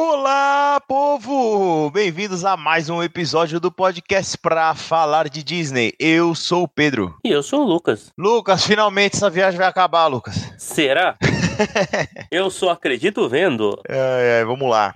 Olá, 0.00 0.80
povo! 0.86 1.90
Bem-vindos 1.90 2.44
a 2.44 2.56
mais 2.56 2.88
um 2.88 3.02
episódio 3.02 3.58
do 3.58 3.68
podcast 3.68 4.38
pra 4.38 4.72
falar 4.72 5.28
de 5.28 5.42
Disney. 5.42 5.92
Eu 5.98 6.36
sou 6.36 6.62
o 6.62 6.68
Pedro. 6.68 7.16
E 7.24 7.32
eu 7.32 7.42
sou 7.42 7.62
o 7.62 7.64
Lucas. 7.64 8.12
Lucas, 8.16 8.64
finalmente 8.64 9.16
essa 9.16 9.28
viagem 9.28 9.58
vai 9.58 9.66
acabar, 9.66 10.06
Lucas. 10.06 10.54
Será? 10.56 11.16
eu 12.30 12.48
só 12.48 12.70
acredito 12.70 13.28
vendo. 13.28 13.76
É, 13.88 14.38
é, 14.38 14.44
vamos 14.44 14.70
lá. 14.70 14.94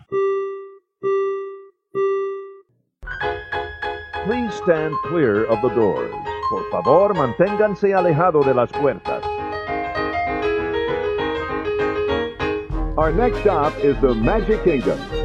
Please 4.25 4.55
stand 4.55 4.93
clear 5.09 5.50
of 5.50 5.61
the 5.62 5.75
doors. 5.75 6.14
Por 6.48 6.71
favor, 6.71 7.12
manténganse 7.12 7.93
alejado 7.93 8.45
de 8.45 8.55
las 8.55 8.71
puertas. 8.71 9.31
Our 13.03 13.11
next 13.11 13.41
stop 13.41 13.77
is 13.79 14.00
the 14.00 14.14
Magic 14.14 14.62
Kingdom. 14.62 15.21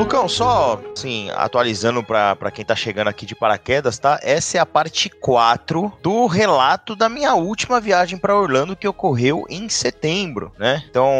Lucão, 0.00 0.26
só 0.26 0.80
assim, 0.96 1.30
atualizando 1.32 2.02
pra, 2.02 2.34
pra 2.34 2.50
quem 2.50 2.64
tá 2.64 2.74
chegando 2.74 3.08
aqui 3.08 3.26
de 3.26 3.34
paraquedas, 3.34 3.98
tá? 3.98 4.18
Essa 4.22 4.56
é 4.56 4.60
a 4.60 4.64
parte 4.64 5.10
4 5.10 5.92
do 6.02 6.24
relato 6.26 6.96
da 6.96 7.06
minha 7.06 7.34
última 7.34 7.78
viagem 7.78 8.18
pra 8.18 8.34
Orlando 8.34 8.74
que 8.74 8.88
ocorreu 8.88 9.44
em 9.50 9.68
setembro, 9.68 10.52
né? 10.58 10.82
Então, 10.88 11.12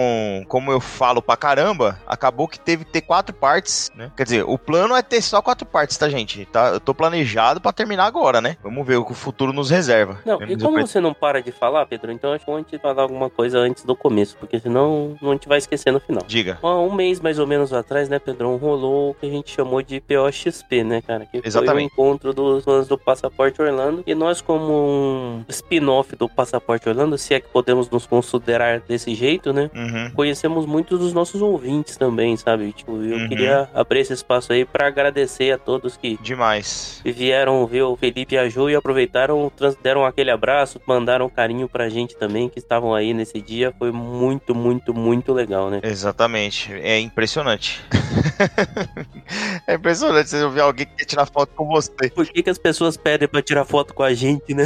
como 0.49 0.73
eu 0.73 0.81
falo 0.81 1.21
pra 1.21 1.37
caramba, 1.37 2.01
acabou 2.07 2.49
que 2.49 2.59
teve 2.59 2.87
que 2.87 2.91
ter 2.91 3.03
quatro 3.03 3.35
partes, 3.35 3.93
né? 3.95 4.11
Quer 4.17 4.25
dizer, 4.25 4.45
o 4.45 4.57
plano 4.57 4.97
é 4.97 5.03
ter 5.03 5.21
só 5.21 5.43
quatro 5.43 5.67
partes, 5.67 5.99
tá, 5.99 6.09
gente? 6.09 6.47
Tá, 6.47 6.69
eu 6.69 6.81
tô 6.81 6.95
planejado 6.95 7.61
pra 7.61 7.75
terminar 7.75 8.07
agora, 8.07 8.41
né? 8.41 8.57
Vamos 8.63 8.87
ver 8.87 8.97
o 8.97 9.05
que 9.05 9.13
o 9.13 9.15
futuro 9.15 9.53
nos 9.53 9.69
reserva. 9.69 10.21
Não, 10.25 10.41
e 10.43 10.57
como 10.57 10.81
você 10.81 11.01
não 11.01 11.13
para 11.13 11.43
de 11.43 11.53
falar, 11.53 11.85
Pedro, 11.85 12.11
então 12.11 12.33
acho 12.33 12.47
bom 12.47 12.55
a 12.55 12.59
gente 12.61 12.79
falar 12.79 13.03
alguma 13.03 13.29
coisa 13.29 13.59
antes 13.59 13.85
do 13.85 13.95
começo, 13.95 14.39
porque 14.41 14.59
senão 14.59 15.19
a 15.21 15.27
gente 15.27 15.47
vai 15.47 15.59
esquecer 15.59 15.93
no 15.93 16.01
final. 16.01 16.25
Diga. 16.27 16.59
Há 16.63 16.79
um 16.79 16.95
mês 16.95 17.21
mais 17.21 17.39
ou 17.39 17.47
menos 17.47 17.75
atrás, 17.75 18.09
né, 18.09 18.19
Pedro, 18.19 18.49
rolou 18.71 19.11
o 19.11 19.15
que 19.15 19.27
a 19.27 19.31
gente 19.31 19.51
chamou 19.51 19.83
de 19.83 20.01
POXP, 20.01 20.85
né, 20.85 21.03
cara? 21.03 21.27
Que 21.27 21.41
Exatamente. 21.45 21.73
foi 21.75 21.83
o 21.83 21.87
encontro 22.07 22.33
dos 22.33 22.65
fãs 22.65 22.87
do 22.89 22.97
Passaporte 22.97 23.61
Orlando. 23.61 24.03
E 24.07 24.15
nós, 24.15 24.41
como 24.41 24.73
um 24.73 25.45
spin-off 25.49 26.15
do 26.17 26.29
Passaporte 26.29 26.89
Orlando, 26.89 27.19
se 27.19 27.35
é 27.35 27.41
que 27.41 27.49
podemos 27.49 27.91
nos 27.91 28.07
considerar 28.07 28.81
desse 28.81 29.15
jeito, 29.15 29.53
né? 29.53 29.71
Uhum. 29.75 30.11
Conhecemos 30.15 30.67
muitos 30.67 30.99
dos 30.99 31.13
nossos 31.13 31.43
ouvintes 31.43 31.97
também, 31.97 32.37
sabe? 32.37 32.73
Tipo, 32.73 32.93
eu 33.03 33.19
Uhum. 33.19 33.29
queria 33.29 33.69
abrir 33.75 34.01
esse 34.01 34.13
espaço 34.13 34.53
aí 34.53 34.65
pra 34.65 34.87
agradecer 34.87 35.53
a 35.53 35.59
todos 35.59 35.97
que 35.97 36.17
Demais. 36.23 37.01
vieram 37.05 37.67
ver 37.67 37.83
o 37.83 37.97
Felipe 37.97 38.35
e 38.35 38.39
a 38.39 38.49
Ju 38.49 38.71
e 38.71 38.75
aproveitaram, 38.77 39.51
deram 39.83 40.05
aquele 40.05 40.31
abraço, 40.31 40.81
mandaram 40.87 41.29
carinho 41.29 41.69
pra 41.69 41.89
gente 41.89 42.17
também, 42.17 42.49
que 42.49 42.59
estavam 42.59 42.95
aí 42.95 43.13
nesse 43.13 43.41
dia. 43.41 43.73
Foi 43.79 43.91
muito, 43.91 44.55
muito, 44.55 44.95
muito 44.95 45.33
legal, 45.33 45.71
né? 45.71 45.81
Exatamente. 45.83 46.73
É 46.73 46.99
impressionante. 46.99 47.81
é 49.67 49.75
impressionante 49.75 50.29
você 50.29 50.43
ouvir 50.43 50.61
alguém 50.61 50.87
que 50.87 50.97
quer 50.97 51.05
tirar 51.05 51.27
foto 51.27 51.53
com 51.55 51.67
você. 51.67 52.11
Por 52.11 52.27
que, 52.27 52.43
que 52.43 52.51
as 52.51 52.59
pessoas 52.59 52.97
pedem 52.97 53.29
pra 53.29 53.43
tirar 53.43 53.65
foto 53.65 53.95
com 53.95 54.03
a 54.03 54.13
gente, 54.13 54.55
né? 54.55 54.65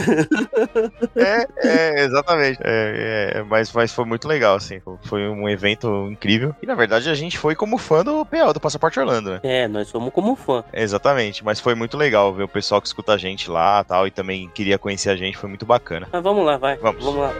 É, 1.16 1.46
é 1.56 2.04
exatamente. 2.04 2.58
É, 2.62 3.34
é, 3.36 3.42
mas, 3.42 3.72
mas 3.72 3.92
foi 3.92 4.04
muito 4.04 4.26
legal, 4.26 4.56
assim. 4.56 4.80
Foi 5.02 5.28
um 5.28 5.48
evento 5.48 6.08
incrível. 6.10 6.54
E 6.62 6.66
na 6.66 6.74
verdade 6.74 7.08
a 7.08 7.14
gente 7.14 7.38
foi 7.38 7.54
como 7.54 7.78
fã 7.78 8.04
do 8.04 8.24
PO, 8.24 8.52
do 8.52 8.60
Passaporte 8.60 8.98
Orlando, 8.98 9.32
né? 9.32 9.40
É, 9.42 9.68
nós 9.68 9.88
somos 9.88 10.12
como 10.12 10.34
fã. 10.36 10.64
Exatamente. 10.72 11.44
Mas 11.44 11.60
foi 11.60 11.74
muito 11.74 11.96
legal 11.96 12.32
ver 12.32 12.44
o 12.44 12.48
pessoal 12.48 12.80
que 12.80 12.86
escuta 12.86 13.14
a 13.14 13.18
gente 13.18 13.50
lá 13.50 13.82
tal. 13.84 14.06
E 14.06 14.10
também 14.10 14.48
queria 14.48 14.78
conhecer 14.78 15.10
a 15.10 15.16
gente. 15.16 15.36
Foi 15.36 15.48
muito 15.48 15.66
bacana. 15.66 16.08
Mas 16.12 16.22
vamos 16.22 16.44
lá, 16.44 16.56
vai. 16.56 16.76
Vamos. 16.76 17.04
Vamos 17.04 17.20
lá. 17.20 17.32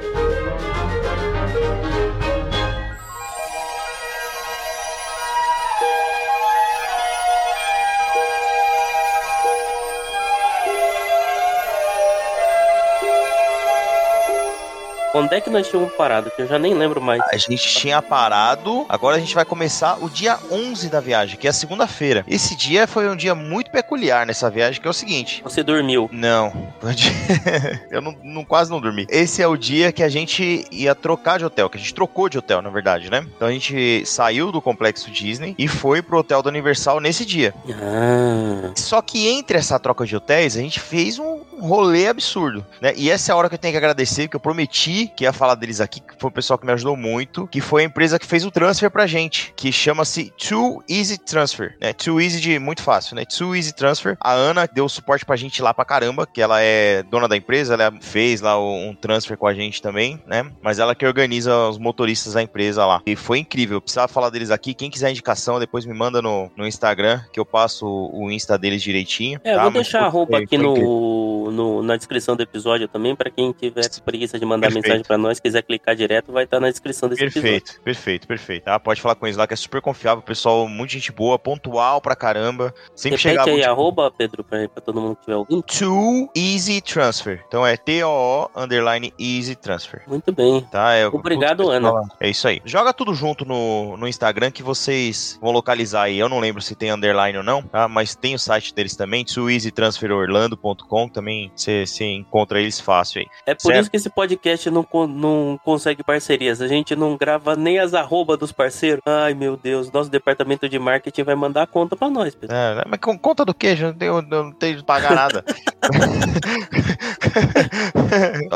Onde 15.14 15.36
é 15.36 15.41
que 15.41 15.48
nós 15.48 15.69
tínhamos 15.69 15.92
parado? 15.95 16.29
Que 16.35 16.42
eu 16.42 16.48
já 16.48 16.58
nem 16.58 16.75
lembro 16.75 17.01
mais. 17.01 17.23
A 17.30 17.36
gente 17.36 17.69
tinha 17.69 18.02
parado, 18.02 18.85
agora 18.89 19.17
a 19.17 19.20
gente 19.20 19.33
vai 19.35 19.45
começar 19.45 19.97
o 20.02 20.11
dia 20.11 20.36
11 20.51 20.89
da 20.89 20.98
viagem, 21.01 21.39
que 21.39 21.47
é 21.47 21.51
a 21.51 21.52
segunda-feira. 21.52 22.25
Esse 22.27 22.57
dia 22.57 22.86
foi 22.89 23.08
um 23.08 23.14
dia 23.14 23.33
muito 23.35 23.70
peculiar 23.70 24.27
nessa 24.27 24.51
viagem, 24.51 24.80
que 24.80 24.89
é 24.89 24.91
o 24.91 24.95
seguinte. 24.95 25.41
Você 25.45 25.63
dormiu. 25.63 26.11
Não, 26.13 26.53
eu 27.91 28.03
não, 28.03 28.17
não- 28.24 28.45
quase 28.45 28.70
não 28.70 28.80
dormi. 28.80 29.07
Esse 29.08 29.41
é 29.41 29.47
o 29.47 29.57
dia 29.57 29.92
que 29.92 30.03
a 30.03 30.08
gente 30.08 30.67
ia 30.73 30.95
trocar 30.95 31.39
de 31.39 31.45
hotel, 31.45 31.70
que 31.70 31.77
a 31.77 31.80
gente 31.80 31.95
trocou 31.95 32.29
de 32.29 32.36
hotel, 32.36 32.61
na 32.61 32.69
verdade, 32.70 33.08
né? 33.08 33.24
Então 33.36 33.47
a 33.47 33.53
gente 33.53 34.05
saiu 34.05 34.51
do 34.51 34.61
complexo 34.61 35.11
Disney 35.13 35.55
e 35.57 35.69
foi 35.69 36.03
pro 36.03 36.19
hotel 36.19 36.42
da 36.42 36.51
Universal 36.51 36.98
nesse 37.01 37.24
dia. 37.24 37.55
Ah. 37.70 38.73
Só 38.74 39.01
que 39.01 39.29
entre 39.29 39.57
essa 39.58 39.79
troca 39.79 40.05
de 40.05 40.17
hotéis, 40.17 40.57
a 40.57 40.61
gente 40.61 40.80
fez 40.80 41.19
um 41.19 41.41
rolê 41.61 42.07
absurdo, 42.09 42.65
né? 42.81 42.92
E 42.97 43.11
essa 43.11 43.31
é 43.31 43.33
a 43.33 43.37
hora 43.37 43.48
que 43.48 43.55
eu 43.55 43.59
tenho 43.59 43.73
que 43.73 43.79
agradecer, 43.79 44.29
que 44.29 44.37
eu 44.37 44.41
prometi 44.41 45.11
que 45.17 45.25
ia 45.25 45.33
falar 45.33 45.55
deles 45.55 45.81
aqui, 45.81 46.01
que 46.01 46.15
foi 46.19 46.29
o 46.31 46.33
pessoal 46.33 46.59
que 46.59 46.67
me 46.67 46.73
ajudou 46.73 46.97
muito, 46.97 47.47
que 47.47 47.61
foi 47.61 47.83
a 47.83 47.85
empresa 47.87 48.19
que 48.19 48.27
fez 48.27 48.45
o 48.45 48.51
transfer 48.51 48.91
pra 48.91 49.07
gente, 49.07 49.53
que 49.57 49.70
chama-se 49.73 50.33
Too 50.48 50.83
Easy 50.89 51.19
Transfer, 51.19 51.77
né? 51.81 51.92
Too 51.92 52.20
Easy 52.20 52.41
de 52.41 52.59
muito 52.59 52.83
fácil, 52.83 53.17
né? 53.17 53.25
Too 53.25 53.55
Easy 53.57 53.73
Transfer. 53.75 54.17
A 54.20 54.33
Ana 54.33 54.67
deu 54.73 54.89
suporte 54.89 55.25
pra 55.25 55.37
gente 55.37 55.61
lá 55.63 55.73
pra 55.75 55.85
caramba, 55.85 56.27
que 56.27 56.41
ela 56.41 56.61
é 56.61 57.03
dona 57.05 57.29
da 57.29 57.37
empresa, 57.37 57.75
ela 57.75 57.92
fez 58.01 58.41
lá 58.41 58.59
um 58.61 58.95
transfer 58.95 59.36
com 59.36 59.47
a 59.47 59.55
gente 59.55 59.81
também, 59.83 60.23
né? 60.27 60.45
Mas 60.63 60.79
ela 60.79 60.95
que 60.95 61.07
organiza 61.07 61.69
os 61.69 61.79
motoristas 61.79 62.35
da 62.35 62.42
empresa 62.42 62.85
lá. 62.86 63.03
E 63.07 63.17
foi 63.17 63.39
incrível, 63.39 63.77
eu 63.77 63.81
precisava 63.81 64.09
falar 64.09 64.31
deles 64.31 64.51
aqui. 64.51 64.75
Quem 64.75 64.91
quiser 64.91 65.11
indicação, 65.11 65.59
depois 65.59 65.85
me 65.86 65.95
manda 65.95 66.21
no, 66.23 66.51
no 66.57 66.67
Instagram, 66.67 67.21
que 67.33 67.39
eu 67.41 67.45
passo 67.47 67.86
o 67.86 68.31
Insta 68.31 68.59
deles 68.59 68.83
direitinho. 68.83 69.41
É, 69.45 69.53
eu 69.53 69.57
tá? 69.57 69.63
vou 69.63 69.73
Mas 69.73 69.83
deixar 69.83 69.98
a 70.01 70.03
foi- 70.03 70.11
roupa 70.11 70.36
aqui 70.39 70.57
incrível. 70.57 71.43
No, 71.44 71.50
no- 71.50 71.82
na 71.82 71.96
descrição 71.96 72.36
do 72.36 72.42
episódio 72.42 72.88
também, 72.88 73.14
pra 73.14 73.30
quem 73.30 73.52
tiver 73.52 73.84
preguiça 74.05 74.38
de 74.38 74.44
mandar 74.44 74.66
Perfeito. 74.68 74.84
mensagem 74.84 75.05
pra 75.06 75.18
nós, 75.18 75.38
quiser 75.40 75.62
clicar 75.62 75.94
direto, 75.94 76.32
vai 76.32 76.44
estar 76.44 76.60
na 76.60 76.70
descrição 76.70 77.08
desse 77.08 77.22
episódio. 77.24 77.42
Perfeito, 77.50 77.80
perfeito, 77.82 78.27
perfeito. 78.28 78.64
Tá? 78.64 78.78
Pode 78.80 79.00
falar 79.00 79.14
com 79.14 79.27
eles 79.27 79.36
lá, 79.36 79.46
que 79.46 79.55
é 79.55 79.56
super 79.56 79.80
confiável, 79.80 80.22
pessoal, 80.22 80.68
muito 80.68 80.90
gente 80.92 81.10
boa, 81.12 81.38
pontual 81.38 82.00
pra 82.00 82.16
caramba. 82.16 82.74
Sempre 82.94 83.16
Repete 83.16 83.22
chegava. 83.22 83.50
aí, 83.50 83.56
tipo, 83.60 83.70
arroba, 83.70 84.10
Pedro, 84.10 84.44
pra, 84.44 84.68
pra 84.68 84.80
todo 84.82 85.00
mundo 85.00 85.14
que 85.16 85.20
estiver 85.22 85.36
ouvindo. 85.36 85.62
Too 85.62 86.30
Easy 86.36 86.80
Transfer. 86.80 87.42
Então 87.48 87.66
é 87.66 87.76
T-O-O 87.76 88.50
underline 88.56 89.12
Easy 89.18 89.55
Transfer. 89.56 90.02
Muito 90.06 90.32
bem. 90.32 90.61
Tá? 90.70 90.94
É, 90.94 91.06
Obrigado, 91.06 91.70
Ana. 91.70 92.02
É 92.20 92.28
isso 92.28 92.46
aí. 92.48 92.61
Joga 92.64 92.92
tudo 92.92 93.14
junto 93.14 93.44
no, 93.44 93.96
no 93.96 94.06
Instagram 94.08 94.50
que 94.50 94.62
vocês 94.62 95.38
vão 95.40 95.52
localizar 95.52 96.02
aí. 96.05 96.18
Eu 96.18 96.28
não 96.28 96.38
lembro 96.40 96.61
se 96.62 96.74
tem 96.74 96.90
underline 96.90 97.38
ou 97.38 97.44
não, 97.44 97.62
tá? 97.62 97.88
Mas 97.88 98.14
tem 98.14 98.34
o 98.34 98.38
site 98.38 98.74
deles 98.74 98.94
também, 98.96 99.24
tooeasytransferorlando.com. 99.24 101.08
Também 101.08 101.33
você 101.55 102.05
encontra 102.05 102.61
eles 102.61 102.80
fácil 102.80 103.20
aí. 103.20 103.27
É 103.46 103.55
por 103.55 103.62
Certo. 103.62 103.80
isso 103.80 103.90
que 103.90 103.96
esse 103.96 104.11
podcast 104.11 104.70
não, 104.70 104.86
não 105.08 105.58
consegue 105.64 106.02
parcerias. 106.02 106.61
A 106.61 106.68
gente 106.68 106.95
não 106.96 107.17
grava 107.17 107.56
nem 107.56 107.78
as 107.78 107.95
arroba 107.95 108.36
dos 108.36 108.52
parceiros. 108.52 109.02
Ai, 109.06 109.34
meu 109.34 109.56
Deus. 109.56 109.90
Nosso 109.90 110.11
departamento 110.11 110.68
de 110.68 110.78
marketing 110.78 111.23
vai 111.23 111.34
mandar 111.34 111.62
a 111.62 111.67
conta 111.67 111.96
pra 111.96 112.11
nós, 112.11 112.34
Pedro. 112.34 112.55
É, 112.55 112.84
mas 112.86 113.00
com 113.00 113.18
conta 113.18 113.44
do 113.44 113.55
quê? 113.55 113.77
Já 113.77 113.89
não 113.89 113.94
tenho, 113.94 114.17
eu 114.17 114.23
não 114.23 114.52
tenho 114.52 114.77
de 114.77 114.84
pagar 114.84 115.14
nada. 115.14 115.44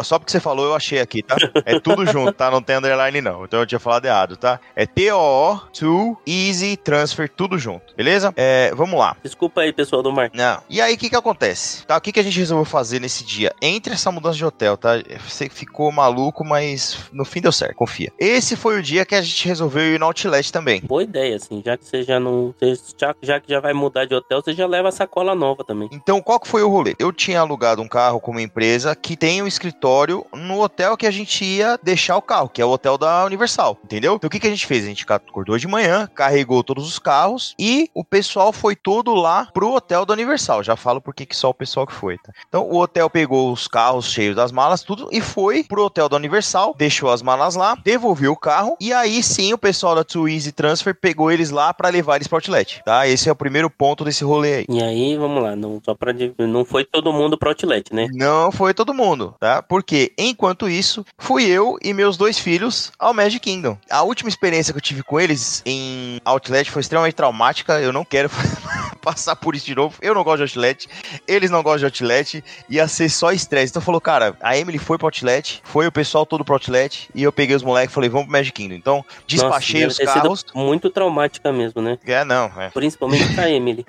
Só 0.03 0.19
porque 0.19 0.33
você 0.33 0.41
falou, 0.41 0.67
eu 0.67 0.75
achei 0.75 1.01
aqui, 1.01 1.23
tá? 1.23 1.37
É 1.65 1.79
tudo 1.81 2.07
junto, 2.07 2.33
tá? 2.33 2.51
Não 2.51 2.63
tem 2.63 2.77
underline, 2.77 3.21
não. 3.21 3.45
Então 3.45 3.61
eu 3.61 3.67
tinha 3.67 3.79
falado 3.79 4.05
errado, 4.05 4.37
tá? 4.37 4.61
É 4.75 4.87
T-O-O, 4.87 5.59
to 5.73 6.17
Easy 6.27 6.77
Transfer, 6.77 7.29
tudo 7.29 7.59
junto, 7.59 7.95
beleza? 7.97 8.33
É, 8.37 8.73
vamos 8.75 8.99
lá. 8.99 9.17
Desculpa 9.23 9.63
aí, 9.63 9.73
pessoal 9.73 10.03
do 10.03 10.13
marketing. 10.13 10.43
Não. 10.43 10.63
E 10.69 10.81
aí, 10.81 10.95
o 10.95 10.99
que 10.99 11.11
que 11.11 11.17
acontece? 11.17 11.87
Tá, 11.87 11.97
o 11.97 12.01
que 12.01 12.13
que 12.13 12.21
a 12.21 12.23
gente 12.23 12.39
resolveu 12.39 12.65
fazer 12.69 13.01
nesse 13.01 13.25
dia? 13.25 13.53
Entre 13.61 13.95
essa 13.95 14.13
mudança 14.13 14.37
de 14.37 14.45
hotel, 14.45 14.77
tá? 14.77 14.93
Você 15.27 15.49
ficou 15.49 15.91
maluco, 15.91 16.45
mas 16.45 16.99
no 17.13 17.25
fim 17.25 17.41
deu 17.41 17.53
certo, 17.53 17.75
confia. 17.75 18.13
Esse 18.19 18.57
foi 18.57 18.79
o 18.79 18.83
dia 18.83 19.05
que 19.05 19.15
a 19.15 19.23
gente 19.23 19.47
resolveu 19.47 19.95
ir 19.95 19.99
no 19.99 20.07
Outlet 20.07 20.53
também. 20.53 20.81
Boa 20.83 21.03
ideia, 21.03 21.37
assim. 21.37 21.63
Já 21.65 21.77
que 21.77 21.85
você 21.85 22.03
já 22.03 22.21
não. 22.21 22.55
Já, 22.97 23.15
já 23.23 23.41
que 23.41 23.49
já 23.49 23.61
vai 23.61 23.73
mudar 23.73 24.05
de 24.05 24.15
hotel, 24.15 24.43
você 24.43 24.53
já 24.53 24.67
leva 24.67 24.89
a 24.89 24.93
sacola 24.93 25.35
nova 25.35 25.65
também. 25.65 25.89
Então, 25.93 26.21
qual 26.21 26.39
que 26.39 26.49
foi 26.49 26.63
o 26.63 26.69
rolê? 26.69 26.95
Eu 26.99 27.13
tinha 27.13 27.41
alugado 27.41 27.83
um 27.83 27.89
carro 27.89 28.21
com 28.21 28.31
uma 28.31 28.43
empresa 28.43 28.95
que 28.95 29.17
tem 29.17 29.43
um 29.43 29.47
escritório 29.47 30.25
no 30.33 30.61
hotel 30.61 30.97
que 30.97 31.07
a 31.07 31.11
gente 31.11 31.45
ia 31.45 31.79
deixar 31.83 32.17
o 32.17 32.23
carro, 32.23 32.49
que 32.49 32.61
é 32.61 32.65
o 32.65 32.71
hotel 32.71 32.99
da 32.99 33.25
Universal, 33.25 33.79
entendeu? 33.85 34.15
Então, 34.15 34.29
o 34.29 34.31
que, 34.31 34.41
que 34.41 34.47
a 34.47 34.51
gente 34.51 34.67
fez? 34.67 34.85
A 34.85 34.89
gente 34.89 35.05
acordou 35.09 35.59
de 35.59 35.67
manhã, 35.67 36.09
carregou 36.15 36.63
todos 36.63 36.87
os 36.87 36.99
carros 36.99 37.55
e 37.59 37.91
o 37.95 38.05
pessoal 38.05 38.53
foi 38.53 38.77
todo 38.77 39.15
lá 39.15 39.49
pro 39.53 39.73
hotel 39.73 40.05
da 40.05 40.15
Universal. 40.15 40.63
Já 40.63 40.77
falo 40.77 41.01
por 41.01 41.15
que 41.15 41.27
que 41.27 41.37
só 41.37 41.51
o 41.51 41.55
pessoal 41.55 41.87
que 41.87 41.93
foi, 41.93 42.19
tá? 42.19 42.33
Então, 42.49 42.58
o 42.63 42.79
hotel 42.79 43.09
pegou 43.11 43.53
os 43.53 43.69
carros 43.69 44.11
cheios 44.11 44.37
das 44.37 44.53
malas, 44.53 44.83
tudo, 44.83 45.09
e 45.11 45.21
foi 45.21 45.65
pro 45.65 45.85
hotel 45.85 46.09
da 46.09 46.17
Universal, 46.17 46.75
deixou 46.77 47.11
as 47.11 47.23
malas 47.23 47.55
lá, 47.55 47.77
devolveu 47.83 48.33
o 48.33 48.37
carro, 48.37 48.77
e 48.81 48.93
aí 48.93 49.23
sim 49.23 49.53
o 49.53 49.59
pessoal 49.59 49.95
da 49.95 50.05
Too 50.05 50.29
Easy 50.29 50.53
Transfer 50.53 50.95
pegou 50.95 51.31
eles 51.31 51.51
lá 51.51 51.73
para 51.73 51.89
levar 51.89 52.17
eles 52.17 52.29
pro 52.29 52.37
outlet, 52.37 52.83
tá? 52.85 53.07
Esse 53.07 53.29
é 53.29 53.33
o 53.33 53.37
primeiro 53.37 53.71
ponto 53.71 54.05
desse 54.05 54.25
rolê 54.25 54.55
aí. 54.55 54.67
E 54.69 54.83
aí, 54.83 55.17
vamos 55.17 55.43
lá, 55.43 55.55
não, 55.55 55.81
só 55.85 55.95
pra, 55.95 56.13
não 56.39 56.65
foi 56.65 56.85
todo 56.85 57.13
mundo 57.13 57.37
pro 57.37 57.51
outlet, 57.51 57.93
né? 57.93 58.07
Não 58.13 58.51
foi 58.51 58.75
todo 58.75 58.95
mundo, 58.95 59.35
tá? 59.39 59.63
Porque, 59.63 60.13
enquanto 60.19 60.69
isso, 60.69 61.05
fui 61.19 61.45
eu 61.47 61.77
e 61.83 61.93
meus 61.93 62.17
dois 62.17 62.39
filhos 62.39 62.93
ao 62.99 63.15
Magic 63.15 63.41
Kingdom. 63.41 63.79
A 63.91 64.03
última 64.03 64.29
experiência 64.29 64.73
que 64.73 64.79
eu 64.79 64.83
tive 64.83 65.03
com 65.03 65.21
eles 65.21 65.63
em 65.65 66.21
outlet 66.25 66.71
foi 66.71 66.81
extremamente 66.81 67.15
traumática, 67.15 67.81
eu 67.81 67.93
não 67.93 68.05
quero 68.05 68.31
passar 69.03 69.37
por 69.37 69.55
isso 69.55 69.67
de 69.67 69.75
novo. 69.75 69.97
Eu 70.01 70.15
não 70.15 70.25
gosto 70.25 70.39
de 70.39 70.43
outlet, 70.43 70.89
eles 71.27 71.51
não 71.51 71.63
gostam 71.63 71.79
de 71.79 71.85
outlet, 71.87 72.45
ia 72.69 72.87
ser 72.89 73.09
só 73.09 73.33
estresse. 73.33 73.71
Então 73.71 73.83
falou, 73.83 74.01
cara, 74.01 74.37
a 74.41 74.57
Emily 74.57 74.79
foi 74.79 74.99
pro 74.99 75.07
outlet, 75.07 75.61
foi 75.65 75.87
o 75.87 75.93
pessoal 75.93 76.27
todo 76.27 76.45
pro 76.45 76.55
outlet, 76.55 77.09
e 77.15 77.23
eu 77.23 77.33
peguei 77.33 77.57
os 77.57 77.63
moleques 77.63 77.93
e 77.93 77.95
falei, 77.95 78.11
vamos 78.11 78.27
pro 78.27 78.33
Magic 78.33 78.53
Kingdom. 78.53 78.75
Então, 78.75 79.05
despachei 79.27 79.85
Nossa, 79.85 80.03
os 80.03 80.13
carros. 80.13 80.45
muito 80.55 80.91
traumática 80.91 81.53
mesmo, 81.53 81.81
né? 81.81 81.99
É, 82.07 82.25
não, 82.25 82.51
é. 82.57 82.71
Principalmente 82.71 83.35
pra 83.35 83.49
Emily. 83.51 83.85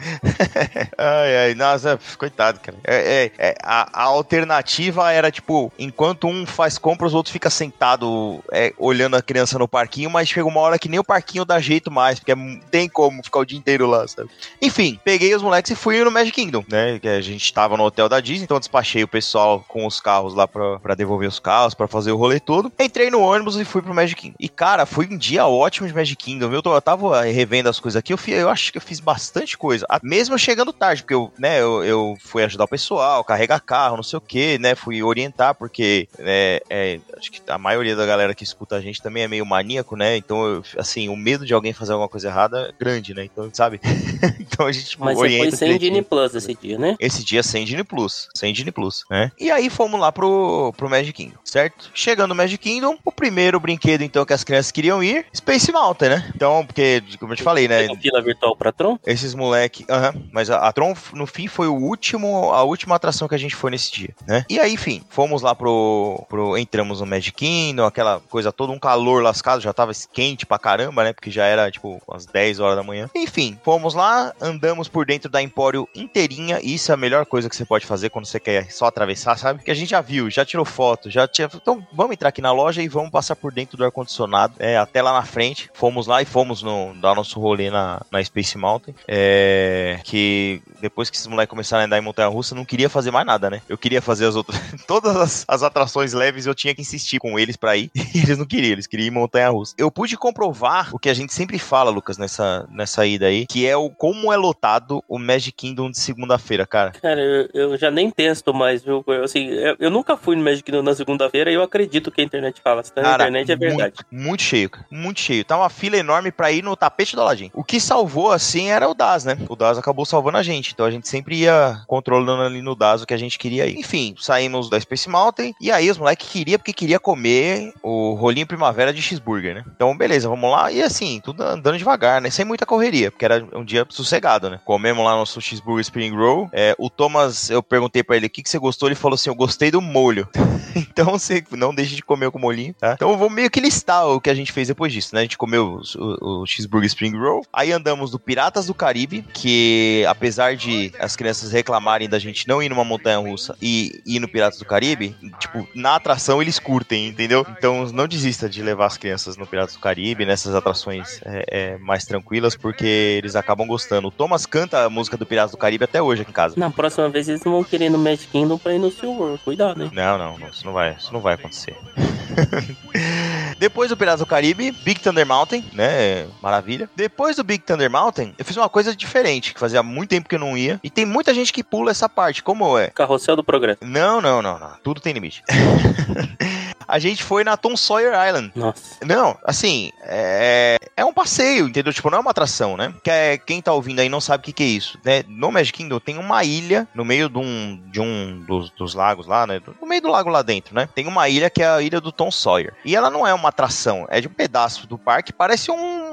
ai, 0.97 1.37
ai, 1.37 1.55
nossa, 1.55 1.99
coitado, 2.17 2.59
cara. 2.59 2.77
É, 2.83 3.31
é, 3.39 3.49
é 3.49 3.55
a, 3.63 4.01
a, 4.01 4.03
alternativa 4.03 5.11
era, 5.11 5.31
tipo, 5.31 5.71
enquanto 5.77 6.27
um 6.27 6.45
faz 6.45 6.77
compra, 6.77 7.07
os 7.07 7.13
outros 7.13 7.31
ficam 7.31 7.51
sentado 7.51 8.43
é, 8.51 8.73
olhando 8.77 9.15
a 9.15 9.21
criança 9.21 9.57
no 9.57 9.67
parquinho, 9.67 10.09
mas 10.09 10.29
chega 10.29 10.47
uma 10.47 10.59
hora 10.59 10.79
que 10.79 10.89
nem 10.89 10.99
o 10.99 11.03
parquinho 11.03 11.45
dá 11.45 11.59
jeito 11.59 11.91
mais, 11.91 12.19
porque 12.19 12.31
é, 12.31 12.35
tem 12.71 12.87
como 12.87 13.23
ficar 13.23 13.39
o 13.39 13.45
dia 13.45 13.57
inteiro 13.57 13.87
lá, 13.87 14.07
sabe? 14.07 14.29
Enfim, 14.61 14.99
peguei 15.03 15.33
os 15.33 15.41
moleques 15.41 15.71
e 15.71 15.75
fui 15.75 16.03
no 16.03 16.11
Magic 16.11 16.33
Kingdom, 16.33 16.63
né? 16.67 16.99
Que 16.99 17.07
a 17.07 17.21
gente 17.21 17.53
tava 17.53 17.77
no 17.77 17.83
hotel 17.83 18.09
da 18.09 18.19
Disney, 18.19 18.47
então 18.49 18.59
despachei 18.59 19.03
o 19.03 19.07
pessoal 19.07 19.63
com 19.67 19.85
os 19.85 20.01
carros 20.01 20.33
lá 20.33 20.47
pra, 20.47 20.79
pra 20.79 20.95
devolver 20.95 21.29
os 21.29 21.37
carros, 21.37 21.75
pra 21.75 21.87
fazer 21.87 22.11
o 22.11 22.17
rolê 22.17 22.39
todo. 22.39 22.71
Entrei 22.79 23.11
no 23.11 23.21
ônibus 23.21 23.55
e 23.57 23.63
fui 23.63 23.79
pro 23.79 23.93
Magic 23.93 24.19
Kingdom. 24.19 24.35
E, 24.39 24.49
cara, 24.49 24.87
foi 24.87 25.05
um 25.05 25.15
dia 25.15 25.45
ótimo 25.45 25.87
de 25.87 25.93
Magic 25.93 26.15
Kingdom. 26.15 26.51
Eu, 26.51 26.63
tô, 26.63 26.73
eu 26.73 26.81
tava 26.81 27.21
revendo 27.21 27.69
as 27.69 27.79
coisas 27.79 27.99
aqui, 27.99 28.11
eu, 28.11 28.17
fui, 28.17 28.33
eu 28.33 28.49
acho 28.49 28.71
que 28.71 28.79
eu 28.79 28.81
fiz 28.81 28.99
bastante 28.99 29.55
coisa. 29.55 29.85
Mesmo 30.01 30.35
chegando 30.39 30.73
tarde, 30.73 31.03
porque 31.03 31.13
eu, 31.13 31.31
né, 31.37 31.61
eu, 31.61 31.83
eu 31.83 32.17
fui 32.19 32.43
ajudar 32.43 32.63
o 32.63 32.67
pessoal, 32.67 33.23
carregar 33.23 33.59
carro, 33.59 33.97
não 33.97 34.03
sei 34.03 34.17
o 34.17 34.21
que, 34.21 34.57
né? 34.57 34.73
Fui 34.73 35.03
orientar, 35.03 35.53
porque 35.53 36.07
é, 36.17 36.63
é, 36.71 36.99
acho 37.15 37.31
que 37.31 37.41
a 37.47 37.57
maioria 37.59 37.95
da 37.95 38.05
galera 38.07 38.33
que 38.33 38.43
escuta 38.43 38.77
a 38.77 38.81
gente 38.81 38.99
também 38.99 39.21
é 39.21 39.27
meio 39.27 39.45
maníaco, 39.45 39.95
né? 39.95 40.17
Então, 40.17 40.43
eu, 40.43 40.63
assim, 40.75 41.07
o 41.07 41.15
medo 41.15 41.45
de 41.45 41.53
alguém 41.53 41.71
fazer 41.71 41.91
alguma 41.91 42.09
coisa 42.09 42.29
errada 42.29 42.69
é 42.69 42.83
grande, 42.83 43.13
né? 43.13 43.25
Então, 43.25 43.47
sabe? 43.53 43.79
então 44.41 44.65
a 44.65 44.71
gente 44.71 44.99
Mas 44.99 45.19
orienta. 45.19 45.45
Mas 45.45 45.59
foi 45.59 45.67
sem 45.67 45.77
Disney 45.77 46.01
Plus 46.01 46.33
esse 46.33 46.55
dia, 46.55 46.79
né? 46.79 46.95
Esse 46.99 47.23
dia 47.23 47.43
sem 47.43 47.63
Disney 47.63 47.83
Plus. 47.83 48.27
Sem 48.39 48.53
Disney 48.53 48.71
Plus, 48.71 49.03
né? 49.09 49.31
E 49.37 49.51
aí 49.51 49.69
fomos 49.69 49.99
lá 49.99 50.11
pro, 50.11 50.73
pro 50.77 50.89
Magic 50.89 51.11
Kingdom, 51.13 51.37
certo? 51.43 51.91
Chegando 51.93 52.29
no 52.29 52.35
Magic 52.35 52.57
Kingdom, 52.57 52.97
o 53.03 53.11
primeiro 53.11 53.59
brinquedo, 53.59 54.01
então, 54.01 54.25
que 54.25 54.33
as 54.33 54.43
crianças 54.43 54.71
queriam 54.71 55.03
ir, 55.03 55.25
Space 55.35 55.71
Mountain, 55.71 56.09
né? 56.09 56.31
Então, 56.33 56.65
porque, 56.65 57.03
como 57.19 57.33
eu 57.33 57.37
te 57.37 57.43
falei, 57.43 57.67
né? 57.67 57.87
fila 57.99 58.21
virtual 58.21 58.55
pra 58.55 58.71
Tron? 58.71 58.97
Esses 59.05 59.33
moleque, 59.35 59.85
aham, 59.89 60.09
uh 60.09 60.13
-huh, 60.13 60.29
mas 60.31 60.49
a, 60.49 60.57
a, 60.57 60.71
Tron, 60.71 60.95
no 61.13 61.27
fim, 61.27 61.47
foi 61.47 61.67
o 61.67 61.75
último, 61.75 62.53
a 62.53 62.63
última 62.63 62.95
atração 62.95 63.27
que 63.27 63.35
a 63.35 63.37
gente 63.37 63.55
foi 63.55 63.71
nesse 63.71 63.91
dia, 63.91 64.15
né? 64.25 64.45
E 64.49 64.57
aí, 64.57 64.73
enfim, 64.73 65.03
fomos 65.09 65.41
lá 65.41 65.53
pro, 65.53 66.25
pro 66.29 66.57
entramos 66.57 67.01
no 67.01 67.05
Magic 67.05 67.33
Kingdom, 67.33 67.85
aquela 67.85 68.21
coisa 68.29 68.51
toda, 68.51 68.71
um 68.71 68.79
calor 68.79 69.21
lascado, 69.21 69.61
já 69.61 69.73
tava 69.73 69.91
quente 70.13 70.45
pra 70.45 70.57
caramba, 70.57 71.03
né? 71.03 71.13
Porque 71.13 71.29
já 71.29 71.45
era, 71.45 71.69
tipo, 71.69 72.01
umas 72.07 72.25
10 72.25 72.59
horas 72.59 72.77
da 72.77 72.83
manhã. 72.83 73.09
Enfim, 73.13 73.59
fomos 73.63 73.93
lá, 73.93 74.33
andamos 74.39 74.87
por 74.87 75.05
dentro 75.05 75.29
da 75.29 75.41
Empório 75.41 75.87
inteirinha, 75.93 76.59
e 76.61 76.75
isso 76.75 76.91
é 76.91 76.93
a 76.93 76.97
melhor 76.97 77.25
coisa 77.25 77.49
que 77.49 77.55
você 77.55 77.65
pode 77.65 77.85
fazer 77.85 78.09
quando 78.09 78.28
você 78.29 78.39
quer 78.39 78.71
só 78.71 78.85
atravessar, 78.85 79.37
sabe? 79.37 79.63
Que 79.63 79.71
a 79.71 79.73
gente 79.73 79.89
já 79.89 80.01
viu, 80.01 80.29
já 80.29 80.45
tirou 80.45 80.65
foto, 80.65 81.09
já 81.09 81.27
tinha. 81.27 81.49
Então, 81.53 81.85
vamos 81.91 82.13
entrar 82.13 82.29
aqui 82.29 82.41
na 82.41 82.51
loja 82.51 82.81
e 82.81 82.87
vamos 82.87 83.09
passar 83.09 83.35
por 83.35 83.51
dentro 83.51 83.77
do 83.77 83.85
ar-condicionado, 83.85 84.53
é, 84.59 84.77
até 84.77 85.01
lá 85.01 85.13
na 85.13 85.23
frente. 85.23 85.69
Fomos 85.73 86.07
lá 86.07 86.21
e 86.21 86.25
fomos 86.25 86.61
no, 86.61 86.93
dar 86.95 87.15
nosso 87.15 87.39
rolê 87.39 87.69
na, 87.69 88.01
na 88.11 88.23
Space 88.23 88.57
Mountain. 88.57 88.93
É, 89.07 89.99
que 90.03 90.61
depois 90.81 91.09
que 91.09 91.17
esses 91.17 91.27
moleques 91.27 91.49
começaram 91.49 91.83
a 91.83 91.85
andar 91.85 91.97
em 91.97 92.01
montanha 92.01 92.27
russa, 92.27 92.55
não 92.55 92.65
queria 92.65 92.89
fazer 92.89 93.11
mais 93.11 93.25
nada, 93.25 93.49
né? 93.49 93.61
Eu 93.67 93.77
queria 93.77 94.01
fazer 94.01 94.25
as 94.25 94.35
outras. 94.35 94.59
Todas 94.87 95.15
as, 95.15 95.45
as 95.47 95.63
atrações 95.63 96.13
leves 96.13 96.45
eu 96.45 96.55
tinha 96.55 96.73
que 96.73 96.81
insistir 96.81 97.19
com 97.19 97.37
eles 97.39 97.55
para 97.55 97.75
ir. 97.77 97.89
E 98.11 98.23
eles 98.23 98.39
não 98.39 98.45
queriam, 98.45 98.71
eles 98.71 98.87
queriam 98.87 99.05
ir 99.05 99.09
em 99.09 99.13
montanha 99.13 99.49
russa. 99.49 99.75
Eu 99.77 99.91
pude 99.91 100.17
comprovar 100.17 100.89
o 100.93 100.99
que 100.99 101.09
a 101.09 101.13
gente 101.13 101.31
sempre 101.31 101.59
fala, 101.59 101.91
Lucas, 101.91 102.17
nessa, 102.17 102.67
nessa 102.71 103.05
ida 103.05 103.27
aí, 103.27 103.45
que 103.45 103.67
é 103.67 103.77
o 103.77 103.89
como 103.89 104.33
é 104.33 104.35
lotado 104.35 105.03
o 105.07 105.19
Magic 105.19 105.51
Kingdom 105.51 105.91
de 105.91 105.99
segunda-feira, 105.99 106.65
cara. 106.65 106.91
Cara, 106.91 107.21
eu, 107.21 107.49
eu, 107.53 107.77
já 107.77 107.91
nem 107.91 108.09
testo 108.19 108.53
mais, 108.53 108.83
viu? 108.83 109.01
Assim, 109.23 109.47
eu, 109.47 109.77
eu 109.79 109.89
nunca 109.89 110.17
fui 110.17 110.35
no 110.35 110.43
Magic 110.43 110.69
na 110.69 110.93
segunda-feira 110.93 111.49
e 111.49 111.53
eu 111.53 111.63
acredito 111.63 112.11
que 112.11 112.19
a 112.19 112.23
internet 112.25 112.59
fala. 112.61 112.83
Se 112.83 112.91
tá 112.91 113.01
na 113.01 113.13
internet 113.13 113.49
é 113.49 113.55
verdade. 113.55 113.93
Muito, 114.11 114.25
muito 114.25 114.43
cheio, 114.43 114.69
cara. 114.69 114.85
Muito 114.91 115.21
cheio. 115.21 115.45
Tá 115.45 115.55
uma 115.55 115.69
fila 115.69 115.95
enorme 115.95 116.29
pra 116.29 116.51
ir 116.51 116.61
no 116.61 116.75
tapete 116.75 117.15
do 117.15 117.21
Aladdin. 117.21 117.49
O 117.53 117.63
que 117.63 117.79
salvou, 117.79 118.29
assim, 118.33 118.71
era 118.71 118.89
o 118.89 118.93
DAS, 118.93 119.23
né? 119.23 119.37
O 119.47 119.55
DAS 119.55 119.77
acabou 119.77 120.05
salvando 120.05 120.37
a 120.37 120.43
gente. 120.43 120.73
Então 120.73 120.85
a 120.85 120.91
gente 120.91 121.07
sempre 121.07 121.37
ia 121.37 121.81
controlando 121.87 122.43
ali 122.43 122.61
no 122.61 122.75
DAS 122.75 123.01
o 123.01 123.07
que 123.07 123.13
a 123.13 123.17
gente 123.17 123.39
queria 123.39 123.65
ir. 123.67 123.79
Enfim, 123.79 124.13
saímos 124.19 124.69
da 124.69 124.77
Space 124.77 125.07
Mountain 125.09 125.53
e 125.61 125.71
aí 125.71 125.89
os 125.89 125.97
moleques 125.97 126.27
queriam 126.27 126.59
porque 126.59 126.73
queria 126.73 126.99
comer 126.99 127.71
o 127.81 128.15
rolinho 128.15 128.47
primavera 128.47 128.91
de 128.91 129.01
cheeseburger, 129.01 129.55
né? 129.55 129.63
Então, 129.73 129.95
beleza, 129.95 130.27
vamos 130.27 130.51
lá. 130.51 130.69
E 130.69 130.81
assim, 130.81 131.21
tudo 131.23 131.41
andando 131.41 131.77
devagar, 131.77 132.21
né? 132.21 132.29
Sem 132.29 132.43
muita 132.43 132.65
correria, 132.65 133.11
porque 133.11 133.23
era 133.23 133.47
um 133.53 133.63
dia 133.63 133.85
sossegado, 133.87 134.49
né? 134.49 134.59
Comemos 134.65 135.05
lá 135.05 135.15
nosso 135.15 135.39
cheeseburger 135.39 135.83
Spring 135.83 136.13
Roll. 136.13 136.49
É, 136.51 136.75
o 136.77 136.89
Thomas, 136.89 137.49
eu 137.49 137.63
perguntei 137.63 137.98
para 138.03 138.17
ele 138.17 138.27
o 138.27 138.29
que, 138.29 138.43
que 138.43 138.49
você 138.49 138.59
gostou, 138.59 138.87
ele 138.87 138.95
falou 138.95 139.15
assim: 139.15 139.29
eu 139.29 139.35
gostei 139.35 139.71
do 139.71 139.81
molho. 139.81 140.27
então 140.75 141.05
você 141.11 141.43
não 141.51 141.73
deixe 141.73 141.95
de 141.95 142.03
comer 142.03 142.31
com 142.31 142.39
molhinho, 142.39 142.73
tá? 142.73 142.93
Então 142.93 143.09
eu 143.11 143.17
vou 143.17 143.29
meio 143.29 143.49
que 143.49 143.59
listar 143.59 144.07
o 144.07 144.21
que 144.21 144.29
a 144.29 144.33
gente 144.33 144.51
fez 144.51 144.67
depois 144.67 144.91
disso, 144.91 145.13
né? 145.13 145.21
A 145.21 145.23
gente 145.23 145.37
comeu 145.37 145.81
o, 145.95 145.97
o, 145.97 146.41
o 146.41 146.45
cheeseburger 146.45 146.87
Spring 146.87 147.17
Roll. 147.17 147.45
Aí 147.51 147.71
andamos 147.71 148.11
do 148.11 148.19
Piratas 148.19 148.67
do 148.67 148.73
Caribe, 148.73 149.25
que 149.33 150.03
apesar 150.07 150.55
de 150.55 150.91
as 150.99 151.15
crianças 151.15 151.51
reclamarem 151.51 152.09
da 152.09 152.19
gente 152.19 152.47
não 152.47 152.61
ir 152.61 152.69
numa 152.69 152.83
montanha 152.83 153.17
russa 153.17 153.55
e 153.61 154.01
ir 154.05 154.19
no 154.19 154.27
Piratas 154.27 154.59
do 154.59 154.65
Caribe, 154.65 155.15
tipo, 155.39 155.67
na 155.73 155.95
atração 155.95 156.41
eles 156.41 156.59
curtem, 156.59 157.07
entendeu? 157.07 157.45
Então 157.57 157.85
não 157.91 158.07
desista 158.07 158.49
de 158.49 158.61
levar 158.61 158.85
as 158.85 158.97
crianças 158.97 159.37
no 159.37 159.47
Piratas 159.47 159.75
do 159.75 159.79
Caribe, 159.79 160.25
nessas 160.25 160.55
atrações 160.55 161.21
é, 161.25 161.45
é, 161.47 161.77
mais 161.77 162.05
tranquilas, 162.05 162.55
porque 162.55 162.85
eles 162.85 163.35
acabam 163.35 163.67
gostando. 163.67 164.07
O 164.07 164.11
Thomas 164.11 164.45
canta 164.45 164.85
a 164.85 164.89
música 164.89 165.17
do 165.17 165.25
Piratas 165.25 165.51
do 165.51 165.57
Caribe 165.57 165.83
até 165.83 166.01
hoje 166.01 166.21
aqui 166.21 166.31
em 166.31 166.33
casa. 166.33 166.55
Na 166.57 166.69
próxima 166.69 167.09
vez 167.09 167.27
eles 167.27 167.43
não 167.43 167.53
vão 167.53 167.63
querer 167.63 167.88
no 167.89 167.97
Magic 167.97 168.27
Kingdom 168.27 168.57
pra 168.57 168.73
ir 168.73 168.79
no 168.79 168.91
Silver. 168.91 169.37
Cuidado, 169.39 169.83
hein? 169.83 169.91
Não, 169.93 170.17
não, 170.17 170.37
não 170.37 170.47
isso 170.49 170.65
não 170.65 170.73
vai, 170.73 170.95
isso 170.97 171.13
não 171.13 171.19
vai 171.19 171.35
acontecer. 171.35 171.75
Depois 173.57 173.89
do 173.89 173.97
Piratas 173.97 174.21
do 174.21 174.25
Caribe, 174.25 174.71
Big 174.71 175.01
Thunder 175.01 175.25
Mountain, 175.25 175.65
né? 175.73 176.27
Maravilha. 176.41 176.89
Depois 176.95 177.35
do 177.35 177.43
Big 177.43 177.63
Thunder 177.63 177.89
Mountain, 177.89 178.33
eu 178.37 178.45
fiz 178.45 178.55
uma 178.55 178.69
coisa 178.69 178.95
diferente, 178.95 179.53
que 179.53 179.59
fazia 179.59 179.83
muito 179.83 180.09
tempo 180.09 180.29
que 180.29 180.35
eu 180.35 180.39
não 180.39 180.57
ia. 180.57 180.79
E 180.83 180.89
tem 180.89 181.05
muita 181.05 181.33
gente 181.33 181.51
que 181.51 181.63
pula 181.63 181.91
essa 181.91 182.07
parte. 182.07 182.41
Como 182.41 182.77
é? 182.77 182.87
Carrossel 182.89 183.35
do 183.35 183.43
Progresso. 183.43 183.79
Não, 183.81 184.21
não, 184.21 184.41
não, 184.41 184.57
não. 184.57 184.71
Tudo 184.83 185.01
tem 185.01 185.13
limite. 185.13 185.43
a 186.89 186.97
gente 186.97 187.23
foi 187.23 187.43
na 187.43 187.55
Tom 187.55 187.77
Sawyer 187.77 188.13
Island. 188.27 188.51
Nossa. 188.55 188.97
Não, 189.05 189.37
assim, 189.43 189.91
é, 190.01 190.77
é 190.97 191.05
um 191.05 191.13
passeio, 191.13 191.67
entendeu? 191.67 191.93
Tipo, 191.93 192.09
não 192.09 192.17
é 192.17 192.21
uma 192.21 192.31
atração, 192.31 192.75
né? 192.75 192.93
Que 193.03 193.11
é, 193.11 193.37
quem 193.37 193.61
tá 193.61 193.71
ouvindo 193.71 193.99
aí 193.99 194.09
não 194.09 194.19
sabe 194.19 194.41
o 194.41 194.45
que, 194.45 194.53
que 194.53 194.63
é 194.63 194.67
isso, 194.67 194.97
né? 195.05 195.23
No 195.27 195.51
Magic 195.51 195.77
Kingdom 195.77 195.99
tem 195.99 196.17
uma 196.17 196.43
ilha 196.43 196.87
no 196.95 197.05
meio 197.05 197.29
de 197.29 197.37
um, 197.37 197.81
de 197.91 198.01
um 198.01 198.43
dos, 198.45 198.71
dos 198.71 198.95
lagos 198.95 199.27
lá, 199.27 199.45
né? 199.45 199.61
No 199.79 199.87
meio 199.87 200.01
do 200.01 200.09
lago 200.09 200.29
lá 200.29 200.41
dentro, 200.41 200.73
né? 200.73 200.89
Tem 200.95 201.07
uma 201.07 201.29
ilha 201.29 201.49
que 201.49 201.61
é 201.61 201.67
a 201.67 201.81
ilha 201.81 202.01
do 202.01 202.11
Tom 202.11 202.31
Sawyer. 202.31 202.73
E 202.83 202.95
ela 202.95 203.11
não 203.11 203.25
é 203.25 203.33
uma 203.33 203.49
atração, 203.49 204.07
é 204.09 204.19
de 204.19 204.27
um 204.27 204.33
pedaço 204.33 204.87
do 204.87 204.97
parque, 204.97 205.31
parece 205.31 205.69
um 205.69 206.08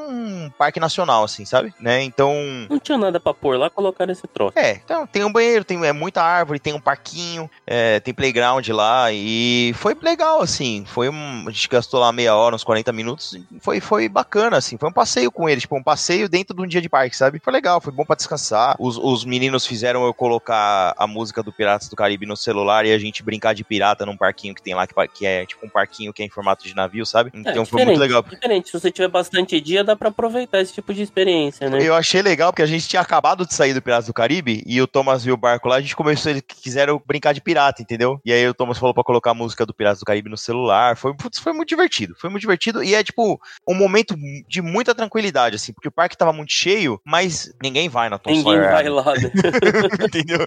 parque 0.58 0.80
nacional, 0.80 1.24
assim, 1.24 1.44
sabe? 1.44 1.72
Né? 1.80 2.02
Então. 2.02 2.34
Não 2.68 2.78
tinha 2.78 2.98
nada 2.98 3.18
pra 3.20 3.34
pôr 3.34 3.58
lá, 3.58 3.70
colocar 3.70 4.08
esse 4.10 4.26
troço. 4.26 4.58
É, 4.58 4.80
então 4.84 5.06
tem 5.06 5.24
um 5.24 5.32
banheiro, 5.32 5.64
tem 5.64 5.84
é, 5.84 5.92
muita 5.92 6.22
árvore, 6.22 6.58
tem 6.58 6.74
um 6.74 6.80
parquinho, 6.80 7.50
é, 7.66 8.00
tem 8.00 8.14
playground 8.14 8.66
lá 8.68 9.12
e 9.12 9.72
foi 9.74 9.96
legal, 10.00 10.40
assim. 10.40 10.84
Foi 10.86 11.08
um, 11.08 11.44
a 11.46 11.50
gente 11.50 11.68
gastou 11.68 12.00
lá 12.00 12.12
meia 12.12 12.34
hora, 12.34 12.54
uns 12.54 12.64
40 12.64 12.92
minutos, 12.92 13.38
foi, 13.60 13.80
foi 13.80 14.08
bacana, 14.08 14.56
assim. 14.56 14.76
Foi 14.76 14.88
um 14.88 14.92
passeio 14.92 15.30
com 15.30 15.48
eles, 15.48 15.62
tipo, 15.62 15.76
um 15.76 15.82
passeio 15.82 16.28
dentro 16.28 16.54
de 16.54 16.62
um 16.62 16.66
dia 16.66 16.80
de 16.80 16.88
parque, 16.88 17.16
sabe? 17.16 17.40
Foi 17.42 17.52
legal, 17.52 17.80
foi 17.80 17.92
bom 17.92 18.04
para 18.04 18.16
descansar. 18.16 18.76
Os, 18.78 18.96
os 18.96 19.24
meninos 19.24 19.66
fizeram 19.66 20.04
eu 20.04 20.14
colocar 20.14 20.94
a 20.96 21.06
música 21.06 21.42
do 21.42 21.52
Piratas 21.52 21.88
do 21.88 21.96
Caribe 21.96 22.26
no 22.26 22.36
celular 22.36 22.84
e 22.84 22.92
a 22.92 22.98
gente 22.98 23.22
brincar 23.22 23.54
de 23.54 23.64
pirata 23.64 24.06
num 24.06 24.16
parquinho 24.16 24.54
que 24.54 24.62
tem 24.62 24.74
lá, 24.74 24.86
que, 24.86 24.94
que 25.08 25.26
é 25.26 25.46
tipo 25.46 25.64
um 25.66 25.68
parquinho 25.68 26.12
que 26.12 26.22
é 26.22 26.26
em 26.26 26.30
formato 26.30 26.64
de 26.64 26.74
navio, 26.74 27.04
sabe? 27.04 27.30
Então 27.34 27.62
é, 27.62 27.66
foi 27.66 27.84
muito 27.84 27.98
legal. 27.98 28.22
Diferente, 28.22 28.68
se 28.68 28.72
você 28.78 28.90
tiver 28.90 29.08
bastante 29.08 29.60
dia, 29.60 29.82
dá 29.82 29.95
pra 29.96 30.08
aproveitar 30.08 30.60
esse 30.60 30.72
tipo 30.72 30.92
de 30.92 31.02
experiência, 31.02 31.68
né? 31.68 31.78
Eu 31.82 31.94
achei 31.94 32.22
legal 32.22 32.52
porque 32.52 32.62
a 32.62 32.66
gente 32.66 32.88
tinha 32.88 33.02
acabado 33.02 33.46
de 33.46 33.54
sair 33.54 33.74
do 33.74 33.82
Piratas 33.82 34.06
do 34.06 34.14
Caribe 34.14 34.62
e 34.66 34.80
o 34.80 34.86
Thomas 34.86 35.24
viu 35.24 35.34
o 35.34 35.38
barco 35.38 35.68
lá, 35.68 35.76
a 35.76 35.80
gente 35.80 35.96
começou, 35.96 36.30
eles 36.30 36.42
quiseram 36.46 37.00
brincar 37.04 37.32
de 37.32 37.40
pirata, 37.40 37.82
entendeu? 37.82 38.20
E 38.24 38.32
aí 38.32 38.46
o 38.48 38.54
Thomas 38.54 38.78
falou 38.78 38.94
pra 38.94 39.04
colocar 39.04 39.30
a 39.30 39.34
música 39.34 39.66
do 39.66 39.74
Piratas 39.74 40.00
do 40.00 40.04
Caribe 40.04 40.30
no 40.30 40.36
celular. 40.36 40.96
Foi, 40.96 41.14
putz, 41.14 41.38
foi 41.38 41.52
muito 41.52 41.68
divertido. 41.68 42.14
Foi 42.18 42.30
muito 42.30 42.40
divertido 42.40 42.82
e 42.82 42.94
é 42.94 43.02
tipo 43.02 43.40
um 43.68 43.74
momento 43.74 44.14
de 44.48 44.62
muita 44.62 44.94
tranquilidade, 44.94 45.56
assim, 45.56 45.72
porque 45.72 45.88
o 45.88 45.92
parque 45.92 46.16
tava 46.16 46.32
muito 46.32 46.52
cheio, 46.52 47.00
mas 47.04 47.52
ninguém 47.62 47.88
vai 47.88 48.08
na 48.08 48.18
Tom 48.18 48.30
Ninguém 48.30 48.44
Sawyer 48.44 48.70
vai 48.70 48.88
lá, 48.88 49.14
né? 49.14 49.30
Entendeu? 50.04 50.40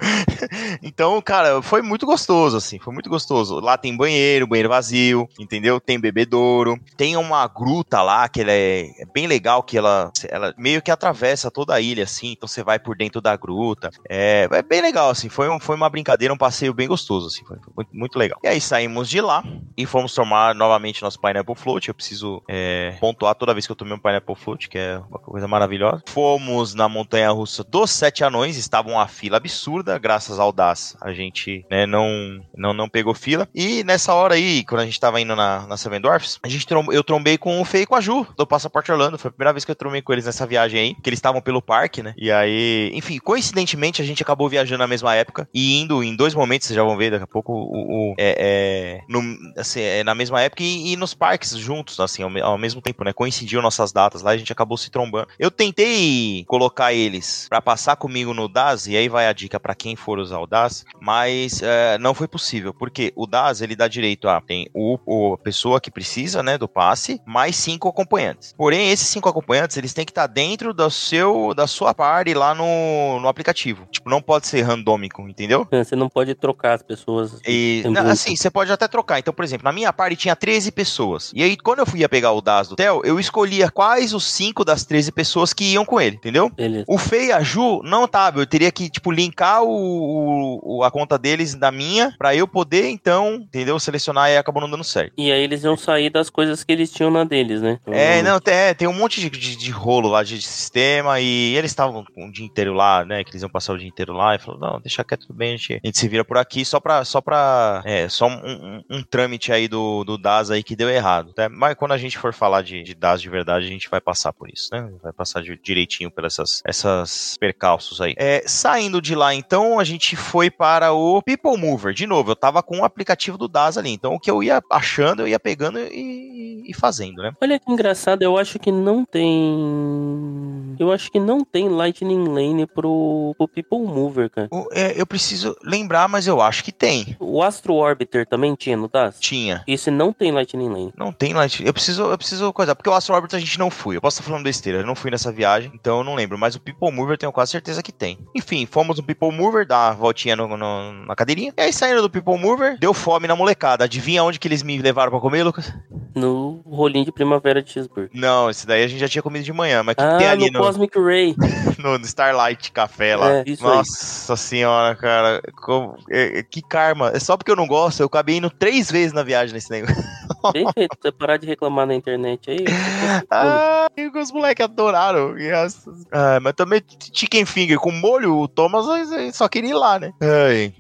Então, 0.82 1.22
cara, 1.22 1.62
foi 1.62 1.82
muito 1.82 2.06
gostoso, 2.06 2.58
assim, 2.58 2.80
foi 2.80 2.94
muito 2.94 3.10
gostoso. 3.10 3.60
Lá 3.60 3.78
tem 3.78 3.96
banheiro, 3.96 4.48
banheiro 4.48 4.70
vazio, 4.70 5.28
entendeu? 5.40 5.80
Tem 5.80 6.00
bebedouro, 6.00 6.80
tem 6.96 7.16
uma 7.18 7.48
gruta 7.48 8.02
lá 8.02 8.28
que 8.28 8.42
é, 8.42 9.02
é 9.02 9.06
bem 9.14 9.28
legal, 9.28 9.39
que 9.66 9.78
ela, 9.78 10.12
ela 10.30 10.54
meio 10.58 10.82
que 10.82 10.92
atravessa 10.92 11.52
toda 11.52 11.74
a 11.74 11.82
ilha, 11.82 12.04
assim, 12.04 12.32
então 12.32 12.48
você 12.48 12.64
vai 12.64 12.80
por 12.80 12.96
dentro 12.96 13.22
da 13.22 13.36
gruta. 13.36 13.90
É, 14.10 14.48
é 14.52 14.62
bem 14.62 14.82
legal, 14.82 15.10
assim, 15.10 15.30
foi, 15.30 15.50
um, 15.50 15.60
foi 15.60 15.76
uma 15.76 15.90
brincadeira, 15.90 16.34
um 16.34 16.38
passeio 16.38 16.74
bem 16.74 16.88
gostoso, 16.88 17.28
assim, 17.28 17.46
foi, 17.46 17.58
muito, 17.76 17.90
muito 17.96 18.20
legal. 18.20 18.40
E 18.44 18.48
aí 18.48 18.62
saímos 18.62 19.10
de 19.10 19.22
lá 19.22 19.44
e 19.78 19.86
fomos 19.86 20.14
tomar 20.14 20.54
novamente 20.54 21.02
nosso 21.02 21.20
Pineapple 21.20 21.56
Float. 21.56 21.88
Eu 21.88 21.94
preciso 21.94 22.44
é, 22.48 22.96
pontuar 23.00 23.36
toda 23.36 23.54
vez 23.54 23.66
que 23.66 23.72
eu 23.72 23.76
tomei 23.76 23.94
um 23.94 24.00
Pineapple 24.00 24.36
Float, 24.36 24.70
que 24.70 24.78
é 24.78 25.02
uma 25.10 25.20
coisa 25.20 25.48
maravilhosa. 25.48 26.04
Fomos 26.08 26.74
na 26.74 26.90
montanha 26.90 27.32
russa 27.32 27.64
dos 27.64 27.92
Sete 27.92 28.24
Anões, 28.24 28.58
estava 28.58 28.90
uma 28.90 29.08
fila 29.08 29.38
absurda, 29.38 29.98
graças 29.98 30.40
ao 30.40 30.52
DAS. 30.52 30.98
A 31.02 31.14
gente 31.14 31.66
né, 31.70 31.86
não, 31.86 32.42
não, 32.56 32.74
não 32.74 32.90
pegou 32.90 33.14
fila. 33.14 33.48
E 33.54 33.84
nessa 33.84 34.14
hora 34.14 34.36
aí, 34.36 34.64
quando 34.64 34.82
a 34.82 34.86
gente 34.86 35.00
tava 35.00 35.20
indo 35.20 35.36
na, 35.36 35.66
na 35.68 35.78
Seven 35.78 36.02
Dwarfs, 36.02 36.40
a 36.44 36.48
gente 36.48 36.68
eu 36.92 37.04
trombei 37.04 37.38
com 37.38 37.60
o 37.60 37.66
Fê 37.66 37.82
e 37.82 37.86
com 37.86 37.96
a 37.96 38.02
Ju, 38.02 38.28
do 38.38 38.46
Passaporte 38.46 38.92
Orlando. 38.92 39.18
Foi 39.18 39.29
a 39.30 39.32
primeira 39.32 39.54
vez 39.54 39.66
que 39.66 39.72
eu 39.72 39.76
trombei 39.76 40.02
com 40.02 40.14
eles 40.14 40.26
nessa 40.26 40.46
viagem 40.46 40.80
aí, 40.80 40.96
que 40.96 41.10
eles 41.10 41.18
estavam 41.18 41.42
pelo 41.42 41.62
parque, 41.62 42.02
né? 42.04 42.14
E 42.18 42.32
aí, 42.32 42.92
enfim, 42.94 43.18
coincidentemente, 43.20 44.02
a 44.02 44.06
gente 44.06 44.22
acabou 44.24 44.50
viajando 44.50 44.80
na 44.80 44.88
mesma 44.88 45.16
época 45.16 45.48
e 45.54 45.80
indo 45.80 46.04
em 46.04 46.16
dois 46.16 46.34
momentos, 46.34 46.68
vocês 46.68 46.76
já 46.76 46.84
vão 46.84 46.98
ver 46.98 47.12
daqui 47.12 47.24
a 47.24 47.28
pouco, 47.28 47.54
o, 47.54 48.12
o- 48.12 48.16
é, 48.18 48.36
é, 48.40 49.02
no, 49.08 49.22
assim, 49.58 49.82
é, 49.82 50.04
na 50.04 50.14
mesma 50.16 50.42
época 50.42 50.64
e, 50.64 50.94
e 50.94 50.96
nos 50.98 51.14
parques 51.14 51.52
juntos, 51.58 52.00
assim, 52.00 52.24
ao, 52.24 52.32
ao 52.52 52.58
mesmo 52.58 52.82
tempo, 52.82 53.04
né? 53.04 53.14
Coincidiu 53.14 53.62
nossas 53.62 53.92
datas 53.92 54.22
lá, 54.22 54.32
a 54.32 54.38
gente 54.38 54.52
acabou 54.52 54.78
se 54.78 54.90
trombando. 54.90 55.28
Eu 55.38 55.52
tentei 55.52 56.44
colocar 56.48 56.94
eles 56.94 57.48
pra 57.50 57.62
passar 57.62 57.96
comigo 57.96 58.34
no 58.34 58.48
DAS, 58.48 58.88
e 58.88 58.96
aí 58.98 59.08
vai 59.10 59.28
a 59.28 59.34
dica 59.34 59.60
pra 59.60 59.76
quem 59.76 59.96
for 59.96 60.20
usar 60.20 60.40
o 60.40 60.48
DAS, 60.48 60.84
mas 61.02 61.62
é, 61.62 61.98
não 61.98 62.14
foi 62.14 62.28
possível, 62.28 62.74
porque 62.74 63.14
o 63.16 63.26
DAS 63.28 63.62
ele 63.62 63.76
dá 63.76 63.88
direito 63.88 64.28
a 64.28 64.42
tem 64.42 64.70
o, 64.74 64.98
o- 65.06 65.38
pessoa 65.38 65.80
que 65.80 65.92
precisa, 65.92 66.42
né, 66.44 66.58
do 66.58 66.68
passe, 66.68 67.22
mais 67.26 67.56
cinco 67.56 67.88
acompanhantes. 67.88 68.54
Porém, 68.58 68.92
esses 68.92 69.08
cinco 69.20 69.30
acompanhantes 69.30 69.76
eles 69.78 69.94
têm 69.94 70.06
que 70.06 70.12
estar 70.12 70.28
dentro 70.28 70.74
do 70.74 70.90
seu 70.90 71.54
da 71.54 71.68
sua 71.68 71.94
party 71.94 72.34
lá 72.34 72.56
no, 72.56 73.20
no 73.20 73.28
aplicativo. 73.28 73.86
Tipo, 73.92 74.10
não 74.10 74.22
pode 74.22 74.48
ser 74.48 74.62
randômico, 74.62 75.22
entendeu? 75.28 75.68
Você 75.72 75.96
não 75.96 76.08
pode 76.10 76.34
trocar 76.36 76.74
as 76.76 76.82
pessoas. 76.82 77.40
E, 77.46 77.84
não, 77.86 78.08
assim, 78.10 78.36
você 78.36 78.50
pode 78.50 78.72
até 78.72 78.88
trocar. 78.88 79.20
Então, 79.20 79.34
por 79.34 79.44
exemplo, 79.44 79.66
na 79.66 79.72
minha 79.72 79.92
party 79.92 80.16
tinha 80.16 80.36
13 80.36 80.72
pessoas. 80.72 81.32
E 81.36 81.44
aí, 81.44 81.58
quando 81.58 81.80
eu 81.80 81.86
fui 81.86 82.00
ia 82.00 82.10
pegar 82.10 82.32
o 82.32 82.42
DAS 82.42 82.70
do 82.70 82.76
Theo, 82.76 83.02
eu 83.04 83.20
escolhia 83.20 83.70
quais 83.70 84.14
os 84.14 84.24
5 84.26 84.64
das 84.64 84.86
13 84.86 85.12
pessoas 85.12 85.54
que 85.54 85.66
iam 85.74 85.84
com 85.86 86.00
ele, 86.00 86.16
entendeu? 86.16 86.50
Beleza. 86.50 86.86
O 86.88 86.98
Fê 86.98 87.28
e 87.28 87.32
a 87.32 87.42
Ju 87.42 87.82
não 87.84 88.08
tava. 88.08 88.40
Eu 88.40 88.46
teria 88.48 88.72
que, 88.72 88.90
tipo, 88.90 89.12
linkar 89.12 89.64
o, 89.64 90.78
o- 90.78 90.84
a 90.84 90.92
conta 90.92 91.18
deles 91.18 91.56
da 91.56 91.72
minha 91.72 92.14
pra 92.18 92.36
eu 92.36 92.48
poder, 92.48 92.90
então, 92.90 93.36
entendeu? 93.36 93.80
Selecionar 93.80 94.30
e 94.30 94.38
acabou 94.38 94.62
não 94.62 94.70
dando 94.70 94.84
certo. 94.84 95.14
E 95.18 95.32
aí 95.32 95.42
eles 95.44 95.64
iam 95.64 95.76
sair 95.78 96.10
das 96.10 96.30
coisas 96.30 96.64
que 96.64 96.72
eles 96.72 96.92
tinham 96.92 97.12
na 97.12 97.24
deles, 97.24 97.62
né? 97.62 97.80
É, 97.88 98.22
não, 98.22 98.40
tem, 98.40 98.54
é, 98.54 98.74
tem 98.74 98.88
um 98.88 98.94
monte 98.94 99.09
de, 99.10 99.30
de- 99.30 99.56
de 99.56 99.72
rolo 99.72 100.10
lá 100.10 100.24
de 100.24 100.42
sistema 100.42 101.20
e 101.20 101.56
eles 101.56 101.72
estavam 101.72 102.06
o 102.16 102.32
dia 102.32 102.46
inteiro 102.46 102.74
lá, 102.74 103.04
né? 103.06 103.24
Que 103.24 103.32
eles 103.32 103.42
iam 103.42 103.50
passar 103.50 103.74
o 103.74 103.78
dia 103.78 103.88
inteiro 103.88 104.14
lá 104.14 104.36
e 104.36 104.40
falou, 104.40 104.60
não, 104.60 104.80
deixa 104.80 105.04
quieto, 105.04 105.28
tudo 105.28 105.38
bem, 105.38 105.54
a 105.54 105.58
gente, 105.58 105.74
a 105.74 105.88
gente 105.88 105.98
se 106.00 106.08
vira 106.08 106.24
por 106.24 106.38
aqui 106.38 106.64
só 106.64 106.80
pra, 106.80 107.04
só 107.06 107.20
pra, 107.22 107.82
é, 107.86 108.08
só 108.10 108.28
um, 108.28 108.34
um- 108.46 108.84
um 108.90 109.04
trâmite 109.04 109.52
aí 109.52 109.68
do, 109.68 110.04
do 110.04 110.18
DAS 110.18 110.52
aí 110.52 110.64
que 110.64 110.76
deu 110.76 110.90
errado, 110.90 111.34
tá? 111.34 111.50
Mas 111.50 111.76
quando 111.76 111.92
a 111.94 111.98
gente 111.98 112.18
for 112.18 112.34
falar 112.34 112.62
de, 112.62 112.84
de 112.84 112.94
DAS 112.94 113.22
de 113.22 113.30
verdade, 113.30 113.66
a 113.66 113.70
gente 113.70 113.90
vai 113.90 114.00
passar 114.02 114.32
por 114.34 114.50
isso, 114.50 114.70
né? 114.72 114.90
Vai 115.02 115.12
passar 115.14 115.42
de- 115.42 115.60
direitinho 115.62 116.10
por 116.12 116.26
essas, 116.26 116.62
essas 116.66 117.36
percalços 117.40 118.02
aí. 118.02 118.14
É, 118.18 118.44
saindo 118.46 119.02
de 119.02 119.16
lá, 119.16 119.34
então, 119.34 119.80
a 119.80 119.84
gente 119.84 120.16
foi 120.16 120.50
para 120.50 120.92
o 120.94 121.22
People 121.22 121.58
Mover. 121.58 121.94
De 121.94 122.06
novo, 122.06 122.32
eu 122.32 122.36
tava 122.36 122.62
com 122.64 122.80
o 122.80 122.84
aplicativo 122.86 123.38
do 123.38 123.48
DAS 123.48 123.78
ali, 123.78 123.90
então 123.92 124.14
o 124.14 124.20
que 124.20 124.30
eu 124.30 124.44
ia 124.44 124.62
achando, 124.72 125.22
eu 125.22 125.28
ia 125.28 125.40
pegando 125.40 125.80
e, 125.80 126.64
e 126.70 126.74
fazendo, 126.74 127.22
né? 127.22 127.32
Olha 127.42 127.60
que 127.60 127.72
engraçado, 127.72 128.22
eu 128.22 128.38
acho 128.38 128.60
que 128.60 128.72
não 128.72 128.99
tem. 129.06 130.59
Eu 130.80 130.92
acho 130.92 131.12
que 131.12 131.20
não 131.20 131.44
tem 131.44 131.70
Lightning 131.70 132.28
Lane 132.28 132.66
pro, 132.68 133.34
pro 133.38 133.48
People 133.48 133.80
Mover, 133.80 134.30
cara. 134.30 134.48
O- 134.52 134.68
é, 134.72 135.00
eu 135.00 135.06
preciso 135.06 135.56
lembrar, 135.64 136.08
mas 136.10 136.28
eu 136.28 136.42
acho 136.42 136.64
que 136.64 136.72
tem. 136.72 137.16
O 137.20 137.42
Astro 137.42 137.74
Orbiter 137.76 138.28
também 138.28 138.56
tinha, 138.56 138.76
não 138.76 138.88
tá? 138.90 139.12
Tinha. 139.20 139.64
Esse 139.68 139.90
não 139.90 140.12
tem 140.14 140.32
Lightning 140.32 140.70
Lane. 140.70 140.94
Não 140.98 141.12
tem 141.12 141.34
Light. 141.34 141.66
Eu 141.66 141.74
preciso, 141.74 142.04
eu 142.04 142.18
preciso 142.18 142.52
coisa. 142.54 142.76
Porque 142.76 142.90
o 142.90 142.94
Astro 142.94 143.16
Orbiter 143.16 143.38
a 143.38 143.40
gente 143.42 143.58
não 143.58 143.70
foi. 143.70 143.96
Eu 143.96 144.02
posso 144.02 144.20
estar 144.20 144.30
falando 144.30 144.44
besteira. 144.44 144.80
Eu 144.80 144.86
não 144.86 144.96
fui 144.96 145.10
nessa 145.12 145.32
viagem, 145.32 145.72
então 145.74 146.00
eu 146.00 146.04
não 146.04 146.16
lembro. 146.16 146.38
Mas 146.38 146.56
o 146.56 146.60
People 146.60 146.92
Mover 146.92 147.18
tenho 147.18 147.32
quase 147.32 147.52
certeza 147.52 147.82
que 147.84 147.92
tem. 147.92 148.18
Enfim, 148.36 148.66
fomos 148.66 148.98
no 148.98 149.04
People 149.04 149.32
Mover, 149.32 149.66
dar 149.66 149.90
uma 149.92 149.96
voltinha 149.96 150.36
no- 150.36 150.58
no- 150.58 150.94
na 151.06 151.16
cadeirinha. 151.16 151.54
E 151.58 151.62
aí 151.62 151.74
saindo 151.74 152.02
do 152.02 152.10
People 152.10 152.38
Mover, 152.38 152.78
deu 152.80 152.94
fome 152.94 153.28
na 153.28 153.36
molecada. 153.36 153.84
Adivinha 153.86 154.24
onde 154.24 154.40
que 154.40 154.48
eles 154.48 154.64
me 154.64 154.78
levaram 154.82 155.12
pra 155.12 155.20
comer, 155.20 155.44
Lucas? 155.44 155.74
No 156.16 156.62
rolinho 156.66 157.06
de 157.06 157.12
primavera 157.12 157.62
de 157.62 157.72
cheeseburger. 157.72 158.10
Não, 158.14 158.50
esse 158.50 158.66
daí 158.66 158.84
a 158.84 158.88
gente 158.88 159.00
já 159.00 159.08
tinha 159.08 159.22
comido 159.22 159.44
de 159.44 159.54
manhã. 159.54 159.84
Mas 159.84 159.94
o 159.94 159.98
que, 159.98 160.04
que 160.04 160.10
Ah, 160.10 160.18
tem 160.18 160.28
ali 160.28 160.52
no 160.52 160.59
no, 160.60 160.66
Cosmic 160.66 161.00
Ray. 161.00 161.36
no, 161.80 161.98
no 161.98 162.06
Starlight 162.06 162.72
Café 162.72 163.16
lá? 163.16 163.32
É, 163.32 163.44
isso 163.48 163.68
aí. 163.68 163.78
Nossa 163.78 164.36
senhora, 164.36 164.96
cara. 164.96 165.42
como- 165.56 165.98
é- 166.10 166.40
é- 166.40 166.44
que 166.44 166.62
karma. 166.62 167.12
É 167.14 167.20
só 167.20 167.36
porque 167.38 167.52
eu 167.52 167.56
não 167.56 167.68
gosto, 167.68 168.00
eu 168.02 168.06
acabei 168.08 168.38
indo 168.38 168.50
três 168.50 168.92
vezes 168.92 169.14
na 169.14 169.24
viagem 169.24 169.54
nesse 169.54 169.72
negócio. 169.72 169.96
Você 170.42 171.12
parar 171.12 171.38
de 171.38 171.46
reclamar 171.48 171.86
na 171.86 171.96
internet 171.96 172.50
aí. 172.52 172.66
Ah, 173.32 173.88
e 173.98 174.08
os 174.08 174.32
moleques 174.32 174.64
adoraram. 174.64 175.38
E 175.38 175.52
as- 175.52 175.86
Ah, 176.12 176.40
mas 176.42 176.54
também 176.54 176.82
chicken 177.14 177.46
finger 177.46 177.78
com 177.80 177.92
molho, 177.92 178.38
o 178.38 178.48
Thomas 178.48 178.86
só 179.34 179.48
queria 179.48 179.72
ir 179.72 179.74
lá, 179.74 180.00
né? 180.00 180.12
Ai, 180.22 180.30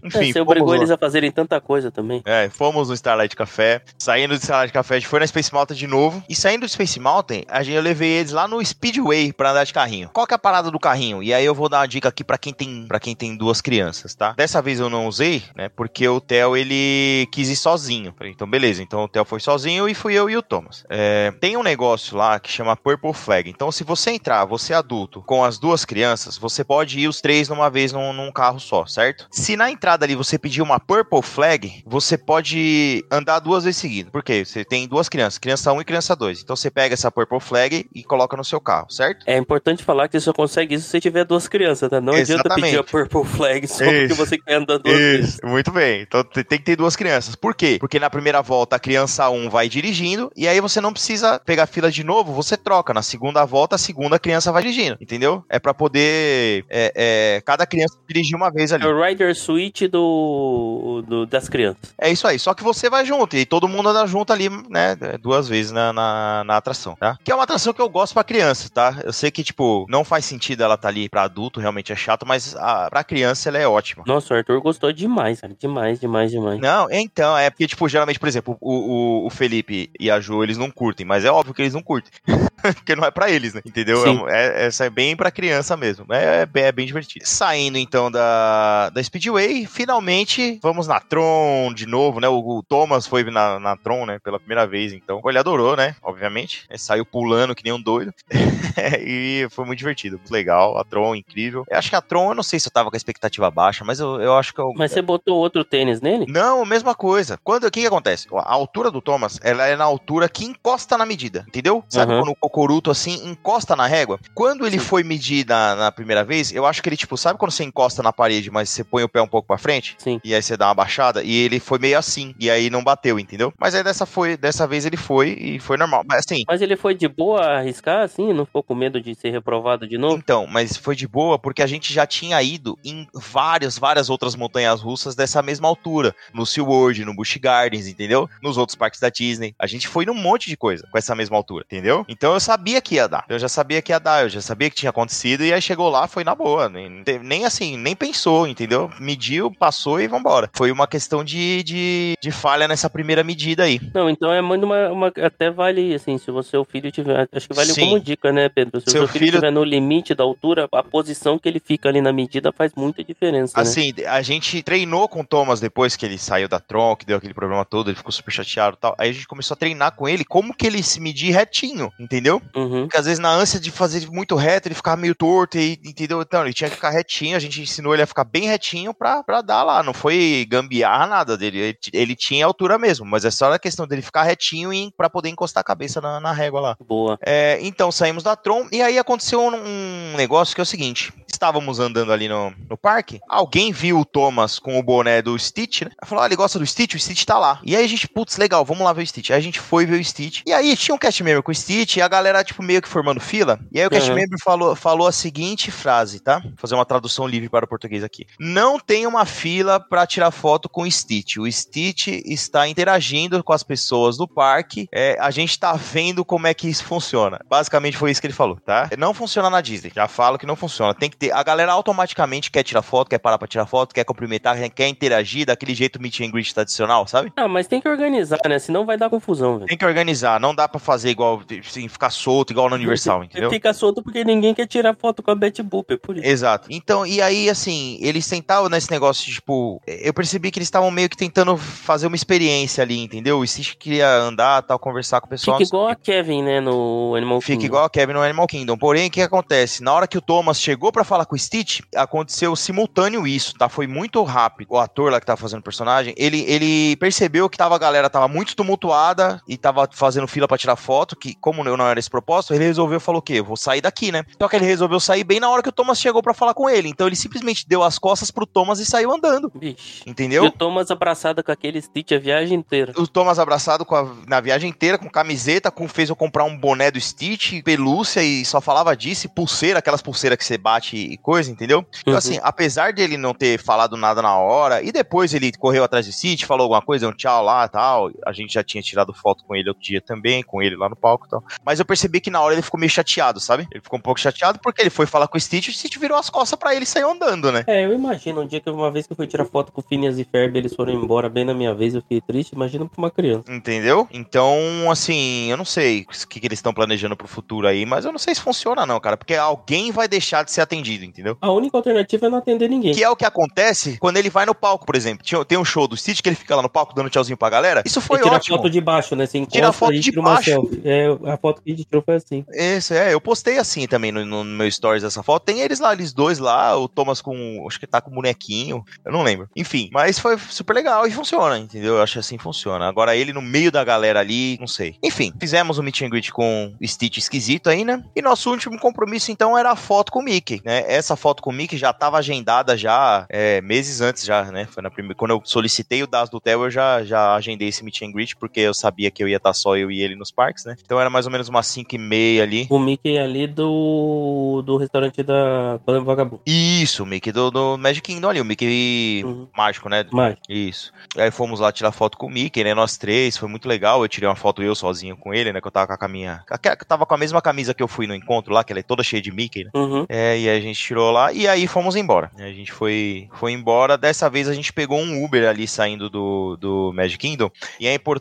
É, 0.03 0.07
enfim, 0.07 0.31
você 0.33 0.41
obrigou 0.41 0.69
fomos, 0.69 0.79
eles 0.81 0.89
lá. 0.89 0.95
a 0.95 0.97
fazerem 0.97 1.31
tanta 1.31 1.59
coisa 1.61 1.91
também. 1.91 2.21
É, 2.25 2.49
fomos 2.49 2.87
no 2.89 2.93
Starlight 2.95 3.35
Café. 3.35 3.81
Saindo 3.97 4.35
do 4.35 4.41
Starlight 4.41 4.73
Café, 4.73 4.95
a 4.95 4.99
gente 4.99 5.07
foi 5.09 5.19
na 5.19 5.27
Space 5.27 5.53
Mountain 5.53 5.77
de 5.77 5.87
novo. 5.87 6.23
E 6.29 6.35
saindo 6.35 6.61
do 6.65 6.69
Space 6.69 6.99
Mountain, 6.99 7.43
a 7.47 7.61
gente, 7.63 7.75
eu 7.75 7.81
levei 7.81 8.09
eles 8.09 8.31
lá 8.31 8.47
no 8.47 8.63
Speedway 8.63 9.31
pra 9.33 9.51
andar 9.51 9.63
de 9.65 9.73
carrinho. 9.73 10.09
Qual 10.13 10.25
que 10.27 10.33
é 10.33 10.35
a 10.35 10.39
parada 10.39 10.71
do 10.71 10.79
carrinho? 10.79 11.21
E 11.21 11.33
aí 11.33 11.45
eu 11.45 11.53
vou 11.55 11.69
dar 11.69 11.79
uma 11.79 11.87
dica 11.87 12.09
aqui 12.09 12.23
pra 12.23 12.37
quem 12.37 12.53
tem 12.53 12.85
para 12.87 12.99
quem 12.99 13.15
tem 13.15 13.35
duas 13.35 13.61
crianças, 13.61 14.15
tá? 14.15 14.33
Dessa 14.33 14.61
vez 14.61 14.79
eu 14.79 14.89
não 14.89 15.07
usei, 15.07 15.43
né? 15.55 15.69
Porque 15.69 16.07
o 16.07 16.19
Theo 16.21 16.55
ele 16.55 17.27
quis 17.31 17.49
ir 17.49 17.55
sozinho. 17.55 18.13
Falei, 18.17 18.33
então 18.33 18.47
beleza. 18.49 18.81
Então 18.81 19.03
o 19.03 19.07
Theo 19.07 19.25
foi 19.25 19.39
sozinho 19.39 19.48
e 19.57 19.93
fui 19.95 20.13
eu 20.13 20.29
e 20.29 20.37
o 20.37 20.41
Thomas. 20.41 20.83
É, 20.89 21.31
tem 21.39 21.57
um 21.57 21.63
negócio 21.63 22.15
lá 22.17 22.39
que 22.39 22.51
chama 22.51 22.75
Purple 22.75 23.13
Flag. 23.13 23.49
Então 23.49 23.71
se 23.71 23.83
você 23.83 24.11
entrar, 24.11 24.45
você 24.45 24.73
adulto, 24.73 25.21
com 25.23 25.43
as 25.43 25.57
duas 25.57 25.85
crianças, 25.85 26.37
você 26.37 26.63
pode 26.63 26.99
ir 26.99 27.07
os 27.07 27.21
três 27.21 27.49
numa 27.49 27.69
vez 27.69 27.91
num, 27.91 28.13
num 28.13 28.31
carro 28.31 28.59
só, 28.59 28.85
certo? 28.85 29.27
Se 29.31 29.55
na 29.55 29.71
entrada 29.71 30.05
ali 30.05 30.15
você 30.15 30.37
pedir 30.37 30.61
uma 30.61 30.79
Purple 30.79 31.21
Flag, 31.21 31.83
você 31.85 32.17
pode 32.17 33.03
andar 33.11 33.39
duas 33.39 33.63
vezes 33.63 33.79
seguidas. 33.81 34.11
Por 34.11 34.23
quê? 34.23 34.43
Você 34.45 34.63
tem 34.63 34.87
duas 34.87 35.09
crianças, 35.09 35.37
criança 35.39 35.71
1 35.73 35.81
e 35.81 35.85
criança 35.85 36.15
2. 36.15 36.41
Então 36.41 36.55
você 36.55 36.69
pega 36.69 36.93
essa 36.93 37.11
Purple 37.11 37.39
Flag 37.39 37.89
e 37.93 38.03
coloca 38.03 38.35
no 38.37 38.43
seu 38.43 38.59
carro, 38.61 38.89
certo? 38.89 39.23
É 39.25 39.37
importante 39.37 39.83
falar 39.83 40.07
que 40.07 40.19
você 40.19 40.25
só 40.25 40.33
consegue 40.33 40.75
isso 40.75 40.85
se 40.85 40.91
você 40.91 40.99
tiver 41.01 41.25
duas 41.25 41.47
crianças, 41.47 41.89
tá? 41.89 41.99
Não 42.01 42.13
adianta 42.13 42.41
Exatamente. 42.47 42.65
pedir 42.65 42.79
a 42.79 42.83
Purple 42.83 43.25
Flag 43.25 43.67
só 43.67 43.83
porque 43.83 44.13
você 44.13 44.37
quer 44.37 44.55
andar 44.55 44.77
duas 44.77 44.95
vezes. 44.97 45.29
Isso, 45.35 45.39
muito 45.45 45.71
bem. 45.71 46.01
Então 46.01 46.23
te- 46.23 46.43
tem 46.43 46.57
que 46.59 46.65
ter 46.65 46.75
duas 46.75 46.95
crianças. 46.95 47.35
Por 47.35 47.55
quê? 47.55 47.77
Porque 47.79 47.99
na 47.99 48.09
primeira 48.09 48.41
volta 48.41 48.75
a 48.75 48.79
criança 48.79 49.29
1 49.29 49.38
vai 49.47 49.69
dirigindo 49.69 50.31
e 50.35 50.47
aí 50.47 50.59
você 50.59 50.81
não 50.81 50.91
precisa 50.91 51.39
pegar 51.39 51.67
fila 51.67 51.91
de 51.91 52.03
novo, 52.03 52.33
você 52.33 52.57
troca. 52.57 52.93
Na 52.93 53.03
segunda 53.03 53.45
volta, 53.45 53.75
a 53.75 53.77
segunda 53.79 54.17
criança 54.17 54.51
vai 54.51 54.63
dirigindo, 54.63 54.97
entendeu? 54.99 55.43
É 55.47 55.59
pra 55.59 55.73
poder 55.73 56.65
é, 56.69 56.91
é, 56.95 57.41
cada 57.45 57.65
criança 57.67 57.95
dirigir 58.07 58.35
uma 58.35 58.49
vez 58.51 58.73
ali. 58.73 58.83
É 58.83 58.87
o 58.87 59.01
Rider 59.03 59.35
Suite 59.35 59.87
do, 59.87 61.03
do- 61.07 61.25
das 61.25 61.47
crianças. 61.47 61.77
É 61.99 62.09
isso 62.11 62.27
aí. 62.27 62.39
Só 62.39 62.53
que 62.53 62.63
você 62.63 62.89
vai 62.89 63.05
junto 63.05 63.35
e 63.37 63.45
todo 63.45 63.67
mundo 63.67 63.89
anda 63.89 64.05
junto 64.07 64.33
ali, 64.33 64.49
né? 64.69 64.95
Duas 65.21 65.47
vezes 65.47 65.71
na, 65.71 65.93
na, 65.93 66.43
na 66.45 66.57
atração, 66.57 66.95
tá? 66.95 67.17
Que 67.23 67.31
é 67.31 67.35
uma 67.35 67.43
atração 67.43 67.73
que 67.73 67.81
eu 67.81 67.89
gosto 67.89 68.13
pra 68.13 68.23
criança, 68.23 68.69
tá? 68.73 68.99
Eu 69.03 69.13
sei 69.13 69.29
que, 69.29 69.43
tipo, 69.43 69.85
não 69.89 70.03
faz 70.03 70.25
sentido 70.25 70.63
ela 70.63 70.77
tá 70.77 70.87
ali 70.87 71.07
pra 71.09 71.23
adulto, 71.23 71.59
realmente 71.59 71.91
é 71.91 71.95
chato, 71.95 72.25
mas 72.25 72.55
a, 72.55 72.89
pra 72.89 73.03
criança 73.03 73.49
ela 73.49 73.57
é 73.57 73.67
ótima. 73.67 74.03
Nossa, 74.07 74.33
o 74.33 74.37
Arthur 74.37 74.61
gostou 74.61 74.91
demais, 74.91 75.41
cara. 75.41 75.53
Demais, 75.59 75.99
demais, 75.99 76.31
demais. 76.31 76.59
Não, 76.59 76.87
então, 76.89 77.37
é 77.37 77.49
porque, 77.49 77.67
tipo, 77.67 77.87
geralmente, 77.87 78.19
por 78.19 78.27
exemplo, 78.27 78.57
o, 78.59 79.25
o, 79.25 79.28
o 79.29 79.31
Felipe 79.31 79.89
e 79.99 80.11
a 80.11 80.19
Ju, 80.19 80.43
eles 80.43 80.57
não 80.57 80.69
curtem, 80.69 81.05
mas 81.05 81.23
é 81.23 81.31
óbvio 81.31 81.53
que 81.53 81.61
eles 81.61 81.73
não 81.73 81.81
curtem. 81.81 82.11
porque 82.61 82.95
não 82.95 83.05
é 83.05 83.11
pra 83.11 83.29
eles, 83.29 83.53
né? 83.53 83.61
Entendeu? 83.65 84.03
Sim. 84.03 84.25
É, 84.27 84.65
essa 84.65 84.85
é 84.85 84.89
bem 84.89 85.15
pra 85.15 85.31
criança 85.31 85.77
mesmo. 85.77 86.05
É, 86.09 86.41
é 86.41 86.45
bem, 86.45 86.63
é 86.63 86.71
bem 86.71 86.85
divertido. 86.85 87.25
Saindo 87.25 87.77
então 87.77 88.11
da, 88.11 88.89
da 88.89 89.03
Speedway, 89.03 89.65
finalmente 89.65 90.59
vamos 90.61 90.87
na 90.87 90.99
Tron 90.99 91.73
de 91.73 91.85
novo, 91.85 92.19
né? 92.19 92.27
O, 92.27 92.39
o 92.39 92.63
Thomas 92.63 93.07
foi 93.07 93.23
na, 93.23 93.59
na 93.59 93.77
Tron, 93.77 94.05
né? 94.05 94.19
Pela 94.19 94.39
primeira 94.39 94.67
vez, 94.67 94.93
então. 94.93 95.21
Ele 95.25 95.37
adorou, 95.37 95.75
né? 95.75 95.95
Obviamente. 96.01 96.65
É, 96.69 96.77
saiu 96.77 97.05
pulando 97.05 97.55
que 97.55 97.63
nem 97.63 97.73
um 97.73 97.81
doido. 97.81 98.13
e 98.99 99.47
foi 99.51 99.65
muito 99.65 99.79
divertido, 99.79 100.17
muito 100.17 100.31
legal. 100.31 100.77
A 100.77 100.83
Tron, 100.83 101.15
incrível. 101.15 101.63
Eu 101.69 101.77
acho 101.77 101.89
que 101.89 101.95
a 101.95 102.01
Tron, 102.01 102.29
eu 102.29 102.35
não 102.35 102.43
sei 102.43 102.59
se 102.59 102.67
eu 102.67 102.71
tava 102.71 102.89
com 102.89 102.95
a 102.95 102.97
expectativa 102.97 103.49
baixa, 103.49 103.85
mas 103.85 103.99
eu, 103.99 104.19
eu 104.19 104.35
acho 104.35 104.53
que 104.53 104.59
eu. 104.59 104.73
Mas 104.75 104.91
você 104.91 105.01
botou 105.01 105.37
outro 105.37 105.63
tênis 105.63 106.01
nele? 106.01 106.25
Não, 106.27 106.65
mesma 106.65 106.95
coisa. 106.95 107.39
Quando 107.43 107.65
o 107.65 107.71
que, 107.71 107.81
que 107.81 107.87
acontece? 107.87 108.27
A 108.33 108.53
altura 108.53 108.91
do 108.91 109.01
Thomas, 109.01 109.18
ela 109.41 109.65
é 109.67 109.75
na 109.75 109.83
altura 109.83 110.29
que 110.29 110.45
encosta 110.45 110.97
na 110.97 111.05
medida, 111.05 111.45
entendeu? 111.47 111.83
Sabe 111.87 112.11
Aham. 112.11 112.21
quando 112.21 112.31
o 112.31 112.35
cocoruto 112.35 112.91
assim 112.91 113.27
encosta 113.27 113.75
na 113.75 113.87
régua? 113.87 114.19
Quando 114.33 114.65
ele 114.65 114.79
Sim. 114.79 114.85
foi 114.85 115.03
medir 115.03 115.45
na, 115.45 115.75
na 115.75 115.91
primeira 115.91 116.23
vez, 116.23 116.51
eu 116.51 116.65
acho 116.65 116.81
que 116.81 116.89
ele 116.89 116.97
tipo, 116.97 117.17
sabe 117.17 117.39
quando 117.39 117.51
você 117.51 117.63
encosta 117.63 118.03
na 118.03 118.13
parede, 118.13 118.51
mas 118.51 118.69
você 118.69 118.83
põe 118.83 119.03
o 119.03 119.09
pé 119.09 119.21
um 119.21 119.27
pouco 119.27 119.47
pra 119.47 119.57
frente? 119.57 119.95
Sim. 119.97 120.19
E 120.23 120.33
aí 120.33 120.41
você 120.41 120.55
dá 120.55 120.67
uma 120.67 120.75
baixada 120.75 121.23
e 121.23 121.35
ele 121.35 121.59
foi 121.59 121.79
meio 121.79 121.97
assim, 121.97 122.33
e 122.39 122.49
aí 122.49 122.69
não 122.69 122.83
bateu, 122.83 123.19
entendeu? 123.19 123.53
Mas 123.59 123.75
aí 123.75 123.83
dessa 123.83 124.05
foi, 124.05 124.37
dessa 124.37 124.67
vez 124.67 124.85
ele 124.85 124.97
foi 124.97 125.29
e 125.39 125.59
foi 125.59 125.77
normal. 125.77 126.03
Mas 126.07 126.19
assim, 126.25 126.43
Mas 126.47 126.61
ele 126.61 126.75
foi 126.75 126.95
de 126.95 127.07
boa 127.07 127.45
arriscar, 127.45 128.03
assim? 128.03 128.33
Não 128.33 128.45
ficou 128.45 128.63
com 128.63 128.75
medo 128.75 129.01
de 129.01 129.15
ser 129.15 129.29
reprovado 129.31 129.87
de 129.87 129.97
novo? 129.97 130.17
Então, 130.17 130.47
mas 130.47 130.77
foi 130.77 130.95
de 130.95 131.07
boa 131.07 131.37
porque 131.39 131.61
a 131.61 131.67
gente 131.67 131.93
já 131.93 132.05
tinha 132.05 132.41
ido 132.41 132.77
em 132.83 133.07
várias, 133.13 133.77
várias 133.77 134.09
outras 134.09 134.35
montanhas 134.35 134.81
russas 134.81 135.15
dessa 135.15 135.41
mesma 135.41 135.67
altura. 135.67 136.15
No 136.33 136.45
SeaWorld, 136.45 137.05
no 137.05 137.15
Busch 137.15 137.37
Gardens, 137.37 137.87
entendeu? 137.87 138.29
Nos 138.41 138.57
outros 138.57 138.75
parques 138.75 138.99
da 138.99 139.08
Disney. 139.09 139.53
A 139.59 139.67
gente 139.67 139.87
foi 139.87 140.05
num 140.05 140.13
monte 140.13 140.47
de 140.49 140.57
coisa 140.57 140.87
com 140.91 140.97
essa 140.97 141.15
mesma 141.15 141.35
altura, 141.37 141.65
entendeu? 141.65 142.05
Então 142.07 142.33
eu 142.33 142.39
sabia 142.39 142.81
que 142.81 142.95
ia 142.95 143.07
dar. 143.07 143.25
Eu 143.29 143.39
já 143.39 143.47
sabia 143.49 143.81
que 143.81 143.91
ia 143.91 143.99
dar, 143.99 144.23
eu 144.23 144.29
já 144.29 144.41
sabia 144.41 144.69
que 144.69 144.75
tinha 144.75 144.89
acontecido 144.89 145.43
e 145.43 145.53
aí 145.53 145.61
chegou 145.61 145.89
lá, 145.89 146.07
foi 146.07 146.23
na 146.23 146.35
boa. 146.35 146.69
Nem, 146.69 147.03
nem 147.23 147.45
assim, 147.45 147.77
nem 147.77 147.95
pensou, 147.95 148.47
entendeu? 148.47 148.89
Mediu, 148.99 149.51
passou 149.51 149.99
e 149.99 150.07
vambora. 150.07 150.49
Foi 150.53 150.71
uma 150.71 150.87
questão 150.87 151.23
de, 151.23 151.63
de, 151.63 152.13
de 152.21 152.31
falha 152.31 152.67
nessa 152.67 152.89
primeira 152.89 153.23
medida 153.23 153.63
aí. 153.63 153.79
Não, 153.93 154.09
então 154.09 154.31
é 154.31 154.41
muito 154.41 154.65
uma, 154.65 154.89
uma- 154.89 155.13
Até 155.23 155.49
vale, 155.49 155.93
assim, 155.93 156.17
se 156.17 156.29
o 156.31 156.43
seu 156.43 156.63
filho 156.63 156.91
tiver. 156.91 157.27
Acho 157.31 157.47
que 157.47 157.55
vale 157.55 157.73
Sim. 157.73 157.81
como 157.81 157.99
dica, 157.99 158.31
né, 158.31 158.49
Pedro? 158.49 158.79
Se 158.81 158.87
o 158.87 158.91
Seu 158.91 159.01
seu 159.01 159.07
filho 159.07 159.19
filho- 159.25 159.29
estiver 159.35 159.51
no 159.51 159.63
limite 159.63 160.13
da 160.15 160.23
altura, 160.23 160.67
a 160.71 160.83
posição 160.83 161.37
que 161.39 161.47
ele 161.49 161.59
fica 161.59 161.89
ali 161.89 162.01
na 162.01 162.11
medida 162.13 162.51
faz 162.51 162.71
muita 162.75 163.03
diferença. 163.03 163.53
né? 163.55 163.61
Assim, 163.63 163.93
a 164.07 164.21
gente 164.21 164.61
treinou 164.63 165.07
com 165.07 165.21
o 165.21 165.25
Thomas 165.25 165.59
depois 165.59 165.95
que 165.95 166.05
ele 166.05 166.17
saiu 166.17 166.47
da 166.47 166.59
Tron, 166.59 166.95
que 166.95 167.05
deu 167.05 167.17
aquele 167.17 167.33
problema 167.33 167.65
todo, 167.65 167.89
ele 167.89 167.97
ficou 167.97 168.11
super 168.11 168.31
chateado 168.31 168.75
e 168.77 168.79
tal. 168.79 168.95
Aí 168.99 169.09
a 169.09 169.13
gente 169.13 169.27
começou 169.27 169.55
a 169.55 169.57
treinar 169.57 169.95
com 169.95 170.09
ele 170.09 170.25
como 170.25 170.53
que 170.53 170.67
ele 170.67 170.83
se 170.83 170.99
medir 170.99 171.33
retinho, 171.33 171.91
entendeu? 171.97 172.41
Uhum. 172.53 172.81
Porque 172.81 172.97
às 172.97 173.05
vezes 173.05 173.19
na 173.19 173.31
ânsia 173.31 173.59
de 173.59 173.71
fazer 173.71 174.05
muito 174.11 174.35
reto, 174.35 174.67
ele 174.67 174.75
ficava 174.75 174.97
meio 174.97 175.15
torto, 175.15 175.57
e, 175.57 175.79
entendeu? 175.85 176.21
Então, 176.21 176.43
ele 176.43 176.53
tinha 176.53 176.69
que 176.69 176.75
ficar 176.75 176.89
retinho, 176.89 177.37
a 177.37 177.39
gente 177.39 177.61
ensinou 177.61 177.93
ele 177.93 178.03
a 178.03 178.07
ficar 178.07 178.25
bem 178.25 178.47
retinho 178.47 178.93
pra, 178.93 179.23
pra 179.23 179.41
dar 179.41 179.63
lá. 179.63 179.81
Não 179.81 179.93
foi 179.93 180.45
gambiarra 180.49 181.07
nada 181.07 181.37
dele. 181.37 181.59
Ele, 181.59 181.77
ele 181.93 182.15
tinha 182.15 182.45
altura 182.45 182.77
mesmo, 182.77 183.05
mas 183.05 183.23
é 183.23 183.31
só 183.31 183.53
a 183.53 183.59
questão 183.59 183.87
dele 183.87 184.01
ficar 184.01 184.23
retinho 184.23 184.73
e 184.73 184.91
pra 184.97 185.09
poder 185.09 185.29
encostar 185.29 185.61
a 185.61 185.63
cabeça 185.63 186.01
na, 186.01 186.19
na 186.19 186.33
régua 186.33 186.59
lá. 186.59 186.77
Boa. 186.85 187.17
É, 187.25 187.57
então 187.61 187.91
saímos 187.91 188.23
da 188.23 188.35
Tron 188.35 188.67
e 188.71 188.81
aí 188.81 188.99
aconteceu 188.99 189.41
um, 189.41 189.53
um 189.53 190.17
negócio 190.17 190.53
que 190.53 190.61
é 190.61 190.63
o 190.63 190.65
seguinte: 190.65 191.13
estávamos 191.27 191.79
andando 191.79 192.11
ali 192.11 192.27
no, 192.27 192.53
no 192.69 192.77
parque, 192.77 193.19
alguém 193.29 193.71
viu 193.71 193.99
o 193.99 194.05
Thomas 194.05 194.59
com 194.59 194.77
o 194.77 194.83
boné 194.83 195.21
do 195.21 195.37
Stitch, 195.39 195.83
né? 195.83 195.91
Falou: 196.05 196.23
ah, 196.23 196.27
ele 196.27 196.35
gosta 196.35 196.59
do 196.59 196.65
Stitch, 196.65 196.95
o 196.95 196.99
Stitch 196.99 197.23
tá 197.23 197.37
lá. 197.37 197.61
E 197.63 197.75
aí 197.75 197.85
a 197.85 197.87
gente, 197.87 198.07
putz, 198.07 198.37
legal, 198.37 198.65
vamos 198.65 198.83
lá 198.83 198.88
ver 198.93 199.03
o 199.03 199.07
Stitch. 199.07 199.29
Aí 199.31 199.37
a 199.37 199.41
gente 199.41 199.59
foi 199.59 199.85
ver 199.85 199.99
o 199.99 200.03
Stitch. 200.03 200.41
E 200.45 200.53
aí 200.53 200.75
tinha 200.75 200.93
um 200.95 200.97
cast 200.97 201.23
member 201.23 201.43
com 201.43 201.51
o 201.51 201.55
Stitch 201.55 201.97
e 201.97 202.01
a 202.01 202.07
galera, 202.07 202.43
tipo, 202.43 202.61
meio 202.63 202.81
que 202.81 202.87
formando 202.87 203.19
fila. 203.19 203.59
E 203.71 203.79
aí 203.79 203.85
o 203.87 203.89
cast 203.89 204.09
Uhum. 204.09 204.15
member 204.15 204.39
falou, 204.43 204.75
falou 204.75 205.07
a 205.07 205.11
seguinte 205.11 205.71
frase, 205.71 206.19
tá? 206.19 206.39
Vou 206.39 206.53
fazer 206.57 206.75
uma 206.75 206.85
tradução 206.85 207.27
livre 207.27 207.49
para 207.49 207.65
o 207.65 207.67
português 207.67 208.03
aqui. 208.03 208.25
Não 208.39 208.79
tem 208.79 209.05
uma 209.05 209.25
fila 209.25 209.79
pra 209.79 210.05
tirar 210.07 210.31
foto 210.31 210.67
com 210.69 210.83
o 210.83 210.91
Stitch. 210.91 211.37
O 211.37 211.51
Stitch 211.51 212.07
está 212.07 212.67
interagindo 212.67 213.43
com 213.43 213.53
as 213.53 213.63
pessoas 213.63 214.17
do 214.17 214.27
parque. 214.27 214.87
É, 214.93 215.17
a 215.19 215.31
gente 215.31 215.59
tá 215.59 215.73
vendo 215.73 216.23
como 216.25 216.47
é 216.47 216.53
que 216.53 216.67
isso 216.67 216.83
funciona. 216.83 217.39
Basicamente 217.49 217.97
foi 217.97 218.11
isso 218.11 218.21
que 218.21 218.27
ele 218.27 218.33
falou, 218.33 218.57
tá? 218.59 218.89
Não 218.97 219.13
funciona 219.13 219.49
na 219.49 219.61
Disney. 219.61 219.91
Já 219.95 220.07
falo 220.07 220.37
que 220.37 220.45
não 220.45 220.55
funciona. 220.55 220.93
Tem 220.93 221.09
que 221.09 221.17
ter. 221.17 221.31
A 221.31 221.43
galera 221.43 221.71
automaticamente 221.71 222.49
quer 222.51 222.63
tirar 222.63 222.81
foto, 222.81 223.09
quer 223.09 223.19
parar 223.19 223.37
pra 223.37 223.47
tirar 223.47 223.65
foto, 223.65 223.93
quer 223.93 224.03
cumprimentar, 224.03 224.57
quer 224.71 224.87
interagir 224.87 225.45
daquele 225.45 225.75
jeito 225.75 226.01
meet 226.01 226.19
and 226.21 226.31
greet 226.31 226.53
tradicional, 226.53 227.07
sabe? 227.07 227.31
Ah, 227.35 227.47
mas 227.47 227.67
tem 227.67 227.81
que 227.81 227.87
organizar, 227.87 228.39
né? 228.47 228.59
Senão 228.69 228.85
vai 228.85 228.97
dar 228.97 229.09
confusão, 229.09 229.55
velho. 229.55 229.67
Tem 229.67 229.75
que 229.75 229.83
organizar. 229.83 230.39
Não 230.39 230.53
dá 230.53 230.67
pra 230.67 230.79
fazer 230.79 231.09
igual, 231.09 231.41
assim, 231.67 231.87
ficar 231.87 232.11
solto, 232.11 232.51
igual 232.51 232.69
no 232.69 232.75
Universal, 232.75 233.23
entendeu? 233.23 233.49
Fica 233.49 233.73
solto 233.73 234.03
porque 234.03 234.23
ninguém 234.23 234.53
quer 234.53 234.67
tirar 234.67 234.95
foto 234.95 235.23
com 235.23 235.31
a 235.31 235.35
Betty 235.35 235.63
Boop, 235.63 235.91
é 235.91 235.97
por 235.97 236.15
isso. 236.15 236.27
Exato. 236.27 236.67
Então, 236.69 237.03
e 237.03 237.19
aí, 237.19 237.49
assim, 237.49 237.97
eles 237.99 238.27
tentavam 238.27 238.69
nesse 238.69 238.91
negócio, 238.91 239.25
de, 239.25 239.33
tipo, 239.33 239.81
eu 239.87 240.13
percebi 240.13 240.51
que 240.51 240.59
eles 240.59 240.67
estavam 240.67 240.91
meio 240.91 241.09
que 241.09 241.17
tentando 241.17 241.57
fazer 241.57 242.05
uma 242.05 242.15
experiência 242.15 242.83
ali, 242.83 242.99
entendeu? 242.99 243.39
O 243.39 243.47
Stitch 243.47 243.73
queria 243.73 244.07
andar, 244.07 244.61
tal, 244.61 244.77
conversar 244.77 245.19
com 245.19 245.25
o 245.25 245.29
pessoal. 245.31 245.57
Fica 245.57 245.67
igual 245.67 245.87
a. 245.87 245.95
Kevin, 245.95 246.43
né, 246.43 246.61
no 246.61 247.15
Animal 247.15 247.41
Fica 247.41 247.53
Kingdom. 247.53 247.65
igual 247.65 247.85
a 247.85 247.89
Kevin 247.89 248.13
no 248.13 248.21
Animal 248.21 248.45
Kingdom. 248.45 248.77
Porém, 248.77 249.07
o 249.07 249.11
que 249.11 249.21
acontece? 249.21 249.81
Na 249.81 249.93
hora 249.93 250.07
que 250.07 250.17
o 250.17 250.21
Thomas 250.21 250.61
chegou 250.61 250.91
pra 250.91 251.03
falar 251.03 251.25
com 251.25 251.35
o 251.35 251.39
Stitch, 251.39 251.79
aconteceu 251.95 252.55
simultâneo 252.55 253.25
isso, 253.25 253.55
tá? 253.55 253.67
Foi 253.67 253.87
muito 253.87 254.21
rápido. 254.21 254.67
O 254.69 254.77
ator 254.77 255.11
lá 255.11 255.19
que 255.19 255.25
tava 255.25 255.37
fazendo 255.37 255.59
o 255.59 255.63
personagem, 255.63 256.13
ele, 256.15 256.45
ele 256.47 256.95
percebeu 256.97 257.49
que 257.49 257.57
tava, 257.57 257.75
a 257.75 257.79
galera 257.79 258.09
tava 258.09 258.27
muito 258.27 258.55
tumultuada 258.63 259.41
e 259.47 259.57
tava 259.57 259.87
fazendo 259.91 260.27
fila 260.27 260.47
pra 260.47 260.57
tirar 260.57 260.75
foto, 260.75 261.15
que 261.15 261.33
como 261.35 261.67
eu 261.67 261.75
não 261.77 261.87
era 261.87 261.99
esse 261.99 262.09
propósito, 262.09 262.53
ele 262.53 262.63
resolveu, 262.65 262.99
falou 262.99 263.19
o 263.19 263.21
quê? 263.21 263.33
Eu 263.33 263.45
vou 263.45 263.57
sair 263.57 263.81
daqui, 263.81 264.11
né? 264.11 264.23
Só 264.41 264.47
que 264.47 264.55
ele 264.55 264.65
resolveu 264.65 264.99
sair 264.99 265.23
bem 265.23 265.39
na 265.39 265.49
hora 265.49 265.61
que 265.63 265.69
o 265.69 265.71
Thomas 265.71 265.99
chegou 265.99 266.21
pra 266.21 266.33
falar 266.33 266.53
com 266.53 266.69
ele. 266.69 266.89
Então 266.89 267.07
ele 267.07 267.15
simplesmente 267.15 267.67
deu 267.67 267.83
as 267.83 267.97
costas 267.99 268.31
pro 268.31 268.45
Thomas 268.45 268.79
e 268.79 268.85
saiu 268.85 269.11
andando. 269.11 269.51
E 269.61 269.75
entendeu? 270.05 270.45
o 270.45 270.51
Thomas 270.51 270.91
abraçado 270.91 271.43
com 271.43 271.51
aquele 271.51 271.81
Stitch 271.81 272.11
a 272.11 272.17
viagem 272.19 272.57
inteira. 272.57 272.93
O 272.97 273.07
Thomas 273.07 273.39
abraçado 273.39 273.85
com 273.85 273.95
a- 273.95 274.15
na 274.27 274.39
viagem 274.39 274.69
inteira, 274.69 274.97
com 274.97 275.09
camiseta, 275.09 275.71
com, 275.71 275.87
fez 275.87 276.09
eu 276.09 276.15
comprar 276.15 276.43
um 276.43 276.57
boné 276.57 276.91
do 276.91 276.99
Stitch, 276.99 277.61
pelúcia 277.63 278.21
e 278.23 278.45
só 278.45 278.61
falava 278.61 278.95
disso, 278.95 279.25
e 279.25 279.29
pulseira, 279.29 279.79
aquelas 279.79 280.01
pulseiras 280.01 280.37
que 280.37 280.45
você 280.45 280.57
bate 280.57 280.95
e 280.97 281.17
coisa, 281.17 281.51
entendeu? 281.51 281.85
Então, 282.01 282.13
Uhum. 282.13 282.17
assim, 282.17 282.39
apesar 282.43 282.93
dele 282.93 283.17
não 283.17 283.33
ter 283.33 283.59
falado 283.61 283.95
nada 283.97 284.21
na 284.21 284.35
hora, 284.37 284.81
e 284.81 284.91
depois 284.91 285.33
ele 285.33 285.51
correu 285.53 285.83
atrás 285.83 286.05
do 286.05 286.11
Stitch, 286.11 286.43
falou 286.45 286.63
alguma 286.63 286.81
coisa, 286.81 287.07
um 287.07 287.11
tchau 287.13 287.43
lá 287.43 287.65
e 287.65 287.69
tal. 287.69 288.11
A 288.25 288.31
gente 288.31 288.48
já 288.53 288.63
tinha 288.63 288.81
tirado 288.81 289.13
foto 289.13 289.43
com 289.43 289.55
ele 289.55 289.69
outro 289.69 289.83
dia 289.83 290.01
também, 290.01 290.43
com 290.43 290.61
ele 290.61 290.75
lá 290.75 290.89
no 290.89 290.95
palco 290.95 291.25
e 291.25 291.29
tal. 291.29 291.43
Mas 291.63 291.79
eu 291.79 291.85
percebi 291.85 292.19
que 292.19 292.29
na 292.29 292.41
hora 292.41 292.53
ele 292.53 292.61
ficou 292.61 292.79
meio 292.79 292.89
chateado, 292.89 293.39
sabe? 293.39 293.67
Ele 293.71 293.81
ficou 293.81 293.97
um 293.99 294.01
pouco 294.01 294.19
chateado 294.19 294.59
porque 294.61 294.81
ele 294.81 294.89
foi 294.89 295.05
falar 295.05 295.27
com 295.27 295.37
o 295.37 295.41
Stitch 295.41 295.67
e 295.67 295.69
o 295.69 295.73
Stitch 295.73 295.97
virou 295.97 296.17
as 296.17 296.29
costas 296.29 296.57
pra 296.57 296.73
ele 296.73 296.83
e 296.83 296.87
saiu 296.87 297.09
andando, 297.09 297.51
né? 297.51 297.63
É, 297.67 297.85
eu 297.85 297.93
imagino, 297.93 298.41
um 298.41 298.47
dia 298.47 298.59
que 298.59 298.69
uma 298.69 298.91
vez 298.91 299.05
que 299.05 299.13
eu 299.13 299.17
fui 299.17 299.27
tirar 299.27 299.45
foto 299.45 299.71
com 299.71 299.81
o 299.81 299.83
Phineas 299.83 300.17
e 300.17 300.23
Ferb, 300.23 300.57
eles 300.57 300.73
foram 300.73 300.93
embora 300.93 301.29
bem 301.29 301.45
na 301.45 301.53
minha 301.53 301.73
vez, 301.73 301.95
eu 301.95 302.01
fiquei 302.01 302.21
triste, 302.21 302.53
imagina 302.53 302.85
pra 302.85 302.97
uma 302.97 303.11
criança. 303.11 303.51
Entendeu? 303.51 304.07
Então, 304.11 304.57
assim, 304.91 305.49
eu 305.49 305.57
não 305.57 305.65
sei 305.65 306.05
o 306.23 306.27
que, 306.27 306.39
que 306.39 306.47
eles 306.47 306.59
estão 306.59 306.73
planejando 306.73 307.15
pro 307.15 307.27
futuro 307.27 307.67
aí, 307.67 307.85
mas 307.85 308.05
eu 308.05 308.11
não 308.11 308.19
sei 308.19 308.33
se 308.35 308.41
funciona, 308.41 308.85
não, 308.85 308.99
cara, 308.99 309.17
porque 309.17 309.35
alguém 309.35 309.91
vai 309.91 310.07
deixar 310.07 310.43
de 310.43 310.51
ser 310.51 310.61
atendido, 310.61 311.05
entendeu? 311.05 311.37
A 311.41 311.51
única 311.51 311.77
alternativa 311.77 312.27
é 312.27 312.29
não 312.29 312.37
atender 312.37 312.69
ninguém. 312.69 312.93
Que 312.93 313.03
é 313.03 313.09
o 313.09 313.15
que 313.15 313.25
acontece 313.25 313.97
quando 313.99 314.17
ele 314.17 314.29
vai 314.29 314.45
no 314.45 314.55
palco, 314.55 314.85
por 314.85 314.95
exemplo. 314.95 315.25
Tem 315.45 315.57
um 315.57 315.65
show 315.65 315.87
do 315.87 315.97
Stitch 315.97 316.21
que 316.21 316.29
ele 316.29 316.35
fica 316.35 316.55
lá 316.55 316.61
no 316.61 316.69
palco 316.69 316.93
dando 316.93 317.09
tchauzinho 317.09 317.37
pra 317.37 317.49
galera. 317.49 317.83
Isso 317.85 318.01
foi 318.01 318.19
tira 318.19 318.38
ótimo. 318.39 318.57
foto 318.57 318.69
de 318.69 318.81
baixo, 318.81 319.15
né? 319.15 319.25
Você 319.25 319.37
encosta 319.37 319.57
Tira 319.57 319.71
foto 319.71 319.93
e 319.93 319.99
de 319.99 320.11
baixo. 320.11 320.69
É, 320.83 321.07
a 321.31 321.37
foto 321.37 321.61
que 321.61 321.71
a 321.71 321.75
gente 321.75 321.85
tirou 321.85 322.03
foi 322.03 322.15
assim. 322.15 322.45
Isso, 322.51 322.93
é. 322.93 323.13
Eu 323.13 323.21
postei 323.21 323.57
assim 323.57 323.87
também 323.87 324.11
no, 324.11 324.25
no 324.25 324.43
meu 324.43 324.69
stories 324.71 325.03
essa 325.03 325.23
foto. 325.23 325.43
Tem 325.43 325.61
eles 325.61 325.79
lá, 325.79 325.93
eles 325.93 326.13
dois 326.13 326.39
lá, 326.39 326.77
o 326.77 326.87
Thomas 326.87 327.21
com. 327.21 327.65
Acho 327.67 327.79
que 327.79 327.87
tá 327.87 328.01
com 328.01 328.11
um 328.11 328.15
bonequinho. 328.15 328.83
Eu 329.05 329.11
não 329.11 329.23
lembro. 329.23 329.49
Enfim, 329.55 329.89
mas 329.91 330.19
foi 330.19 330.37
super 330.37 330.73
legal 330.73 331.05
e 331.07 331.11
funciona, 331.11 331.57
entendeu? 331.57 331.95
Eu 331.95 332.01
acho 332.01 332.13
que 332.13 332.19
assim 332.19 332.37
funciona. 332.37 332.87
Agora 332.87 333.15
ele 333.15 333.33
no 333.33 333.41
meio 333.41 333.71
da 333.71 333.83
galera 333.83 334.19
ali, 334.19 334.57
não 334.59 334.67
sei. 334.67 334.95
Enfim, 335.03 335.33
fizemos 335.39 335.77
o 335.77 335.83
meet 335.83 336.01
and 336.01 336.09
greet 336.09 336.31
com 336.31 336.73
o 336.79 336.87
Stitch 336.87 337.17
esquisito 337.17 337.69
aí, 337.69 337.83
né? 337.83 338.03
E 338.15 338.21
nosso 338.21 338.49
último 338.49 338.79
compromisso 338.79 339.31
então 339.31 339.57
era 339.57 339.71
a 339.71 339.75
foto 339.75 340.11
com 340.11 340.19
o 340.19 340.23
Mickey, 340.23 340.61
né? 340.63 340.83
Essa 340.87 341.15
foto 341.15 341.41
com 341.41 341.49
o 341.49 341.53
Mickey 341.53 341.77
já 341.77 341.93
tava 341.93 342.17
agendada 342.17 342.77
já 342.77 343.25
é, 343.29 343.61
meses 343.61 344.01
antes 344.01 344.23
já, 344.23 344.45
né? 344.51 344.67
Foi 344.69 344.81
na 344.81 344.89
primeira. 344.89 345.15
Quando 345.15 345.31
eu 345.31 345.41
solicitei 345.43 346.03
o 346.03 346.07
Das 346.07 346.29
do 346.29 346.39
Theo, 346.39 346.65
eu 346.65 346.71
já, 346.71 347.03
já 347.03 347.35
agendei 347.35 347.67
esse 347.67 347.83
meet 347.83 348.01
and 348.01 348.11
greet, 348.11 348.28
porque 348.35 348.59
eu 348.59 348.73
sabia 348.73 349.11
que 349.11 349.23
eu 349.23 349.27
ia 349.27 349.37
estar 349.37 349.53
só 349.53 349.75
eu 349.77 349.91
e 349.91 350.01
ele 350.01 350.15
nos 350.15 350.31
parques, 350.31 350.65
né? 350.65 350.75
Então 350.83 350.99
era 350.99 351.09
mais 351.09 351.25
ou 351.25 351.31
menos 351.31 351.47
umas 351.49 351.67
5 351.67 351.95
e 351.95 351.97
meia 351.97 352.43
ali. 352.43 352.67
O 352.69 352.79
Mickey 352.79 353.17
ali 353.17 353.47
do, 353.47 354.61
do 354.65 354.77
restaurante 354.77 355.21
da 355.23 355.79
Banda 355.85 356.01
Vagabundo. 356.01 356.41
Isso, 356.45 357.03
o 357.03 357.05
Mickey 357.05 357.31
do, 357.31 357.51
do 357.51 357.77
Magic 357.77 358.01
Kingdom 358.01 358.29
ali, 358.29 358.41
o 358.41 358.45
Mickey 358.45 359.23
Uhum. 359.23 359.47
mágico, 359.55 359.89
né? 359.89 360.05
Mas, 360.11 360.35
Isso. 360.47 360.91
Aí 361.17 361.31
fomos 361.31 361.59
lá 361.59 361.71
tirar 361.71 361.91
foto 361.91 362.17
com 362.17 362.27
o 362.27 362.29
Mickey, 362.29 362.63
né? 362.63 362.73
Nós 362.73 362.97
três, 362.97 363.37
foi 363.37 363.49
muito 363.49 363.67
legal. 363.67 364.03
Eu 364.03 364.09
tirei 364.09 364.27
uma 364.27 364.35
foto 364.35 364.61
eu 364.61 364.75
sozinho 364.75 365.17
com 365.17 365.33
ele, 365.33 365.51
né? 365.51 365.61
Que 365.61 365.67
eu 365.67 365.71
tava 365.71 365.87
com 365.87 365.93
a 365.93 365.97
caminha. 365.97 366.43
que 366.61 366.85
tava 366.85 367.05
com 367.05 367.13
a 367.13 367.17
mesma 367.17 367.41
camisa 367.41 367.73
que 367.73 367.83
eu 367.83 367.87
fui 367.87 368.07
no 368.07 368.15
encontro 368.15 368.53
lá, 368.53 368.63
que 368.63 368.71
ela 368.71 368.79
é 368.79 368.83
toda 368.83 369.03
cheia 369.03 369.21
de 369.21 369.31
Mickey, 369.31 369.65
né? 369.65 369.71
uhum. 369.75 370.05
É, 370.07 370.39
e 370.39 370.49
a 370.49 370.59
gente 370.59 370.79
tirou 370.79 371.11
lá 371.11 371.31
e 371.31 371.47
aí 371.47 371.67
fomos 371.67 371.95
embora. 371.95 372.31
A 372.37 372.51
gente 372.51 372.71
foi, 372.71 373.27
foi 373.33 373.51
embora. 373.51 373.97
Dessa 373.97 374.29
vez 374.29 374.47
a 374.47 374.53
gente 374.53 374.73
pegou 374.73 374.99
um 374.99 375.23
Uber 375.23 375.47
ali 375.47 375.67
saindo 375.67 376.09
do, 376.09 376.57
do 376.57 376.91
Magic 376.93 377.17
Kingdom. 377.17 377.49
E 377.79 377.87
é 377.87 377.93
importante 377.93 378.18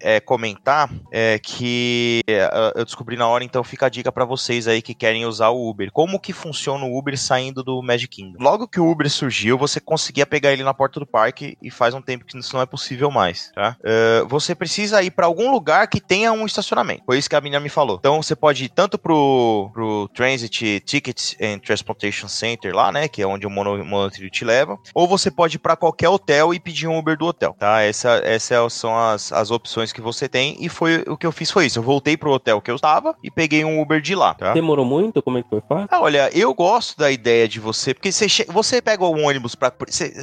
é, 0.00 0.20
comentar 0.20 0.90
é, 1.12 1.38
que 1.38 2.20
é, 2.26 2.72
eu 2.74 2.84
descobri 2.84 3.16
na 3.16 3.28
hora, 3.28 3.44
então 3.44 3.62
fica 3.64 3.86
a 3.86 3.88
dica 3.88 4.12
para 4.12 4.24
vocês 4.24 4.68
aí 4.68 4.82
que 4.82 4.94
querem 4.94 5.26
usar 5.26 5.48
o 5.48 5.68
Uber. 5.68 5.90
Como 5.92 6.20
que 6.20 6.32
funciona 6.32 6.84
o 6.84 6.98
Uber 6.98 7.18
saindo 7.18 7.62
do 7.62 7.82
Magic 7.82 8.08
Kingdom? 8.08 8.42
Logo 8.42 8.68
que 8.68 8.80
o 8.80 8.90
Uber 8.90 9.10
surgiu, 9.10 9.58
você 9.58 9.80
conseguia 9.80 10.26
pegar 10.26 10.52
ele 10.52 10.62
na 10.62 10.74
porta 10.74 11.00
do 11.00 11.06
parque 11.06 11.56
e 11.62 11.70
faz 11.70 11.94
um 11.94 12.02
tempo 12.02 12.24
que 12.24 12.36
isso 12.36 12.54
não 12.54 12.62
é 12.62 12.66
possível 12.66 13.10
mais, 13.10 13.50
tá? 13.54 13.76
Uh, 13.80 14.26
você 14.28 14.54
precisa 14.54 15.02
ir 15.02 15.10
para 15.10 15.26
algum 15.26 15.50
lugar 15.50 15.88
que 15.88 16.00
tenha 16.00 16.32
um 16.32 16.46
estacionamento. 16.46 17.02
Foi 17.04 17.18
isso 17.18 17.28
que 17.28 17.36
a 17.36 17.40
menina 17.40 17.60
me 17.60 17.68
falou. 17.68 17.96
Então 17.98 18.22
você 18.22 18.34
pode 18.34 18.64
ir 18.64 18.68
tanto 18.68 18.98
pro, 18.98 19.70
pro 19.72 20.08
Transit 20.14 20.80
Tickets 20.80 21.36
and 21.40 21.58
Transportation 21.58 22.28
Center 22.28 22.74
lá, 22.74 22.92
né, 22.92 23.08
que 23.08 23.22
é 23.22 23.26
onde 23.26 23.46
o 23.46 23.50
mono, 23.50 23.84
monotrilho 23.84 24.30
te 24.30 24.44
leva, 24.44 24.78
ou 24.94 25.06
você 25.06 25.30
pode 25.30 25.56
ir 25.56 25.60
para 25.60 25.76
qualquer 25.76 26.08
hotel 26.08 26.52
e 26.52 26.60
pedir 26.60 26.86
um 26.86 26.98
Uber 26.98 27.16
do 27.16 27.26
hotel, 27.26 27.54
tá? 27.58 27.82
Essa, 27.82 28.20
essas 28.24 28.72
são 28.72 28.96
as, 29.12 29.32
as 29.32 29.50
opções 29.50 29.92
que 29.92 30.00
você 30.00 30.28
tem 30.28 30.56
e 30.60 30.68
foi 30.68 31.04
o 31.06 31.16
que 31.16 31.26
eu 31.26 31.32
fiz 31.32 31.50
foi 31.50 31.66
isso. 31.66 31.78
Eu 31.78 31.82
voltei 31.82 32.16
pro 32.16 32.32
hotel 32.32 32.60
que 32.60 32.70
eu 32.70 32.76
estava 32.76 33.14
e 33.22 33.30
peguei 33.30 33.64
um 33.64 33.80
Uber 33.80 34.00
de 34.00 34.14
lá, 34.14 34.34
tá? 34.34 34.52
Demorou 34.52 34.84
muito? 34.84 35.22
Como 35.22 35.38
é 35.38 35.42
que 35.42 35.48
foi 35.48 35.62
fácil? 35.68 35.88
Ah, 35.90 36.00
olha, 36.00 36.30
eu 36.36 36.52
gosto 36.54 36.98
da 36.98 37.10
ideia 37.10 37.48
de 37.48 37.60
você, 37.60 37.94
porque 37.94 38.12
você, 38.12 38.26
você 38.48 38.82
pega 38.82 39.04
um 39.04 39.26
ônibus 39.26 39.54
para 39.54 39.72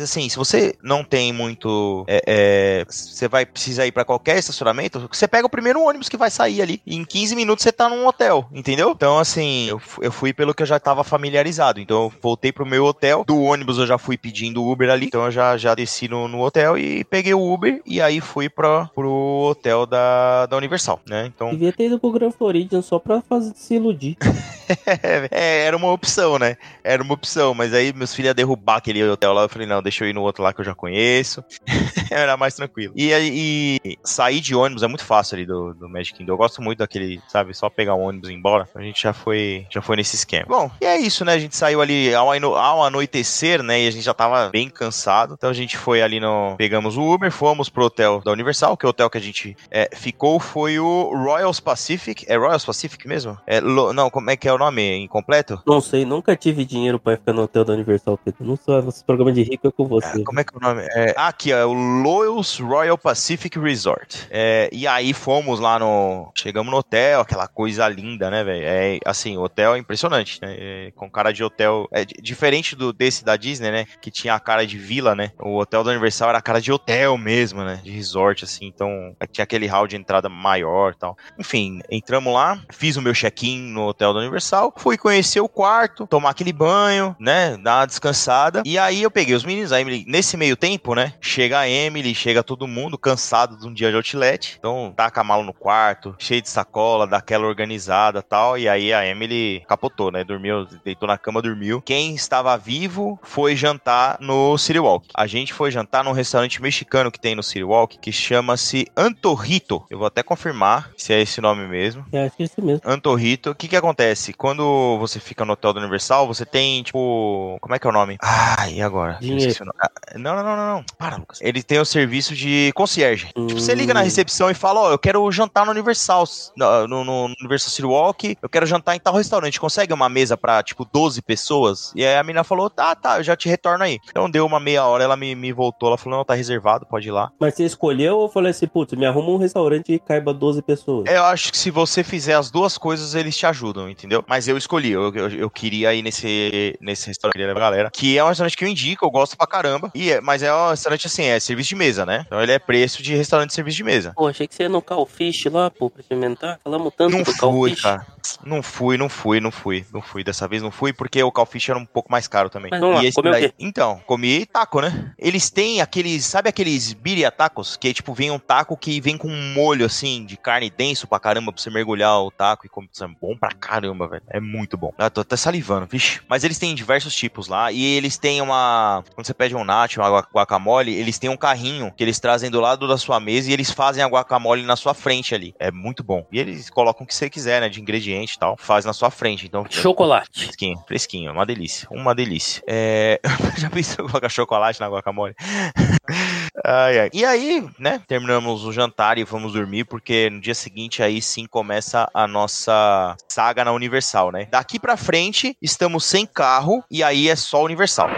assim, 0.01 0.29
se 0.29 0.37
você 0.37 0.75
não 0.81 1.03
tem 1.03 1.31
muito, 1.33 2.05
é, 2.07 2.21
é, 2.25 2.85
você 2.87 3.27
vai 3.27 3.45
precisar 3.45 3.85
ir 3.85 3.91
para 3.91 4.05
qualquer 4.05 4.37
estacionamento, 4.37 5.07
você 5.11 5.27
pega 5.27 5.45
o 5.45 5.49
primeiro 5.49 5.81
ônibus 5.81 6.09
que 6.09 6.17
vai 6.17 6.29
sair 6.29 6.61
ali. 6.61 6.81
E 6.85 6.95
em 6.95 7.03
15 7.03 7.35
minutos 7.35 7.63
você 7.63 7.71
tá 7.71 7.89
num 7.89 8.07
hotel, 8.07 8.47
entendeu? 8.51 8.91
Então, 8.91 9.19
assim, 9.19 9.67
eu, 9.67 9.81
eu 10.01 10.11
fui 10.11 10.33
pelo 10.33 10.53
que 10.53 10.63
eu 10.63 10.67
já 10.67 10.79
tava 10.79 11.03
familiarizado. 11.03 11.79
Então, 11.79 12.03
eu 12.03 12.13
voltei 12.21 12.51
pro 12.51 12.65
meu 12.65 12.85
hotel. 12.85 13.23
Do 13.25 13.41
ônibus 13.41 13.77
eu 13.77 13.87
já 13.87 13.97
fui 13.97 14.17
pedindo 14.17 14.63
Uber 14.63 14.89
ali. 14.89 15.07
Então, 15.07 15.25
eu 15.25 15.31
já, 15.31 15.57
já 15.57 15.73
desci 15.75 16.07
no, 16.07 16.27
no 16.27 16.41
hotel 16.41 16.77
e 16.77 17.03
peguei 17.03 17.33
o 17.33 17.53
Uber. 17.53 17.81
E 17.85 18.01
aí 18.01 18.19
fui 18.19 18.49
pra, 18.73 18.85
pro 18.93 19.47
hotel 19.49 19.85
da, 19.85 20.45
da 20.45 20.57
Universal, 20.57 20.99
né? 21.07 21.25
Então. 21.33 21.51
Devia 21.51 21.71
ter 21.71 21.85
ido 21.85 21.99
pro 21.99 22.11
Grand 22.11 22.31
Floridian 22.31 22.81
só 22.81 22.99
pra 22.99 23.21
fazer, 23.21 23.53
se 23.55 23.75
iludir. 23.75 24.17
é, 25.31 25.65
era 25.65 25.77
uma 25.77 25.91
opção, 25.91 26.39
né? 26.39 26.57
Era 26.83 27.03
uma 27.03 27.13
opção. 27.13 27.53
Mas 27.53 27.73
aí 27.73 27.93
meus 27.93 28.13
filhos 28.13 28.29
iam 28.29 28.35
derrubar 28.35 28.77
aquele 28.77 29.03
hotel 29.07 29.33
lá. 29.33 29.43
Eu 29.43 29.49
falei, 29.49 29.67
não, 29.67 29.81
deixa 29.81 30.03
eu 30.03 30.09
ir 30.09 30.13
no 30.13 30.21
outro 30.21 30.43
lá 30.43 30.53
que 30.53 30.61
eu 30.61 30.65
já 30.65 30.73
conheço. 30.73 31.43
era 32.09 32.35
mais 32.37 32.55
tranquilo. 32.55 32.93
E 32.95 33.13
aí, 33.13 33.79
sair 34.03 34.39
de 34.39 34.55
ônibus 34.55 34.83
é 34.83 34.87
muito 34.87 35.05
fácil 35.05 35.35
ali 35.35 35.45
do, 35.45 35.73
do 35.73 35.89
Magic 35.89 36.17
Kingdom. 36.17 36.33
Eu 36.33 36.37
gosto 36.37 36.61
muito 36.61 36.79
daquele, 36.79 37.21
sabe, 37.27 37.53
só 37.53 37.69
pegar 37.69 37.95
um 37.95 38.01
ônibus 38.01 38.29
e 38.29 38.33
ir 38.33 38.35
embora. 38.35 38.67
A 38.75 38.81
gente 38.81 39.01
já 39.01 39.13
foi, 39.13 39.65
já 39.69 39.81
foi 39.81 39.95
nesse 39.95 40.15
esquema. 40.15 40.45
Bom, 40.47 40.71
e 40.81 40.85
é 40.85 40.97
isso, 40.97 41.23
né? 41.23 41.33
A 41.33 41.39
gente 41.39 41.55
saiu 41.55 41.81
ali 41.81 42.13
ao, 42.13 42.31
ao 42.55 42.83
anoitecer, 42.83 43.61
né? 43.61 43.81
E 43.81 43.87
a 43.87 43.91
gente 43.91 44.03
já 44.03 44.13
tava 44.13 44.49
bem 44.49 44.69
cansado. 44.69 45.35
Então 45.37 45.49
a 45.49 45.53
gente 45.53 45.77
foi 45.77 46.01
ali 46.01 46.19
no. 46.19 46.55
Pegamos 46.57 46.97
o 46.97 47.13
Uber, 47.13 47.31
fomos 47.31 47.69
pro 47.69 47.85
hotel 47.85 48.21
da 48.23 48.31
Universal, 48.53 48.77
que 48.77 48.85
o 48.85 48.89
hotel 48.89 49.09
que 49.09 49.17
a 49.17 49.21
gente 49.21 49.57
é, 49.69 49.89
ficou 49.93 50.39
foi 50.39 50.79
o 50.79 51.11
Royals 51.15 51.59
Pacific. 51.59 52.25
É 52.27 52.37
Royals 52.37 52.63
Pacific 52.63 53.07
mesmo? 53.07 53.37
É, 53.47 53.59
não, 53.59 54.09
como 54.09 54.29
é 54.29 54.37
que 54.37 54.47
é 54.47 54.53
o 54.53 54.57
nome? 54.57 55.03
Incompleto? 55.03 55.61
Não 55.65 55.81
sei, 55.81 56.05
nunca 56.05 56.35
tive 56.35 56.63
dinheiro 56.63 56.99
pra 56.99 57.17
ficar 57.17 57.33
no 57.33 57.41
hotel 57.41 57.65
da 57.65 57.73
Universal, 57.73 58.17
Pedro. 58.17 58.45
Não 58.45 58.55
sou 58.55 58.79
esse 58.87 59.03
programa 59.03 59.33
de 59.33 59.41
rico 59.41 59.67
é 59.67 59.71
com 59.71 59.87
você. 59.87 60.21
É, 60.21 60.23
como 60.23 60.39
é 60.39 60.43
que 60.43 60.53
é 60.53 60.57
o 60.57 60.61
nome? 60.61 60.81
É, 60.91 61.13
ah, 61.17 61.27
aqui, 61.27 61.51
é 61.51 61.65
o 61.65 61.73
Loyals 61.73 62.59
Royal 62.59 62.97
Pacific 62.97 63.57
Resort. 63.59 64.27
É, 64.29 64.69
e 64.71 64.85
aí 64.87 65.13
fomos 65.13 65.59
lá 65.59 65.79
no. 65.79 66.31
Chegamos 66.35 66.71
no 66.71 66.77
hotel, 66.77 67.21
aquela 67.21 67.47
coisa 67.47 67.87
linda, 67.87 68.29
né, 68.29 68.43
velho? 68.43 68.63
É, 68.65 68.99
assim, 69.05 69.35
o 69.37 69.41
hotel 69.41 69.75
é 69.75 69.79
impressionante, 69.79 70.39
né? 70.41 70.55
É, 70.57 70.91
com 70.95 71.09
cara 71.09 71.31
de 71.31 71.43
hotel. 71.43 71.87
É 71.91 72.05
diferente 72.05 72.75
do 72.75 72.93
desse 72.93 73.25
da 73.25 73.35
Disney, 73.35 73.71
né? 73.71 73.85
Que 74.01 74.11
tinha 74.11 74.35
a 74.35 74.39
cara 74.39 74.65
de 74.65 74.77
vila, 74.77 75.15
né? 75.15 75.31
O 75.39 75.57
hotel 75.57 75.83
da 75.83 75.91
Universal 75.91 76.29
era 76.29 76.37
a 76.37 76.41
cara 76.41 76.61
de 76.61 76.71
hotel 76.71 77.17
mesmo, 77.17 77.63
né? 77.63 77.81
De 77.83 77.91
resort, 77.91 78.42
assim. 78.43 78.65
Então, 78.65 79.15
tinha 79.31 79.43
aquele 79.43 79.67
hall 79.67 79.87
de 79.87 79.95
entrada 79.95 80.29
maior 80.29 80.95
tal. 80.95 81.17
Enfim, 81.37 81.81
entramos 81.89 82.33
lá, 82.33 82.59
fiz 82.71 82.97
o 82.97 83.01
meu 83.01 83.13
check-in 83.13 83.59
no 83.59 83.87
hotel 83.87 84.13
da 84.13 84.19
Universal, 84.19 84.73
fui 84.77 84.97
conhecer 84.97 85.39
o 85.39 85.49
quarto, 85.49 86.07
tomar 86.07 86.31
aquele 86.31 86.53
banho, 86.53 87.15
né? 87.19 87.57
Dar 87.57 87.79
uma 87.79 87.87
descansada. 87.87 88.61
E 88.65 88.77
aí 88.77 89.01
eu 89.01 89.11
peguei 89.11 89.35
os 89.35 89.43
meninos, 89.43 89.71
aí 89.71 90.05
nesse 90.07 90.37
meio 90.37 90.55
tempo, 90.55 90.95
né? 90.95 91.13
Chega 91.19 91.59
a 91.59 91.69
Emily, 91.69 92.13
chega 92.15 92.43
todo 92.43 92.67
mundo 92.67 92.97
cansado 92.97 93.57
de 93.57 93.67
um 93.67 93.73
dia 93.73 93.89
de 93.89 93.95
outlet. 93.95 94.55
Então, 94.57 94.93
taca 94.95 95.21
a 95.21 95.23
mala 95.23 95.43
no 95.43 95.53
quarto, 95.53 96.15
cheio 96.19 96.41
de 96.41 96.49
sacola, 96.49 97.07
daquela 97.07 97.47
organizada 97.47 98.21
tal. 98.21 98.57
E 98.57 98.67
aí 98.67 98.93
a 98.93 99.05
Emily 99.05 99.63
capotou, 99.67 100.11
né? 100.11 100.23
Dormiu, 100.23 100.65
deitou 100.83 101.07
na 101.07 101.17
cama, 101.17 101.41
dormiu. 101.41 101.81
Quem 101.81 102.15
estava 102.15 102.57
vivo 102.57 103.19
foi 103.23 103.55
jantar 103.55 104.17
no 104.19 104.57
City 104.57 104.79
Walk. 104.79 105.09
A 105.13 105.27
gente 105.27 105.53
foi 105.53 105.71
jantar 105.71 106.03
num 106.03 106.11
restaurante 106.11 106.61
mexicano 106.61 107.11
que 107.11 107.19
tem 107.19 107.35
no 107.35 107.43
City 107.43 107.63
Walk, 107.63 107.97
que 107.99 108.11
chama-se 108.33 108.87
Antorrito. 108.97 109.83
Eu 109.91 109.99
vou 109.99 110.07
até 110.07 110.23
confirmar 110.23 110.89
se 110.97 111.13
é 111.13 111.21
esse 111.21 111.39
nome 111.39 111.67
mesmo. 111.67 112.03
É, 112.11 112.25
acho 112.25 112.35
que 112.35 112.41
é 112.41 112.45
esse 112.47 112.59
mesmo. 112.59 112.81
Antorrito. 112.83 113.51
O 113.51 113.55
que 113.55 113.67
que 113.67 113.75
acontece? 113.75 114.33
Quando 114.33 114.97
você 114.97 115.19
fica 115.19 115.45
no 115.45 115.53
hotel 115.53 115.71
do 115.71 115.79
Universal, 115.79 116.25
você 116.25 116.43
tem, 116.43 116.81
tipo... 116.81 117.59
Como 117.61 117.75
é 117.75 117.79
que 117.79 117.85
é 117.85 117.89
o 117.91 117.93
nome? 117.93 118.17
Ah, 118.19 118.67
e 118.71 118.81
agora? 118.81 119.19
Dinheiro. 119.21 119.71
Ah, 119.79 119.89
não, 120.15 120.35
não, 120.35 120.43
não, 120.43 120.57
não, 120.57 120.75
não. 120.77 120.85
Para, 120.97 121.17
Lucas. 121.17 121.39
Ele 121.41 121.61
tem 121.61 121.77
o 121.79 121.85
serviço 121.85 122.33
de 122.35 122.71
concierge. 122.73 123.29
Hum. 123.35 123.45
Tipo, 123.45 123.61
você 123.61 123.75
liga 123.75 123.93
na 123.93 124.01
recepção 124.01 124.49
e 124.49 124.55
fala, 124.55 124.79
ó, 124.79 124.89
oh, 124.89 124.91
eu 124.93 124.97
quero 124.97 125.31
jantar 125.31 125.63
no 125.63 125.71
Universal, 125.71 126.25
no, 126.57 126.87
no, 126.87 127.03
no 127.03 127.35
Universal 127.39 127.69
City 127.69 127.85
Walk, 127.85 128.37
eu 128.41 128.49
quero 128.49 128.65
jantar 128.65 128.95
em 128.95 128.99
tal 128.99 129.13
restaurante. 129.13 129.59
Consegue 129.59 129.93
uma 129.93 130.09
mesa 130.09 130.35
pra, 130.35 130.63
tipo, 130.63 130.85
12 130.91 131.21
pessoas? 131.21 131.93
E 131.95 132.03
aí 132.03 132.15
a 132.15 132.23
menina 132.23 132.43
falou, 132.43 132.67
tá, 132.67 132.95
tá, 132.95 133.19
eu 133.19 133.23
já 133.23 133.35
te 133.35 133.47
retorno 133.47 133.83
aí. 133.83 133.99
Então 134.09 134.27
deu 134.27 134.43
uma 134.43 134.59
meia 134.59 134.85
hora, 134.87 135.03
ela 135.03 135.15
me, 135.15 135.35
me 135.35 135.53
voltou, 135.53 135.89
ela 135.89 135.97
falou, 135.99 136.17
não, 136.17 136.25
tá 136.25 136.33
reservado, 136.33 136.87
pode 136.87 137.07
ir 137.07 137.11
lá. 137.11 137.31
Mas 137.39 137.53
você 137.53 137.63
escolheu 137.63 138.22
ou 138.23 138.29
falou 138.29 138.49
assim, 138.49 138.67
putz, 138.67 138.93
me 138.93 139.05
arruma 139.05 139.29
um 139.29 139.37
restaurante 139.37 139.93
e 139.93 139.99
caiba 139.99 140.33
12 140.33 140.61
pessoas? 140.61 141.05
Eu 141.09 141.23
acho 141.25 141.51
que 141.51 141.57
se 141.57 141.69
você 141.69 142.03
fizer 142.03 142.35
as 142.35 142.49
duas 142.49 142.77
coisas, 142.77 143.15
eles 143.15 143.35
te 143.37 143.45
ajudam, 143.45 143.89
entendeu? 143.89 144.23
Mas 144.27 144.47
eu 144.47 144.57
escolhi, 144.57 144.91
eu, 144.91 145.13
eu, 145.13 145.29
eu 145.29 145.49
queria 145.49 145.93
ir 145.93 146.01
nesse, 146.01 146.77
nesse 146.81 147.07
restaurante, 147.07 147.53
galera, 147.53 147.89
que 147.91 148.17
é 148.17 148.23
um 148.23 148.27
restaurante 148.27 148.57
que 148.57 148.63
eu 148.63 148.67
indico, 148.67 149.05
eu 149.05 149.11
gosto 149.11 149.37
pra 149.37 149.47
caramba. 149.47 149.91
E 149.93 150.11
é, 150.11 150.21
mas 150.21 150.43
é 150.43 150.53
um 150.53 150.69
restaurante 150.69 151.07
assim, 151.07 151.23
é 151.23 151.39
serviço 151.39 151.69
de 151.69 151.75
mesa, 151.75 152.05
né? 152.05 152.23
Então 152.25 152.41
ele 152.41 152.51
é 152.51 152.59
preço 152.59 153.01
de 153.03 153.15
restaurante 153.15 153.49
de 153.49 153.55
serviço 153.55 153.77
de 153.77 153.83
mesa. 153.83 154.13
Pô, 154.15 154.27
achei 154.27 154.47
que 154.47 154.55
você 154.55 154.63
ia 154.63 154.69
no 154.69 154.81
Calfish 154.81 155.45
lá, 155.45 155.69
pô, 155.69 155.89
pra 155.89 156.01
experimentar. 156.01 156.59
Falamos 156.63 156.93
tanto 156.95 157.11
não 157.11 157.23
do 157.23 157.31
fui, 157.33 157.75
cara. 157.75 158.05
Não 158.45 158.63
fui, 158.63 158.97
não 158.97 159.09
fui, 159.09 159.39
não 159.39 159.51
fui, 159.51 159.85
não 159.93 160.01
fui. 160.01 160.23
Dessa 160.23 160.47
vez 160.47 160.61
não 160.61 160.71
fui 160.71 160.93
porque 160.93 161.21
o 161.21 161.31
Calfish 161.31 161.69
era 161.69 161.79
um 161.79 161.85
pouco 161.85 162.11
mais 162.11 162.27
caro 162.27 162.49
também. 162.49 162.71
Mas 162.71 162.81
lá, 162.81 163.31
daí-? 163.31 163.53
Então, 163.59 164.01
comi 164.05 164.45
taco, 164.45 164.81
né? 164.81 165.13
Eles 165.17 165.49
têm 165.49 165.81
aqueles, 165.81 166.25
sabe 166.25 166.49
aqueles 166.49 166.93
birria 166.93 167.31
tacos? 167.31 167.75
Que 167.75 167.93
tipo, 167.93 168.12
vem 168.13 168.31
um 168.31 168.39
taco 168.39 168.77
que 168.77 168.99
vem 169.01 169.17
com 169.17 169.27
um 169.27 169.53
molho 169.53 169.85
assim, 169.85 170.25
de 170.25 170.37
carne 170.37 170.69
denso 170.69 171.07
pra 171.07 171.19
caramba, 171.19 171.51
pra 171.51 171.61
você 171.61 171.69
mergulhar 171.69 172.19
o 172.21 172.31
taco 172.31 172.65
e 172.65 172.69
comer. 172.69 172.89
É 173.01 173.07
bom 173.07 173.35
pra 173.37 173.49
caramba, 173.51 174.07
velho. 174.07 174.23
É 174.29 174.39
muito 174.39 174.77
bom. 174.77 174.93
Ah, 174.97 175.09
tô 175.09 175.21
até 175.21 175.35
salivando, 175.35 175.87
vixe. 175.89 176.21
Mas 176.27 176.43
eles 176.43 176.57
têm 176.57 176.75
diversos 176.75 177.15
tipos 177.15 177.47
lá 177.47 177.71
e 177.71 177.83
eles 177.83 178.17
têm 178.17 178.41
uma. 178.41 179.03
Quando 179.15 179.25
você 179.25 179.33
pede 179.33 179.55
um 179.55 179.63
nacho, 179.63 179.99
uma 180.01 180.09
gua- 180.09 180.27
guacamole, 180.33 180.93
eles 180.93 181.17
têm 181.17 181.29
um 181.29 181.37
carrinho 181.37 181.91
que 181.95 182.03
eles 182.03 182.19
trazem 182.19 182.49
do 182.51 182.59
lado 182.59 182.87
da 182.87 182.97
sua 182.97 183.19
mesa 183.19 183.49
e 183.49 183.53
eles 183.53 183.71
fazem 183.71 184.03
a 184.03 184.07
guacamole 184.07 184.63
na 184.63 184.75
sua 184.75 184.93
frente 184.93 185.33
ali. 185.33 185.53
É 185.59 185.71
muito 185.71 186.03
bom. 186.03 186.25
E 186.31 186.39
eles 186.39 186.69
colocam 186.69 187.03
o 187.03 187.07
que 187.07 187.15
você 187.15 187.29
quiser, 187.29 187.61
né? 187.61 187.69
De 187.69 187.81
ingrediente 187.81 188.35
e 188.35 188.39
tal. 188.39 188.55
Faz 188.57 188.85
na 188.85 188.93
sua 188.93 189.09
frente. 189.09 189.45
Então. 189.45 189.65
Chocolate. 189.69 190.29
Fresquinho, 190.45 190.77
fresquinho, 190.87 191.31
uma 191.31 191.45
delícia, 191.45 191.87
uma 191.91 192.13
delícia. 192.13 192.61
É... 192.67 193.19
Já 193.57 193.69
pensou 193.69 194.05
em 194.05 194.07
colocar 194.09 194.29
chocolate 194.29 194.79
na 194.79 194.87
guacamole? 194.87 195.33
ai, 196.65 196.99
ai. 196.99 197.09
E 197.13 197.25
aí, 197.25 197.67
né, 197.79 198.01
terminamos 198.07 198.63
o 198.65 198.71
jantar 198.71 199.17
e 199.17 199.23
vamos 199.23 199.53
dormir, 199.53 199.85
porque 199.85 200.29
no 200.29 200.39
dia 200.39 200.53
seguinte 200.55 201.01
aí 201.01 201.21
sim 201.21 201.45
começa 201.47 202.09
a 202.13 202.27
nossa 202.27 203.15
saga 203.29 203.63
na 203.65 203.71
Universal, 203.71 204.31
né? 204.31 204.45
Daqui 204.51 204.79
pra 204.79 204.97
frente, 204.97 205.55
estamos 205.61 206.05
sem 206.05 206.25
carro 206.25 206.83
e 206.91 207.03
aí 207.03 207.29
é 207.29 207.35
só 207.35 207.63
Universal. 207.63 208.13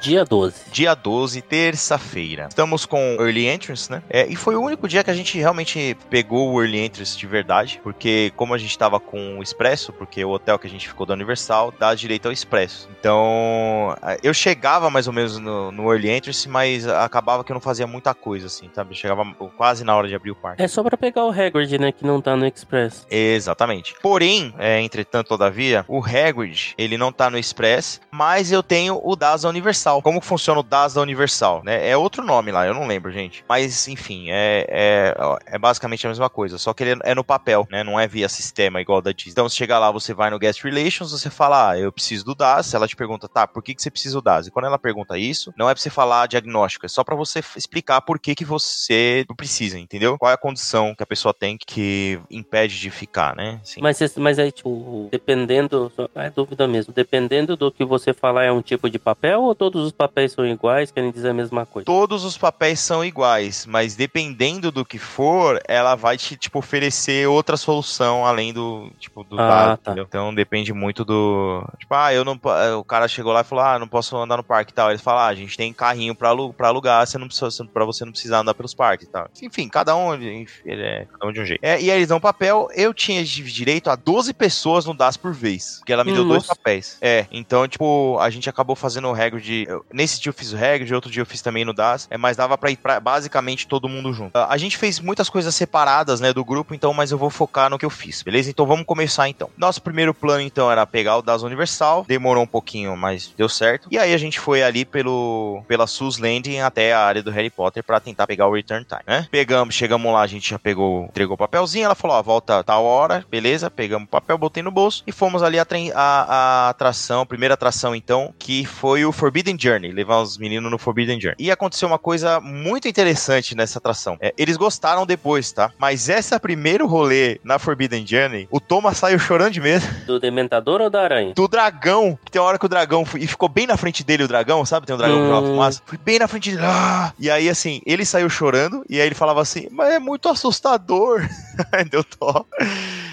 Dia 0.00 0.24
12. 0.24 0.70
Dia 0.72 0.94
12, 0.94 1.42
terça-feira. 1.42 2.46
Estamos 2.48 2.86
com 2.86 3.16
Early 3.20 3.46
Entrance, 3.46 3.90
né? 3.90 4.02
É, 4.08 4.26
e 4.26 4.34
foi 4.34 4.56
o 4.56 4.62
único 4.62 4.88
dia 4.88 5.04
que 5.04 5.10
a 5.10 5.14
gente 5.14 5.38
realmente 5.38 5.94
pegou 6.08 6.50
o 6.50 6.62
Early 6.62 6.78
Entrance 6.78 7.18
de 7.18 7.26
verdade, 7.26 7.78
porque 7.82 8.32
como 8.34 8.54
a 8.54 8.58
gente 8.58 8.76
tava 8.78 8.98
com 8.98 9.38
o 9.38 9.42
Expresso, 9.42 9.92
porque 9.92 10.24
o 10.24 10.30
hotel 10.30 10.58
que 10.58 10.66
a 10.66 10.70
gente 10.70 10.88
ficou 10.88 11.04
da 11.04 11.12
Universal 11.12 11.74
dá 11.78 11.94
direito 11.94 12.26
ao 12.26 12.32
Expresso. 12.32 12.88
Então, 12.98 13.94
eu 14.22 14.32
chegava 14.32 14.88
mais 14.88 15.06
ou 15.06 15.12
menos 15.12 15.38
no, 15.38 15.70
no 15.70 15.92
Early 15.92 16.08
Entrance, 16.08 16.48
mas 16.48 16.88
acabava 16.88 17.44
que 17.44 17.52
eu 17.52 17.54
não 17.54 17.60
fazia 17.60 17.86
muita 17.86 18.14
coisa, 18.14 18.46
assim, 18.46 18.70
sabe? 18.74 18.92
Eu 18.92 18.96
chegava 18.96 19.22
quase 19.56 19.84
na 19.84 19.94
hora 19.94 20.08
de 20.08 20.14
abrir 20.14 20.30
o 20.30 20.36
parque. 20.36 20.62
É 20.62 20.68
só 20.68 20.82
pra 20.82 20.96
pegar 20.96 21.26
o 21.26 21.30
Hagrid, 21.30 21.78
né, 21.78 21.92
que 21.92 22.06
não 22.06 22.22
tá 22.22 22.34
no 22.34 22.46
Express. 22.46 23.06
Exatamente. 23.10 23.94
Porém, 24.00 24.54
é, 24.58 24.80
entretanto, 24.80 25.28
todavia, 25.28 25.84
o 25.86 26.02
Hagrid, 26.02 26.74
ele 26.78 26.96
não 26.96 27.12
tá 27.12 27.28
no 27.28 27.36
Express, 27.36 28.00
mas 28.10 28.50
eu 28.50 28.62
tenho 28.62 28.98
o 29.04 29.14
DASA 29.14 29.46
Universal, 29.46 29.89
Universal. 29.90 30.02
Como 30.02 30.20
funciona 30.20 30.60
o 30.60 30.62
DAS 30.62 30.94
da 30.94 31.00
Universal, 31.00 31.62
né? 31.64 31.88
É 31.88 31.96
outro 31.96 32.24
nome 32.24 32.52
lá, 32.52 32.66
eu 32.66 32.74
não 32.74 32.86
lembro, 32.86 33.10
gente. 33.10 33.44
Mas, 33.48 33.88
enfim, 33.88 34.30
é, 34.30 34.66
é, 34.68 35.14
é 35.46 35.58
basicamente 35.58 36.06
a 36.06 36.10
mesma 36.10 36.30
coisa, 36.30 36.58
só 36.58 36.72
que 36.72 36.84
ele 36.84 37.00
é 37.02 37.14
no 37.14 37.24
papel, 37.24 37.66
né? 37.70 37.82
Não 37.82 37.98
é 37.98 38.06
via 38.06 38.28
sistema 38.28 38.80
igual 38.80 39.00
da 39.00 39.12
Disney. 39.12 39.32
Então, 39.32 39.48
você 39.48 39.56
chega 39.56 39.78
lá, 39.78 39.90
você 39.90 40.14
vai 40.14 40.30
no 40.30 40.38
Guest 40.38 40.62
Relations, 40.62 41.12
você 41.12 41.30
fala, 41.30 41.70
ah, 41.70 41.78
eu 41.78 41.92
preciso 41.92 42.24
do 42.24 42.34
DAS. 42.34 42.74
Ela 42.74 42.86
te 42.86 42.96
pergunta, 42.96 43.28
tá, 43.28 43.46
por 43.46 43.62
que, 43.62 43.74
que 43.74 43.82
você 43.82 43.90
precisa 43.90 44.16
do 44.16 44.22
DAS? 44.22 44.46
E 44.46 44.50
quando 44.50 44.66
ela 44.66 44.78
pergunta 44.78 45.18
isso, 45.18 45.52
não 45.56 45.68
é 45.68 45.74
pra 45.74 45.82
você 45.82 45.90
falar 45.90 46.26
diagnóstico, 46.26 46.86
é 46.86 46.88
só 46.88 47.02
para 47.02 47.14
você 47.14 47.40
explicar 47.56 48.00
por 48.00 48.18
que, 48.18 48.34
que 48.34 48.44
você 48.44 49.24
precisa, 49.36 49.78
entendeu? 49.78 50.18
Qual 50.18 50.30
é 50.30 50.34
a 50.34 50.38
condição 50.38 50.94
que 50.94 51.02
a 51.02 51.06
pessoa 51.06 51.34
tem 51.34 51.56
que 51.58 52.18
impede 52.30 52.78
de 52.78 52.90
ficar, 52.90 53.34
né? 53.34 53.60
Mas, 53.80 54.16
mas 54.16 54.38
aí, 54.38 54.52
tipo, 54.52 55.08
dependendo, 55.10 55.92
é 56.14 56.30
dúvida 56.30 56.66
mesmo, 56.66 56.92
dependendo 56.92 57.56
do 57.56 57.70
que 57.70 57.84
você 57.84 58.12
falar 58.12 58.44
é 58.44 58.52
um 58.52 58.62
tipo 58.62 58.88
de 58.88 58.98
papel 58.98 59.42
ou 59.42 59.54
todos 59.54 59.79
os 59.86 59.92
papéis 59.92 60.32
são 60.32 60.46
iguais, 60.46 60.90
querem 60.90 61.10
dizer 61.10 61.30
a 61.30 61.34
mesma 61.34 61.66
coisa? 61.66 61.86
Todos 61.86 62.24
os 62.24 62.36
papéis 62.36 62.80
são 62.80 63.04
iguais, 63.04 63.66
mas 63.66 63.94
dependendo 63.94 64.70
do 64.70 64.84
que 64.84 64.98
for, 64.98 65.60
ela 65.66 65.94
vai 65.94 66.16
te, 66.16 66.36
tipo, 66.36 66.58
oferecer 66.58 67.28
outra 67.28 67.56
solução 67.56 68.24
além 68.24 68.52
do, 68.52 68.90
tipo, 68.98 69.24
do 69.24 69.38
ah, 69.40 69.48
dado, 69.48 69.78
tá. 69.78 69.94
Então 69.98 70.34
depende 70.34 70.72
muito 70.72 71.04
do, 71.04 71.64
tipo, 71.78 71.94
ah, 71.94 72.12
eu 72.12 72.24
não, 72.24 72.38
o 72.78 72.84
cara 72.84 73.08
chegou 73.08 73.32
lá 73.32 73.40
e 73.40 73.44
falou, 73.44 73.64
ah, 73.64 73.78
não 73.78 73.88
posso 73.88 74.16
andar 74.16 74.36
no 74.36 74.44
parque 74.44 74.72
e 74.72 74.74
tal. 74.74 74.90
Ele 74.90 74.98
fala, 74.98 75.26
ah, 75.26 75.28
a 75.28 75.34
gente 75.34 75.56
tem 75.56 75.72
carrinho 75.72 76.14
pra, 76.14 76.30
pra 76.56 76.68
alugar, 76.68 77.06
você 77.06 77.18
não 77.18 77.26
precisa, 77.26 77.64
pra 77.64 77.84
você 77.84 78.04
não 78.04 78.12
precisar 78.12 78.40
andar 78.40 78.54
pelos 78.54 78.74
parques 78.74 79.06
e 79.06 79.10
tal. 79.10 79.28
Enfim, 79.42 79.68
cada 79.68 79.96
um, 79.96 80.14
ele 80.14 80.46
é, 80.64 81.06
cada 81.10 81.26
um 81.26 81.32
de 81.32 81.40
um 81.40 81.44
jeito. 81.44 81.64
É, 81.64 81.80
e 81.80 81.90
aí 81.90 81.98
eles 81.98 82.08
dão 82.08 82.20
papel, 82.20 82.68
eu 82.74 82.92
tinha 82.94 83.24
direito 83.24 83.90
a 83.90 83.96
12 83.96 84.32
pessoas 84.34 84.84
no 84.84 84.94
DAS 84.94 85.16
por 85.16 85.32
vez, 85.32 85.78
porque 85.78 85.92
ela 85.92 86.04
me 86.04 86.12
deu 86.12 86.24
dois 86.24 86.46
papéis. 86.46 86.98
É, 87.00 87.26
então, 87.30 87.66
tipo, 87.66 88.18
a 88.18 88.30
gente 88.30 88.48
acabou 88.48 88.76
fazendo 88.76 89.08
o 89.08 89.12
regra 89.12 89.40
de, 89.40 89.66
nesse 89.92 90.20
dia 90.20 90.30
eu 90.30 90.34
fiz 90.34 90.52
o 90.52 90.84
de 90.84 90.94
outro 90.94 91.10
dia 91.10 91.22
eu 91.22 91.26
fiz 91.26 91.42
também 91.42 91.64
no 91.64 91.72
DAS, 91.72 92.06
é, 92.10 92.16
mas 92.16 92.36
dava 92.36 92.56
pra 92.56 92.70
ir 92.70 92.76
pra 92.76 93.00
basicamente 93.00 93.66
todo 93.66 93.88
mundo 93.88 94.12
junto. 94.12 94.36
A 94.36 94.56
gente 94.56 94.76
fez 94.76 95.00
muitas 95.00 95.28
coisas 95.28 95.54
separadas, 95.54 96.20
né, 96.20 96.32
do 96.32 96.44
grupo, 96.44 96.74
então, 96.74 96.92
mas 96.92 97.10
eu 97.10 97.18
vou 97.18 97.30
focar 97.30 97.70
no 97.70 97.78
que 97.78 97.84
eu 97.84 97.90
fiz, 97.90 98.22
beleza? 98.22 98.50
Então 98.50 98.66
vamos 98.66 98.86
começar 98.86 99.28
então. 99.28 99.50
Nosso 99.56 99.82
primeiro 99.82 100.14
plano, 100.14 100.42
então, 100.42 100.70
era 100.70 100.86
pegar 100.86 101.16
o 101.16 101.22
DAS 101.22 101.42
Universal, 101.42 102.04
demorou 102.06 102.42
um 102.42 102.46
pouquinho, 102.46 102.96
mas 102.96 103.32
deu 103.36 103.48
certo. 103.48 103.88
E 103.90 103.98
aí 103.98 104.12
a 104.12 104.18
gente 104.18 104.38
foi 104.38 104.62
ali 104.62 104.84
pelo, 104.84 105.62
pela 105.66 105.86
Sus 105.86 106.18
Landing 106.18 106.60
até 106.60 106.92
a 106.92 107.00
área 107.00 107.22
do 107.22 107.30
Harry 107.30 107.50
Potter 107.50 107.82
para 107.82 108.00
tentar 108.00 108.26
pegar 108.26 108.46
o 108.46 108.54
Return 108.54 108.84
Time, 108.84 109.02
né? 109.06 109.26
Pegamos, 109.30 109.74
chegamos 109.74 110.12
lá, 110.12 110.22
a 110.22 110.26
gente 110.26 110.50
já 110.50 110.58
pegou, 110.58 111.04
entregou 111.04 111.34
o 111.34 111.38
papelzinho, 111.38 111.84
ela 111.84 111.94
falou, 111.94 112.16
ó, 112.16 112.22
volta 112.22 112.62
tal 112.64 112.84
hora, 112.84 113.24
beleza? 113.30 113.70
Pegamos 113.70 114.06
o 114.06 114.10
papel, 114.10 114.38
botei 114.38 114.62
no 114.62 114.70
bolso 114.70 115.02
e 115.06 115.12
fomos 115.12 115.42
ali 115.42 115.58
a, 115.58 115.66
a, 115.94 115.96
a 115.96 116.68
atração, 116.70 117.22
a 117.22 117.26
primeira 117.26 117.54
atração 117.54 117.94
então, 117.94 118.34
que 118.38 118.64
foi 118.64 119.04
o 119.04 119.12
Forbidden 119.12 119.56
Journey, 119.60 119.92
levar 119.92 120.20
os 120.20 120.38
meninos 120.38 120.70
no 120.70 120.78
Forbidden 120.78 121.20
Journey. 121.20 121.36
E 121.38 121.50
aconteceu 121.50 121.88
uma 121.88 121.98
coisa 121.98 122.40
muito 122.40 122.88
interessante 122.88 123.54
nessa 123.54 123.78
atração. 123.78 124.16
É, 124.20 124.32
eles 124.36 124.56
gostaram 124.56 125.04
depois, 125.04 125.52
tá? 125.52 125.70
Mas 125.78 126.08
essa 126.08 126.40
primeiro 126.40 126.86
rolê 126.86 127.40
na 127.44 127.58
Forbidden 127.58 128.06
Journey, 128.06 128.48
o 128.50 128.60
Thomas 128.60 128.96
saiu 128.96 129.18
chorando 129.20 129.52
de 129.52 129.60
medo. 129.60 129.84
Do 130.06 130.18
Dementador 130.18 130.80
ou 130.80 130.90
da 130.90 131.02
aranha? 131.02 131.34
Do 131.34 131.46
dragão. 131.46 132.18
Que 132.24 132.30
tem 132.30 132.40
uma 132.40 132.48
hora 132.48 132.58
que 132.58 132.66
o 132.66 132.68
dragão 132.68 133.04
foi, 133.04 133.20
e 133.20 133.26
ficou 133.26 133.48
bem 133.48 133.66
na 133.66 133.76
frente 133.76 134.02
dele 134.02 134.24
o 134.24 134.28
dragão, 134.28 134.64
sabe? 134.64 134.86
Tem 134.86 134.94
um 134.94 134.98
dragão 134.98 135.18
hum. 135.18 135.22
que 135.22 135.28
joga 135.28 135.46
fumaça. 135.46 135.82
Foi 135.84 135.98
bem 135.98 136.18
na 136.18 136.28
frente 136.28 136.50
dele. 136.50 136.62
Ah! 136.64 137.12
E 137.18 137.30
aí, 137.30 137.48
assim, 137.48 137.80
ele 137.84 138.04
saiu 138.04 138.30
chorando, 138.30 138.84
e 138.88 139.00
aí 139.00 139.06
ele 139.06 139.14
falava 139.14 139.40
assim, 139.40 139.68
mas 139.70 139.92
é 139.92 139.98
muito 139.98 140.28
assustador. 140.28 141.28
Deu 141.90 142.04
dó. 142.18 142.44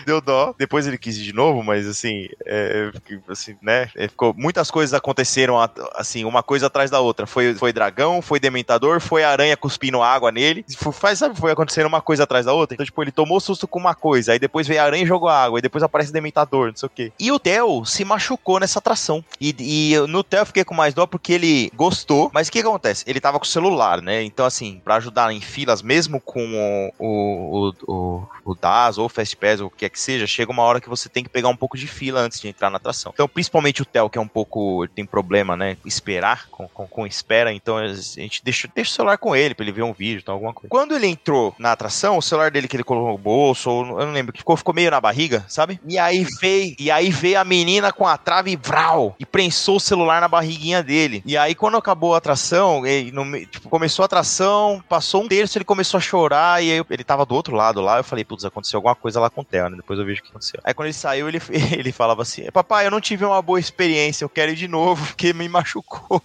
Deu 0.06 0.22
dó. 0.22 0.56
Depois 0.58 0.88
ele 0.88 0.98
quis 0.98 1.18
ir 1.18 1.24
de 1.24 1.34
novo, 1.34 1.64
mas 1.64 1.88
assim, 1.88 2.28
é, 2.46 2.92
assim 3.28 3.58
né? 3.62 3.90
É, 3.96 4.08
ficou, 4.08 4.34
muitas 4.36 4.72
coisas 4.72 4.94
aconteceram 4.94 5.58
assim, 5.96 6.24
uma 6.24 6.37
coisa 6.44 6.68
atrás 6.68 6.90
da 6.90 7.00
outra. 7.00 7.26
Foi, 7.26 7.54
foi 7.56 7.74
dragão, 7.74 8.22
foi 8.22 8.40
dementador, 8.40 9.00
foi 9.00 9.24
aranha 9.24 9.58
cuspindo 9.58 10.02
água 10.02 10.32
nele. 10.32 10.66
Foi, 10.78 11.16
sabe, 11.16 11.40
foi 11.40 11.52
acontecendo 11.52 11.88
uma 11.88 12.02
coisa 12.02 12.24
atrás 12.24 12.46
da 12.46 12.54
outra. 12.54 12.76
Então, 12.76 12.86
tipo, 12.86 13.02
ele 13.04 13.12
tomou 13.12 13.40
susto 13.40 13.68
com 13.68 13.80
uma 13.80 13.96
coisa, 13.96 14.32
aí 14.34 14.40
depois 14.40 14.68
veio 14.68 14.82
a 14.82 14.86
aranha 14.86 15.04
e 15.04 15.08
jogou 15.08 15.30
água, 15.30 15.58
aí 15.58 15.62
depois 15.62 15.84
aparece 15.84 16.12
dementador, 16.12 16.68
não 16.68 16.76
sei 16.76 16.88
o 16.88 16.90
quê. 16.90 17.12
E 17.20 17.32
o 17.32 17.40
Theo 17.40 17.86
se 17.86 18.04
machucou 18.04 18.60
nessa 18.60 18.80
atração. 18.80 19.24
E, 19.40 19.56
e 19.60 20.08
no 20.08 20.24
Theo 20.24 20.42
eu 20.42 20.46
fiquei 20.46 20.64
com 20.64 20.74
mais 20.74 20.94
dó 20.94 21.06
porque 21.06 21.34
ele 21.34 21.72
gostou, 21.76 22.30
mas 22.34 22.48
o 22.48 22.52
que 22.52 22.60
acontece? 22.60 23.04
Ele 23.08 23.20
tava 23.20 23.40
com 23.40 23.46
o 23.46 23.48
celular, 23.48 24.02
né? 24.02 24.24
Então, 24.24 24.46
assim, 24.46 24.82
para 24.84 24.96
ajudar 24.96 25.32
em 25.32 25.42
filas, 25.42 25.82
mesmo 25.82 26.20
com 26.20 26.92
o, 27.00 27.70
o, 27.70 27.74
o, 27.88 28.28
o 28.46 28.56
DAS 28.56 28.98
ou 28.98 29.06
o 29.06 29.10
Fastpass 29.10 29.62
ou 29.62 29.68
o 29.68 29.72
que 29.72 29.86
é 29.86 29.90
que 29.90 30.00
seja, 30.00 30.28
chega 30.28 30.52
uma 30.52 30.64
hora 30.64 30.82
que 30.82 30.90
você 30.90 31.10
tem 31.10 31.24
que 31.24 31.30
pegar 31.30 31.50
um 31.50 31.56
pouco 31.56 31.78
de 31.78 31.88
fila 31.88 32.22
antes 32.22 32.40
de 32.40 32.48
entrar 32.48 32.70
na 32.70 32.78
atração. 32.78 33.12
Então, 33.14 33.28
principalmente 33.28 33.82
o 33.82 33.86
Theo, 33.86 34.10
que 34.10 34.18
é 34.18 34.22
um 34.22 34.28
pouco. 34.28 34.88
tem 34.94 35.06
problema, 35.06 35.56
né? 35.56 35.78
Esperar, 35.86 36.27
com, 36.52 36.68
com, 36.68 36.88
com 36.88 37.08
espera, 37.08 37.54
então 37.54 37.78
a 37.78 37.88
gente 37.88 38.44
deixa, 38.44 38.70
deixa 38.74 38.92
o 38.92 38.94
celular 38.94 39.18
com 39.18 39.36
ele 39.36 39.54
pra 39.54 39.64
ele 39.64 39.72
ver 39.72 39.84
um 39.84 39.94
vídeo, 39.94 40.20
então, 40.22 40.34
alguma 40.34 40.54
coisa. 40.54 40.70
Quando 40.70 40.96
ele 40.96 41.08
entrou 41.08 41.56
na 41.58 41.72
atração, 41.72 42.18
o 42.18 42.22
celular 42.22 42.52
dele 42.52 42.68
que 42.68 42.76
ele 42.76 42.84
colocou 42.84 43.12
no 43.12 43.18
bolso, 43.18 43.70
ou 43.70 44.00
eu 44.00 44.06
não 44.06 44.14
lembro, 44.14 44.34
que 44.34 44.40
ficou, 44.40 44.58
ficou 44.58 44.74
meio 44.74 44.92
na 44.92 45.00
barriga, 45.00 45.46
sabe? 45.48 45.80
E 45.88 45.98
aí 45.98 46.26
veio, 46.40 46.76
e 46.80 46.92
aí 46.92 47.10
veio 47.10 47.40
a 47.40 47.44
menina 47.44 47.92
com 47.92 48.08
a 48.08 48.18
trave 48.18 48.56
vral 48.56 49.16
e 49.20 49.26
prensou 49.26 49.78
o 49.78 49.80
celular 49.80 50.22
na 50.22 50.28
barriguinha 50.28 50.84
dele. 50.84 51.24
E 51.26 51.38
aí, 51.38 51.56
quando 51.56 51.78
acabou 51.78 52.14
a 52.14 52.18
atração, 52.18 52.86
ele, 52.86 53.12
tipo, 53.46 53.70
começou 53.70 54.04
a 54.04 54.06
atração, 54.06 54.84
passou 54.88 55.24
um 55.24 55.28
terço, 55.28 55.58
ele 55.58 55.66
começou 55.66 55.98
a 55.98 56.02
chorar, 56.02 56.64
e 56.64 56.72
aí 56.72 56.86
ele 56.90 57.04
tava 57.04 57.26
do 57.26 57.36
outro 57.36 57.56
lado 57.56 57.82
lá. 57.82 57.98
Eu 57.98 58.04
falei, 58.04 58.24
putz, 58.24 58.46
aconteceu 58.46 58.78
alguma 58.78 58.96
coisa 58.96 59.20
lá 59.20 59.30
com 59.30 59.42
o 59.42 59.46
Theo, 59.46 59.70
né? 59.70 59.78
Depois 59.78 60.00
eu 60.00 60.06
vejo 60.06 60.22
o 60.22 60.24
que 60.24 60.30
aconteceu. 60.30 60.60
Aí 60.64 60.74
quando 60.74 60.88
ele 60.88 60.94
saiu, 60.94 61.28
ele, 61.28 61.42
ele 61.78 61.92
falava 61.92 62.22
assim: 62.22 62.50
Papai, 62.52 62.86
eu 62.86 62.92
não 62.92 63.02
tive 63.02 63.26
uma 63.26 63.42
boa 63.42 63.60
experiência, 63.60 64.24
eu 64.24 64.30
quero 64.30 64.52
ir 64.52 64.56
de 64.56 64.68
novo, 64.68 65.06
porque 65.08 65.34
me 65.34 65.48
machucou. 65.48 66.17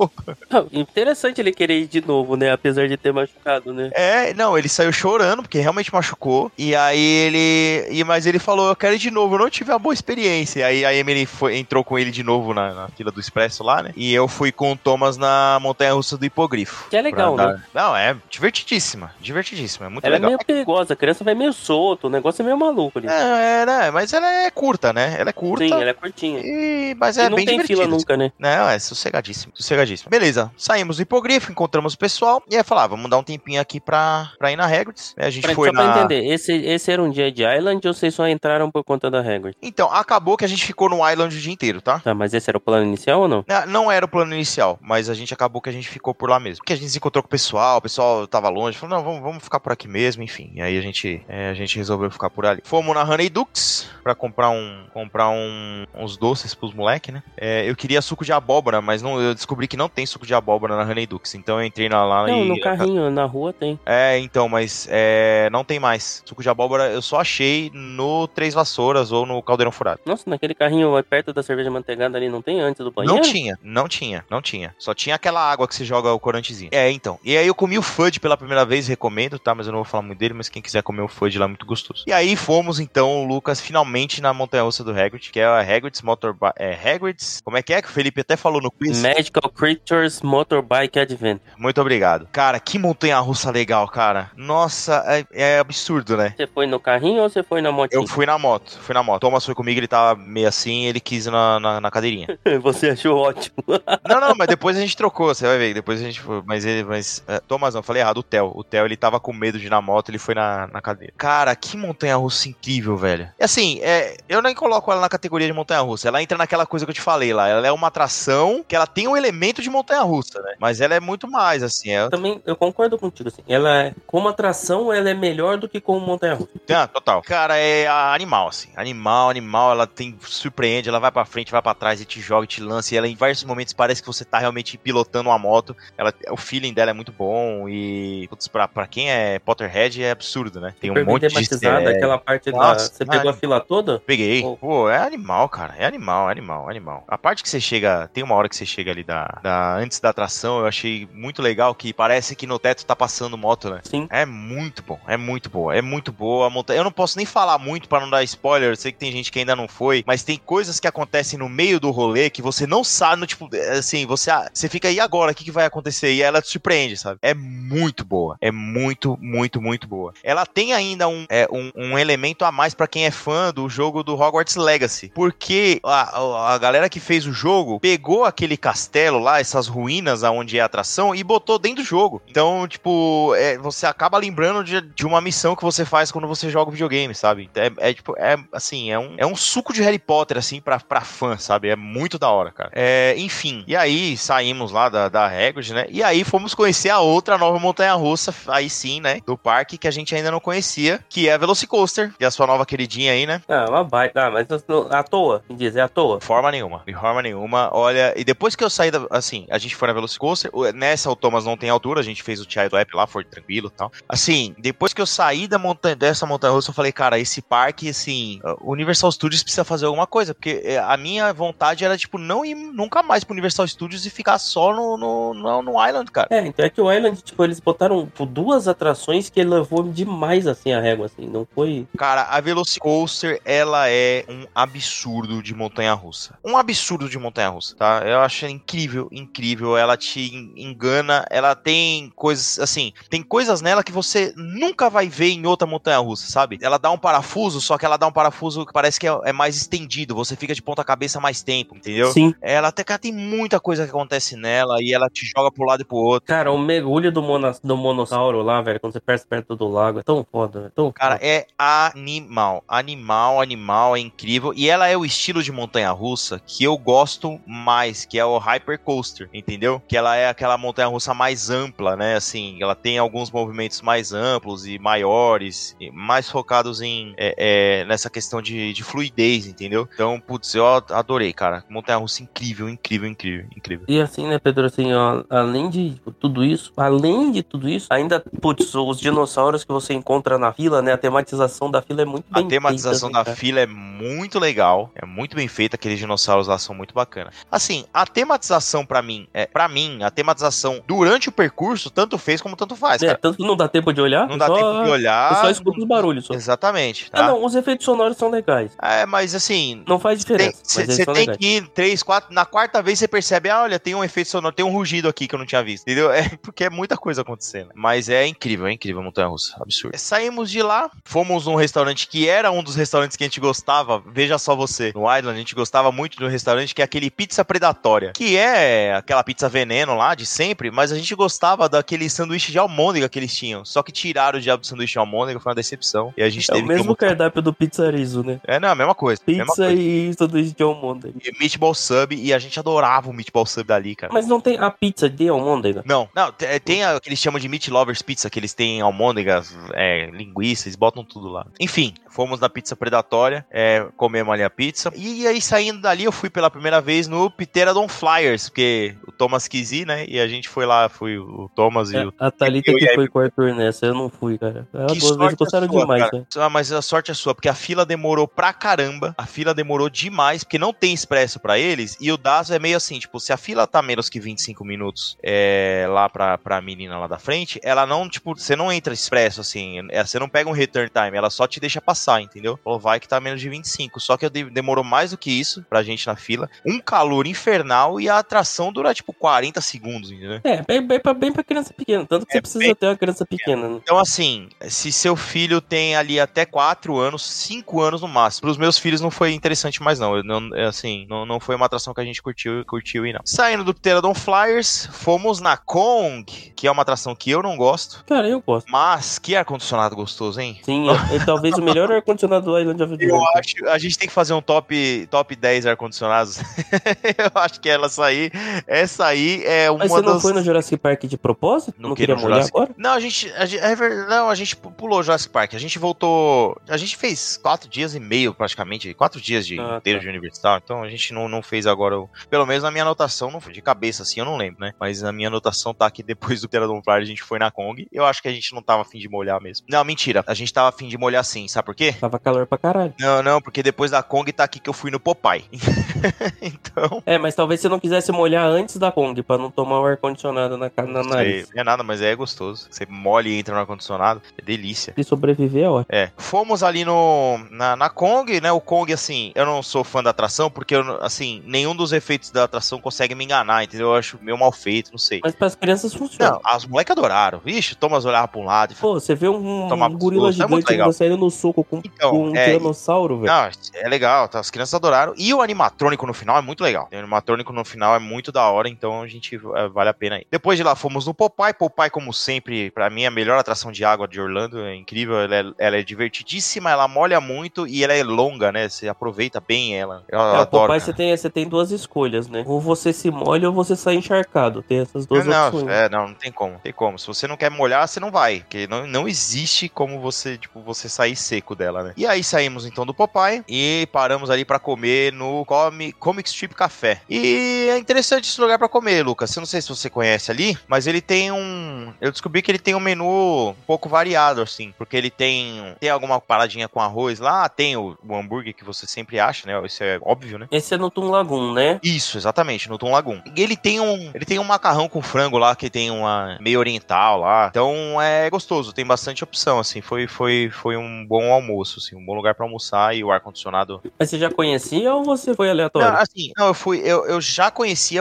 Não, 0.50 0.66
interessante 0.72 1.40
ele 1.40 1.52
querer 1.52 1.81
ir 1.81 1.87
de 1.87 2.05
novo, 2.07 2.37
né? 2.37 2.50
Apesar 2.50 2.88
de 2.88 2.96
ter 2.96 3.12
machucado, 3.12 3.72
né? 3.72 3.90
É, 3.94 4.35
não, 4.35 4.57
ele 4.57 4.68
saiu 4.68 4.92
chorando, 4.92 5.42
porque 5.42 5.59
realmente 5.59 5.92
machucou. 5.92 6.50
E 6.57 6.74
aí 6.74 7.00
ele. 7.00 7.88
E, 7.90 8.05
mas 8.05 8.26
ele 8.26 8.38
falou: 8.38 8.68
Eu 8.68 8.76
quero 8.76 8.94
ir 8.94 8.98
de 8.98 9.11
novo, 9.11 9.35
eu 9.35 9.38
não 9.38 9.50
tive 9.50 9.70
uma 9.70 9.78
boa 9.78 9.94
experiência. 9.94 10.61
E 10.61 10.62
aí 10.62 10.85
a 10.85 10.94
Emily 10.94 11.26
foi, 11.26 11.57
entrou 11.57 11.85
com 11.85 11.98
ele 11.98 12.11
de 12.11 12.22
novo 12.22 12.55
na, 12.55 12.72
na 12.72 12.88
fila 12.88 13.11
do 13.11 13.20
Expresso 13.20 13.62
lá, 13.62 13.83
né? 13.83 13.92
E 13.96 14.12
eu 14.12 14.28
fui 14.28 14.52
com 14.52 14.72
o 14.72 14.76
Thomas 14.76 15.16
na 15.16 15.59
montanha 15.61 15.92
russa 15.92 16.16
do 16.16 16.24
hipogrifo. 16.24 16.88
Que 16.90 16.96
é 16.96 17.02
legal, 17.02 17.37
né? 17.37 17.62
Não, 17.72 17.96
é 17.96 18.16
divertidíssima. 18.31 19.12
Divertidíssima. 19.20 19.87
É 19.87 19.88
muito 19.88 20.05
Ela 20.05 20.14
legal. 20.14 20.28
é 20.28 20.31
meio 20.31 20.38
perigosa, 20.44 20.94
a 20.94 20.96
criança 20.96 21.24
vai 21.24 21.35
meio 21.35 21.52
solto, 21.52 22.07
o 22.07 22.11
negócio 22.11 22.42
é 22.42 22.44
meio 22.44 22.57
maluco 22.57 22.98
ali. 22.98 23.09
É, 23.09 23.62
é, 23.62 23.66
né? 23.66 23.90
Mas 23.90 24.12
ela 24.12 24.31
é 24.31 24.50
curta, 24.50 24.92
né? 24.92 25.16
Ela 25.18 25.31
é 25.31 25.33
curta. 25.33 25.64
Sim, 25.64 25.72
ela 25.72 25.90
é 25.90 25.94
curtinha. 25.94 26.40
E... 26.40 26.94
Mas 26.98 27.18
é 27.18 27.26
e 27.26 27.28
não 27.28 27.37
bem 27.37 27.46
tem 27.46 27.55
divertida. 27.57 27.83
fila 27.83 27.96
nunca, 27.96 28.16
né? 28.16 28.33
Não, 28.38 28.68
é 28.68 28.78
sossegadíssimo. 28.78 29.52
Sossegadíssimo. 29.55 29.71
Beleza, 30.08 30.50
saímos 30.56 30.96
do 30.96 31.02
hipogrifo, 31.02 31.50
encontramos 31.50 31.94
o 31.94 31.98
pessoal. 31.98 32.42
E 32.50 32.56
aí 32.56 32.62
falar, 32.62 32.85
ah, 32.85 32.88
vamos 32.88 33.11
dar 33.11 33.18
um 33.18 33.22
tempinho 33.22 33.61
aqui 33.61 33.80
pra, 33.80 34.32
pra 34.38 34.52
ir 34.52 34.56
na 34.56 34.64
Hagrid's. 34.64 35.14
A 35.16 35.30
gente 35.30 35.42
pra, 35.42 35.54
foi 35.54 35.68
só 35.68 35.74
na... 35.74 35.92
pra 35.92 36.02
entender, 36.02 36.26
esse, 36.26 36.52
esse 36.52 36.90
era 36.90 37.02
um 37.02 37.11
dia 37.11 37.30
de 37.30 37.42
Island 37.42 37.87
ou 37.87 37.94
vocês 37.94 38.14
só 38.14 38.26
entraram 38.28 38.70
por 38.70 38.85
conta 38.85 39.11
da 39.11 39.20
Hagrid? 39.20 39.56
Então, 39.62 39.92
acabou 39.92 40.37
que 40.37 40.44
a 40.44 40.48
gente 40.48 40.64
ficou 40.64 40.88
no 40.88 41.08
Island 41.08 41.37
o 41.37 41.40
dia 41.40 41.52
inteiro, 41.52 41.80
tá? 41.80 42.00
Tá, 42.00 42.14
mas 42.14 42.35
esse 42.35 42.50
era 42.50 42.58
o 42.58 42.61
plano 42.61 42.87
inicial 42.87 43.20
ou 43.20 43.28
não? 43.28 43.44
Não, 43.46 43.66
não 43.66 43.92
era 43.92 44.04
o 44.04 44.08
plano 44.08 44.35
inicial, 44.35 44.78
mas 44.80 45.08
a 45.08 45.14
gente 45.14 45.32
acabou 45.32 45.61
que 45.61 45.68
a 45.68 45.72
gente 45.72 45.88
ficou 45.88 46.14
por 46.14 46.28
lá 46.28 46.38
mesmo. 46.38 46.58
Porque 46.58 46.72
a 46.72 46.76
gente 46.76 46.90
se 46.90 46.98
encontrou 46.98 47.22
com 47.22 47.28
o 47.28 47.30
pessoal, 47.30 47.78
o 47.78 47.82
pessoal 47.82 48.26
tava 48.26 48.48
longe, 48.48 48.76
falou, 48.76 48.96
não, 48.96 49.04
vamos, 49.04 49.22
vamos 49.22 49.44
ficar 49.44 49.61
por 49.61 49.72
aqui 49.72 49.88
mesmo, 49.88 50.22
enfim. 50.22 50.50
E 50.54 50.62
aí 50.62 50.76
a 50.76 50.82
gente, 50.82 51.24
é, 51.28 51.50
a 51.50 51.54
gente 51.54 51.76
resolveu 51.76 52.11
ficar 52.11 52.30
por 52.30 52.46
ali. 52.46 52.61
Fomos 52.64 52.94
na 52.94 53.02
Honey 53.02 53.28
Dukes 53.28 53.88
pra 54.02 54.14
comprar 54.14 54.50
um 54.50 54.82
comprar 54.92 55.30
um, 55.30 55.85
uns 55.94 56.16
doces 56.16 56.54
pros 56.54 56.74
moleques, 56.74 57.12
né? 57.12 57.22
É, 57.37 57.68
eu 57.68 57.74
queria 57.74 58.02
suco 58.02 58.24
de 58.24 58.32
abóbora, 58.32 58.80
mas 58.80 59.02
não, 59.02 59.20
eu 59.20 59.35
descobri 59.35 59.62
que 59.66 59.77
não 59.77 59.88
tem 59.88 60.07
suco 60.07 60.27
de 60.27 60.35
abóbora 60.35 60.77
na 60.77 60.90
Honey 60.90 61.07
Dukes. 61.07 61.35
Então 61.35 61.61
eu 61.61 61.66
entrei 61.66 61.88
na, 61.88 62.05
lá 62.05 62.27
não, 62.27 62.44
e... 62.44 62.48
no 62.48 62.61
carrinho, 62.61 63.11
na 63.11 63.25
rua 63.25 63.53
tem. 63.53 63.79
É, 63.85 64.18
então, 64.18 64.48
mas 64.48 64.88
é, 64.90 65.48
não 65.51 65.64
tem 65.64 65.79
mais. 65.79 66.22
Suco 66.25 66.42
de 66.42 66.48
abóbora 66.48 66.90
eu 66.90 67.03
só 67.03 67.20
achei 67.20 67.70
no 67.75 68.27
Três 68.27 68.55
Vassouras 68.55 69.12
ou 69.12 69.27
no 69.27 69.42
Caldeirão 69.42 69.72
Furado. 69.72 70.01
Nossa, 70.05 70.29
naquele 70.29 70.55
carrinho 70.55 70.92
perto 71.03 71.33
da 71.33 71.42
cerveja 71.42 71.70
manteigada 71.70 72.16
ali 72.16 72.29
não 72.29 72.42
tem 72.42 72.61
antes 72.61 72.85
do 72.85 72.90
banheiro? 72.90 73.14
Não 73.14 73.22
tinha, 73.22 73.59
não 73.62 73.88
tinha, 73.88 74.25
não 74.31 74.42
tinha. 74.42 74.75
Só 74.79 74.94
tinha 74.94 75.14
aquela 75.14 75.40
água 75.40 75.66
que 75.68 75.75
se 75.75 75.85
joga 75.85 76.12
o 76.12 76.20
corantezinho. 76.20 76.70
É, 76.72 76.90
então. 76.90 77.18
E 77.25 77.37
aí 77.37 77.46
eu 77.46 77.55
comi 77.55 77.79
o 77.79 77.83
fudge 77.83 78.20
pela 78.20 78.37
primeira 78.37 78.64
vez, 78.64 78.88
recomendo, 78.88 79.38
tá? 79.38 79.55
Mas 79.55 79.66
eu 79.66 79.72
não 79.72 79.81
vou 79.81 79.85
falar 79.85 80.03
muito 80.03 80.18
dele, 80.18 80.35
mas 80.35 80.48
quem 80.48 80.62
quiser 80.62 80.83
comer 80.83 81.03
o 81.03 81.09
fudge 81.09 81.38
lá 81.38 81.44
é 81.44 81.48
muito 81.48 81.66
gostoso. 81.66 82.05
E 82.07 82.12
aí 82.12 82.37
fomos, 82.37 82.81
então, 82.81 83.25
Lucas, 83.27 83.61
finalmente 83.61 84.20
na 84.20 84.33
montanha-russa 84.33 84.85
do 84.85 84.90
Hagrid, 84.90 85.31
que 85.31 85.40
é 85.40 85.44
a 85.44 85.61
Hagrid's 85.61 86.03
Motorbike... 86.03 86.55
É, 86.57 86.72
Hagrid's... 86.75 87.40
Como 87.44 87.57
é 87.57 87.62
que 87.62 87.72
é 87.72 87.83
que 87.83 87.88
o 87.88 87.92
Felipe 87.92 88.20
até 88.20 88.37
falou 88.37 88.61
no 88.61 88.70
quiz? 88.70 89.01
Magical 89.03 89.51
Creatures 89.54 90.20
Motorbike 90.22 90.98
Adventure. 90.98 91.40
Muito 91.56 91.80
obrigado. 91.80 92.26
Cara, 92.32 92.58
que 92.58 92.78
montanha-russa 92.78 93.50
legal, 93.50 93.86
cara. 93.88 94.30
Nossa, 94.36 95.04
é, 95.06 95.24
é, 95.32 95.58
absurdo, 95.58 96.16
né? 96.16 96.34
Você 96.36 96.46
foi 96.46 96.66
no 96.66 96.80
carrinho 96.80 97.22
ou 97.22 97.28
você 97.28 97.42
foi 97.42 97.60
na 97.60 97.70
moto? 97.70 97.92
Eu 97.92 98.06
fui 98.06 98.26
na 98.26 98.38
moto, 98.38 98.78
fui 98.80 98.94
na 98.94 99.02
moto. 99.02 99.20
Thomas 99.20 99.44
foi 99.44 99.54
comigo, 99.54 99.78
ele 99.78 99.88
tava 99.88 100.20
meio 100.20 100.48
assim, 100.48 100.86
ele 100.86 101.00
quis 101.00 101.26
na, 101.26 101.60
na, 101.60 101.80
na 101.80 101.90
cadeirinha. 101.90 102.38
você 102.62 102.90
achou 102.90 103.16
ótimo. 103.18 103.56
não, 104.08 104.20
não, 104.20 104.34
mas 104.36 104.48
depois 104.48 104.76
a 104.76 104.80
gente 104.80 104.96
trocou, 104.96 105.28
você 105.28 105.46
vai 105.46 105.58
ver. 105.58 105.74
Depois 105.74 106.00
a 106.00 106.04
gente 106.04 106.20
foi. 106.20 106.42
Mas 106.44 106.64
ele, 106.64 106.84
mas. 106.84 107.22
É, 107.28 107.40
Thomas, 107.40 107.74
não, 107.74 107.82
falei 107.82 108.02
errado, 108.02 108.18
o 108.18 108.22
Theo. 108.22 108.52
O 108.54 108.64
Theo, 108.64 108.86
ele 108.86 108.96
tava 108.96 109.20
com 109.20 109.32
medo 109.32 109.58
de 109.58 109.66
ir 109.66 109.70
na 109.70 109.80
moto, 109.80 110.10
ele 110.10 110.18
foi 110.18 110.34
na, 110.34 110.66
na 110.68 110.80
cadeira. 110.80 111.12
Cara, 111.16 111.54
que 111.54 111.76
montanha 111.76 112.16
russa 112.16 112.48
incrível, 112.48 112.96
velho. 112.96 113.28
E 113.38 113.44
assim, 113.44 113.80
é, 113.82 114.16
eu 114.28 114.42
nem 114.42 114.54
coloco 114.54 114.90
ela 114.90 115.00
na 115.00 115.08
categoria 115.08 115.46
de 115.46 115.52
montanha-russa. 115.52 116.08
Ela 116.08 116.22
entra 116.22 116.38
naquela 116.38 116.66
coisa 116.66 116.86
que 116.86 116.90
eu 116.90 116.94
te 116.94 117.00
falei 117.00 117.32
lá. 117.32 117.48
Ela 117.48 117.66
é 117.66 117.72
uma 117.72 117.88
atração 117.88 118.64
que 118.66 118.74
ela 118.74 118.86
tem 118.86 119.06
um 119.06 119.16
elemento 119.16 119.41
de 119.50 119.68
montanha-russa, 119.70 120.40
né? 120.40 120.55
Mas 120.61 120.81
ela 120.81 120.94
é 120.94 121.00
muito 121.00 121.28
mais, 121.28 121.62
assim. 121.62 121.90
É... 121.90 122.09
Também, 122.09 122.40
eu 122.46 122.55
concordo 122.55 122.96
contigo, 122.98 123.28
assim. 123.28 123.42
Ela, 123.48 123.87
é, 123.87 123.94
como 124.07 124.28
atração, 124.28 124.92
ela 124.92 125.11
é 125.11 125.14
melhor 125.14 125.57
do 125.57 125.68
que 125.68 125.81
como 125.81 126.07
montanha-russa. 126.07 126.50
Ah, 126.70 126.87
total. 126.87 127.22
Cara, 127.22 127.57
é 127.57 127.88
animal, 127.88 128.48
assim. 128.48 128.70
Animal, 128.76 129.31
animal. 129.31 129.72
Ela 129.72 129.87
tem 129.87 130.16
surpreende, 130.20 130.88
ela 130.88 131.00
vai 131.00 131.11
pra 131.11 131.24
frente, 131.24 131.50
vai 131.50 131.62
pra 131.62 131.74
trás 131.74 132.00
e 132.00 132.05
te 132.05 132.20
joga, 132.20 132.44
e 132.44 132.48
te 132.48 132.61
lança. 132.61 132.94
E 132.94 132.98
ela, 132.98 133.09
em 133.09 133.16
vários 133.16 133.42
momentos, 133.42 133.72
parece 133.72 134.00
que 134.00 134.07
você 134.07 134.24
tá 134.24 134.38
realmente 134.38 134.78
pilotando 134.78 135.31
uma 135.31 135.38
moto. 135.38 135.76
Ela, 135.96 136.12
o 136.31 136.37
feeling 136.37 136.72
dela 136.72 136.90
é 136.90 136.94
muito 136.94 137.11
bom. 137.11 137.68
E, 137.68 138.28
putz, 138.28 138.46
pra, 138.48 138.68
pra 138.68 138.87
quem 138.87 139.11
é 139.11 139.38
Potterhead, 139.38 140.02
é 140.02 140.11
absurdo, 140.11 140.61
né? 140.61 140.74
Tem 140.81 140.90
um 140.90 141.05
monte 141.05 141.26
de 141.26 141.66
é, 141.66 141.96
aquela 141.96 142.18
parte 142.18 142.50
da. 142.50 142.59
Nossa, 142.59 142.92
Você 142.92 143.05
pegou 143.05 143.31
a 143.31 143.35
fila 143.35 143.61
toda? 143.61 144.00
Peguei. 144.00 144.42
Pô. 144.42 144.57
Pô, 144.57 144.90
é 144.90 144.98
animal, 144.98 145.48
cara. 145.48 145.74
É 145.78 145.87
animal, 145.87 146.28
é 146.28 146.33
animal, 146.33 146.68
é 146.68 146.70
animal. 146.70 147.05
A 147.09 147.16
parte 147.16 147.42
que 147.42 147.48
você 147.48 147.61
chega, 147.61 148.09
tem 148.12 148.22
uma 148.22 148.35
hora 148.35 148.48
que 148.48 148.57
você 148.57 148.66
chega 148.66 148.90
ali 148.90 149.05
da, 149.05 149.32
da 149.42 149.77
antes 149.77 150.01
da 150.01 150.11
atração, 150.11 150.61
eu 150.61 150.66
achei 150.66 151.09
muito 151.12 151.40
legal 151.40 151.75
que 151.75 151.92
parece 151.92 152.37
que 152.37 152.47
no 152.47 152.59
teto 152.59 152.85
tá 152.85 152.95
passando 152.95 153.38
moto, 153.38 153.71
né? 153.71 153.81
Sim. 153.85 154.07
É 154.11 154.27
muito 154.27 154.83
bom, 154.83 154.99
é 155.07 155.16
muito 155.16 155.49
boa, 155.49 155.75
é 155.75 155.81
muito 155.81 156.12
boa. 156.12 156.47
A 156.47 156.51
montanha, 156.51 156.81
eu 156.81 156.85
não 156.85 156.92
posso 156.92 157.16
nem 157.16 157.27
falar 157.27 157.59
muito 157.59 157.88
pra 157.88 158.01
não 158.01 158.11
dar 158.11 158.23
spoiler, 158.25 158.71
eu 158.71 158.77
sei 158.77 158.92
que 158.92 158.99
tem 158.99 159.12
gente 159.12 159.31
que 159.31 159.38
ainda 159.38 159.57
não 159.57 159.68
foi, 159.68 160.03
mas 160.07 160.23
tem 160.23 160.38
coisas 160.38 160.79
que 160.81 160.87
acontecem 160.87 161.38
no 161.38 161.49
meio 161.49 161.79
do 161.79 161.90
rolê 161.90 162.31
que 162.31 162.42
você 162.42 162.66
não 162.66 162.85
sabe, 162.85 163.21
no, 163.21 163.27
tipo, 163.27 163.49
é, 163.55 163.79
assim, 163.79 164.07
você, 164.07 164.31
ah, 164.31 164.51
você 164.53 164.68
fica 164.68 164.88
aí 164.88 165.01
agora, 165.01 165.33
o 165.33 165.35
que, 165.35 165.45
que 165.45 165.51
vai 165.51 165.64
acontecer? 165.64 166.12
E 166.12 166.23
ela 166.23 166.42
te 166.42 166.49
surpreende, 166.49 166.97
sabe? 166.97 167.18
É 167.23 167.35
muito 167.35 168.05
boa, 168.05 168.37
é 168.40 168.51
muito, 168.51 169.18
muito, 169.21 169.61
muito 169.61 169.87
boa. 169.87 170.12
Ela 170.23 170.45
tem 170.45 170.73
ainda 170.73 171.09
um, 171.09 171.27
é, 171.29 171.47
um, 171.51 171.71
um 171.75 171.99
elemento 171.99 172.45
a 172.45 172.53
mais 172.53 172.75
pra 172.75 172.87
quem 172.87 173.07
é 173.07 173.11
fã 173.11 173.53
do 173.53 173.68
jogo 173.68 174.03
do 174.03 174.14
Hogwarts 174.14 174.57
Legacy, 174.57 175.12
porque 175.14 175.81
a, 175.85 176.18
a, 176.18 176.55
a 176.55 176.59
galera 176.59 176.88
que 176.88 177.01
fez 177.01 177.27
o 177.27 177.33
jogo 177.33 177.81
pegou 177.81 178.25
aquele 178.25 178.57
castelo 178.57 179.18
lá, 179.22 179.40
essas 179.40 179.66
ruínas 179.66 180.24
aonde 180.24 180.58
é 180.58 180.61
a 180.61 180.66
atração 180.66 181.14
e 181.14 181.22
botou 181.24 181.58
dentro 181.58 181.82
do 181.82 181.87
jogo. 181.87 182.20
Então, 182.28 182.66
tipo, 182.68 183.35
é, 183.37 183.56
você 183.58 183.87
acaba 183.87 184.18
lembrando 184.18 184.62
de, 184.64 184.80
de 184.80 185.06
uma 185.06 185.20
missão 185.20 185.56
que 185.56 185.62
você 185.62 185.85
faz 185.85 186.12
quando 186.12 186.28
você 186.28 186.50
joga 186.50 186.70
videogame, 186.70 187.14
sabe? 187.14 187.50
É, 187.54 187.72
é, 187.78 187.94
tipo, 187.94 188.14
é 188.18 188.37
assim, 188.52 188.90
é 188.90 188.98
um, 188.98 189.14
é 189.16 189.26
um 189.26 189.37
suco 189.37 189.72
de 189.72 189.82
Harry 189.82 189.98
Potter, 189.98 190.38
assim, 190.38 190.61
pra, 190.61 190.78
pra 190.78 191.00
fã, 191.00 191.37
sabe? 191.38 191.68
É 191.68 191.76
muito 191.76 192.18
da 192.18 192.30
hora, 192.30 192.50
cara. 192.50 192.70
É, 192.72 193.14
enfim, 193.16 193.64
e 193.66 193.76
aí 193.76 194.16
saímos 194.16 194.70
lá 194.72 194.88
da, 194.88 195.08
da 195.08 195.26
Hagrid, 195.26 195.72
né? 195.72 195.87
E 195.88 196.02
aí 196.02 196.24
fomos 196.24 196.54
conhecer 196.54 196.90
a 196.90 197.00
outra 197.00 197.38
nova 197.38 197.58
montanha-russa, 197.58 198.35
aí 198.48 198.68
sim, 198.68 199.00
né? 199.00 199.20
Do 199.26 199.37
parque 199.37 199.78
que 199.78 199.88
a 199.88 199.90
gente 199.90 200.14
ainda 200.14 200.30
não 200.30 200.40
conhecia, 200.40 201.00
que 201.08 201.28
é 201.28 201.35
a 201.35 201.38
Velocicoaster, 201.38 202.12
que 202.18 202.24
é 202.24 202.26
a 202.26 202.30
sua 202.30 202.46
nova 202.46 202.66
queridinha 202.66 203.12
aí, 203.12 203.26
né? 203.26 203.42
Ah, 203.48 203.66
uma 203.68 203.85
baita. 203.85 204.26
Ah, 204.26 204.30
mas 204.30 204.46
à 204.90 205.02
toa, 205.02 205.42
me 205.48 205.56
diz, 205.56 205.76
é 205.76 205.80
à 205.80 205.88
toa. 205.88 206.18
De 206.18 206.24
forma 206.24 206.50
nenhuma, 206.50 206.82
de 206.87 206.94
forma 206.94 207.22
nenhuma. 207.22 207.70
Olha, 207.72 208.12
e 208.16 208.24
depois 208.24 208.54
que 208.56 208.64
eu 208.64 208.70
saí 208.70 208.90
da. 208.90 209.00
Assim, 209.12 209.46
a 209.51 209.59
gente 209.59 209.77
foi 209.77 209.88
na 209.88 209.94
Velocicoaster. 209.94 210.51
Nessa 210.75 211.11
o 211.11 211.16
Thomas 211.16 211.44
não 211.44 211.57
tem 211.57 211.70
altura, 211.70 212.01
a 212.01 212.05
gente 212.05 212.22
fez 212.22 212.40
o 212.40 212.46
Child 212.48 212.75
App 212.77 212.96
lá, 212.96 213.07
foi 213.07 213.25
tranquilo 213.25 213.70
e 213.72 213.77
tal. 213.77 213.92
Assim, 214.09 214.55
depois 214.59 214.92
que 214.92 215.01
eu 215.01 215.07
saí 215.07 215.46
da 215.46 215.59
montanha, 215.59 215.94
dessa 215.94 216.27
montanha 216.27 216.53
russa, 216.53 216.70
eu 216.70 216.75
falei, 216.75 216.92
cara, 216.92 217.18
esse 217.18 217.42
parque, 217.42 217.90
assim, 217.90 218.40
Universal 218.61 219.12
Studios 219.12 219.42
precisa 219.42 219.64
fazer 219.64 219.87
alguma 219.87 220.07
coisa. 220.07 220.35
Porque 220.35 220.62
é, 220.64 220.79
a 220.79 220.96
minha 220.96 221.33
vontade 221.33 221.85
era, 221.85 221.96
tipo, 221.96 222.18
não 222.18 222.44
ir 222.44 222.55
nunca 222.55 223.03
mais 223.03 223.25
pro 223.25 223.33
Universal 223.33 223.66
Studios 223.68 224.07
e 224.07 224.11
ficar 224.11 224.38
só 224.38 224.75
no, 224.75 224.96
no, 224.96 225.35
no, 225.35 225.62
no 225.62 225.87
Island, 225.87 226.11
cara. 226.11 226.29
É, 226.31 226.46
então 226.46 226.64
é 226.64 226.70
que 226.70 226.81
o 226.81 226.92
Island, 226.92 227.20
tipo, 227.22 227.42
eles 227.44 227.61
botaram 227.61 228.07
tipo, 228.07 228.27
duas 228.27 228.68
atrações 228.68 229.29
que 229.29 229.40
elevou 229.40 229.83
demais, 229.83 230.46
assim, 230.46 230.72
a 230.72 230.81
régua, 230.81 231.07
assim. 231.07 231.27
Não 231.27 231.46
foi. 231.55 231.87
Cara, 231.96 232.22
a 232.22 232.40
Velocicoaster, 232.40 233.40
ela 233.44 233.88
é 233.88 234.25
um 234.29 234.46
absurdo 234.55 235.42
de 235.42 235.55
montanha-russa. 235.55 236.38
Um 236.44 236.57
absurdo 236.57 237.09
de 237.09 237.18
montanha-russa, 237.18 237.77
tá? 237.77 238.03
Eu 238.05 238.20
acho 238.20 238.46
incrível, 238.46 239.01
incrível. 239.10 239.76
Ela 239.76 239.96
te 239.96 240.20
en- 240.34 240.52
engana, 240.56 241.24
ela 241.30 241.54
tem 241.54 242.10
coisas, 242.14 242.58
assim, 242.58 242.92
tem 243.10 243.22
coisas 243.22 243.60
nela 243.60 243.82
que 243.82 243.92
você 243.92 244.32
nunca 244.36 244.88
vai 244.90 245.08
ver 245.08 245.30
em 245.30 245.46
outra 245.46 245.66
montanha-russa, 245.66 246.30
sabe? 246.30 246.58
Ela 246.62 246.78
dá 246.78 246.90
um 246.90 246.98
parafuso, 246.98 247.60
só 247.60 247.76
que 247.78 247.84
ela 247.84 247.96
dá 247.96 248.06
um 248.06 248.12
parafuso 248.12 248.64
que 248.66 248.72
parece 248.72 248.98
que 249.00 249.06
é, 249.08 249.18
é 249.24 249.32
mais 249.32 249.56
estendido, 249.56 250.14
você 250.14 250.36
fica 250.36 250.54
de 250.54 250.62
ponta 250.62 250.84
cabeça 250.84 251.20
mais 251.20 251.42
tempo, 251.42 251.76
entendeu? 251.76 252.10
Sim. 252.12 252.34
Ela 252.40 252.68
até 252.68 252.84
cara, 252.84 252.98
tem 252.98 253.12
muita 253.12 253.58
coisa 253.60 253.84
que 253.84 253.90
acontece 253.90 254.36
nela 254.36 254.76
e 254.80 254.92
ela 254.92 255.08
te 255.08 255.24
joga 255.26 255.50
pro 255.50 255.64
lado 255.64 255.82
e 255.82 255.84
pro 255.84 255.96
outro. 255.96 256.26
Cara, 256.26 256.52
o 256.52 256.58
mergulho 256.58 257.10
do, 257.10 257.22
mona- 257.22 257.56
do 257.62 257.76
monossauro 257.76 258.42
lá, 258.42 258.60
velho, 258.62 258.78
quando 258.80 258.92
você 258.92 259.00
perto 259.00 259.26
perto 259.26 259.56
do 259.56 259.68
lago, 259.68 259.98
é 260.00 260.02
tão 260.02 260.26
foda, 260.30 260.66
é 260.66 260.70
tão 260.70 260.92
Cara, 260.92 261.14
foda. 261.14 261.26
é 261.26 261.46
animal. 261.58 262.64
Animal, 262.68 263.40
animal, 263.40 263.96
é 263.96 264.00
incrível. 264.00 264.52
E 264.54 264.68
ela 264.68 264.86
é 264.88 264.96
o 264.96 265.04
estilo 265.04 265.42
de 265.42 265.52
montanha-russa 265.52 266.40
que 266.46 266.64
eu 266.64 266.76
gosto 266.76 267.40
mais, 267.46 268.04
que 268.04 268.18
é 268.18 268.24
o 268.24 268.38
Hyper 268.38 268.78
Coaster, 268.83 269.29
entendeu? 269.33 269.83
Que 269.87 269.97
ela 269.97 270.16
é 270.16 270.29
aquela 270.29 270.59
montanha-russa 270.59 271.14
mais 271.14 271.51
ampla, 271.51 271.97
né? 271.97 272.16
Assim, 272.16 272.59
ela 272.61 272.75
tem 272.75 272.99
alguns 272.99 273.31
movimentos 273.31 273.81
mais 273.81 274.12
amplos 274.12 274.66
e 274.66 274.79
maiores, 274.79 275.77
e 275.81 275.90
mais 275.90 276.29
focados 276.29 276.81
em 276.81 277.14
é, 277.16 277.35
é, 277.37 277.85
nessa 277.85 278.11
questão 278.11 278.40
de, 278.40 278.73
de 278.73 278.83
fluidez, 278.83 279.47
entendeu? 279.47 279.88
Então, 279.92 280.21
putz, 280.21 280.55
eu 280.55 280.66
adorei, 280.66 281.33
cara. 281.33 281.64
Montanha-russa 281.68 282.23
incrível, 282.23 282.68
incrível, 282.68 283.09
incrível, 283.09 283.47
incrível. 283.57 283.87
E 283.88 284.01
assim, 284.01 284.27
né, 284.27 284.38
Pedro, 284.38 284.66
assim, 284.66 284.92
ó, 284.92 285.23
além 285.31 285.68
de 285.68 286.01
tudo 286.18 286.45
isso, 286.45 286.73
além 286.77 287.31
de 287.33 287.42
tudo 287.42 287.68
isso, 287.68 287.87
ainda, 287.90 288.21
putz, 288.40 288.75
os 288.75 288.99
dinossauros 288.99 289.64
que 289.64 289.73
você 289.73 289.92
encontra 289.95 290.38
na 290.38 290.53
fila, 290.53 290.81
né, 290.83 290.92
a 290.92 290.99
tematização 290.99 291.71
da 291.71 291.83
fila 291.83 292.03
é 292.03 292.05
muito 292.05 292.25
A 292.33 292.40
bem 292.40 292.49
tematização 292.49 293.09
feita, 293.09 293.18
né, 293.18 293.21
da 293.21 293.25
cara? 293.25 293.37
fila 293.37 293.61
é 293.61 293.66
muito 293.66 294.38
legal, 294.38 294.90
é 294.95 295.05
muito 295.05 295.37
bem 295.37 295.49
feita, 295.49 295.77
aqueles 295.77 295.99
dinossauros 295.99 296.47
lá 296.49 296.59
são 296.59 296.75
muito 296.75 296.95
bacanas. 296.95 297.35
Assim, 297.51 297.85
a 297.92 298.07
tematização 298.07 298.71
pra 298.87 299.02
mim, 299.02 299.28
é, 299.35 299.44
para 299.46 299.68
mim, 299.68 300.02
a 300.02 300.11
tematização 300.11 300.82
durante 300.87 301.28
o 301.28 301.32
percurso 301.32 301.90
tanto 301.90 302.16
fez 302.16 302.40
como 302.40 302.56
tanto 302.56 302.74
faz, 302.74 303.02
É, 303.02 303.06
cara. 303.08 303.18
tanto 303.20 303.44
não 303.44 303.54
dá 303.54 303.68
tempo 303.68 303.92
de 303.92 304.00
olhar, 304.00 304.26
Não 304.26 304.38
dá 304.38 304.46
só- 304.46 304.54
tempo 304.54 304.85
de 304.85 304.90
olhar. 304.90 305.40
Só 305.42 305.50
escuto 305.50 305.80
os 305.80 305.87
barulhos. 305.87 306.24
Só. 306.26 306.32
Exatamente, 306.35 307.11
Ah, 307.12 307.18
tá? 307.18 307.26
não, 307.28 307.44
os 307.44 307.54
efeitos 307.54 307.85
sonoros 307.85 308.16
são 308.16 308.30
legais. 308.30 308.72
É, 308.80 309.04
mas 309.04 309.35
assim, 309.35 309.82
Não 309.87 309.98
faz 309.98 310.20
diferença, 310.20 310.58
você 310.64 311.04
tem 311.04 311.14
legais. 311.14 311.37
que 311.38 311.46
ir 311.56 311.68
três, 311.68 312.02
quatro. 312.02 312.32
Na 312.32 312.46
quarta 312.46 312.80
vez 312.82 312.98
você 312.98 313.06
percebe, 313.08 313.50
ah, 313.50 313.62
olha, 313.62 313.78
tem 313.78 313.94
um 313.94 314.02
efeito 314.02 314.30
sonoro, 314.30 314.54
tem 314.54 314.64
um 314.64 314.70
rugido 314.72 315.08
aqui 315.08 315.26
que 315.28 315.35
eu 315.35 315.38
não 315.38 315.46
tinha 315.46 315.62
visto. 315.62 315.82
Entendeu? 315.82 316.11
É 316.22 316.37
porque 316.40 316.64
é 316.64 316.70
muita 316.70 316.96
coisa 316.96 317.22
acontecendo. 317.22 317.70
Mas 317.74 318.08
é 318.08 318.26
incrível, 318.26 318.66
é 318.66 318.72
incrível 318.72 319.00
a 319.00 319.04
Montanha 319.04 319.26
Russa. 319.26 319.56
Absurdo. 319.61 319.98
Saímos 319.98 320.50
de 320.50 320.62
lá, 320.62 320.88
fomos 321.04 321.46
num 321.46 321.56
restaurante 321.56 322.06
que 322.06 322.28
era 322.28 322.50
um 322.52 322.62
dos 322.62 322.76
restaurantes 322.76 323.16
que 323.16 323.24
a 323.24 323.26
gente 323.26 323.40
gostava. 323.40 324.00
Veja 324.06 324.38
só 324.38 324.54
você. 324.54 324.92
No 324.94 325.02
Island, 325.02 325.30
a 325.37 325.38
gente 325.38 325.54
gostava 325.54 325.90
muito 325.90 326.22
um 326.24 326.28
restaurante 326.28 326.74
que 326.74 326.80
é 326.80 326.85
aquele 326.85 327.11
pizza 327.11 327.44
predatória. 327.44 328.12
Que 328.14 328.37
é 328.37 328.62
aquela 328.96 329.22
pizza 329.22 329.48
veneno 329.48 329.96
lá 329.96 330.14
de 330.14 330.27
sempre, 330.27 330.70
mas 330.70 330.92
a 330.92 330.96
gente 330.96 331.14
gostava 331.14 331.68
daquele 331.68 332.09
sanduíche 332.09 332.53
de 332.53 332.59
almôndega 332.59 333.09
que 333.09 333.18
eles 333.18 333.35
tinham. 333.35 333.64
Só 333.64 333.83
que 333.83 333.92
tiraram 333.92 334.38
o 334.38 334.42
diabo 334.42 334.61
do 334.62 334.66
sanduíche 334.66 334.92
de 334.94 334.98
almôndega, 334.98 335.40
foi 335.40 335.51
uma 335.51 335.57
decepção. 335.57 336.12
E 336.16 336.22
a 336.22 336.29
gente 336.31 336.51
É 336.51 336.55
o 336.55 336.57
teve 336.57 336.68
que 336.68 336.75
mesmo 336.75 336.96
cardápio 336.96 337.42
do 337.42 337.53
Pizzarizo, 337.53 338.22
né? 338.22 338.40
É, 338.46 338.59
não, 338.61 338.68
a 338.70 338.75
mesma 338.75 338.94
coisa. 338.94 339.20
mesma 339.27 339.44
Pizza 339.46 339.64
coisa. 339.66 339.72
e 339.81 340.14
sanduíche 340.14 340.55
de 340.55 340.62
almôndega. 340.62 341.14
E 341.22 341.38
Meatball 341.38 341.75
Sub, 341.75 342.14
e 342.14 342.33
a 342.33 342.38
gente 342.38 342.59
adorava 342.59 343.11
o 343.11 343.12
Meatball 343.12 343.46
Sub 343.46 343.64
dali, 343.66 343.94
cara. 343.94 344.12
Mas 344.12 344.27
não 344.27 344.40
tem 344.40 344.59
a 344.59 344.70
pizza 344.70 345.09
de 345.09 345.29
almôndega? 345.29 345.83
Não, 345.85 346.09
não, 346.14 346.31
te- 346.33 346.61
tem 346.61 346.85
a, 346.85 346.96
o 346.96 347.01
que 347.01 347.09
eles 347.09 347.18
chamam 347.18 347.40
de 347.40 347.48
Meat 347.48 347.68
Lovers 347.68 348.03
Pizza, 348.03 348.29
que 348.31 348.38
eles 348.38 348.55
têm 348.55 348.81
almôndegas, 348.81 349.57
é, 349.75 350.11
linguiça, 350.12 350.68
eles 350.68 350.77
botam 350.77 351.05
tudo 351.05 351.29
lá. 351.29 351.46
Enfim, 351.61 351.94
fomos 352.09 352.40
na 352.40 352.48
pizza 352.48 352.77
predatória, 352.77 353.44
é, 353.51 353.87
comemos 353.96 354.33
ali 354.33 354.42
a 354.42 354.51
pizza. 354.51 354.92
E 354.96 355.27
aí, 355.27 355.40
saindo 355.40 355.81
dali, 355.81 356.05
eu 356.05 356.12
fui 356.12 356.29
pela 356.31 356.51
primeira 356.51 356.81
vez 356.81 357.09
no 357.09 357.31
Pterodon 357.31 357.88
Flyers, 357.88 358.48
porque 358.52 358.94
o 359.06 359.10
Thomas 359.10 359.48
quis 359.48 359.72
ir, 359.72 359.86
né? 359.86 360.04
E 360.06 360.20
a 360.20 360.28
gente 360.28 360.46
foi 360.46 360.66
lá, 360.66 360.86
foi 360.90 361.16
o 361.18 361.50
Thomas 361.56 361.90
e 361.90 361.96
É, 361.96 362.04
o 362.06 362.12
a 362.18 362.30
Thalita 362.30 362.70
que 362.74 362.94
foi 362.94 363.08
com 363.08 363.18
o 363.18 363.22
Arthur 363.22 363.54
nessa, 363.54 363.86
eu 363.86 363.94
não 363.94 364.10
fui, 364.10 364.36
cara. 364.36 364.68
As 364.74 364.92
Que 364.92 364.98
duas 364.98 365.16
vezes 365.16 365.34
gostaram 365.34 365.66
a 365.66 365.70
sua, 365.70 365.80
demais, 365.80 366.02
cara. 366.04 366.18
né? 366.18 366.24
Ah, 366.36 366.50
mas 366.50 366.70
a 366.70 366.82
sorte 366.82 367.10
é 367.10 367.14
sua, 367.14 367.34
porque 367.34 367.48
a 367.48 367.54
fila 367.54 367.86
demorou 367.86 368.28
pra 368.28 368.52
caramba. 368.52 369.14
A 369.16 369.24
fila 369.24 369.54
demorou 369.54 369.88
demais, 369.88 370.44
porque 370.44 370.58
não 370.58 370.70
tem 370.72 370.92
expresso 370.92 371.40
pra 371.40 371.58
eles. 371.58 371.96
E 371.98 372.12
o 372.12 372.18
Dazo 372.18 372.52
é 372.52 372.58
meio 372.58 372.76
assim, 372.76 372.98
tipo, 372.98 373.18
se 373.18 373.32
a 373.32 373.38
fila 373.38 373.66
tá 373.66 373.80
menos 373.80 374.10
que 374.10 374.20
25 374.20 374.62
minutos 374.66 375.16
é, 375.22 375.86
lá 375.88 376.06
pra, 376.10 376.36
pra 376.36 376.60
menina 376.60 376.98
lá 376.98 377.06
da 377.06 377.18
frente, 377.18 377.58
ela 377.64 377.86
não, 377.86 378.06
tipo, 378.06 378.36
você 378.36 378.54
não 378.54 378.70
entra 378.70 378.92
expresso, 378.92 379.40
assim. 379.40 379.78
é, 379.90 380.04
você 380.04 380.18
não 380.18 380.28
pega 380.28 380.50
um 380.50 380.52
return 380.52 380.90
time, 380.90 381.16
ela 381.16 381.30
só 381.30 381.46
te 381.46 381.58
deixa 381.58 381.80
passar, 381.80 382.20
entendeu? 382.20 382.58
Falou, 382.62 382.78
vai 382.78 383.00
que 383.00 383.08
tá 383.08 383.18
menos 383.18 383.40
de 383.40 383.48
25. 383.48 383.98
Só 383.98 384.18
que 384.18 384.28
de- 384.28 384.50
demorou 384.50 384.84
mais 384.84 385.12
do 385.12 385.16
que 385.16 385.30
isso 385.30 385.64
pra 385.70 385.82
gente 385.82 386.06
na 386.06 386.16
fila. 386.16 386.50
Um 386.66 386.78
calor 386.78 387.26
infernal 387.26 387.98
e 387.98 388.10
a 388.10 388.18
atração 388.18 388.41
dura, 388.72 388.94
tipo, 388.94 389.12
40 389.12 389.61
segundos, 389.61 390.11
entendeu? 390.11 390.40
É, 390.44 390.62
bem, 390.62 390.87
bem, 390.87 391.00
pra, 391.00 391.14
bem 391.14 391.33
pra 391.33 391.44
criança 391.44 391.72
pequena. 391.72 392.07
Tanto 392.07 392.26
que 392.26 392.33
É 392.33 392.37
você 392.37 392.40
precisa 392.42 392.59
bem 392.64 392.74
ter 392.74 392.87
uma 392.87 392.96
criança 392.96 393.24
pequena, 393.24 393.68
né? 393.68 393.81
Então, 393.83 393.98
assim, 393.98 394.48
se 394.68 394.92
seu 394.92 395.16
filho 395.16 395.61
tem 395.61 395.96
ali 395.96 396.18
até 396.18 396.44
4 396.44 396.98
anos, 396.98 397.24
5 397.24 397.81
anos 397.81 398.02
no 398.02 398.09
máximo. 398.09 398.42
Pros 398.42 398.59
meus 398.59 398.78
filhos 398.78 399.00
não 399.00 399.11
foi 399.11 399.33
interessante 399.33 399.83
mais, 399.83 399.98
não. 399.98 400.16
Eu 400.16 400.24
não 400.24 400.55
é 400.55 400.64
assim, 400.64 401.07
não, 401.09 401.24
não 401.24 401.40
foi 401.40 401.55
uma 401.55 401.66
atração 401.66 401.94
que 401.94 402.00
a 402.00 402.05
gente 402.05 402.22
curtiu, 402.22 402.64
curtiu 402.66 403.07
e 403.07 403.12
não. 403.12 403.20
Saindo 403.24 403.64
do 403.64 403.74
Pterodon 403.74 404.14
Flyers, 404.14 404.88
fomos 404.92 405.40
na 405.40 405.57
Kong, 405.57 406.24
que 406.57 406.66
é 406.66 406.70
uma 406.70 406.83
atração 406.83 407.14
que 407.14 407.31
eu 407.31 407.42
não 407.42 407.57
gosto. 407.57 408.05
Cara, 408.05 408.28
eu 408.28 408.40
gosto. 408.40 408.70
Mas 408.70 409.18
que 409.18 409.37
ar-condicionado 409.37 409.94
gostoso, 409.94 410.40
hein? 410.40 410.61
Sim, 410.62 410.88
é, 410.88 411.16
é 411.16 411.24
talvez 411.24 411.57
o 411.57 411.62
melhor 411.62 411.90
ar-condicionado 411.90 412.46
do 412.46 412.59
Island 412.59 412.83
of 412.83 412.96
Eu 413.00 413.20
acho, 413.37 413.68
a 413.68 413.78
gente 413.78 413.98
tem 413.98 414.09
que 414.09 414.14
fazer 414.14 414.35
um 414.35 414.42
top, 414.42 415.07
top 415.11 415.37
10 415.37 415.66
ar-condicionados. 415.66 416.38
eu 417.16 417.31
acho 417.35 417.61
que 417.61 417.68
ela 417.68 417.88
aí, 418.00 418.31
essa 418.66 419.07
aí 419.07 419.42
é 419.45 419.71
uma 419.71 419.81
Mas 419.81 419.90
você 419.90 420.03
não 420.03 420.12
das... 420.14 420.23
foi 420.23 420.33
no 420.33 420.42
Jurassic 420.42 420.77
Park 420.79 421.05
de 421.05 421.16
propósito? 421.18 421.75
Não, 421.79 421.90
que, 421.90 421.97
queria 422.03 422.14
no 422.14 422.21
molhar 422.21 422.37
Jurassic- 422.38 422.57
agora? 422.57 422.75
Não, 422.77 422.92
a 422.92 423.01
gente, 423.01 423.33
a 423.33 423.47
gente, 423.47 423.62
é 423.62 424.07
não, 424.07 424.29
a 424.29 424.35
gente 424.35 424.57
pu- 424.57 424.71
pulou 424.71 425.01
o 425.01 425.03
Jurassic 425.03 425.33
Park. 425.33 425.55
A 425.55 425.59
gente 425.59 425.79
voltou. 425.79 426.57
A 426.68 426.77
gente 426.77 426.97
fez 426.97 427.37
quatro 427.37 427.68
dias 427.68 427.95
e 427.95 428.01
meio, 428.01 428.35
praticamente. 428.35 428.92
Quatro 428.95 429.21
dias 429.21 429.47
de 429.47 429.59
Ah, 429.61 429.77
inteiro 429.79 429.99
tá. 429.99 430.03
de 430.05 430.09
Universal. 430.09 430.61
Então 430.64 430.83
a 430.83 430.88
gente 430.88 431.12
não, 431.12 431.29
não 431.29 431.42
fez 431.42 431.66
agora. 431.66 431.99
o- 432.01 432.09
Pelo 432.31 432.47
menos 432.47 432.62
na 432.62 432.71
minha 432.71 432.85
anotação, 432.85 433.31
não 433.31 433.40
foi 433.40 433.53
de 433.53 433.62
cabeça 433.62 434.03
assim, 434.03 434.21
eu 434.21 434.27
não 434.27 434.37
lembro, 434.37 434.61
né? 434.61 434.73
Mas 434.79 435.03
na 435.03 435.12
minha 435.12 435.29
anotação 435.29 435.73
tá 435.75 435.90
que 435.90 436.03
depois 436.03 436.40
do 436.40 436.49
Pterodon 436.49 436.81
Flyer 436.83 437.03
a 437.03 437.05
gente 437.07 437.23
foi 437.23 437.38
na 437.38 437.51
Kong. 437.51 437.87
Eu 437.92 438.05
acho 438.05 438.23
que 438.23 438.29
a 438.29 438.33
gente 438.33 438.55
não 438.55 438.62
tava 438.62 438.83
afim 438.83 438.99
de 438.99 439.09
molhar 439.09 439.40
mesmo. 439.40 439.66
Não, 439.68 439.85
mentira. 439.85 440.25
A 440.27 440.35
gente 440.35 440.53
tava 440.53 440.68
afim 440.68 440.88
de 440.88 440.97
molhar 440.99 441.25
sim. 441.25 441.47
Sabe 441.49 441.66
por 441.66 441.75
quê? 441.75 441.92
Tava 442.01 442.18
calor 442.18 442.47
pra 442.47 442.59
caralho. 442.59 442.95
Não, 442.99 443.23
não, 443.23 443.40
porque 443.40 443.62
depois 443.62 443.90
da 443.90 444.03
Kong 444.03 444.33
tá 444.33 444.45
aqui 444.45 444.59
que 444.61 444.68
eu 444.71 444.75
fui 444.75 444.90
no 444.90 444.99
Popeye. 445.01 445.45
então. 446.40 447.03
É, 447.07 447.18
mas 447.18 447.35
talvez 447.35 447.61
você 447.61 447.68
não 447.68 447.79
quisesse 447.81 448.11
molhar 448.12 448.22
antes 448.27 448.77
da 448.77 448.91
Kong, 448.93 449.23
pra 449.23 449.39
não 449.39 449.51
tomar 449.51 449.81
o 449.81 449.87
ar-condicionado 449.87 450.57
na, 450.57 450.70
na 450.77 450.83
Não 450.87 451.03
nariz. 451.05 451.49
sei, 451.49 451.61
é 451.61 451.64
nada, 451.64 451.83
mas 451.83 452.01
é 452.03 452.14
gostoso. 452.14 452.66
Você 452.70 452.87
molha 452.89 453.29
e 453.29 453.39
entra 453.39 453.55
no 453.55 453.61
ar-condicionado. 453.61 454.20
É 454.39 454.43
delícia. 454.43 454.93
Se 454.97 455.05
sobreviver, 455.05 455.68
ó. 455.70 455.85
É, 455.89 456.11
fomos 456.16 456.62
ali 456.62 456.85
no 456.85 457.39
na, 457.51 457.77
na 457.77 457.89
Kong, 457.89 458.41
né? 458.41 458.53
O 458.53 458.61
Kong, 458.61 458.93
assim, 458.93 459.33
eu 459.35 459.45
não 459.47 459.62
sou 459.62 459.85
fã 459.85 460.03
da 460.03 460.11
atração 460.11 460.51
porque, 460.51 460.75
eu, 460.75 461.03
assim, 461.03 461.43
nenhum 461.47 461.75
dos 461.75 461.93
efeitos 461.93 462.31
da 462.31 462.45
atração 462.45 462.81
consegue 462.81 463.14
me 463.14 463.25
enganar, 463.25 463.64
entendeu? 463.64 463.89
Eu 463.89 463.95
acho 463.95 464.18
meio 464.23 464.39
mal 464.39 464.53
feito, 464.53 464.91
não 464.91 464.99
sei. 464.99 465.20
Mas 465.23 465.35
pras 465.35 465.55
crianças 465.55 465.95
funciona. 465.95 466.33
Não, 466.33 466.41
as 466.45 466.64
moleques 466.64 466.93
adoraram. 466.93 467.41
Vixe, 467.45 467.75
Thomas 467.75 468.05
olhava 468.05 468.29
pra 468.29 468.41
um 468.41 468.45
lado 468.45 468.73
e 468.73 468.77
Pô, 468.77 468.95
você 468.95 469.14
vê 469.14 469.29
um, 469.29 469.37
um 469.73 469.99
gorila 469.99 470.27
gostoso, 470.29 470.43
é 470.43 470.49
gigante 470.49 470.73
ainda 470.73 470.93
saindo 470.93 471.16
no 471.16 471.31
soco 471.31 471.64
com, 471.64 471.81
Então, 471.85 472.11
com 472.11 472.29
um 472.31 472.37
é, 472.37 472.45
tiranossauro, 472.47 473.20
velho. 473.20 473.33
não, 473.33 473.51
é 473.75 473.89
legal, 473.89 474.29
tá? 474.29 474.39
As 474.41 474.51
crianças 474.51 474.75
adoraram. 474.75 475.14
E 475.16 475.33
o 475.35 475.41
animatrônico 475.41 476.07
no 476.07 476.14
final 476.14 476.37
é 476.39 476.43
muito 476.43 476.62
legal. 476.62 476.89
O 476.93 476.97
animatrônico 476.97 477.53
no 477.53 477.64
final 477.64 477.95
é 477.95 477.99
muito 477.99 478.11
da 478.32 478.48
hora, 478.50 478.68
então 478.68 479.00
a 479.00 479.06
gente 479.06 479.36
é, 479.36 479.68
vale 479.68 479.88
a 479.90 479.94
pena 479.94 480.18
ir. 480.18 480.26
Depois 480.30 480.58
de 480.58 480.64
lá 480.64 480.74
fomos 480.74 481.06
no 481.06 481.14
Popeye. 481.14 481.54
Popeye, 481.54 481.90
como 481.90 482.12
sempre, 482.12 482.70
pra 482.70 482.90
mim 482.90 483.04
é 483.04 483.06
a 483.06 483.10
melhor 483.10 483.38
atração 483.38 483.72
de 483.72 483.84
água 483.84 484.06
de 484.06 484.20
Orlando. 484.20 484.60
É 484.60 484.74
incrível, 484.74 485.18
ela 485.20 485.36
é, 485.36 485.44
ela 485.58 485.76
é 485.76 485.82
divertidíssima, 485.82 486.70
ela 486.70 486.86
molha 486.88 487.20
muito 487.20 487.66
e 487.66 487.82
ela 487.82 487.94
é 487.94 488.02
longa, 488.02 488.50
né? 488.52 488.68
Você 488.68 488.88
aproveita 488.88 489.40
bem 489.40 489.78
ela. 489.78 490.04
Eu 490.08 490.18
É, 490.18 490.36
adoro. 490.36 490.66
Popeye 490.66 490.80
você 490.80 490.92
tem, 490.92 491.16
você 491.16 491.30
tem 491.30 491.48
duas 491.48 491.70
escolhas, 491.70 492.28
né? 492.28 492.44
Ou 492.46 492.60
você 492.60 492.92
se 492.92 493.10
molha 493.10 493.48
ou 493.48 493.54
você 493.54 493.76
sai 493.76 493.94
encharcado. 493.94 494.62
Tem 494.62 494.80
essas 494.80 495.06
duas 495.06 495.24
não, 495.26 495.48
opções. 495.48 495.68
é, 495.68 495.88
não, 495.88 496.08
não 496.08 496.14
tem 496.14 496.32
como, 496.32 496.58
tem 496.58 496.72
como. 496.72 496.98
Se 496.98 497.06
você 497.06 497.26
não 497.26 497.36
quer 497.36 497.50
molhar, 497.50 497.86
você 497.86 498.00
não 498.00 498.10
vai, 498.10 498.40
porque 498.40 498.66
não, 498.66 498.86
não 498.86 499.08
existe 499.08 499.68
como 499.68 500.00
você, 500.00 500.36
tipo, 500.36 500.60
você 500.60 500.88
sair 500.88 501.14
seco 501.16 501.54
dela, 501.54 501.82
né? 501.82 501.92
E 501.96 502.06
aí 502.06 502.22
saímos 502.24 502.66
então 502.66 502.84
do 502.84 502.92
Popeye 502.92 503.44
e 503.48 503.86
paramos 503.92 504.30
ali 504.30 504.44
pra 504.44 504.58
comer 504.58 505.12
no 505.12 505.44
Comic, 505.44 505.92
Comic 505.98 506.28
Strip 506.28 506.54
Café. 506.54 507.00
E 507.08 507.68
é 507.70 507.78
interessante 507.78 507.91
esse 508.01 508.40
lugar 508.40 508.59
pra 508.59 508.68
comer, 508.68 509.05
Lucas. 509.05 509.34
Eu 509.34 509.40
não 509.40 509.47
sei 509.47 509.61
se 509.61 509.68
você 509.68 509.88
conhece 509.90 510.30
ali, 510.30 510.57
mas 510.66 510.86
ele 510.86 511.01
tem 511.01 511.30
um, 511.30 511.93
eu 512.01 512.11
descobri 512.11 512.43
que 512.43 512.51
ele 512.51 512.59
tem 512.59 512.74
um 512.74 512.80
menu 512.80 513.51
um 513.51 513.55
pouco 513.66 513.88
variado 513.88 514.40
assim, 514.40 514.72
porque 514.76 514.97
ele 514.97 515.11
tem 515.11 515.74
tem 515.80 515.90
alguma 515.90 516.20
paradinha 516.20 516.68
com 516.68 516.80
arroz 516.80 517.18
lá, 517.18 517.49
tem 517.49 517.76
o, 517.76 517.97
o 518.07 518.16
hambúrguer 518.16 518.55
que 518.55 518.64
você 518.64 518.86
sempre 518.86 519.18
acha, 519.18 519.47
né? 519.47 519.66
Isso 519.66 519.82
é 519.82 519.99
óbvio, 520.03 520.38
né? 520.38 520.49
Esse 520.51 520.74
é 520.74 520.76
no 520.76 520.90
Toon 520.90 521.11
Lagoon, 521.11 521.53
né? 521.53 521.80
Isso, 521.82 522.16
exatamente, 522.16 522.68
no 522.68 522.78
Tom 522.78 522.93
Lagoon. 522.93 523.20
E 523.34 523.43
ele 523.43 523.57
tem 523.57 523.80
um, 523.80 524.11
ele 524.14 524.24
tem 524.24 524.38
um 524.38 524.45
macarrão 524.45 524.88
com 524.88 525.03
frango 525.03 525.38
lá 525.38 525.55
que 525.55 525.70
tem 525.70 525.90
uma 525.90 526.38
meio 526.40 526.59
oriental 526.59 527.20
lá. 527.20 527.49
Então 527.51 528.01
é 528.01 528.28
gostoso, 528.30 528.72
tem 528.72 528.84
bastante 528.86 529.24
opção 529.24 529.59
assim. 529.59 529.80
Foi 529.80 530.07
foi 530.07 530.51
foi 530.51 530.76
um 530.76 531.05
bom 531.07 531.32
almoço 531.32 531.78
assim, 531.78 531.97
um 531.97 532.05
bom 532.05 532.14
lugar 532.14 532.34
pra 532.34 532.45
almoçar 532.45 532.95
e 532.95 533.03
o 533.03 533.11
ar 533.11 533.20
condicionado. 533.20 533.80
Mas 533.99 534.11
você 534.11 534.18
já 534.18 534.30
conhecia 534.30 534.95
ou 534.95 535.05
você 535.05 535.34
foi 535.34 535.51
aleatório? 535.51 535.88
Não, 535.93 535.97
assim, 535.99 536.32
não, 536.36 536.47
eu 536.49 536.55
fui, 536.55 536.78
eu, 536.78 537.07
eu 537.07 537.20
já 537.20 537.51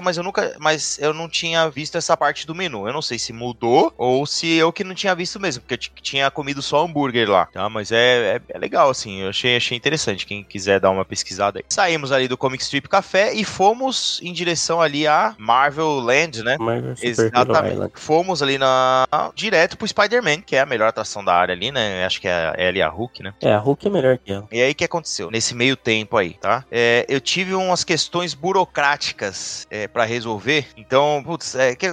mas 0.01 0.17
eu 0.17 0.23
nunca, 0.23 0.55
mas 0.59 0.99
eu 0.99 1.13
não 1.13 1.29
tinha 1.29 1.69
visto 1.69 1.97
essa 1.97 2.15
parte 2.15 2.45
do 2.45 2.55
menu. 2.55 2.87
Eu 2.87 2.93
não 2.93 3.01
sei 3.01 3.17
se 3.17 3.33
mudou 3.33 3.93
ou 3.97 4.25
se 4.25 4.53
eu 4.53 4.71
que 4.71 4.83
não 4.83 4.95
tinha 4.95 5.15
visto 5.15 5.39
mesmo, 5.39 5.61
porque 5.61 5.73
eu 5.73 6.01
tinha 6.01 6.29
comido 6.31 6.61
só 6.61 6.83
hambúrguer 6.83 7.29
lá. 7.29 7.45
Tá, 7.47 7.69
mas 7.69 7.91
é, 7.91 8.35
é, 8.35 8.41
é 8.49 8.57
legal 8.57 8.89
assim, 8.89 9.21
eu 9.21 9.29
achei 9.29 9.55
achei 9.55 9.77
interessante 9.77 10.25
quem 10.25 10.43
quiser 10.43 10.79
dar 10.79 10.89
uma 10.89 11.05
pesquisada 11.05 11.59
aí. 11.59 11.65
Saímos 11.69 12.11
ali 12.11 12.27
do 12.27 12.37
Comic 12.37 12.63
Strip 12.63 12.87
Café 12.87 13.33
e 13.33 13.43
fomos 13.43 14.19
em 14.23 14.33
direção 14.33 14.81
ali 14.81 15.07
a 15.07 15.35
Marvel 15.37 15.99
Land, 15.99 16.43
né? 16.43 16.57
Marvel 16.59 16.93
Exatamente. 17.01 17.73
Island. 17.73 17.91
Fomos 17.95 18.41
ali 18.41 18.57
na 18.57 19.05
direto 19.35 19.77
pro 19.77 19.87
Spider-Man, 19.87 20.41
que 20.41 20.55
é 20.55 20.61
a 20.61 20.65
melhor 20.65 20.87
atração 20.87 21.23
da 21.23 21.33
área 21.33 21.53
ali, 21.53 21.71
né? 21.71 22.05
Acho 22.05 22.21
que 22.21 22.27
é 22.27 22.31
a 22.31 22.55
Ellie 22.57 22.79
e 22.79 22.81
a 22.81 22.89
Hulk, 22.89 23.23
né? 23.23 23.33
É, 23.41 23.53
a 23.53 23.59
Hulk 23.59 23.87
é 23.87 23.89
melhor 23.89 24.17
que 24.17 24.31
ela. 24.31 24.47
E 24.51 24.61
aí 24.61 24.71
o 24.71 24.75
que 24.75 24.83
aconteceu? 24.83 25.31
Nesse 25.31 25.55
meio 25.55 25.75
tempo 25.75 26.17
aí, 26.17 26.33
tá? 26.33 26.65
É, 26.71 27.05
eu 27.07 27.19
tive 27.19 27.53
umas 27.53 27.83
questões 27.83 28.33
burocráticas 28.33 29.67
é, 29.71 29.87
para 29.87 30.03
resolver. 30.03 30.67
Então, 30.75 31.23
putz, 31.25 31.55
é, 31.55 31.73
que, 31.73 31.87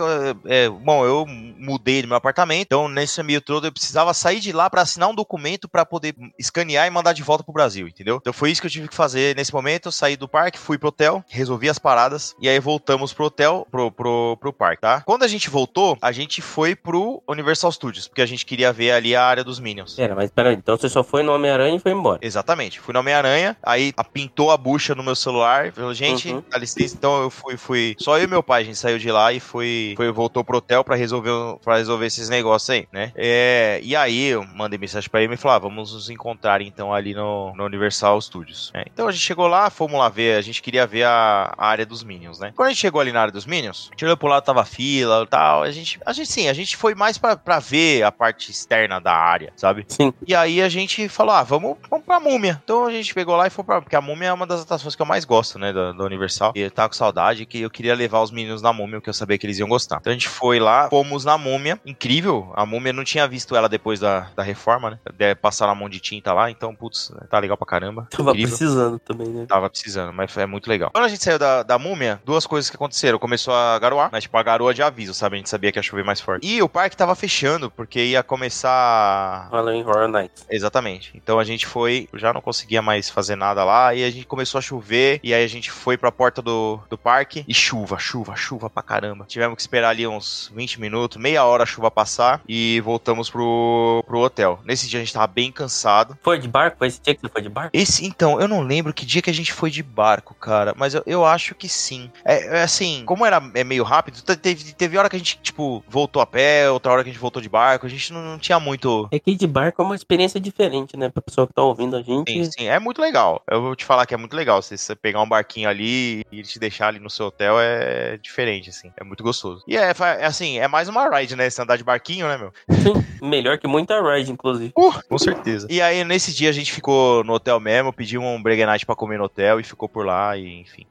é, 0.47 0.69
bom, 0.69 1.05
eu 1.05 1.25
mudei 1.27 2.03
do 2.03 2.09
meu 2.09 2.17
apartamento. 2.17 2.67
Então, 2.67 2.89
nesse 2.89 3.23
meio 3.23 3.41
todo, 3.41 3.69
eu 3.69 3.73
precisava 3.73 4.13
sair 4.13 4.41
de 4.41 4.51
lá 4.51 4.69
para 4.69 4.83
assinar 4.83 5.09
um 5.09 5.15
documento 5.15 5.69
para 5.69 5.87
poder 5.87 6.15
escanear 6.37 6.87
e 6.87 6.91
mandar 6.91 7.13
de 7.13 7.23
volta 7.23 7.45
pro 7.45 7.53
Brasil, 7.53 7.87
entendeu? 7.87 8.17
Então 8.21 8.33
foi 8.33 8.51
isso 8.51 8.61
que 8.61 8.67
eu 8.67 8.71
tive 8.71 8.89
que 8.89 8.95
fazer 8.95 9.37
nesse 9.37 9.53
momento. 9.53 9.87
Eu 9.87 9.93
saí 9.93 10.17
do 10.17 10.29
parque, 10.29 10.59
fui 10.59 10.77
pro 10.77 10.89
hotel, 10.89 11.25
resolvi 11.29 11.69
as 11.69 11.79
paradas 11.79 12.35
e 12.41 12.49
aí 12.49 12.59
voltamos 12.59 13.13
pro 13.13 13.27
hotel, 13.27 13.67
pro, 13.71 13.93
pro, 13.93 14.37
pro 14.41 14.53
parque, 14.53 14.83
tá? 14.83 15.03
Quando 15.03 15.23
a 15.23 15.29
gente 15.29 15.49
voltou, 15.49 15.97
a 16.03 16.11
gente 16.11 16.43
foi 16.43 16.75
pro 16.75 17.23
Universal 17.29 17.71
Studios, 17.71 18.09
porque 18.09 18.23
a 18.23 18.27
gente 18.27 18.45
queria 18.45 18.73
ver 18.73 18.91
ali 18.91 19.15
a 19.15 19.25
área 19.25 19.45
dos 19.45 19.61
Minions. 19.61 19.95
Pera, 19.95 20.15
mas 20.15 20.31
peraí, 20.31 20.55
então 20.55 20.77
você 20.77 20.89
só 20.89 21.05
foi 21.05 21.23
no 21.23 21.33
Homem-Aranha 21.33 21.77
e 21.77 21.79
foi 21.79 21.93
embora. 21.93 22.19
Exatamente. 22.23 22.81
Fui 22.81 22.93
no 22.93 23.01
Homem-Aranha, 23.01 23.57
aí 23.63 23.93
pintou 24.13 24.51
a 24.51 24.57
bucha 24.57 24.95
no 24.95 25.03
meu 25.03 25.15
celular. 25.15 25.73
Falou, 25.73 25.95
gente, 25.95 26.33
Uhum. 26.33 26.43
dá 26.51 26.59
licença. 26.59 26.95
Então 26.97 27.23
eu 27.23 27.31
fui, 27.31 27.57
fui. 27.69 27.95
Só 27.99 28.17
eu 28.17 28.25
e 28.25 28.27
meu 28.27 28.43
pai, 28.43 28.63
a 28.63 28.65
gente 28.65 28.79
saiu 28.79 28.99
de 28.99 29.13
lá 29.13 29.31
e 29.31 29.39
foi, 29.39 29.93
foi 29.95 30.11
voltou 30.11 30.43
pro 30.43 30.57
hotel 30.57 30.83
pra 30.83 30.97
resolver, 30.97 31.59
para 31.63 31.77
resolver 31.77 32.07
esses 32.07 32.31
negócios 32.31 32.71
aí, 32.71 32.89
né? 32.91 33.13
É, 33.15 33.79
e 33.83 33.95
aí 33.95 34.29
eu 34.29 34.43
mandei 34.43 34.79
mensagem 34.79 35.09
pra 35.11 35.23
ele 35.23 35.35
e 35.35 35.37
falei, 35.37 35.57
ah, 35.57 35.61
vamos 35.61 35.93
nos 35.93 36.09
encontrar 36.09 36.63
então 36.63 36.95
ali 36.95 37.15
no, 37.15 37.55
no 37.55 37.65
Universal 37.67 38.19
Studios. 38.23 38.71
É, 38.75 38.85
então 38.91 39.07
a 39.07 39.13
gente 39.13 39.23
chegou 39.23 39.47
lá, 39.47 39.69
fomos 39.69 39.99
lá 39.99 40.09
ver, 40.09 40.39
a 40.39 40.41
gente 40.41 40.63
queria 40.63 40.87
ver 40.87 41.05
a, 41.05 41.53
a 41.57 41.67
área 41.67 41.85
dos 41.85 42.03
Minions, 42.03 42.39
né? 42.39 42.53
Quando 42.57 42.69
a 42.69 42.71
gente 42.71 42.81
chegou 42.81 43.01
ali 43.01 43.13
na 43.13 43.21
área 43.21 43.33
dos 43.33 43.45
Minions, 43.45 43.89
a 43.91 43.95
gente 43.95 44.05
olhou 44.07 44.17
pro 44.17 44.29
lado, 44.29 44.45
tava 44.45 44.65
fila 44.65 45.25
e 45.25 45.27
tal. 45.27 45.63
A 45.63 45.71
gente, 45.71 46.01
a 46.07 46.13
gente 46.13 46.31
sim, 46.31 46.49
a 46.49 46.55
gente 46.55 46.75
foi 46.77 46.95
mais 46.95 47.19
pra, 47.19 47.37
pra 47.37 47.59
ver 47.59 48.03
a 48.03 48.11
parte 48.11 48.51
externa 48.51 48.99
da 48.99 49.13
área, 49.13 49.53
sabe? 49.57 49.85
Sim. 49.89 50.13
E 50.27 50.35
aí 50.35 50.63
a 50.63 50.69
gente 50.71 51.07
falou, 51.09 51.35
ah, 51.35 51.43
vamos, 51.43 51.77
vamos 51.91 52.07
pra 52.07 52.19
Múmia. 52.19 52.61
Então 52.65 52.87
a 52.87 52.91
gente 52.91 53.13
pegou 53.13 53.37
lá 53.37 53.47
e 53.47 53.51
foi 53.51 53.65
pra... 53.65 53.83
Porque 53.83 53.97
a 53.97 54.01
Múmia 54.01 54.29
é 54.29 54.33
uma 54.33 54.47
das 54.47 54.63
atrações 54.63 54.97
que 54.97 55.03
eu 55.03 55.07
mais 55.07 55.27
gosto, 55.27 55.59
né, 55.59 55.73
da, 55.73 55.93
da 55.93 56.05
Universal. 56.05 56.53
E 56.55 56.61
eu 56.61 56.71
tava 56.71 56.89
com 56.89 56.95
saudade 56.95 57.45
que 57.45 57.58
eu 57.63 57.71
queria 57.71 57.95
levar 57.95 58.21
os 58.23 58.31
meninos 58.31 58.63
na 58.63 58.73
Múmia, 58.73 58.97
porque 58.99 59.11
eu 59.11 59.15
sabia 59.15 59.37
que 59.39 59.47
eles 59.47 59.59
iam 59.59 59.69
gostar. 59.69 59.99
Então 60.01 60.11
a 60.11 60.15
gente 60.15 60.29
foi 60.29 60.59
lá, 60.59 60.89
fomos 60.89 61.25
na 61.25 61.37
Múmia. 61.39 61.81
Incrível, 61.85 62.53
a 62.55 62.65
Múmia 62.67 62.93
não 62.93 63.05
tinha 63.05 63.27
visto 63.27 63.55
ela 63.57 63.69
depois 63.69 64.01
da, 64.01 64.29
da 64.37 64.43
reforma, 64.43 64.91
né? 64.91 64.99
De- 65.17 65.35
Passaram 65.35 65.73
a 65.73 65.75
mão 65.75 65.89
de 65.89 66.01
tinta 66.01 66.33
lá, 66.33 66.51
então, 66.51 66.75
putz, 66.75 67.13
tá 67.31 67.39
legal 67.39 67.57
pra 67.57 67.67
caramba. 67.67 68.07
Tava 68.11 68.31
Incrível. 68.31 68.49
precisando 68.49 68.99
também, 68.99 69.29
né? 69.29 69.47
Tava 69.49 69.69
precisando, 69.71 70.13
mas 70.13 70.37
é 70.37 70.47
muito 70.47 70.69
legal. 70.69 70.91
Quando 70.93 71.05
a 71.05 71.09
gente 71.09 71.23
saiu 71.23 71.39
da, 71.39 71.63
da 71.63 71.79
múmia, 71.79 72.21
duas 72.25 72.47
coisas 72.47 72.69
que 72.71 72.77
aconteceram. 72.77 73.19
Começou 73.19 73.55
a 73.55 73.79
garoar, 73.79 74.09
mas 74.13 74.25
tipo, 74.25 74.37
a 74.37 74.43
garoa 74.43 74.73
de 74.75 74.83
aviso, 74.83 75.15
sabe? 75.15 75.37
A 75.37 75.39
gente 75.39 75.49
sabia 75.51 75.71
que 75.73 75.79
ia 75.79 75.83
chover 75.83 76.05
mais 76.05 76.21
forte. 76.21 76.47
E 76.47 76.61
o 76.63 76.69
parque 76.69 76.97
tava 76.97 77.15
fechando, 77.15 77.71
porque 77.71 78.03
ia 78.05 78.23
começar. 78.23 79.49
Halloween 79.51 79.83
Horror 79.85 80.09
Nights. 80.09 80.45
Exatamente. 80.51 81.11
Então 81.15 81.39
a 81.39 81.45
gente 81.45 81.67
foi, 81.67 82.09
já 82.15 82.33
não 82.33 82.41
conseguia 82.41 82.83
mais 82.83 83.09
fazer 83.11 83.37
nada 83.37 83.65
lá, 83.65 83.95
e 83.95 84.05
a 84.05 84.11
gente 84.11 84.27
começou 84.27 84.59
a 84.59 84.63
chover, 84.63 85.21
e 85.23 85.33
aí 85.35 85.45
a 85.45 85.49
gente 85.49 85.71
foi 85.71 85.97
pra 85.97 86.11
porta 86.13 86.41
do, 86.43 86.81
do 86.89 86.99
parque, 86.99 87.45
e 87.49 87.55
chuva, 87.55 87.99
chuva, 87.99 88.37
chuva 88.37 88.69
pra 88.69 88.83
caramba. 88.83 89.25
Tivemos 89.27 89.57
que 89.57 89.63
esperar 89.63 89.89
ali 89.89 90.07
uns 90.07 90.53
20 90.55 90.79
minutos, 90.81 91.17
meia 91.21 91.45
hora 91.45 91.63
a 91.63 91.67
chuva 91.67 91.91
passar, 91.91 92.43
e 92.47 92.81
voltamos 92.83 93.31
pro, 93.31 94.05
pro 94.07 94.21
hotel. 94.21 94.61
Nesse 94.65 94.87
dia 94.87 95.01
a 95.01 95.03
gente 95.03 95.15
tava 95.15 95.27
bem 95.27 95.51
cansado. 95.51 96.17
Foi 96.23 96.39
de 96.39 96.47
barco? 96.47 96.77
Foi 96.79 96.89
esse 96.89 97.01
dia 97.01 97.15
que 97.15 97.23
você 97.23 97.29
foi 97.29 97.41
de 97.43 97.49
barco? 97.49 97.71
Esse, 97.73 98.05
então, 98.05 98.39
eu 98.39 98.47
não 98.47 98.61
lembro 98.61 98.93
que 98.93 99.07
dia 99.07 99.23
que 99.23 99.31
a 99.31 99.35
gente 99.35 99.53
foi 99.53 99.71
de 99.71 99.83
barco, 99.83 100.35
cara, 100.35 100.75
mas 100.77 100.95
eu, 100.95 101.03
eu 101.07 101.25
acho 101.25 101.55
que 101.55 101.69
sim. 101.69 102.11
É, 102.25 102.59
é 102.59 102.63
assim, 102.63 103.03
como 103.07 103.25
era 103.25 103.43
é 103.55 103.65
meio 103.65 103.83
rápido, 103.83 104.21
te- 104.21 104.37
teve, 104.37 104.75
teve 104.75 104.99
hora 104.99 105.09
que 105.09 105.17
a 105.17 105.19
gente, 105.19 105.39
tipo, 105.41 105.83
voltou 105.89 106.21
a 106.21 106.27
pé, 106.27 106.71
outra 106.71 106.93
hora 106.93 107.03
que 107.03 107.09
a 107.09 107.13
gente 107.13 107.21
voltou 107.21 107.41
de 107.41 107.49
barco, 107.49 107.87
a 107.87 107.89
gente 107.89 108.13
não, 108.13 108.23
não 108.23 108.39
tinha 108.39 108.61
muito. 108.61 109.09
É 109.11 109.19
que 109.19 109.35
de 109.35 109.47
barco 109.47 109.81
é 109.81 109.85
uma 109.85 109.95
experiência 109.97 110.39
diferente, 110.39 110.97
né? 110.97 111.09
Pra 111.09 111.23
pessoa 111.23 111.47
que 111.47 111.55
tá 111.55 111.63
ouvindo 111.63 111.97
a 111.97 112.03
gente. 112.03 112.31
Sim, 112.31 112.45
sim, 112.45 112.67
é 112.67 112.79
muito 112.79 113.01
legal. 113.01 113.43
Eu 113.51 113.63
vou 113.63 113.75
te 113.75 113.87
falar 113.87 114.05
que 114.05 114.13
é 114.13 114.17
muito 114.19 114.37
legal. 114.37 114.61
Você 114.61 114.95
pegar 114.95 115.23
um 115.23 115.29
barquinho 115.29 115.69
ali 115.69 116.21
e 116.31 116.39
ele 116.39 116.43
te 116.43 116.59
deixar 116.59 116.89
ali 116.89 116.99
no 116.99 117.09
seu 117.09 117.31
hotel, 117.39 117.61
é 117.61 118.19
diferente, 118.19 118.71
assim. 118.71 118.93
É 118.97 119.05
muito 119.05 119.23
gostoso. 119.23 119.63
E 119.67 119.77
é, 119.77 119.93
é 120.19 120.27
assim, 120.27 120.59
é 120.59 120.67
mais 120.67 120.89
uma 120.89 121.09
ride, 121.09 121.37
né? 121.37 121.49
Você 121.49 121.63
andar 121.63 121.77
de 121.77 121.85
barquinho, 121.85 122.27
né, 122.27 122.37
meu? 122.37 122.53
Sim, 122.71 123.05
melhor 123.23 123.59
que 123.59 123.69
muita 123.69 124.03
ride, 124.03 124.33
inclusive. 124.33 124.73
Uh, 124.77 124.93
com 125.09 125.19
certeza. 125.19 125.69
E 125.71 125.81
aí, 125.81 126.03
nesse 126.03 126.35
dia, 126.35 126.51
a 126.51 126.53
gente 126.53 126.73
ficou 126.73 127.23
no 127.23 127.35
hotel 127.35 127.61
mesmo, 127.61 127.93
pediu 127.93 128.21
um 128.21 128.43
Night 128.43 128.85
pra 128.85 128.97
comer 128.97 129.19
no 129.19 129.25
hotel 129.25 129.61
e 129.61 129.65
ficou 129.65 129.89
por 129.89 130.05
lá, 130.05 130.37
e 130.37 130.61
enfim. 130.61 130.85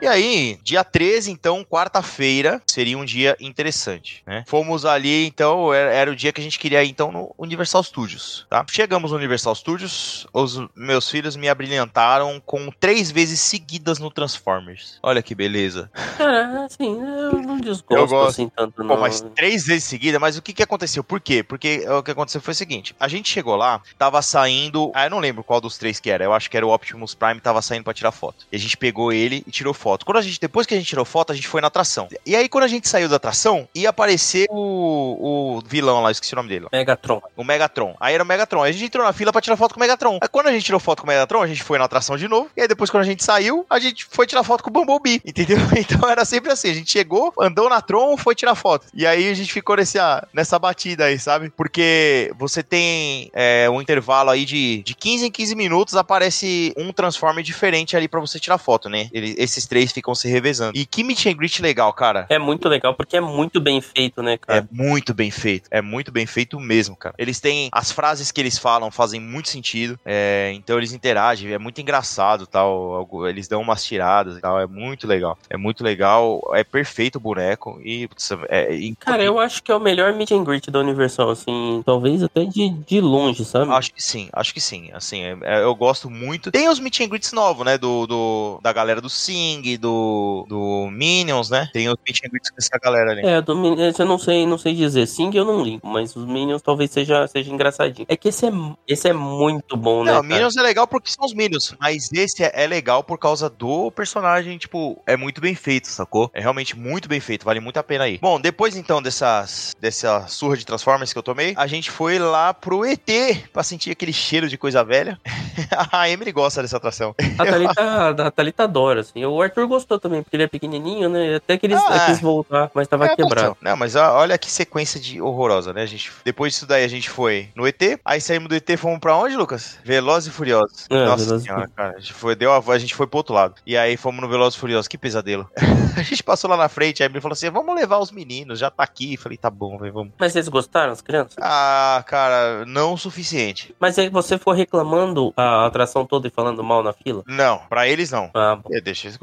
E 0.00 0.06
aí, 0.06 0.58
dia 0.62 0.84
13, 0.84 1.32
então, 1.32 1.64
quarta-feira, 1.64 2.62
seria 2.64 2.96
um 2.96 3.04
dia 3.04 3.36
interessante, 3.40 4.22
né? 4.24 4.44
Fomos 4.46 4.84
ali, 4.84 5.26
então, 5.26 5.74
era, 5.74 5.92
era, 5.92 6.10
o 6.10 6.14
dia 6.14 6.32
que 6.32 6.40
a 6.40 6.44
gente 6.44 6.56
queria 6.56 6.84
ir, 6.84 6.88
então, 6.88 7.10
no 7.10 7.34
Universal 7.36 7.82
Studios, 7.82 8.46
tá? 8.48 8.64
Chegamos 8.70 9.10
no 9.10 9.16
Universal 9.16 9.56
Studios, 9.56 10.24
os 10.32 10.62
meus 10.76 11.10
filhos 11.10 11.34
me 11.34 11.48
abrilhantaram 11.48 12.40
com 12.46 12.70
três 12.78 13.10
vezes 13.10 13.40
seguidas 13.40 13.98
no 13.98 14.08
Transformers. 14.08 15.00
Olha 15.02 15.20
que 15.20 15.34
beleza. 15.34 15.90
Cara, 16.16 16.66
assim, 16.70 16.96
eu 16.96 17.32
não 17.42 17.58
desgosto 17.58 17.92
eu 17.92 18.06
gosto. 18.06 18.28
assim 18.28 18.48
tanto, 18.54 18.84
não. 18.84 18.94
Pô, 18.94 19.00
mas 19.00 19.20
três 19.34 19.66
vezes 19.66 19.82
seguida, 19.82 20.20
mas 20.20 20.36
o 20.36 20.42
que 20.42 20.52
que 20.52 20.62
aconteceu? 20.62 21.02
Por 21.02 21.20
quê? 21.20 21.42
Porque 21.42 21.84
o 21.88 22.04
que 22.04 22.12
aconteceu 22.12 22.40
foi 22.40 22.52
o 22.52 22.56
seguinte, 22.56 22.94
a 23.00 23.08
gente 23.08 23.28
chegou 23.28 23.56
lá, 23.56 23.82
tava 23.98 24.22
saindo, 24.22 24.92
ah, 24.94 25.06
eu 25.06 25.10
não 25.10 25.18
lembro 25.18 25.42
qual 25.42 25.60
dos 25.60 25.76
três 25.76 25.98
que 25.98 26.08
era, 26.08 26.22
eu 26.22 26.32
acho 26.32 26.48
que 26.48 26.56
era 26.56 26.64
o 26.64 26.72
Optimus 26.72 27.16
Prime, 27.16 27.40
tava 27.40 27.60
saindo 27.60 27.82
para 27.82 27.94
tirar 27.94 28.12
foto. 28.12 28.46
E 28.52 28.56
a 28.56 28.58
gente 28.58 28.76
pegou 28.76 29.12
ele 29.12 29.42
e 29.44 29.50
tirou 29.50 29.74
foto. 29.74 29.87
Quando 30.04 30.18
a 30.18 30.22
gente, 30.22 30.40
depois 30.40 30.66
que 30.66 30.74
a 30.74 30.76
gente 30.76 30.86
tirou 30.88 31.04
foto, 31.04 31.32
a 31.32 31.34
gente 31.34 31.48
foi 31.48 31.60
na 31.60 31.68
atração. 31.68 32.08
E 32.26 32.36
aí, 32.36 32.48
quando 32.48 32.64
a 32.64 32.68
gente 32.68 32.88
saiu 32.88 33.08
da 33.08 33.16
atração, 33.16 33.68
ia 33.74 33.90
aparecer 33.90 34.46
o, 34.50 35.56
o 35.58 35.62
vilão 35.66 36.02
lá, 36.02 36.10
esqueci 36.10 36.32
o 36.32 36.36
nome 36.36 36.48
dele. 36.48 36.66
Megatron. 36.72 37.22
O 37.36 37.44
Megatron. 37.44 37.96
Aí 38.00 38.14
era 38.14 38.22
o 38.22 38.26
Megatron. 38.26 38.62
Aí 38.62 38.70
a 38.70 38.72
gente 38.72 38.86
entrou 38.86 39.04
na 39.04 39.12
fila 39.12 39.32
pra 39.32 39.40
tirar 39.40 39.56
foto 39.56 39.74
com 39.74 39.80
o 39.80 39.82
Megatron. 39.82 40.18
Aí 40.20 40.28
quando 40.28 40.48
a 40.48 40.52
gente 40.52 40.64
tirou 40.64 40.80
foto 40.80 41.02
com 41.02 41.06
o 41.06 41.08
Megatron, 41.08 41.42
a 41.42 41.46
gente 41.46 41.62
foi 41.62 41.78
na 41.78 41.84
atração 41.84 42.16
de 42.16 42.28
novo. 42.28 42.50
E 42.56 42.60
aí 42.62 42.68
depois, 42.68 42.90
quando 42.90 43.02
a 43.02 43.06
gente 43.06 43.24
saiu, 43.24 43.64
a 43.68 43.78
gente 43.78 44.06
foi 44.10 44.26
tirar 44.26 44.42
foto 44.42 44.62
com 44.62 44.70
o 44.70 44.72
Bumblebee. 44.72 45.20
Entendeu? 45.24 45.58
Então 45.78 46.08
era 46.08 46.24
sempre 46.24 46.50
assim. 46.50 46.70
A 46.70 46.74
gente 46.74 46.90
chegou, 46.90 47.32
andou 47.38 47.68
na 47.68 47.80
Tron, 47.80 48.16
foi 48.16 48.34
tirar 48.34 48.54
foto. 48.54 48.86
E 48.92 49.06
aí 49.06 49.28
a 49.30 49.34
gente 49.34 49.52
ficou 49.52 49.76
nesse, 49.76 49.98
ah, 49.98 50.26
nessa 50.32 50.58
batida 50.58 51.04
aí, 51.04 51.18
sabe? 51.18 51.50
Porque 51.50 52.32
você 52.38 52.62
tem 52.62 53.30
é, 53.32 53.68
um 53.70 53.80
intervalo 53.80 54.30
aí 54.30 54.44
de, 54.44 54.82
de 54.82 54.94
15 54.94 55.26
em 55.26 55.30
15 55.30 55.54
minutos, 55.54 55.94
aparece 55.94 56.74
um 56.76 56.92
Transformer 56.92 57.44
diferente 57.44 57.96
ali 57.96 58.08
para 58.08 58.20
você 58.20 58.40
tirar 58.40 58.58
foto, 58.58 58.88
né? 58.88 59.08
Ele, 59.12 59.34
esses 59.38 59.66
três 59.66 59.77
ficam 59.86 60.14
se 60.14 60.28
revezando. 60.28 60.76
E 60.76 60.84
que 60.84 61.04
meet 61.04 61.26
and 61.26 61.34
greet 61.34 61.60
legal, 61.60 61.92
cara. 61.92 62.26
É 62.28 62.38
muito 62.38 62.68
legal, 62.68 62.94
porque 62.94 63.16
é 63.16 63.20
muito 63.20 63.60
bem 63.60 63.80
feito, 63.80 64.22
né, 64.22 64.36
cara? 64.36 64.60
É 64.60 64.66
muito 64.70 65.14
bem 65.14 65.30
feito. 65.30 65.68
É 65.70 65.80
muito 65.80 66.10
bem 66.12 66.26
feito 66.26 66.58
mesmo, 66.58 66.96
cara. 66.96 67.14
Eles 67.18 67.40
têm. 67.40 67.68
As 67.72 67.90
frases 67.92 68.30
que 68.30 68.40
eles 68.40 68.58
falam 68.58 68.90
fazem 68.90 69.20
muito 69.20 69.48
sentido. 69.48 69.98
É, 70.04 70.52
então 70.54 70.76
eles 70.78 70.92
interagem. 70.92 71.52
É 71.52 71.58
muito 71.58 71.80
engraçado 71.80 72.46
tal. 72.46 73.08
Eles 73.28 73.48
dão 73.48 73.60
umas 73.60 73.84
tiradas 73.84 74.38
e 74.38 74.40
tal. 74.40 74.60
É 74.60 74.66
muito 74.66 75.06
legal. 75.06 75.38
É 75.48 75.56
muito 75.56 75.82
legal. 75.84 76.40
É 76.52 76.64
perfeito 76.64 77.16
o 77.16 77.20
boneco. 77.20 77.80
E. 77.84 78.08
É, 78.48 78.74
é, 78.74 78.92
cara, 78.98 79.22
eu 79.22 79.38
acho 79.38 79.62
que 79.62 79.70
é 79.70 79.74
o 79.74 79.80
melhor 79.80 80.12
meet 80.14 80.30
and 80.32 80.44
greet 80.44 80.70
da 80.70 80.80
Universal, 80.80 81.30
assim. 81.30 81.82
Talvez 81.84 82.22
até 82.22 82.44
de, 82.44 82.70
de 82.70 83.00
longe, 83.00 83.44
sabe? 83.44 83.70
Acho 83.72 83.92
que 83.92 84.02
sim, 84.02 84.28
acho 84.32 84.52
que 84.52 84.60
sim. 84.60 84.90
Assim, 84.92 85.22
é, 85.22 85.38
é, 85.42 85.62
eu 85.62 85.74
gosto 85.74 86.10
muito. 86.10 86.50
Tem 86.50 86.68
os 86.68 86.80
meet 86.80 87.00
and 87.00 87.08
greets 87.08 87.32
novos, 87.32 87.64
né? 87.64 87.78
Do, 87.78 88.06
do, 88.06 88.60
da 88.62 88.72
galera 88.72 89.00
do 89.00 89.08
Sing, 89.08 89.67
do, 89.76 90.46
do 90.48 90.88
Minions, 90.90 91.50
né? 91.50 91.68
Tem 91.72 91.88
os 91.88 91.94
com 91.94 92.56
essa 92.56 92.78
galera 92.82 93.12
ali. 93.12 93.26
É, 93.26 93.40
do 93.40 93.56
Minions 93.56 93.98
eu 93.98 94.06
não 94.06 94.18
sei, 94.18 94.46
não 94.46 94.58
sei 94.58 94.74
dizer. 94.74 95.06
Sing 95.06 95.30
eu 95.34 95.44
não 95.44 95.62
ligo, 95.62 95.86
mas 95.86 96.14
os 96.16 96.24
Minions 96.24 96.62
talvez 96.62 96.90
seja, 96.90 97.26
seja 97.26 97.52
engraçadinho. 97.52 98.06
É 98.08 98.16
que 98.16 98.28
esse 98.28 98.46
é, 98.46 98.52
esse 98.86 99.08
é 99.08 99.12
muito 99.12 99.76
bom, 99.76 100.04
né? 100.04 100.12
Não, 100.12 100.22
Minions 100.22 100.56
é 100.56 100.62
legal 100.62 100.86
porque 100.86 101.10
são 101.10 101.24
os 101.24 101.34
Minions, 101.34 101.74
mas 101.78 102.10
esse 102.12 102.42
é, 102.42 102.52
é 102.54 102.66
legal 102.66 103.02
por 103.02 103.18
causa 103.18 103.50
do 103.50 103.90
personagem, 103.90 104.56
tipo, 104.58 105.02
é 105.06 105.16
muito 105.16 105.40
bem 105.40 105.54
feito, 105.54 105.88
sacou? 105.88 106.30
É 106.32 106.40
realmente 106.40 106.76
muito 106.76 107.08
bem 107.08 107.20
feito, 107.20 107.44
vale 107.44 107.60
muito 107.60 107.78
a 107.78 107.82
pena 107.82 108.04
aí. 108.04 108.18
Bom, 108.18 108.40
depois 108.40 108.76
então 108.76 109.02
dessas, 109.02 109.76
dessa 109.80 110.26
surra 110.28 110.56
de 110.56 110.64
Transformers 110.64 111.12
que 111.12 111.18
eu 111.18 111.22
tomei, 111.22 111.54
a 111.56 111.66
gente 111.66 111.90
foi 111.90 112.18
lá 112.18 112.54
pro 112.54 112.84
ET 112.84 113.08
pra 113.52 113.62
sentir 113.62 113.90
aquele 113.90 114.12
cheiro 114.12 114.48
de 114.48 114.56
coisa 114.56 114.84
velha. 114.84 115.18
a 115.92 116.08
Emily 116.08 116.32
gosta 116.32 116.62
dessa 116.62 116.76
atração. 116.76 117.14
A 117.38 117.44
Thalita, 117.46 118.26
a 118.26 118.30
Thalita 118.30 118.64
adora, 118.64 119.00
assim. 119.00 119.24
O 119.24 119.42
Gostou 119.66 119.98
também, 119.98 120.22
porque 120.22 120.36
ele 120.36 120.44
é 120.44 120.48
pequenininho, 120.48 121.08
né? 121.08 121.36
Até 121.36 121.58
que 121.58 121.66
eles 121.66 121.80
ah, 121.80 122.06
quis 122.06 122.20
voltar, 122.20 122.70
mas 122.74 122.88
tava 122.88 123.06
é 123.06 123.16
quebrado. 123.16 123.56
Não, 123.60 123.76
mas 123.76 123.96
olha 123.96 124.38
que 124.38 124.50
sequência 124.50 125.00
de 125.00 125.20
horrorosa, 125.20 125.72
né? 125.72 125.82
A 125.82 125.86
gente, 125.86 126.10
depois 126.24 126.52
disso 126.52 126.66
daí, 126.66 126.84
a 126.84 126.88
gente 126.88 127.10
foi 127.10 127.48
no 127.54 127.66
ET. 127.66 127.80
Aí 128.04 128.20
saímos 128.20 128.48
do 128.48 128.54
ET, 128.54 128.68
fomos 128.76 128.98
pra 128.98 129.16
onde, 129.16 129.36
Lucas? 129.36 129.78
Velozes 129.84 130.28
e 130.28 130.32
Furiosos. 130.32 130.86
É, 130.90 131.04
Nossa 131.04 131.24
Velozes 131.24 131.46
senhora, 131.46 131.70
cara. 131.74 131.96
A 131.96 132.00
gente, 132.00 132.12
foi, 132.12 132.34
deu 132.34 132.52
a, 132.52 132.58
a 132.58 132.78
gente 132.78 132.94
foi 132.94 133.06
pro 133.06 133.18
outro 133.18 133.34
lado. 133.34 133.54
E 133.66 133.76
aí 133.76 133.96
fomos 133.96 134.20
no 134.20 134.28
Velozes 134.28 134.56
e 134.56 134.60
Furiosos. 134.60 134.88
Que 134.88 134.98
pesadelo. 134.98 135.48
a 135.96 136.02
gente 136.02 136.22
passou 136.22 136.50
lá 136.50 136.56
na 136.56 136.68
frente, 136.68 137.02
a 137.02 137.06
Emily 137.06 137.20
falou 137.20 137.32
assim, 137.32 137.50
vamos 137.50 137.74
levar 137.74 137.98
os 137.98 138.10
meninos, 138.10 138.58
já 138.58 138.70
tá 138.70 138.82
aqui. 138.82 139.16
Falei, 139.16 139.36
tá 139.36 139.50
bom, 139.50 139.78
véio, 139.78 139.92
vamos. 139.92 140.12
Mas 140.18 140.32
vocês 140.32 140.48
gostaram, 140.48 140.92
as 140.92 141.00
crianças? 141.00 141.36
Ah, 141.40 142.02
cara, 142.06 142.64
não 142.66 142.94
o 142.94 142.98
suficiente. 142.98 143.74
Mas 143.78 143.98
aí 143.98 144.08
você 144.08 144.38
for 144.38 144.52
reclamando 144.52 145.32
a 145.36 145.66
atração 145.66 146.06
toda 146.06 146.28
e 146.28 146.30
falando 146.30 146.62
mal 146.62 146.82
na 146.82 146.92
fila? 146.92 147.22
Não, 147.26 147.58
pra 147.68 147.88
eles 147.88 148.10
não. 148.10 148.30
Ah, 148.34 148.56
bom. 148.56 148.70
É, 148.72 148.80
deixa 148.80 149.06
eles 149.06 149.16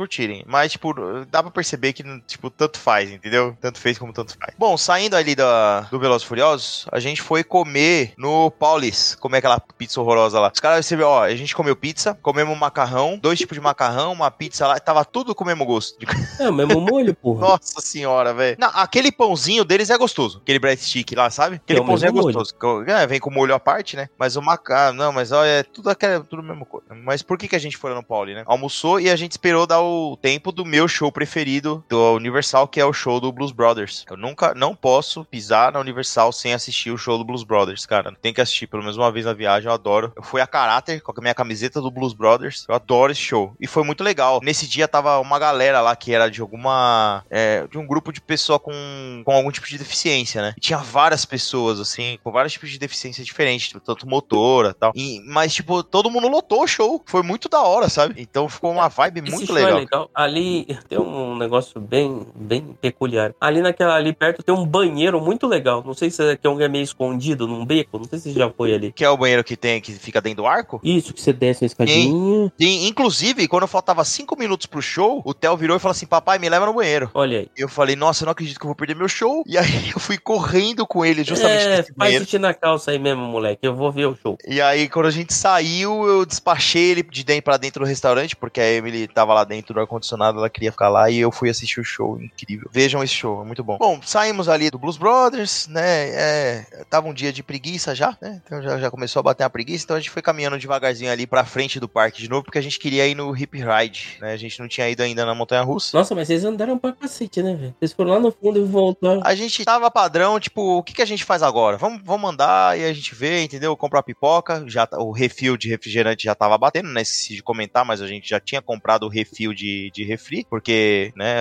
Mas, 0.47 0.71
tipo, 0.71 0.93
dá 1.29 1.41
pra 1.41 1.51
perceber 1.51 1.93
que, 1.93 2.03
tipo, 2.21 2.49
tanto 2.49 2.79
faz, 2.79 3.09
entendeu? 3.11 3.55
Tanto 3.59 3.79
fez 3.79 3.97
como 3.97 4.13
tanto 4.13 4.37
faz. 4.37 4.53
Bom, 4.57 4.77
saindo 4.77 5.15
ali 5.15 5.35
da, 5.35 5.81
do 5.81 5.99
Velozes 5.99 6.27
Furiosos, 6.27 6.85
a 6.91 6.99
gente 6.99 7.21
foi 7.21 7.43
comer 7.43 8.13
no 8.17 8.49
Paulis, 8.51 9.15
comer 9.15 9.39
aquela 9.39 9.59
pizza 9.59 9.99
horrorosa 9.99 10.39
lá. 10.39 10.51
Os 10.53 10.59
caras 10.59 10.77
receberam, 10.77 11.09
ó, 11.09 11.23
a 11.23 11.35
gente 11.35 11.55
comeu 11.55 11.75
pizza, 11.75 12.17
comemos 12.21 12.57
macarrão, 12.57 13.17
dois 13.21 13.39
tipos 13.39 13.55
de 13.55 13.61
macarrão, 13.61 14.13
uma 14.13 14.31
pizza 14.31 14.67
lá, 14.67 14.79
tava 14.79 15.03
tudo 15.05 15.35
com 15.35 15.43
o 15.43 15.47
mesmo 15.47 15.65
gosto. 15.65 15.97
É, 16.37 16.49
o 16.49 16.53
mesmo 16.53 16.81
molho, 16.81 17.13
porra. 17.15 17.47
Nossa 17.47 17.79
senhora, 17.79 18.33
velho. 18.33 18.57
Aquele 18.73 19.11
pãozinho 19.11 19.63
deles 19.63 19.89
é 19.89 19.97
gostoso. 19.97 20.39
Aquele 20.41 20.59
breadstick 20.59 21.13
lá, 21.15 21.29
sabe? 21.29 21.57
Aquele 21.57 21.79
é 21.79 21.83
pãozinho 21.83 22.09
é 22.09 22.11
gostoso. 22.11 22.53
É, 22.87 23.07
vem 23.07 23.19
com 23.19 23.31
molho 23.31 23.55
à 23.55 23.59
parte, 23.59 23.95
né? 23.95 24.09
Mas 24.17 24.35
o 24.35 24.41
macarrão, 24.41 24.93
não, 24.93 25.11
mas 25.13 25.31
ó, 25.31 25.45
é 25.45 25.63
tudo 25.63 25.89
aquela, 25.89 26.19
tudo 26.21 26.41
a 26.41 26.43
mesma 26.43 26.65
coisa. 26.65 26.87
Mas 26.93 27.21
por 27.21 27.37
que 27.37 27.47
que 27.47 27.55
a 27.55 27.59
gente 27.59 27.77
foi 27.77 27.93
no 27.93 28.03
Pauli, 28.03 28.33
né? 28.33 28.43
Almoçou 28.45 28.99
e 28.99 29.09
a 29.09 29.15
gente 29.15 29.31
esperou 29.31 29.65
dar 29.65 29.81
o 29.81 30.14
tempo 30.15 30.51
do 30.51 30.65
meu 30.65 30.87
show 30.87 31.11
preferido 31.11 31.83
do 31.89 32.13
Universal, 32.13 32.67
que 32.67 32.79
é 32.79 32.85
o 32.85 32.93
show 32.93 33.19
do 33.19 33.31
Blues 33.31 33.51
Brothers. 33.51 34.05
Eu 34.09 34.17
nunca, 34.17 34.53
não 34.53 34.75
posso 34.75 35.25
pisar 35.25 35.71
na 35.71 35.79
Universal 35.79 36.31
sem 36.31 36.53
assistir 36.53 36.91
o 36.91 36.97
show 36.97 37.17
do 37.17 37.23
Blues 37.23 37.43
Brothers, 37.43 37.85
cara. 37.85 38.15
Tem 38.21 38.33
que 38.33 38.41
assistir 38.41 38.67
pelo 38.67 38.83
menos 38.83 38.97
uma 38.97 39.11
vez 39.11 39.25
na 39.25 39.33
viagem, 39.33 39.67
eu 39.67 39.73
adoro. 39.73 40.11
Eu 40.15 40.23
fui 40.23 40.41
a 40.41 40.47
caráter 40.47 41.01
com 41.01 41.11
a 41.15 41.21
minha 41.21 41.33
camiseta 41.33 41.81
do 41.81 41.91
Blues 41.91 42.13
Brothers. 42.13 42.65
Eu 42.67 42.75
adoro 42.75 43.11
esse 43.11 43.21
show. 43.21 43.55
E 43.59 43.67
foi 43.67 43.83
muito 43.83 44.03
legal. 44.03 44.39
Nesse 44.43 44.67
dia 44.67 44.87
tava 44.87 45.19
uma 45.19 45.39
galera 45.39 45.81
lá 45.81 45.95
que 45.95 46.13
era 46.13 46.29
de 46.29 46.41
alguma. 46.41 47.23
É, 47.29 47.67
de 47.67 47.77
um 47.77 47.85
grupo 47.85 48.11
de 48.11 48.21
pessoa 48.21 48.59
com, 48.59 49.21
com 49.23 49.31
algum 49.31 49.51
tipo 49.51 49.67
de 49.67 49.77
deficiência, 49.77 50.41
né? 50.41 50.53
E 50.57 50.61
tinha 50.61 50.77
várias 50.77 51.25
pessoas, 51.25 51.79
assim, 51.79 52.17
com 52.23 52.31
vários 52.31 52.53
tipos 52.53 52.69
de 52.69 52.79
deficiência 52.79 53.23
diferentes, 53.23 53.67
tipo, 53.67 53.79
tanto 53.79 54.07
motora 54.07 54.69
e 54.69 54.73
tal. 54.73 54.91
E, 54.95 55.21
mas, 55.25 55.53
tipo, 55.53 55.83
todo 55.83 56.09
mundo 56.09 56.27
lotou 56.27 56.63
o 56.63 56.67
show. 56.67 57.01
Foi 57.05 57.23
muito 57.23 57.49
da 57.49 57.61
hora, 57.61 57.89
sabe? 57.89 58.15
Então 58.17 58.47
ficou 58.49 58.71
uma 58.71 58.87
vibe 58.87 59.21
muito 59.21 59.51
legal. 59.53 59.71
É 59.71 59.79
legal. 59.79 60.04
Ali 60.13 60.65
tem 60.87 60.99
um 60.99 61.37
negócio 61.37 61.79
bem, 61.79 62.25
bem 62.35 62.75
peculiar. 62.81 63.33
Ali 63.39 63.61
naquela 63.61 63.95
ali 63.95 64.13
perto 64.13 64.43
tem 64.43 64.53
um 64.53 64.65
banheiro 64.65 65.21
muito 65.21 65.47
legal. 65.47 65.83
Não 65.85 65.93
sei 65.93 66.09
se 66.09 66.23
é 66.23 66.35
que 66.35 66.45
é 66.45 66.49
um 66.49 66.55
meio 66.55 66.83
escondido 66.83 67.47
num 67.47 67.65
beco. 67.65 67.97
Não 67.97 68.05
sei 68.05 68.19
se 68.19 68.33
já 68.33 68.49
foi 68.49 68.73
ali. 68.73 68.91
Que 68.91 69.03
é 69.03 69.09
o 69.09 69.17
banheiro 69.17 69.43
que 69.43 69.55
tem 69.55 69.81
que 69.81 69.91
fica 69.93 70.21
dentro 70.21 70.43
do 70.43 70.47
arco? 70.47 70.79
Isso, 70.83 71.13
que 71.13 71.21
você 71.21 71.33
desce 71.33 71.63
a 71.63 71.67
escadinha. 71.67 72.51
Sim, 72.59 72.87
inclusive, 72.87 73.47
quando 73.47 73.67
faltava 73.67 74.03
cinco 74.03 74.37
minutos 74.37 74.65
pro 74.65 74.81
show, 74.81 75.21
o 75.25 75.33
Theo 75.33 75.55
virou 75.57 75.77
e 75.77 75.79
falou 75.79 75.91
assim: 75.91 76.05
Papai, 76.05 76.39
me 76.39 76.49
leva 76.49 76.65
no 76.65 76.73
banheiro. 76.73 77.09
Olha 77.13 77.39
aí. 77.39 77.49
Eu 77.55 77.69
falei, 77.69 77.95
nossa, 77.95 78.23
eu 78.23 78.25
não 78.25 78.31
acredito 78.31 78.59
que 78.59 78.65
eu 78.65 78.69
vou 78.69 78.75
perder 78.75 78.95
meu 78.95 79.07
show. 79.07 79.43
E 79.45 79.57
aí 79.57 79.65
eu 79.93 79.99
fui 79.99 80.17
correndo 80.17 80.85
com 80.85 81.05
ele 81.05 81.23
justamente 81.23 81.63
é, 81.63 81.77
nesse. 81.77 81.93
Faz 81.93 82.33
na 82.33 82.53
calça 82.53 82.91
aí 82.91 82.99
mesmo, 82.99 83.23
moleque. 83.23 83.65
Eu 83.65 83.75
vou 83.75 83.91
ver 83.91 84.05
o 84.05 84.15
show. 84.15 84.37
E 84.47 84.61
aí, 84.61 84.89
quando 84.89 85.07
a 85.07 85.11
gente 85.11 85.33
saiu, 85.33 86.05
eu 86.05 86.25
despachei 86.25 86.91
ele 86.91 87.03
de 87.03 87.23
dentro 87.23 87.43
pra 87.43 87.57
dentro 87.57 87.83
do 87.83 87.87
restaurante, 87.87 88.35
porque 88.35 88.59
a 88.59 88.71
Emily 88.71 89.07
tava 89.07 89.33
lá 89.33 89.43
dentro 89.43 89.73
do 89.73 89.79
ar-condicionado, 89.85 90.37
ela 90.37 90.49
queria 90.49 90.71
ficar 90.71 90.89
lá 90.89 91.09
e 91.09 91.17
eu 91.17 91.31
fui 91.31 91.49
assistir 91.49 91.79
o 91.79 91.83
show. 91.83 92.21
Incrível. 92.21 92.69
Vejam 92.71 93.03
esse 93.03 93.13
show, 93.13 93.41
é 93.41 93.45
muito 93.45 93.63
bom. 93.63 93.77
Bom, 93.77 93.99
saímos 94.03 94.49
ali 94.49 94.69
do 94.69 94.77
Blues 94.77 94.97
Brothers, 94.97 95.67
né? 95.67 96.09
É, 96.09 96.85
tava 96.89 97.07
um 97.07 97.13
dia 97.13 97.31
de 97.31 97.43
preguiça 97.43 97.95
já, 97.95 98.17
né? 98.21 98.41
Então 98.45 98.61
já, 98.61 98.77
já 98.77 98.91
começou 98.91 99.19
a 99.19 99.23
bater 99.23 99.43
a 99.43 99.49
preguiça, 99.49 99.85
então 99.85 99.95
a 99.95 99.99
gente 99.99 100.09
foi 100.09 100.21
caminhando 100.21 100.57
devagarzinho 100.57 101.11
ali 101.11 101.25
pra 101.25 101.45
frente 101.45 101.79
do 101.79 101.87
parque 101.87 102.21
de 102.21 102.29
novo, 102.29 102.43
porque 102.43 102.57
a 102.57 102.61
gente 102.61 102.79
queria 102.79 103.07
ir 103.07 103.15
no 103.15 103.35
Hip 103.35 103.57
Ride, 103.57 104.17
né? 104.21 104.33
A 104.33 104.37
gente 104.37 104.59
não 104.59 104.67
tinha 104.67 104.89
ido 104.89 105.01
ainda 105.01 105.25
na 105.25 105.35
Montanha 105.35 105.61
Russa. 105.61 105.97
Nossa, 105.97 106.15
mas 106.15 106.27
vocês 106.27 106.43
andaram 106.43 106.77
pra 106.77 106.91
cacete, 106.91 107.41
né, 107.41 107.55
velho? 107.55 107.75
Vocês 107.79 107.93
foram 107.93 108.11
lá 108.11 108.19
no 108.19 108.31
fundo 108.31 108.59
e 108.59 108.63
voltaram. 108.63 109.21
A 109.23 109.35
gente 109.35 109.63
tava 109.63 109.89
padrão, 109.91 110.39
tipo, 110.39 110.77
o 110.77 110.83
que, 110.83 110.93
que 110.93 111.01
a 111.01 111.05
gente 111.05 111.23
faz 111.23 111.43
agora? 111.43 111.77
Vamos, 111.77 112.01
vamos 112.03 112.29
andar 112.29 112.77
e 112.77 112.83
a 112.83 112.93
gente 112.93 113.13
vê, 113.13 113.43
entendeu? 113.43 113.75
Comprar 113.77 114.03
pipoca, 114.03 114.63
já 114.67 114.85
tá, 114.85 114.97
o 114.99 115.11
refil 115.11 115.57
de 115.57 115.69
refrigerante 115.69 116.23
já 116.23 116.35
tava 116.35 116.57
batendo, 116.57 116.89
né? 116.89 117.01
Esqueci 117.01 117.35
de 117.35 117.43
comentar, 117.43 117.85
mas 117.85 118.01
a 118.01 118.07
gente 118.07 118.29
já 118.29 118.39
tinha 118.39 118.61
comprado 118.61 119.03
o 119.03 119.09
refil 119.09 119.53
de, 119.53 119.74
de 119.93 120.03
refri, 120.03 120.45
porque, 120.49 121.11
né, 121.15 121.37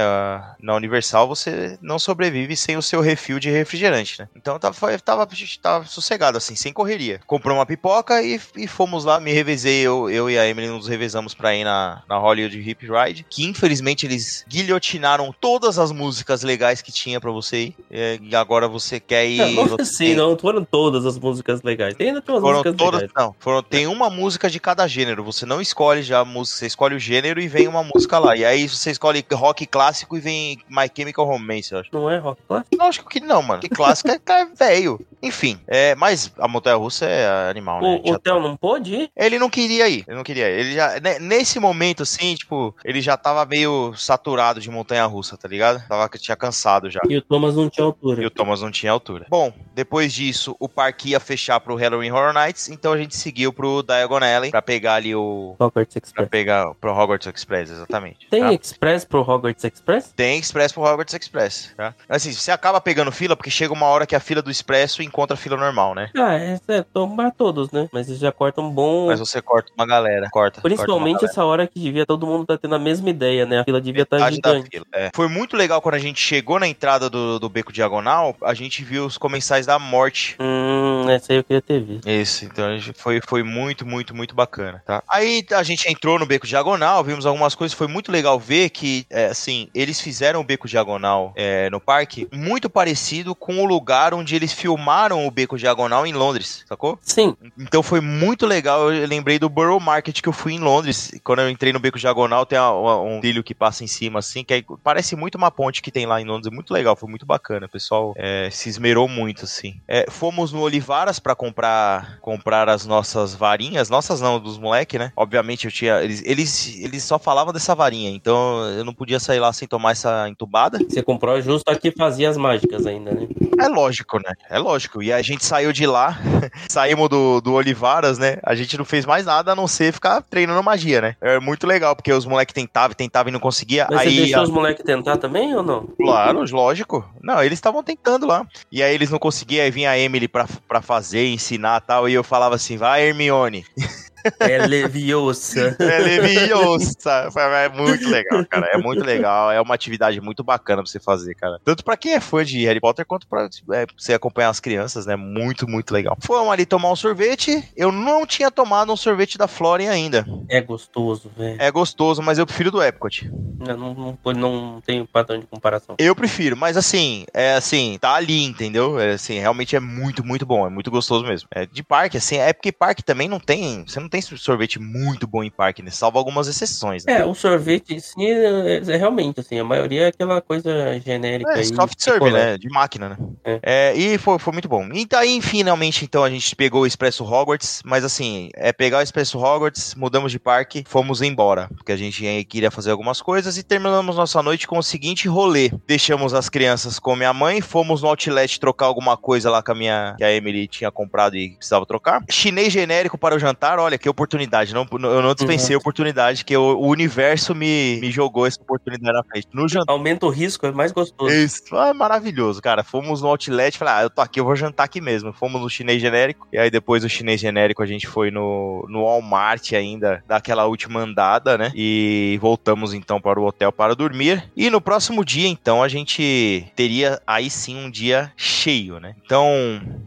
na 0.61 0.75
Universal 0.75 1.27
você 1.29 1.79
não 1.81 1.99
sobrevive 1.99 2.57
sem 2.57 2.77
o 2.77 2.83
seu 2.83 3.01
refil 3.01 3.39
de 3.39 3.51
refrigerante, 3.51 4.21
né? 4.21 4.29
Então 4.35 4.59
tava, 4.59 4.99
tava, 4.99 5.29
tava 5.61 5.87
sossegado, 5.87 6.39
assim, 6.39 6.57
sem 6.57 6.73
correria. 6.73 7.21
Comprou 7.27 7.57
uma 7.57 7.67
pipoca 7.67 8.23
e, 8.23 8.41
e 8.57 8.67
fomos 8.67 9.05
lá, 9.05 9.21
me 9.21 9.33
revezei, 9.33 9.81
eu, 9.81 10.09
eu 10.11 10.31
e 10.31 10.39
a 10.39 10.47
Emily 10.47 10.69
nos 10.69 10.89
revezamos 10.89 11.35
pra 11.35 11.55
ir 11.55 11.65
na, 11.65 12.03
na 12.09 12.17
Hollywood 12.19 12.59
Hip 12.59 12.87
Ride, 12.87 13.27
que 13.29 13.45
infelizmente 13.45 14.07
eles 14.07 14.45
guilhotinaram 14.49 15.35
todas 15.39 15.79
as 15.79 15.93
músicas 15.93 16.43
legais 16.43 16.81
que 16.83 16.93
tinha 16.93 17.21
pra 17.21 17.31
você 17.31 17.65
ir, 17.67 17.77
e 18.23 18.35
agora 18.35 18.69
você 18.69 18.99
quer 19.01 19.27
ir... 19.27 19.39
Não, 19.39 19.67
não 19.67 19.77
assim, 19.81 20.15
não 20.15 20.39
foram 20.39 20.65
todas 20.65 21.07
as 21.07 21.19
músicas 21.19 21.63
legais, 21.63 21.95
tem 21.95 22.09
ainda 22.09 22.23
umas 22.27 22.41
foram 22.41 22.59
músicas 22.59 22.77
todas, 22.77 23.01
legais. 23.03 23.13
Não, 23.17 23.35
foram, 23.39 23.63
tem 23.63 23.87
uma 23.87 24.11
música 24.11 24.49
de 24.49 24.61
cada 24.61 24.87
gênero, 24.87 25.25
você 25.25 25.45
não 25.45 25.61
escolhe 25.61 26.03
já 26.03 26.21
a 26.21 26.25
música, 26.25 26.59
você 26.59 26.67
escolhe 26.67 26.95
o 26.95 26.99
gênero 26.99 27.41
e 27.41 27.49
vem 27.49 27.69
uma 27.69 27.83
música 27.83 28.19
lá, 28.19 28.24
lá. 28.25 28.37
E 28.37 28.45
aí 28.45 28.69
você 28.69 28.91
escolhe 28.91 29.25
rock 29.33 29.67
clássico 29.67 30.17
e 30.17 30.21
vem 30.21 30.59
My 30.69 30.91
Chemical 30.95 31.25
Romance, 31.25 31.73
eu 31.73 31.79
acho. 31.81 31.91
Não 31.93 32.11
é 32.11 32.19
rock 32.19 32.41
clássico? 32.47 32.77
Lógico 32.77 33.09
que 33.11 33.21
não, 33.21 33.43
mano. 33.43 33.61
Que 33.61 33.69
clássico 33.69 34.11
é, 34.11 34.19
é 34.27 34.45
velho. 34.47 35.01
Enfim, 35.23 35.59
é, 35.67 35.95
mas 35.95 36.33
a 36.39 36.47
montanha 36.47 36.77
russa 36.77 37.07
é 37.07 37.49
animal, 37.51 37.81
né? 37.81 38.01
O, 38.05 38.13
o 38.13 38.19
Theo 38.19 38.41
não 38.41 38.57
pôde 38.57 38.95
ir? 38.95 39.11
Ele 39.17 39.39
não 39.39 39.49
queria 39.49 39.89
ir, 39.89 40.05
ele 40.07 40.17
não 40.17 40.23
queria 40.25 40.51
ir. 40.51 40.61
Ele 40.61 40.75
já, 40.75 41.01
ne- 41.01 41.19
nesse 41.19 41.59
momento, 41.59 42.03
assim, 42.03 42.35
tipo, 42.35 42.75
ele 42.85 43.01
já 43.01 43.17
tava 43.17 43.45
meio 43.47 43.95
saturado 43.95 44.61
de 44.61 44.71
montanha 44.71 45.05
russa, 45.07 45.37
tá 45.37 45.49
ligado? 45.49 45.83
Tava, 45.89 46.09
tinha 46.19 46.37
cansado 46.37 46.91
já. 46.91 47.01
E 47.09 47.17
o 47.17 47.23
Thomas 47.23 47.57
não 47.57 47.71
tinha 47.71 47.85
E 47.85 47.87
altura. 47.87 48.27
o 48.27 48.31
Thomas 48.31 48.61
não 48.61 48.71
tinha 48.71 48.93
altura. 48.93 49.27
Bom, 49.31 49.51
depois 49.75 50.13
disso, 50.13 50.55
o 50.61 50.69
parque 50.69 51.11
ia 51.11 51.21
fechar 51.21 51.59
pro 51.59 51.75
Halloween 51.75 52.11
Horror 52.11 52.35
Nights, 52.35 52.69
então 52.69 52.93
a 52.93 52.99
gente 52.99 53.17
seguiu 53.17 53.51
pro 53.53 53.83
Diagon 53.83 54.19
Alley 54.23 54.51
pra 54.51 54.61
pegar 54.61 54.95
ali 54.97 55.15
o. 55.15 55.57
Hogwarts 55.59 55.95
Pra 55.95 56.03
Express. 56.05 56.29
pegar 56.29 56.75
pro 56.75 56.93
Hogwarts 56.95 57.27
Express, 57.27 57.71
exatamente. 57.71 58.14
Tem 58.31 58.43
tá? 58.43 58.53
Express 58.53 59.05
pro 59.05 59.21
Hogwarts 59.21 59.65
Express? 59.65 60.13
Tem 60.15 60.39
Expresso 60.39 60.75
pro 60.75 60.83
Hogwarts 60.83 61.15
Express, 61.15 61.73
tá? 61.77 61.95
Assim, 62.09 62.33
você 62.33 62.51
acaba 62.51 62.81
pegando 62.81 63.13
fila, 63.13 63.37
porque 63.37 63.51
chega 63.51 63.73
uma 63.73 63.87
hora 63.87 64.07
que 64.07 64.17
a 64.17 64.21
fila 64.21 64.43
do 64.43 64.51
Expresso 64.51 65.03
encontra 65.03 65.35
a 65.35 65.37
fila 65.37 65.57
normal, 65.57 65.95
né? 65.95 66.11
Ah, 66.17 66.35
é, 66.35 66.59
é 66.69 66.83
tomar 66.83 67.31
todos, 67.33 67.71
né? 67.71 67.89
Mas 67.93 68.09
eles 68.09 68.21
já 68.21 68.33
cortam 68.33 68.71
bom. 68.71 69.07
Mas 69.07 69.21
você 69.21 69.41
corta 69.41 69.71
uma 69.77 69.87
galera, 69.87 70.29
corta. 70.31 70.61
Principalmente 70.61 71.21
corta 71.21 71.27
essa 71.27 71.45
hora 71.45 71.67
que 71.67 71.79
devia 71.79 72.05
todo 72.05 72.27
mundo 72.27 72.47
tá 72.47 72.59
tendo 72.59 72.75
a 72.75 72.79
mesma 72.79 73.09
ideia, 73.11 73.47
né? 73.47 73.61
A 73.61 73.65
fila 73.65 73.81
devia 73.81 74.03
estar 74.03 74.19
da 74.19 74.31
gigante. 74.31 74.69
fila, 74.71 74.87
é. 74.93 75.11
Foi 75.15 75.29
muito 75.29 75.57
legal 75.57 75.81
quando 75.81 75.95
a 75.95 76.01
gente 76.01 76.21
chegou 76.21 76.59
na 76.59 76.67
entrada 76.67 77.09
do, 77.09 77.39
do 77.39 77.49
Beco 77.49 77.73
Diagonal, 77.73 78.37
a 78.43 78.55
gente 78.55 78.83
viu 78.83 79.07
os 79.07 79.19
comensais 79.19 79.67
da 79.67 79.79
morte. 79.79 80.37
Hum, 80.41 81.09
essa 81.09 81.33
aí 81.33 81.39
eu 81.39 81.45
queria 81.45 81.63
ter 81.63 81.81
visto. 81.81 82.07
Esse, 82.07 82.47
então 82.47 82.67
foi, 82.95 83.21
foi 83.21 83.43
muito, 83.43 83.87
muito, 83.87 84.15
muito 84.15 84.35
bacana, 84.35 84.83
tá? 84.85 85.03
Aí 85.09 85.45
a 85.53 85.63
gente 85.63 85.89
entrou 85.89 86.19
no 86.19 86.27
Beco 86.27 86.47
Diagonal, 86.47 87.05
vimos 87.05 87.27
algumas 87.27 87.55
coisas, 87.55 87.77
foi 87.77 87.87
muito 87.87 88.04
legal 88.11 88.39
ver 88.39 88.71
que, 88.71 89.07
é, 89.11 89.27
assim, 89.27 89.69
eles 89.75 90.01
fizeram 90.01 90.41
o 90.41 90.45
Beco 90.45 90.69
Diagonal 90.69 91.33
é, 91.37 91.69
no 91.71 91.81
parque 91.81 92.29
muito 92.33 92.69
parecido 92.71 93.35
com 93.35 93.63
o 93.63 93.65
lugar 93.65 94.15
onde 94.15 94.35
eles 94.35 94.53
filmaram 94.53 95.27
o 95.27 95.31
Beco 95.31 95.57
Diagonal 95.59 96.07
em 96.07 96.13
Londres, 96.13 96.65
sacou? 96.69 96.99
Sim, 97.03 97.37
Então 97.59 97.83
foi 97.83 98.01
muito 98.01 98.47
legal. 98.47 98.93
Eu 98.93 99.07
lembrei 99.07 99.39
do 99.39 99.49
Borough 99.49 99.81
Market 99.81 100.21
que 100.21 100.29
eu 100.29 100.33
fui 100.33 100.55
em 100.55 100.59
Londres. 100.59 101.13
Quando 101.23 101.41
eu 101.41 101.51
entrei 101.51 101.73
no 101.73 101.79
Beco 101.81 101.99
Diagonal, 101.99 102.47
tem 102.47 102.59
a- 102.59 102.63
a- 102.63 103.01
um 103.03 103.21
trilho 103.21 103.43
que 103.45 103.55
passa 103.55 103.85
em 103.85 103.87
cima, 103.87 104.19
assim, 104.19 104.45
que 104.45 104.55
aí 104.55 104.65
parece 104.83 105.17
muito 105.17 105.37
uma 105.37 105.51
ponte 105.51 105.83
que 105.83 105.91
tem 105.91 106.07
lá 106.07 106.21
em 106.21 106.25
Londres. 106.25 106.51
É 106.53 106.55
muito 106.55 106.73
legal, 106.73 106.97
foi 106.97 107.09
muito 107.09 107.27
bacana. 107.27 107.67
O 107.67 107.71
pessoal 107.71 108.15
é, 108.17 108.49
se 108.51 108.69
esmerou 108.69 109.09
muito, 109.09 109.45
assim. 109.45 109.81
É, 109.89 110.07
fomos 110.11 110.53
no 110.53 110.61
Olivaras 110.61 111.19
pra 111.19 111.35
comprar 111.35 112.19
comprar 112.21 112.69
as 112.69 112.85
nossas 112.87 113.35
varinhas. 113.35 113.89
Nossas 113.91 114.21
não, 114.21 114.39
dos 114.41 114.59
moleque, 114.59 114.99
né? 114.99 115.13
Obviamente 115.17 115.67
eu 115.67 115.71
tinha. 115.73 116.03
Eles, 116.03 116.23
eles, 116.25 116.77
eles 116.81 117.03
só 117.05 117.19
falavam 117.19 117.53
dessa 117.53 117.75
varinha, 117.75 117.94
então 118.07 118.65
eu 118.71 118.85
não 118.85 118.95
podia 118.95 119.19
sair 119.21 119.41
lá 119.41 119.53
sem 119.53 119.67
tomar 119.69 119.93
essa 119.93 120.29
entubada. 120.29 120.79
você 120.89 121.03
comprou 121.03 121.41
justo 121.41 121.69
a 121.71 121.77
que 121.77 121.91
fazia 121.91 122.29
as 122.29 122.37
mágicas 122.37 122.87
ainda, 122.87 123.13
né? 123.13 123.27
É 123.61 123.69
lógico, 123.69 124.19
né? 124.19 124.33
É 124.51 124.59
lógico. 124.59 125.03
E 125.03 125.13
a 125.13 125.23
gente 125.23 125.45
saiu 125.45 125.73
de 125.73 125.87
lá, 125.87 126.19
saímos 126.69 127.09
do, 127.09 127.41
do 127.41 127.53
Olivaras, 127.53 128.19
né? 128.19 128.39
A 128.43 128.55
gente 128.55 128.77
não 128.77 128.85
fez 128.85 129.05
mais 129.07 129.25
nada 129.27 129.53
a 129.53 129.57
não 129.57 129.67
ser 129.69 129.93
ficar 129.93 130.21
treinando 130.23 130.63
magia, 130.63 131.01
né? 131.01 131.17
É 131.21 131.39
muito 131.39 131.67
legal, 131.67 131.95
porque 131.95 132.13
os 132.13 132.27
moleques 132.27 132.53
tentavam, 132.55 132.95
tentavam 132.97 133.31
e 133.31 133.33
não 133.33 133.41
conseguia. 133.41 133.87
Mas 133.91 134.01
aí, 134.01 134.11
você 134.11 134.17
deixou 134.23 134.41
a- 134.41 134.43
os 134.45 134.51
moleques 134.51 134.85
tentar 134.85 135.17
também 135.17 135.55
ou 135.55 135.63
não? 135.63 135.89
Claro, 135.99 136.45
lógico. 136.51 137.09
Não, 137.23 137.43
eles 137.43 137.59
estavam 137.59 137.83
tentando 137.83 138.27
lá. 138.27 138.47
E 138.71 138.83
aí 138.83 138.95
eles 138.95 139.11
não 139.11 139.19
conseguiam, 139.19 139.65
aí 139.65 139.71
vinha 139.71 139.91
a 139.91 139.99
Emily 139.99 140.27
pra, 140.29 140.47
pra 140.69 140.83
fazer, 140.83 141.27
ensinar 141.29 141.81
e 141.83 141.87
tal. 141.87 142.09
E 142.09 142.13
eu 142.15 142.25
falava 142.25 142.55
assim, 142.55 142.77
vai, 142.77 143.03
Hermione. 143.07 143.65
É 144.39 144.67
Leviosa. 144.67 145.77
É 145.79 145.99
Leviosa. 145.99 147.31
É 147.37 147.69
muito 147.69 148.09
legal, 148.09 148.45
cara. 148.47 148.67
É 148.73 148.79
muito 148.79 149.05
legal. 149.05 149.51
É 149.51 149.61
uma 149.61 149.75
atividade 149.75 150.21
muito 150.21 150.43
bacana 150.43 150.83
pra 150.83 150.91
você 150.91 151.01
fazer, 151.01 151.35
cara. 151.35 151.59
Tanto 151.65 151.85
pra 151.85 151.97
quem 151.97 152.15
é 152.15 152.21
fã 152.21 152.45
de 152.45 152.65
Harry 152.65 152.81
Potter, 152.81 153.07
quanto 153.07 153.27
pra 153.27 153.49
é, 153.73 153.87
você 153.97 154.15
acompanhar 154.15 154.49
as 154.49 154.61
crianças, 154.61 155.07
né? 155.07 155.17
Muito, 155.17 155.69
muito 155.69 155.93
legal. 155.93 156.17
Fomos 156.21 156.53
ali 156.53 156.67
tomar 156.67 156.91
um 156.91 156.97
sorvete. 156.97 157.63
Eu 157.77 157.93
não 157.93 158.27
tinha 158.27 158.51
tomado 158.51 158.93
um 158.93 158.97
sorvete 158.97 159.39
da 159.39 159.47
Florem 159.47 159.89
ainda. 159.89 160.27
É 160.49 160.61
gostoso, 160.61 161.31
velho. 161.37 161.61
É 161.61 161.71
gostoso, 161.71 162.23
mas 162.23 162.39
eu 162.39 162.47
prefiro 162.47 162.71
do 162.71 162.83
Epcot. 162.83 163.31
Eu 163.67 163.77
não, 163.77 163.95
não, 163.95 164.19
não, 164.25 164.73
não 164.73 164.81
tenho 164.81 165.07
padrão 165.07 165.39
de 165.39 165.47
comparação. 165.47 165.97
Eu 165.99 166.15
prefiro, 166.15 166.57
mas 166.57 166.77
assim, 166.77 167.25
é 167.33 167.55
assim, 167.55 167.99
tá 168.01 168.15
ali, 168.15 168.45
entendeu? 168.45 168.99
É 168.99 169.13
assim, 169.13 169.39
realmente 169.39 169.77
é 169.77 169.81
muito, 169.81 170.25
muito 170.25 170.45
bom, 170.45 170.67
é 170.67 170.71
muito 170.71 170.91
gostoso 170.91 171.25
mesmo. 171.25 171.49
É 171.51 171.67
de 171.67 171.83
parque, 171.83 172.17
assim, 172.17 172.37
é 172.37 172.53
porque 172.53 172.73
parque 172.73 173.03
também 173.03 173.29
não 173.29 173.41
tem, 173.41 173.85
você 173.87 174.01
não 174.01 174.09
tem 174.15 174.39
sorvete 174.39 174.79
muito 174.79 175.27
bom 175.27 175.43
em 175.43 175.51
parque, 175.51 175.83
né? 175.83 175.91
Salvo 175.91 176.19
algumas 176.19 176.47
exceções. 176.47 177.05
Né? 177.05 177.19
É, 177.19 177.25
o 177.25 177.35
sorvete 177.35 177.95
em 177.95 177.99
si 177.99 178.25
é, 178.25 178.77
é 178.77 178.97
realmente, 178.97 179.41
assim, 179.41 179.59
a 179.59 179.65
maioria 179.65 180.03
é 180.03 180.07
aquela 180.09 180.41
coisa 180.41 181.01
genérica 181.05 181.51
É, 181.51 181.59
aí. 181.59 181.65
soft 181.65 181.99
serve, 181.99 182.31
né? 182.31 182.57
De 182.57 182.69
máquina, 182.69 183.09
né? 183.09 183.17
É. 183.45 183.61
É, 183.63 183.97
e 183.97 184.17
foi, 184.19 184.39
foi 184.39 184.53
muito 184.53 184.69
bom. 184.69 184.89
E 184.93 185.05
daí, 185.05 185.41
finalmente, 185.43 186.05
então, 186.05 186.23
a 186.23 186.31
gente 186.31 186.55
pegou 186.55 186.83
o 186.83 186.87
Expresso 186.87 187.25
Hogwarts, 187.25 187.83
mas 187.85 188.05
assim, 188.05 188.51
é 188.55 188.73
pegar 188.73 188.99
o 188.99 189.03
Expresso 189.03 189.39
Hogwarts, 189.39 189.95
mudamos 189.97 190.31
de 190.31 190.39
parque, 190.39 190.85
fomos 190.87 191.21
embora, 191.21 191.69
porque 191.75 191.91
a 191.91 191.97
gente 191.97 192.45
queria 192.45 192.71
fazer 192.71 192.93
algumas 192.93 193.21
coisas 193.21 193.59
e 193.59 193.65
terminamos 193.65 194.17
nossa 194.17 194.41
noite 194.43 194.69
com 194.69 194.79
o 194.79 194.83
seguinte 194.83 195.27
rolê. 195.27 195.73
Deixamos 195.89 196.35
as 196.35 196.49
crianças 196.49 197.01
com 197.01 197.17
minha 197.17 197.33
mãe, 197.33 197.61
fomos 197.61 198.03
no 198.03 198.09
outlet 198.09 198.61
trocar 198.61 198.87
alguma 198.87 199.17
coisa 199.17 199.51
lá 199.51 199.61
com 199.61 199.73
a 199.73 199.75
minha, 199.75 200.15
que 200.17 200.23
a 200.23 200.33
Emily 200.33 200.69
tinha 200.69 200.91
comprado 200.91 201.37
e 201.37 201.57
precisava 201.57 201.85
trocar. 201.85 202.23
Chinês 202.31 202.73
genérico 202.73 203.19
para 203.19 203.35
o 203.35 203.39
jantar, 203.39 203.81
olha 203.81 203.99
que 204.05 204.09
oportunidade, 204.11 204.75
não, 204.75 204.87
eu 204.93 205.23
não 205.23 205.35
dispensei 205.35 205.75
a 205.75 205.79
oportunidade, 205.79 206.45
que 206.45 206.55
o, 206.55 206.77
o 206.77 206.89
universo 206.89 207.55
me, 207.55 207.99
me 208.03 208.11
jogou 208.11 208.47
essa 208.47 208.61
oportunidade 208.61 209.17
na 209.17 209.25
frente. 209.25 209.49
No 209.51 209.67
jantar. 209.67 209.95
Aumenta 209.95 210.27
o 210.27 210.29
risco, 210.29 210.67
é 210.67 210.73
mais 210.73 210.93
gostoso. 210.93 211.35
Isso, 211.35 211.75
ah, 211.75 211.95
maravilhoso, 211.95 212.61
cara. 212.61 212.85
Fomos 212.85 213.23
no 213.23 213.29
outlet, 213.29 213.79
falei, 213.79 213.95
ah, 213.95 214.03
eu 214.03 214.11
tô 214.11 214.21
aqui, 214.21 214.39
eu 214.39 214.45
vou 214.45 214.55
jantar 214.55 214.85
aqui 214.85 215.01
mesmo. 215.01 215.33
Fomos 215.33 215.63
no 215.63 215.71
chinês 215.71 216.03
genérico, 216.03 216.47
e 216.53 216.59
aí 216.59 216.71
depois 216.71 217.03
do 217.03 217.09
chinês 217.09 217.41
genérico 217.41 217.83
a 217.83 217.87
gente 217.87 218.07
foi 218.07 218.31
no, 218.31 218.85
no 218.91 219.05
Walmart 219.05 219.73
ainda, 219.73 220.23
daquela 220.29 220.67
última 220.67 221.01
andada, 221.01 221.57
né? 221.57 221.73
E 221.75 222.39
voltamos 222.43 222.93
então 222.93 223.19
para 223.19 223.41
o 223.41 223.47
hotel 223.47 223.73
para 223.73 223.95
dormir. 223.95 224.45
E 224.55 224.69
no 224.69 224.83
próximo 224.83 225.25
dia, 225.25 225.49
então, 225.49 225.83
a 225.83 225.89
gente 225.89 226.67
teria 226.77 227.23
aí 227.27 227.49
sim 227.49 227.83
um 227.83 227.91
dia 227.91 228.31
cheio, 228.37 229.01
né? 229.01 229.15
Então, 229.25 229.49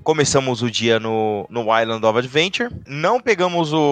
começamos 0.03 0.61
o 0.61 0.69
dia 0.69 0.99
no, 0.99 1.47
no 1.49 1.61
Island 1.75 2.05
of 2.05 2.19
Adventure. 2.19 2.69
Não 2.85 3.19
pegamos 3.19 3.73
o, 3.73 3.86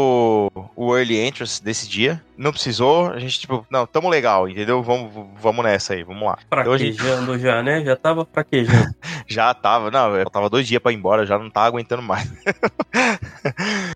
o 0.76 0.96
Early 0.98 1.18
Entrance 1.20 1.64
desse 1.64 1.88
dia. 1.88 2.22
Não 2.38 2.52
precisou, 2.52 3.08
a 3.12 3.20
gente, 3.20 3.40
tipo, 3.40 3.66
não, 3.70 3.88
tamo 3.88 4.10
legal, 4.10 4.50
entendeu? 4.50 4.84
Vamos, 4.84 5.10
vamos 5.40 5.64
nessa 5.64 5.94
aí, 5.94 6.04
vamos 6.04 6.24
lá. 6.24 6.38
Então 6.48 6.74
a 6.74 6.78
gente 6.78 6.98
Fraquejando 6.98 7.40
já, 7.40 7.64
né? 7.64 7.84
Já 7.84 7.96
tava 7.96 8.28
fraquejando. 8.32 8.94
já 9.26 9.54
tava, 9.54 9.90
não, 9.90 10.16
eu 10.18 10.30
tava 10.30 10.50
dois 10.50 10.68
dias 10.68 10.82
pra 10.82 10.92
ir 10.92 10.96
embora, 10.96 11.26
já 11.26 11.40
não 11.40 11.50
tava 11.50 11.68
aguentando 11.68 12.02
mais. 12.02 12.30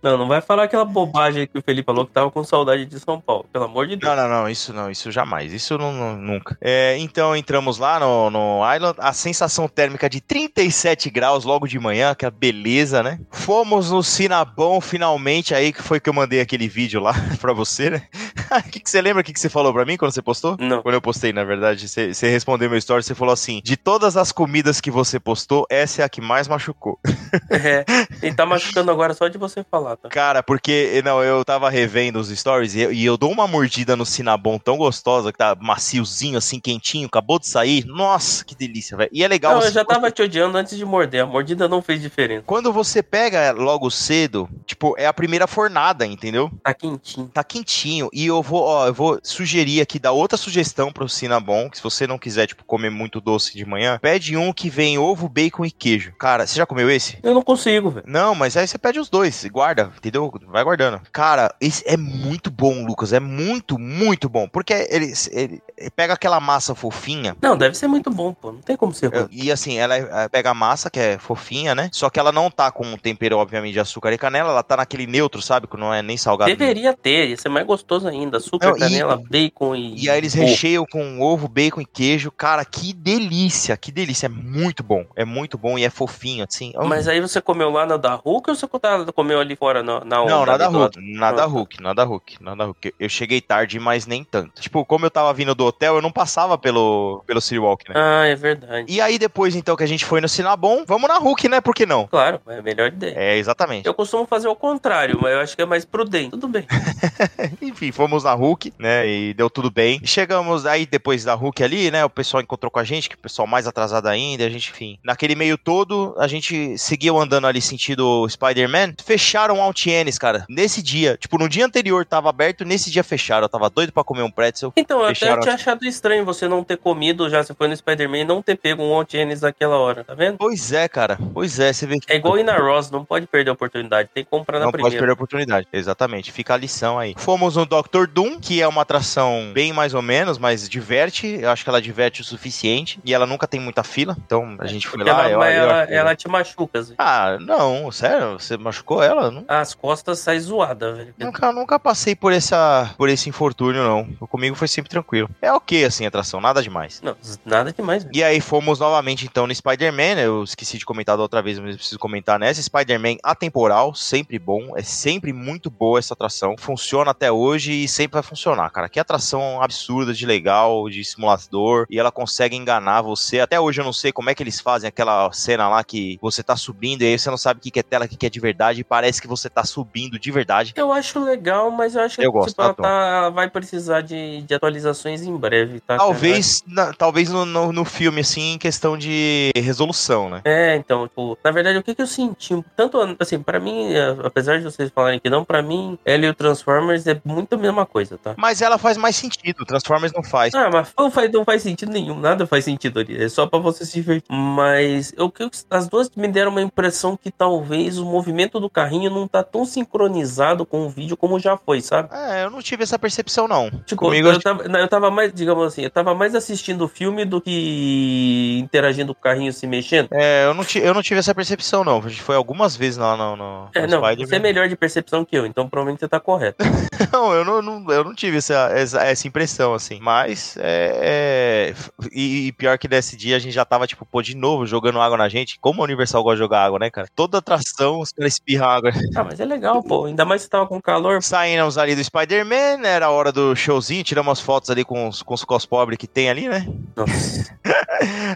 Não, 0.02 0.16
não 0.16 0.28
vai 0.28 0.40
falar 0.40 0.64
aquela 0.64 0.84
bobagem 0.84 1.46
que 1.46 1.58
o 1.58 1.62
Felipe 1.62 1.84
falou 1.86 2.06
que 2.06 2.12
tava 2.12 2.30
com 2.30 2.42
saudade 2.44 2.86
de 2.86 2.98
São 3.00 3.20
Paulo. 3.20 3.46
Pelo 3.52 3.64
amor 3.64 3.86
de 3.86 3.96
Deus. 3.96 4.16
Não, 4.16 4.22
não, 4.22 4.28
não, 4.42 4.48
isso 4.48 4.72
não, 4.72 4.90
isso 4.90 5.10
jamais, 5.10 5.52
isso 5.52 5.76
não, 5.76 5.92
não- 5.92 6.16
nunca. 6.16 6.56
É, 6.60 6.96
então 6.98 7.34
entramos 7.36 7.78
lá 7.78 7.98
no, 7.98 8.30
no 8.30 8.60
Island, 8.74 8.96
a 8.98 9.12
sensação 9.12 9.68
térmica 9.68 10.08
de 10.08 10.20
37 10.20 11.10
graus 11.10 11.44
logo 11.44 11.66
de 11.66 11.78
manhã, 11.78 12.14
que 12.14 12.24
é 12.24 12.30
beleza, 12.30 13.02
né? 13.02 13.18
Fomos 13.30 13.90
no 13.90 14.02
Sinabão 14.02 14.80
finalmente, 14.80 15.54
aí 15.54 15.72
que 15.72 15.79
foi 15.80 16.00
que 16.00 16.08
eu 16.08 16.14
mandei 16.14 16.40
aquele 16.40 16.68
vídeo 16.68 17.00
lá 17.00 17.14
pra 17.40 17.52
você, 17.52 17.90
né? 17.90 18.02
O 18.50 18.62
que, 18.70 18.80
que 18.80 18.90
você 18.90 19.00
lembra 19.00 19.20
o 19.20 19.24
que, 19.24 19.32
que 19.32 19.40
você 19.40 19.48
falou 19.48 19.72
pra 19.72 19.84
mim 19.84 19.96
quando 19.96 20.12
você 20.12 20.22
postou? 20.22 20.56
Não. 20.58 20.82
Quando 20.82 20.94
eu 20.94 21.02
postei, 21.02 21.32
na 21.32 21.44
verdade, 21.44 21.88
você, 21.88 22.12
você 22.12 22.28
respondeu 22.28 22.68
meu 22.68 22.78
story, 22.78 23.02
você 23.02 23.14
falou 23.14 23.32
assim: 23.32 23.60
de 23.64 23.76
todas 23.76 24.16
as 24.16 24.32
comidas 24.32 24.80
que 24.80 24.90
você 24.90 25.18
postou, 25.18 25.66
essa 25.70 26.02
é 26.02 26.04
a 26.04 26.08
que 26.08 26.20
mais 26.20 26.48
machucou. 26.48 26.98
É, 27.50 27.84
e 28.26 28.32
tá 28.32 28.44
machucando 28.44 28.90
agora 28.90 29.14
só 29.14 29.28
de 29.28 29.38
você 29.38 29.64
falar, 29.68 29.96
tá? 29.96 30.08
Cara, 30.08 30.42
porque, 30.42 31.00
não, 31.04 31.22
eu 31.22 31.44
tava 31.44 31.70
revendo 31.70 32.18
os 32.18 32.28
stories 32.28 32.74
e 32.74 32.80
eu, 32.80 32.92
e 32.92 33.04
eu 33.04 33.16
dou 33.16 33.30
uma 33.30 33.46
mordida 33.46 33.94
no 33.94 34.04
Cinnabon 34.04 34.58
tão 34.58 34.76
gostosa, 34.76 35.30
que 35.30 35.38
tá 35.38 35.56
maciozinho, 35.60 36.38
assim, 36.38 36.58
quentinho, 36.58 37.06
acabou 37.06 37.38
de 37.38 37.46
sair. 37.46 37.84
Nossa, 37.86 38.44
que 38.44 38.54
delícia, 38.54 38.96
velho. 38.96 39.10
E 39.12 39.22
é 39.22 39.28
legal. 39.28 39.54
Não, 39.54 39.62
eu 39.62 39.70
já 39.70 39.84
tava 39.84 40.10
te 40.10 40.22
odiando 40.22 40.58
antes 40.58 40.76
de 40.76 40.84
morder. 40.84 41.22
A 41.22 41.26
mordida 41.26 41.68
não 41.68 41.80
fez 41.80 42.00
diferença. 42.00 42.42
Quando 42.46 42.72
você 42.72 43.02
pega 43.02 43.52
logo 43.52 43.90
cedo, 43.90 44.48
tipo, 44.66 44.94
é 44.98 45.06
a 45.06 45.12
primeira 45.12 45.46
fornada, 45.46 45.69
entendeu? 46.06 46.50
Tá 46.62 46.74
quentinho. 46.74 47.28
Tá 47.32 47.44
quentinho. 47.44 48.08
E 48.12 48.26
eu 48.26 48.42
vou, 48.42 48.62
ó, 48.62 48.86
eu 48.86 48.94
vou 48.94 49.18
sugerir 49.22 49.80
aqui, 49.80 49.98
dar 49.98 50.12
outra 50.12 50.36
sugestão 50.36 50.92
pro 50.92 51.08
Cinnabon, 51.08 51.68
que 51.70 51.76
se 51.76 51.82
você 51.82 52.06
não 52.06 52.18
quiser, 52.18 52.46
tipo, 52.46 52.64
comer 52.64 52.90
muito 52.90 53.20
doce 53.20 53.56
de 53.56 53.64
manhã, 53.64 53.98
pede 54.00 54.36
um 54.36 54.52
que 54.52 54.68
vem 54.70 54.98
ovo, 54.98 55.28
bacon 55.28 55.64
e 55.64 55.70
queijo. 55.70 56.12
Cara, 56.18 56.46
você 56.46 56.56
já 56.56 56.66
comeu 56.66 56.90
esse? 56.90 57.18
Eu 57.22 57.34
não 57.34 57.42
consigo, 57.42 57.90
velho. 57.90 58.04
Não, 58.06 58.34
mas 58.34 58.56
aí 58.56 58.66
você 58.66 58.78
pede 58.78 58.98
os 58.98 59.08
dois, 59.08 59.44
guarda, 59.46 59.90
entendeu? 59.96 60.32
Vai 60.48 60.64
guardando. 60.64 61.00
Cara, 61.12 61.54
esse 61.60 61.82
é 61.86 61.96
muito 61.96 62.50
bom, 62.50 62.84
Lucas. 62.84 63.12
É 63.12 63.20
muito, 63.20 63.78
muito 63.78 64.28
bom. 64.28 64.48
Porque 64.48 64.72
ele, 64.90 65.12
ele- 65.32 65.62
ele 65.76 65.90
pega 65.90 66.14
aquela 66.14 66.40
massa 66.40 66.74
fofinha. 66.74 67.36
Não, 67.40 67.56
deve 67.56 67.76
ser 67.76 67.86
muito 67.88 68.10
bom, 68.10 68.32
pô. 68.32 68.52
Não 68.52 68.60
tem 68.60 68.76
como 68.76 68.92
ser 68.94 69.08
ruim. 69.08 69.28
E 69.30 69.50
assim, 69.50 69.76
ela 69.78 69.96
é- 69.96 70.28
pega 70.28 70.50
a 70.50 70.54
massa, 70.54 70.90
que 70.90 70.98
é 71.00 71.18
fofinha, 71.18 71.74
né? 71.74 71.88
Só 71.92 72.08
que 72.10 72.18
ela 72.18 72.32
não 72.32 72.50
tá 72.50 72.70
com 72.70 72.86
um 72.86 72.96
tempero, 72.96 73.36
obviamente, 73.38 73.72
de 73.72 73.80
açúcar 73.80 74.12
e 74.12 74.18
canela. 74.18 74.50
Ela 74.50 74.62
tá 74.62 74.76
naquele 74.76 75.06
neutro, 75.06 75.40
sabe? 75.42 75.59
Não 75.78 75.92
é 75.92 76.02
nem 76.02 76.16
salgado. 76.16 76.50
Deveria 76.50 76.92
ter, 76.94 77.28
ia 77.30 77.36
ser 77.36 77.48
mais 77.48 77.66
gostoso 77.66 78.06
ainda. 78.08 78.38
Açúcar, 78.38 78.68
Não, 78.70 78.76
e- 78.76 78.80
canela, 78.80 79.20
bacon 79.28 79.74
e. 79.74 80.04
E 80.04 80.10
aí 80.10 80.18
eles 80.18 80.34
ovo. 80.34 80.42
recheiam 80.44 80.84
com 80.90 81.20
ovo, 81.20 81.48
bacon 81.48 81.80
e 81.80 81.86
queijo. 81.86 82.30
Cara, 82.30 82.64
que 82.64 82.92
delícia, 82.92 83.76
que 83.76 83.90
delícia. 83.92 84.26
É 84.26 84.28
muito 84.28 84.82
bom. 84.82 85.04
É 85.16 85.24
muito 85.24 85.56
bom 85.58 85.78
e 85.78 85.84
é 85.84 85.90
fofinho, 85.90 86.44
assim. 86.48 86.72
Mas 86.86 87.08
aí 87.08 87.20
você 87.20 87.40
comeu 87.40 87.70
lá 87.70 87.86
na 87.86 87.96
da 87.96 88.14
Hulk 88.14 88.50
ou 88.50 88.56
você 88.56 88.66
tá- 88.68 89.04
comeu 89.14 89.40
ali 89.40 89.56
fora 89.56 89.82
na, 89.82 90.00
na? 90.04 90.24
Não, 90.24 90.46
nada 90.46 90.68
Hulk, 90.68 90.98
nada 91.18 91.42
Ah, 91.42 91.44
tá. 91.44 91.46
Hulk, 91.46 91.82
nada 91.82 92.04
Hulk, 92.04 92.42
nada 92.42 92.64
Hulk. 92.64 92.94
Eu 92.98 93.08
cheguei 93.08 93.40
tarde, 93.40 93.78
mas 93.78 94.06
nem 94.06 94.22
tanto. 94.24 94.60
Tipo, 94.60 94.84
como 94.84 95.06
eu 95.06 95.10
tava 95.10 95.32
vindo 95.32 95.54
do 95.54 95.64
hotel, 95.64 95.96
eu 95.96 96.02
não 96.02 96.12
passava 96.12 96.56
pelo, 96.58 97.22
pelo 97.26 97.40
City 97.40 97.58
Walk, 97.58 97.88
né? 97.88 97.94
Ah, 97.96 98.26
é 98.26 98.34
verdade. 98.34 98.86
E 98.92 99.00
aí 99.00 99.18
depois, 99.18 99.54
então, 99.56 99.76
que 99.76 99.82
a 99.84 99.86
gente 99.86 100.04
foi 100.04 100.20
no 100.20 100.28
Sinabon, 100.28 100.84
vamos 100.86 101.08
na 101.08 101.18
Hulk, 101.18 101.48
né? 101.48 101.60
Por 101.60 101.74
que 101.74 101.86
não? 101.86 102.06
Claro, 102.06 102.40
é 102.48 102.58
a 102.58 102.62
melhor 102.62 102.88
ideia. 102.88 103.14
É, 103.16 103.36
exatamente. 103.36 103.86
Eu 103.86 103.94
costumo 103.94 104.26
fazer 104.26 104.48
o 104.48 104.54
contrário, 104.56 105.18
mas 105.20 105.32
eu 105.32 105.40
acho 105.40 105.49
que 105.56 105.62
é 105.62 105.66
mais 105.66 105.84
prudente. 105.84 106.30
Tudo 106.30 106.48
bem. 106.48 106.66
Enfim, 107.62 107.92
fomos 107.92 108.24
na 108.24 108.32
Hulk, 108.34 108.72
né? 108.78 109.06
E 109.08 109.34
deu 109.34 109.48
tudo 109.50 109.70
bem. 109.70 110.00
Chegamos 110.04 110.66
aí 110.66 110.86
depois 110.86 111.24
da 111.24 111.34
Hulk 111.34 111.62
ali, 111.62 111.90
né? 111.90 112.04
O 112.04 112.10
pessoal 112.10 112.42
encontrou 112.42 112.70
com 112.70 112.78
a 112.78 112.84
gente, 112.84 113.08
que 113.08 113.14
o 113.14 113.18
pessoal 113.18 113.46
mais 113.46 113.66
atrasado 113.66 114.06
ainda. 114.06 114.44
A 114.44 114.50
gente, 114.50 114.70
enfim. 114.70 114.98
Naquele 115.04 115.34
meio 115.34 115.56
todo, 115.58 116.14
a 116.18 116.26
gente 116.26 116.76
seguiu 116.78 117.18
andando 117.18 117.46
ali 117.46 117.60
sentido 117.60 118.26
Spider-Man. 118.28 118.94
Fecharam 119.04 119.58
o 119.58 119.60
Altienes, 119.60 120.18
cara. 120.18 120.44
Nesse 120.48 120.82
dia, 120.82 121.16
tipo, 121.16 121.38
no 121.38 121.48
dia 121.48 121.64
anterior 121.66 122.04
tava 122.04 122.28
aberto, 122.30 122.64
nesse 122.64 122.90
dia 122.90 123.04
fecharam. 123.04 123.44
Eu 123.44 123.48
tava 123.48 123.70
doido 123.70 123.92
pra 123.92 124.04
comer 124.04 124.22
um 124.22 124.30
pretzel. 124.30 124.72
Então, 124.76 125.00
eu 125.00 125.06
até 125.06 125.14
tinha 125.14 125.34
aqui. 125.34 125.48
achado 125.48 125.84
estranho 125.84 126.24
você 126.24 126.48
não 126.48 126.62
ter 126.64 126.76
comido 126.76 127.28
já, 127.28 127.42
você 127.42 127.54
foi 127.54 127.68
no 127.68 127.76
Spider-Man 127.76 128.18
e 128.18 128.24
não 128.24 128.42
ter 128.42 128.56
pego 128.56 128.82
um 128.82 129.04
Tênis 129.04 129.40
naquela 129.40 129.76
hora, 129.78 130.04
tá 130.04 130.14
vendo? 130.14 130.36
Pois 130.38 130.72
é, 130.72 130.88
cara. 130.88 131.18
Pois 131.32 131.58
é, 131.58 131.72
você 131.72 131.86
vê 131.86 131.98
que. 131.98 132.12
É 132.12 132.16
igual 132.16 132.38
ir 132.38 132.44
na 132.44 132.56
Ross, 132.56 132.90
não 132.90 133.04
pode 133.04 133.26
perder 133.26 133.50
a 133.50 133.52
oportunidade, 133.54 134.08
tem 134.12 134.24
que 134.24 134.30
comprar 134.30 134.58
na 134.58 134.66
Não 134.66 134.72
pode 134.72 134.82
primeira. 134.82 135.00
perder 135.00 135.10
a 135.12 135.14
oportunidade. 135.14 135.39
Exatamente. 135.72 136.32
Fica 136.32 136.54
a 136.54 136.56
lição 136.56 136.98
aí. 136.98 137.14
Fomos 137.16 137.56
no 137.56 137.64
Doctor 137.66 138.06
Doom, 138.06 138.38
que 138.40 138.60
é 138.60 138.66
uma 138.68 138.82
atração 138.82 139.50
bem 139.54 139.72
mais 139.72 139.94
ou 139.94 140.02
menos, 140.02 140.38
mas 140.38 140.68
diverte. 140.68 141.26
Eu 141.26 141.50
acho 141.50 141.64
que 141.64 141.70
ela 141.70 141.80
diverte 141.82 142.20
o 142.20 142.24
suficiente. 142.24 143.00
E 143.04 143.14
ela 143.14 143.26
nunca 143.26 143.46
tem 143.46 143.60
muita 143.60 143.82
fila. 143.82 144.16
Então 144.24 144.56
a 144.58 144.66
gente 144.66 144.86
foi 144.88 144.98
Porque 144.98 145.10
lá. 145.10 145.28
ela, 145.28 145.50
eu- 145.50 145.56
eu 145.56 145.62
ela, 145.64 145.82
achei- 145.82 145.96
ela 145.96 146.16
te 146.16 146.28
machuca, 146.28 146.78
assim. 146.78 146.94
Ah, 146.98 147.36
não, 147.40 147.90
sério? 147.92 148.32
Você 148.38 148.56
machucou 148.56 149.02
ela? 149.02 149.30
Não- 149.30 149.44
As 149.48 149.74
costas 149.74 150.18
saem 150.18 150.40
zoadas, 150.40 150.96
velho. 150.96 151.14
Nunca, 151.18 151.52
nunca 151.52 151.78
passei 151.78 152.14
por, 152.14 152.32
essa, 152.32 152.94
por 152.96 153.08
esse 153.08 153.28
infortúnio, 153.28 153.82
não. 153.82 154.04
Comigo 154.28 154.54
foi 154.56 154.68
sempre 154.68 154.90
tranquilo. 154.90 155.28
É 155.42 155.52
ok, 155.52 155.84
assim, 155.84 156.04
a 156.04 156.08
atração, 156.08 156.40
nada 156.40 156.62
demais. 156.62 157.00
Não, 157.02 157.16
nada 157.44 157.72
demais, 157.72 158.04
velho. 158.04 158.16
E 158.16 158.22
aí 158.22 158.40
fomos 158.40 158.78
novamente 158.80 159.24
então 159.26 159.46
no 159.46 159.54
Spider-Man, 159.54 160.14
né? 160.16 160.26
eu 160.26 160.42
esqueci 160.44 160.78
de 160.78 160.84
comentar 160.86 161.16
da 161.16 161.22
outra 161.22 161.42
vez, 161.42 161.58
mas 161.58 161.70
eu 161.72 161.76
preciso 161.76 161.98
comentar 161.98 162.38
nessa. 162.38 162.62
Spider-Man 162.62 163.16
atemporal, 163.22 163.94
sempre 163.94 164.38
bom, 164.38 164.76
é 164.76 164.82
sempre 164.82 165.29
muito 165.32 165.70
boa 165.70 165.98
essa 165.98 166.14
atração. 166.14 166.56
Funciona 166.58 167.10
até 167.10 167.30
hoje 167.30 167.72
e 167.72 167.88
sempre 167.88 168.14
vai 168.14 168.22
funcionar, 168.22 168.70
cara. 168.70 168.88
Que 168.88 169.00
atração 169.00 169.62
absurda 169.62 170.12
de 170.12 170.26
legal, 170.26 170.88
de 170.88 171.04
simulador, 171.04 171.86
e 171.90 171.98
ela 171.98 172.10
consegue 172.10 172.56
enganar 172.56 173.02
você. 173.02 173.40
Até 173.40 173.58
hoje 173.60 173.80
eu 173.80 173.84
não 173.84 173.92
sei 173.92 174.12
como 174.12 174.30
é 174.30 174.34
que 174.34 174.42
eles 174.42 174.60
fazem 174.60 174.88
aquela 174.88 175.30
cena 175.32 175.68
lá 175.68 175.82
que 175.84 176.18
você 176.20 176.42
tá 176.42 176.56
subindo 176.56 177.02
e 177.02 177.06
aí 177.06 177.18
você 177.18 177.30
não 177.30 177.36
sabe 177.36 177.58
o 177.58 177.62
que 177.62 177.70
que 177.70 177.78
é 177.80 177.82
tela, 177.82 178.04
o 178.04 178.08
que 178.08 178.16
que 178.16 178.26
é 178.26 178.30
de 178.30 178.40
verdade, 178.40 178.80
e 178.80 178.84
parece 178.84 179.20
que 179.20 179.28
você 179.28 179.48
tá 179.48 179.64
subindo 179.64 180.18
de 180.18 180.30
verdade. 180.30 180.72
Eu 180.76 180.92
acho 180.92 181.22
legal, 181.22 181.70
mas 181.70 181.94
eu 181.94 182.02
acho 182.02 182.16
que 182.16 182.24
Eu 182.26 182.32
gosto, 182.32 182.50
tipo, 182.50 182.62
ela, 182.62 182.74
tá- 182.74 182.88
ela 183.18 183.30
vai 183.30 183.48
precisar 183.48 184.00
de, 184.00 184.42
de 184.42 184.54
atualizações 184.54 185.22
em 185.22 185.36
breve, 185.36 185.80
tá? 185.80 185.96
Talvez, 185.96 186.62
na- 186.66 186.92
talvez 186.92 187.28
no, 187.30 187.44
no, 187.44 187.72
no 187.72 187.84
filme, 187.84 188.20
assim, 188.20 188.54
em 188.54 188.58
questão 188.58 188.96
de 188.96 189.50
resolução, 189.56 190.28
né? 190.30 190.40
É, 190.44 190.76
então, 190.76 191.06
tipo, 191.06 191.38
na 191.44 191.50
verdade, 191.50 191.78
o 191.78 191.82
que, 191.82 191.94
que 191.94 192.02
eu 192.02 192.06
senti? 192.06 192.54
Tanto, 192.76 192.98
assim, 193.18 193.40
pra 193.42 193.60
mim, 193.60 193.88
apesar 194.24 194.58
de 194.58 194.64
vocês 194.64 194.90
falarem 194.94 195.19
que 195.20 195.30
não, 195.30 195.44
pra 195.44 195.62
mim, 195.62 195.98
ela 196.04 196.26
e 196.26 196.28
o 196.28 196.34
Transformers 196.34 197.06
é 197.06 197.20
muito 197.24 197.54
a 197.54 197.58
mesma 197.58 197.84
coisa, 197.86 198.18
tá? 198.18 198.34
Mas 198.36 198.60
ela 198.62 198.78
faz 198.78 198.96
mais 198.96 199.14
sentido, 199.16 199.64
Transformers 199.64 200.12
não 200.12 200.22
faz. 200.22 200.54
Ah, 200.54 200.68
mas 200.72 200.92
não 200.98 201.10
faz, 201.10 201.30
não 201.30 201.44
faz 201.44 201.62
sentido 201.62 201.92
nenhum, 201.92 202.18
nada 202.18 202.46
faz 202.46 202.64
sentido 202.64 203.00
ali. 203.00 203.22
É 203.22 203.28
só 203.28 203.46
pra 203.46 203.58
você 203.58 203.84
se 203.84 203.92
divertir. 203.94 204.30
Mas 204.30 205.12
eu, 205.16 205.32
eu- 205.38 205.50
as 205.70 205.88
duas 205.88 206.10
me 206.16 206.28
deram 206.28 206.50
uma 206.50 206.62
impressão 206.62 207.16
que 207.16 207.30
talvez 207.30 207.98
o 207.98 208.04
movimento 208.04 208.58
do 208.58 208.68
carrinho 208.70 209.10
não 209.10 209.28
tá 209.28 209.42
tão 209.42 209.64
sincronizado 209.64 210.64
com 210.66 210.86
o 210.86 210.90
vídeo 210.90 211.16
como 211.16 211.38
já 211.38 211.56
foi, 211.56 211.80
sabe? 211.80 212.08
É, 212.12 212.44
eu 212.44 212.50
não 212.50 212.60
tive 212.62 212.82
essa 212.82 212.98
percepção, 212.98 213.46
não. 213.46 213.70
Tipo, 213.84 214.06
Comigo, 214.06 214.28
eu, 214.28 214.40
tava, 214.40 214.64
não, 214.68 214.80
eu 214.80 214.88
tava 214.88 215.10
mais, 215.10 215.32
digamos 215.32 215.66
assim, 215.66 215.82
eu 215.82 215.90
tava 215.90 216.14
mais 216.14 216.34
assistindo 216.34 216.82
o 216.84 216.88
filme 216.88 217.24
do 217.24 217.40
que 217.40 218.58
interagindo 218.60 219.14
com 219.14 219.20
o 219.20 219.22
carrinho 219.22 219.52
se 219.52 219.66
mexendo. 219.66 220.08
É, 220.12 220.44
eu 220.46 220.54
não, 220.54 220.64
eu 220.74 220.94
não 220.94 221.02
tive 221.02 221.20
essa 221.20 221.34
percepção, 221.34 221.84
não. 221.84 222.00
Foi 222.02 222.36
algumas 222.36 222.76
vezes 222.76 222.96
lá 222.98 223.16
no, 223.16 223.36
no, 223.36 223.68
É, 223.74 223.82
no 223.82 223.88
não, 223.88 223.98
Spider-Man. 224.04 224.26
você 224.28 224.36
é 224.36 224.38
melhor 224.38 224.68
de 224.68 224.76
percepção 224.76 225.09
que 225.24 225.36
eu, 225.36 225.46
então 225.46 225.68
provavelmente 225.68 226.00
você 226.00 226.08
tá 226.08 226.18
correto. 226.20 226.56
Não, 227.12 227.32
eu 227.32 227.44
não, 227.44 227.62
não- 227.62 227.90
eu 227.92 228.04
não 228.04 228.14
tive 228.14 228.36
essa, 228.36 228.70
essa, 228.74 229.02
essa 229.02 229.26
impressão, 229.26 229.72
assim. 229.74 229.98
Mas, 230.00 230.54
é, 230.58 231.72
é- 231.72 231.74
e, 232.12 232.48
e 232.48 232.52
pior 232.52 232.78
que 232.78 232.86
nesse 232.86 233.16
dia 233.16 233.36
a 233.36 233.38
gente 233.38 233.52
já 233.54 233.64
tava, 233.64 233.86
tipo, 233.86 234.04
pô, 234.04 234.20
de 234.22 234.36
novo 234.36 234.66
jogando 234.66 235.00
água 235.00 235.16
na 235.16 235.28
gente. 235.28 235.58
Como 235.58 235.80
a 235.80 235.84
Universal 235.84 236.22
gosta 236.22 236.36
de 236.36 236.42
jogar 236.42 236.62
água, 236.64 236.78
né, 236.78 236.90
cara? 236.90 237.08
Toda 237.16 237.38
atração, 237.38 238.00
os 238.00 238.12
caras 238.12 238.34
espirram 238.34 238.68
água. 238.68 238.90
Ah, 239.16 239.24
mas 239.24 239.40
é 239.40 239.44
legal, 239.44 239.82
pô. 239.82 240.04
Ainda 240.04 240.24
mais 240.24 240.42
se 240.42 240.48
tava 240.48 240.66
com 240.66 240.80
calor. 240.80 241.22
Saímos 241.22 241.76
ali 241.78 241.96
do 241.96 242.04
Spider-Man, 242.04 242.86
era 242.86 243.06
a 243.06 243.10
hora 243.10 243.32
do 243.32 243.56
showzinho, 243.56 244.04
tiramos 244.04 244.28
umas 244.28 244.40
fotos 244.40 244.70
ali 244.70 244.84
com 244.84 245.08
os, 245.08 245.22
com 245.22 245.34
os 245.34 245.42
cos 245.44 245.64
pobres 245.66 245.98
que 245.98 246.06
tem 246.06 246.28
ali, 246.30 246.48
né? 246.48 246.66
Nossa. 246.96 247.58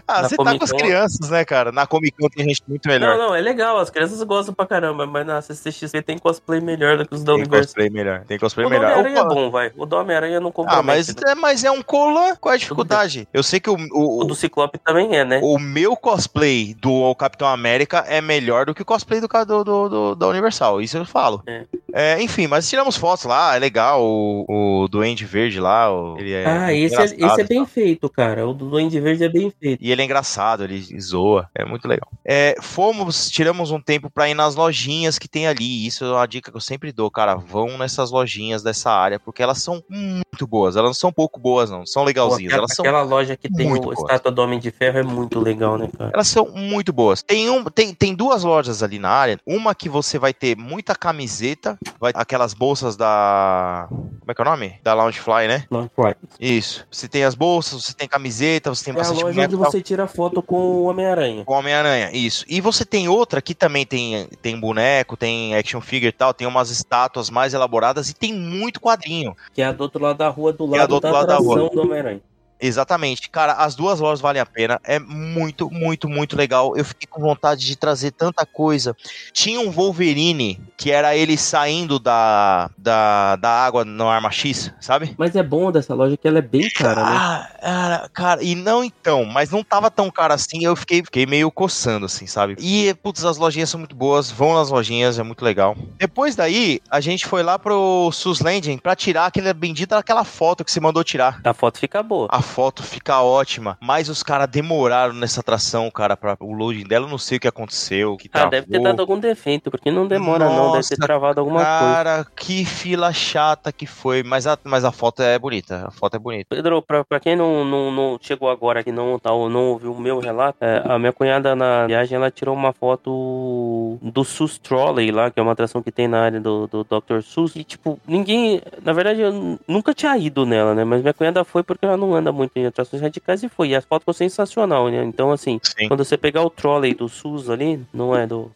Ah, 0.07 0.21
Na 0.21 0.29
você 0.29 0.35
tá 0.37 0.57
com 0.57 0.63
as 0.63 0.71
crianças, 0.71 1.29
né, 1.29 1.43
cara? 1.43 1.71
Na 1.71 1.87
Comic 1.87 2.15
Con 2.19 2.27
tem 2.29 2.45
gente 2.47 2.61
muito 2.67 2.87
melhor. 2.87 3.17
Não, 3.17 3.27
não, 3.29 3.35
é 3.35 3.41
legal. 3.41 3.77
As 3.79 3.89
crianças 3.89 4.21
gostam 4.23 4.53
pra 4.53 4.65
caramba, 4.65 5.05
mas 5.07 5.25
na 5.25 5.41
CCXP 5.41 6.01
tem 6.01 6.17
cosplay 6.17 6.61
melhor 6.61 6.97
do 6.97 7.07
que 7.07 7.15
os 7.15 7.23
da 7.23 7.33
Tem 7.33 7.41
Universal. 7.41 7.65
cosplay 7.65 7.89
melhor, 7.89 8.23
tem 8.25 8.37
cosplay 8.39 8.65
O 8.67 8.69
melhor. 8.69 8.91
Homem-Aranha 8.91 9.19
é 9.19 9.23
bom, 9.23 9.49
vai. 9.49 9.71
O 9.75 9.85
do 9.85 9.95
Homem-Aranha 9.95 10.39
não 10.39 10.51
compromete. 10.51 10.79
Ah, 10.79 10.83
mas 10.83 11.07
né? 11.07 11.31
é, 11.31 11.35
mas 11.35 11.63
é 11.63 11.71
um 11.71 11.81
cola. 11.81 12.35
Qual 12.39 12.51
é 12.53 12.55
a 12.55 12.59
dificuldade? 12.59 13.27
Eu 13.33 13.41
sei 13.43 13.59
que 13.59 13.69
o, 13.69 13.75
o, 13.91 14.21
O 14.21 14.23
do 14.25 14.35
Ciclope 14.35 14.77
também 14.77 15.15
é, 15.15 15.25
né? 15.25 15.39
o 15.43 15.57
meu 15.57 15.95
cosplay 15.95 16.75
do 16.79 17.13
Capitão 17.15 17.47
América 17.47 18.05
é 18.07 18.21
melhor 18.21 18.65
do 18.67 18.73
que 18.75 18.81
o 18.81 18.85
cosplay 18.85 19.19
do, 19.19 19.27
do, 19.27 19.63
do- 19.63 19.89
do- 19.89 20.15
da 20.15 20.27
Universal. 20.27 20.81
Isso 20.81 20.97
eu 20.97 21.05
falo. 21.05 21.41
É. 21.47 21.63
É, 21.97 22.21
enfim, 22.21 22.45
mas 22.45 22.69
tiramos 22.69 22.97
fotos 22.97 23.23
lá, 23.25 23.55
é 23.55 23.59
legal. 23.59 24.03
O, 24.03 24.83
o 24.83 24.87
Duende 24.89 25.23
Verde 25.25 25.59
lá, 25.61 25.91
o- 25.91 26.17
ele 26.19 26.33
é. 26.33 26.45
ah, 26.45 26.73
esse 26.73 26.95
é, 26.95 27.05
esse 27.05 27.41
é 27.41 27.43
bem 27.43 27.65
feito, 27.65 28.09
cara. 28.09 28.45
O 28.47 28.53
do 28.53 28.69
Duende 28.69 28.99
Verde 28.99 29.23
é 29.23 29.29
bem 29.29 29.51
feito. 29.59 29.79
E 29.81 29.94
ele 29.95 30.01
é 30.01 30.05
engraçado, 30.05 30.63
ele 30.63 30.99
zoa, 30.99 31.49
é 31.55 31.65
muito 31.65 31.87
legal. 31.87 32.07
É, 32.23 32.55
fomos, 32.61 33.29
tiramos 33.29 33.71
um 33.71 33.79
tempo 33.81 34.09
pra 34.09 34.29
ir 34.29 34.33
nas 34.33 34.55
lojinhas 34.55 35.17
que 35.17 35.27
tem 35.27 35.47
ali. 35.47 35.85
Isso 35.85 36.05
é 36.05 36.11
uma 36.11 36.25
dica 36.25 36.51
que 36.51 36.57
eu 36.57 36.61
sempre 36.61 36.91
dou, 36.91 37.09
cara. 37.09 37.35
Vão 37.35 37.77
nessas 37.77 38.11
lojinhas 38.11 38.61
dessa 38.63 38.91
área, 38.91 39.19
porque 39.19 39.41
elas 39.41 39.61
são 39.61 39.83
muito 39.89 40.45
boas. 40.47 40.75
Elas 40.75 40.89
não 40.89 40.93
são 40.93 41.11
pouco 41.11 41.39
boas, 41.39 41.69
não. 41.69 41.85
São 41.85 42.03
Pô, 42.03 42.07
legalzinhas. 42.07 42.51
aquela, 42.53 42.61
Elas 42.61 42.75
são 42.75 42.85
aquela 42.85 43.01
loja 43.03 43.35
que 43.37 43.49
tem 43.51 43.71
o 43.71 43.81
boas. 43.81 43.99
estátua 43.99 44.31
do 44.31 44.41
Homem 44.41 44.59
de 44.59 44.71
Ferro 44.71 44.99
é 44.99 45.03
muito 45.03 45.39
legal, 45.39 45.77
né, 45.77 45.89
cara? 45.97 46.11
Elas 46.13 46.27
são 46.27 46.47
muito 46.53 46.91
boas. 46.91 47.21
Tem, 47.23 47.49
um, 47.49 47.63
tem, 47.65 47.93
tem 47.93 48.13
duas 48.13 48.43
lojas 48.43 48.83
ali 48.83 48.99
na 48.99 49.09
área. 49.09 49.39
Uma 49.45 49.73
que 49.73 49.87
você 49.87 50.17
vai 50.19 50.33
ter 50.33 50.55
muita 50.57 50.95
camiseta, 50.95 51.77
vai 51.99 52.11
aquelas 52.15 52.53
bolsas 52.53 52.95
da. 52.97 53.87
Como 53.89 54.31
é 54.31 54.33
que 54.33 54.41
é 54.41 54.43
o 54.43 54.49
nome? 54.49 54.79
Da 54.83 54.93
Loungefly, 54.93 55.47
né? 55.47 55.65
Vai. 55.95 56.15
Isso. 56.39 56.85
Você 56.91 57.07
tem 57.07 57.23
as 57.23 57.35
bolsas, 57.35 57.83
você 57.83 57.93
tem 57.93 58.07
camiseta, 58.07 58.73
você 58.73 58.85
tem 58.85 58.93
É 58.93 58.95
a 58.95 58.99
bastante 58.99 59.23
loja 59.23 59.33
boneco 59.33 59.55
onde 59.55 59.71
você 59.71 59.81
tira 59.85 60.07
foto 60.07 60.41
com 60.41 60.57
o 60.57 60.83
Homem-Aranha. 60.85 61.45
Com 61.45 61.53
Homem-Aranha, 61.53 62.09
isso. 62.11 62.43
E 62.49 62.59
você 62.59 62.83
tem 62.83 63.07
outra 63.07 63.41
que 63.41 63.53
também 63.53 63.85
tem, 63.85 64.27
tem 64.41 64.59
boneco, 64.59 65.15
tem 65.15 65.55
action 65.55 65.79
figure 65.79 66.09
e 66.09 66.11
tal, 66.11 66.33
tem 66.33 66.47
umas 66.47 66.69
estátuas 66.71 67.29
mais 67.29 67.53
elaboradas 67.53 68.09
e 68.09 68.13
tem 68.13 68.33
muito 68.33 68.81
quadrinho. 68.81 69.35
Que 69.53 69.61
é 69.61 69.65
a 69.65 69.71
do 69.71 69.81
outro 69.81 70.01
lado 70.01 70.17
da 70.17 70.27
rua, 70.27 70.51
do 70.51 70.75
é 70.75 70.79
lado 70.79 70.89
do 70.89 70.93
outro 70.95 71.11
da 71.11 71.17
lado 71.17 71.27
da 71.27 71.37
rua. 71.37 71.69
do 71.69 71.81
Homem-Aranha. 71.81 72.21
Exatamente. 72.59 73.29
Cara, 73.29 73.53
as 73.53 73.75
duas 73.75 73.99
lojas 73.99 74.21
valem 74.21 74.41
a 74.41 74.45
pena. 74.45 74.79
É 74.83 74.99
muito, 74.99 75.69
muito, 75.69 76.07
muito 76.07 76.35
legal. 76.35 76.75
Eu 76.75 76.85
fiquei 76.85 77.07
com 77.07 77.21
vontade 77.21 77.65
de 77.65 77.75
trazer 77.75 78.11
tanta 78.11 78.45
coisa. 78.45 78.95
Tinha 79.33 79.59
um 79.59 79.71
Wolverine, 79.71 80.59
que 80.77 80.91
era 80.91 81.15
ele 81.15 81.37
saindo 81.37 81.99
da, 81.99 82.69
da, 82.77 83.35
da 83.35 83.49
água 83.49 83.83
no 83.83 84.07
Arma 84.07 84.31
X, 84.31 84.71
sabe? 84.79 85.13
Mas 85.17 85.35
é 85.35 85.43
bom 85.43 85.71
dessa 85.71 85.93
loja 85.93 86.17
que 86.17 86.27
ela 86.27 86.39
é 86.39 86.41
bem 86.41 86.69
cara, 86.69 87.03
né? 87.03 87.17
Ah, 87.17 87.49
cara, 87.61 88.09
cara, 88.13 88.43
e 88.43 88.55
não 88.55 88.83
então, 88.83 89.25
mas 89.25 89.51
não 89.51 89.63
tava 89.63 89.91
tão 89.91 90.09
caro 90.09 90.33
assim, 90.33 90.63
eu 90.63 90.75
fiquei, 90.75 91.03
fiquei 91.03 91.25
meio 91.25 91.51
coçando, 91.51 92.05
assim, 92.05 92.27
sabe? 92.27 92.55
E, 92.59 92.93
putz, 92.95 93.23
as 93.23 93.37
lojinhas 93.37 93.69
são 93.69 93.79
muito 93.79 93.95
boas, 93.95 94.31
vão 94.31 94.55
nas 94.55 94.69
lojinhas, 94.69 95.19
é 95.19 95.23
muito 95.23 95.43
legal. 95.43 95.75
Depois 95.97 96.35
daí, 96.35 96.79
a 96.89 96.99
gente 96.99 97.25
foi 97.25 97.43
lá 97.43 97.57
pro 97.59 98.09
Sus 98.11 98.39
Landing 98.39 98.77
pra 98.77 98.95
tirar 98.95 99.27
aquela 99.27 99.53
bendita 99.53 99.95
daquela 99.95 100.23
foto 100.23 100.63
que 100.63 100.71
você 100.71 100.79
mandou 100.79 101.03
tirar. 101.03 101.39
A 101.43 101.53
foto 101.53 101.79
fica 101.79 102.01
boa. 102.01 102.27
A 102.29 102.41
foto 102.45 102.83
fica 102.83 103.21
ótima, 103.21 103.77
mas 103.81 104.07
os 104.09 104.23
caras 104.23 104.47
demoraram 104.47 105.13
nessa 105.13 105.41
atração, 105.41 105.89
cara, 105.91 106.15
para 106.15 106.37
o 106.39 106.53
loading 106.53 106.83
dela, 106.87 107.05
eu 107.05 107.09
não 107.09 107.17
sei 107.17 107.37
o 107.37 107.41
que 107.41 107.47
aconteceu, 107.47 108.15
que 108.17 108.27
Ah, 108.29 108.31
travou. 108.31 108.51
deve 108.51 108.67
ter 108.67 108.79
dado 108.79 108.99
algum 109.01 109.19
defeito, 109.19 109.69
porque 109.71 109.91
não 109.91 110.07
demora 110.07 110.49
não, 110.49 110.71
deve 110.71 110.85
ter 110.87 110.95
Nossa, 110.95 111.01
travado 111.01 111.39
alguma 111.41 111.65
coisa. 111.65 111.95
Cara, 111.95 112.25
que 112.35 112.63
fila 112.65 113.11
chata 113.11 113.71
que 113.71 113.85
foi, 113.85 114.23
mas 114.23 114.47
a, 114.47 114.57
mas 114.63 114.85
a 114.85 114.91
foto 114.91 115.21
é 115.21 115.37
bonita, 115.39 115.87
a 115.87 115.91
foto 115.91 116.15
é 116.15 116.19
bonita. 116.19 116.55
Pedro, 116.55 116.81
pra, 116.81 117.03
pra 117.03 117.19
quem 117.19 117.35
não, 117.35 117.65
não, 117.65 117.91
não 117.91 118.17
chegou 118.21 118.49
agora 118.49 118.79
aqui, 118.81 118.91
não, 118.91 119.17
tá, 119.19 119.29
não 119.31 119.71
ouviu 119.71 119.91
o 119.93 119.99
meu 119.99 120.19
relato, 120.19 120.57
é, 120.61 120.81
a 120.85 120.97
minha 120.99 121.11
cunhada 121.11 121.55
na 121.55 121.87
viagem, 121.87 122.15
ela 122.15 122.29
tirou 122.31 122.53
uma 122.55 122.71
foto 122.73 123.97
do, 124.01 124.11
do 124.11 124.23
SUS 124.23 124.57
Trolley 124.57 125.11
lá, 125.11 125.31
que 125.31 125.39
é 125.39 125.43
uma 125.43 125.51
atração 125.51 125.81
que 125.81 125.91
tem 125.91 126.07
na 126.07 126.21
área 126.21 126.39
do, 126.39 126.67
do 126.67 126.83
Dr. 126.83 127.21
SUS. 127.21 127.55
E, 127.55 127.63
tipo, 127.63 127.99
ninguém. 128.07 128.61
Na 128.83 128.93
verdade, 128.93 129.21
eu 129.21 129.57
nunca 129.67 129.93
tinha 129.93 130.17
ido 130.17 130.45
nela, 130.45 130.73
né? 130.75 130.83
Mas 130.83 131.01
minha 131.01 131.13
cunhada 131.13 131.43
foi 131.43 131.63
porque 131.63 131.85
ela 131.85 131.97
não 131.97 132.13
anda 132.13 132.31
muito 132.35 132.51
em 132.57 132.65
atrações 132.65 133.01
radicais 133.01 133.41
e 133.43 133.49
foi. 133.49 133.69
E 133.69 133.75
a 133.75 133.81
foto 133.81 134.01
ficou 134.01 134.13
sensacional, 134.13 134.89
né? 134.89 135.03
Então, 135.03 135.31
assim, 135.31 135.59
Sim. 135.63 135.87
quando 135.87 136.03
você 136.03 136.17
pegar 136.17 136.43
o 136.43 136.49
trolley 136.49 136.93
do 136.93 137.07
SUS 137.09 137.49
ali, 137.49 137.83
não 137.93 138.15
é 138.15 138.27
do 138.27 138.51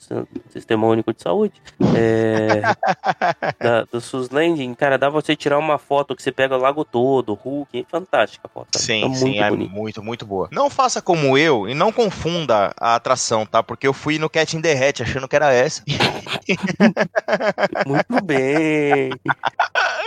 Sistema 0.49 0.85
Único 0.87 1.13
de 1.13 1.21
Saúde, 1.21 1.53
é. 1.95 2.61
da- 3.59 3.83
do 3.91 3.99
SUS 4.01 4.29
Landing, 4.29 4.73
cara, 4.75 4.97
dá 4.97 5.09
pra 5.09 5.21
você 5.21 5.35
tirar 5.35 5.57
uma 5.57 5.77
foto 5.77 6.15
que 6.15 6.21
você 6.21 6.31
pega 6.31 6.55
o 6.55 6.59
lago 6.61 6.83
todo, 6.85 7.33
Hulk. 7.33 7.85
Fantástica 7.89 8.45
a 8.45 8.49
foto. 8.49 8.77
Sim, 8.77 9.01
Tá 9.01 9.07
muito 9.07 9.19
sim, 9.19 9.39
é 9.39 9.49
bonito. 9.49 9.71
muito, 9.71 10.03
muito 10.03 10.25
boa. 10.25 10.49
Não 10.51 10.69
faça 10.69 11.01
como 11.01 11.37
eu 11.37 11.67
e 11.67 11.73
não 11.73 11.91
confunda 11.91 12.73
a 12.79 12.95
atração, 12.95 13.45
tá? 13.45 13.63
Porque 13.63 13.87
eu 13.87 13.93
fui 13.93 14.17
no 14.19 14.29
Cat 14.29 14.55
in 14.57 14.61
the 14.61 14.73
Hat 14.73 15.01
achando 15.03 15.27
que 15.27 15.35
era 15.35 15.53
essa. 15.53 15.83
Muito 17.85 18.23
bem. 18.25 19.11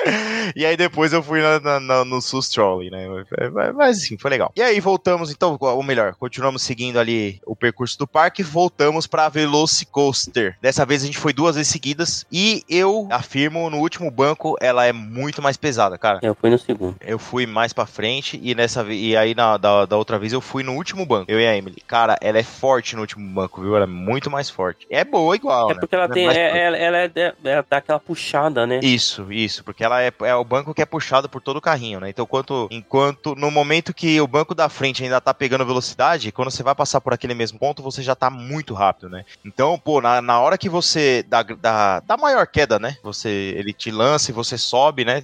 e 0.56 0.64
aí 0.66 0.76
depois 0.76 1.12
eu 1.12 1.22
fui 1.22 1.40
na- 1.42 1.60
na- 1.60 1.80
na- 1.80 2.04
no 2.04 2.20
SUS 2.20 2.48
Trolley, 2.48 2.90
né? 2.90 3.06
Mas, 3.52 3.74
mas 3.74 3.96
assim, 3.98 4.18
foi 4.18 4.30
legal. 4.30 4.52
E 4.56 4.62
aí 4.62 4.80
voltamos, 4.80 5.30
então, 5.30 5.56
ou 5.60 5.82
melhor, 5.82 6.14
continuamos 6.14 6.62
seguindo 6.62 6.98
ali 6.98 7.40
o 7.46 7.54
percurso 7.56 7.98
do 7.98 8.06
parque, 8.06 8.42
voltamos 8.42 9.06
pra 9.06 9.28
Velocicoaster. 9.28 10.56
Dessa 10.60 10.84
vez 10.84 11.02
a 11.02 11.06
gente 11.06 11.18
foi 11.18 11.32
duas 11.32 11.56
vezes 11.56 11.72
seguidas 11.72 12.26
e 12.30 12.62
eu 12.68 13.08
afirmo, 13.10 13.68
no 13.70 13.78
último 13.78 14.10
banco 14.10 14.56
ela 14.60 14.84
é 14.86 14.92
muito 14.92 15.40
mais 15.42 15.56
pesada, 15.56 15.96
cara. 15.98 16.18
Eu 16.22 16.34
fui 16.34 16.50
no 16.50 16.58
segundo. 16.58 16.96
Eu 17.00 17.18
fui 17.18 17.46
mais 17.46 17.72
pra 17.72 17.86
frente 17.86 18.38
e 18.42 18.54
nessa 18.54 18.82
e 18.92 19.16
aí 19.16 19.34
na, 19.34 19.56
da, 19.56 19.86
da 19.86 19.96
outra 19.96 20.18
vez 20.18 20.32
eu 20.32 20.40
fui 20.40 20.62
no 20.62 20.72
último 20.74 21.04
banco. 21.06 21.30
Eu 21.30 21.40
e 21.40 21.46
a 21.46 21.56
Emily. 21.56 21.82
Cara, 21.86 22.16
ela 22.20 22.38
é 22.38 22.42
forte 22.42 22.94
no 22.94 23.02
último 23.02 23.26
banco, 23.28 23.60
viu? 23.62 23.74
Ela 23.76 23.84
é 23.84 23.88
muito 23.88 24.30
mais 24.30 24.50
forte. 24.50 24.86
É 24.90 25.04
boa 25.04 25.34
igual, 25.36 25.70
É 25.70 25.74
né? 25.74 25.80
porque 25.80 25.94
ela 25.94 26.08
tem. 26.08 26.26
mais 26.26 26.36
é- 26.38 26.58
ela, 26.66 26.76
ela, 26.76 26.98
é, 26.98 27.34
ela 27.44 27.66
dá 27.68 27.76
aquela 27.78 27.98
puxada, 28.00 28.66
né? 28.66 28.80
Isso, 28.82 29.32
isso, 29.32 29.64
porque 29.64 29.82
ela 29.84 29.91
é, 30.00 30.12
é 30.22 30.34
o 30.34 30.44
banco 30.44 30.74
que 30.74 30.82
é 30.82 30.86
puxado 30.86 31.28
por 31.28 31.40
todo 31.40 31.56
o 31.56 31.60
carrinho, 31.60 32.00
né? 32.00 32.08
Então, 32.08 32.26
quanto, 32.26 32.68
enquanto 32.70 33.34
no 33.34 33.50
momento 33.50 33.94
que 33.94 34.20
o 34.20 34.26
banco 34.26 34.54
da 34.54 34.68
frente 34.68 35.02
ainda 35.02 35.20
tá 35.20 35.34
pegando 35.34 35.66
velocidade, 35.66 36.32
quando 36.32 36.50
você 36.50 36.62
vai 36.62 36.74
passar 36.74 37.00
por 37.00 37.12
aquele 37.12 37.34
mesmo 37.34 37.58
ponto, 37.58 37.82
você 37.82 38.02
já 38.02 38.14
tá 38.14 38.30
muito 38.30 38.74
rápido, 38.74 39.08
né? 39.08 39.24
Então, 39.44 39.78
pô, 39.78 40.00
na, 40.00 40.22
na 40.22 40.40
hora 40.40 40.58
que 40.58 40.68
você 40.68 41.24
dá, 41.28 41.42
dá, 41.42 42.00
dá 42.00 42.16
maior 42.16 42.46
queda, 42.46 42.78
né? 42.78 42.96
Você, 43.02 43.54
ele 43.56 43.72
te 43.72 43.90
lança 43.90 44.30
e 44.30 44.34
você 44.34 44.56
sobe, 44.56 45.04
né? 45.04 45.22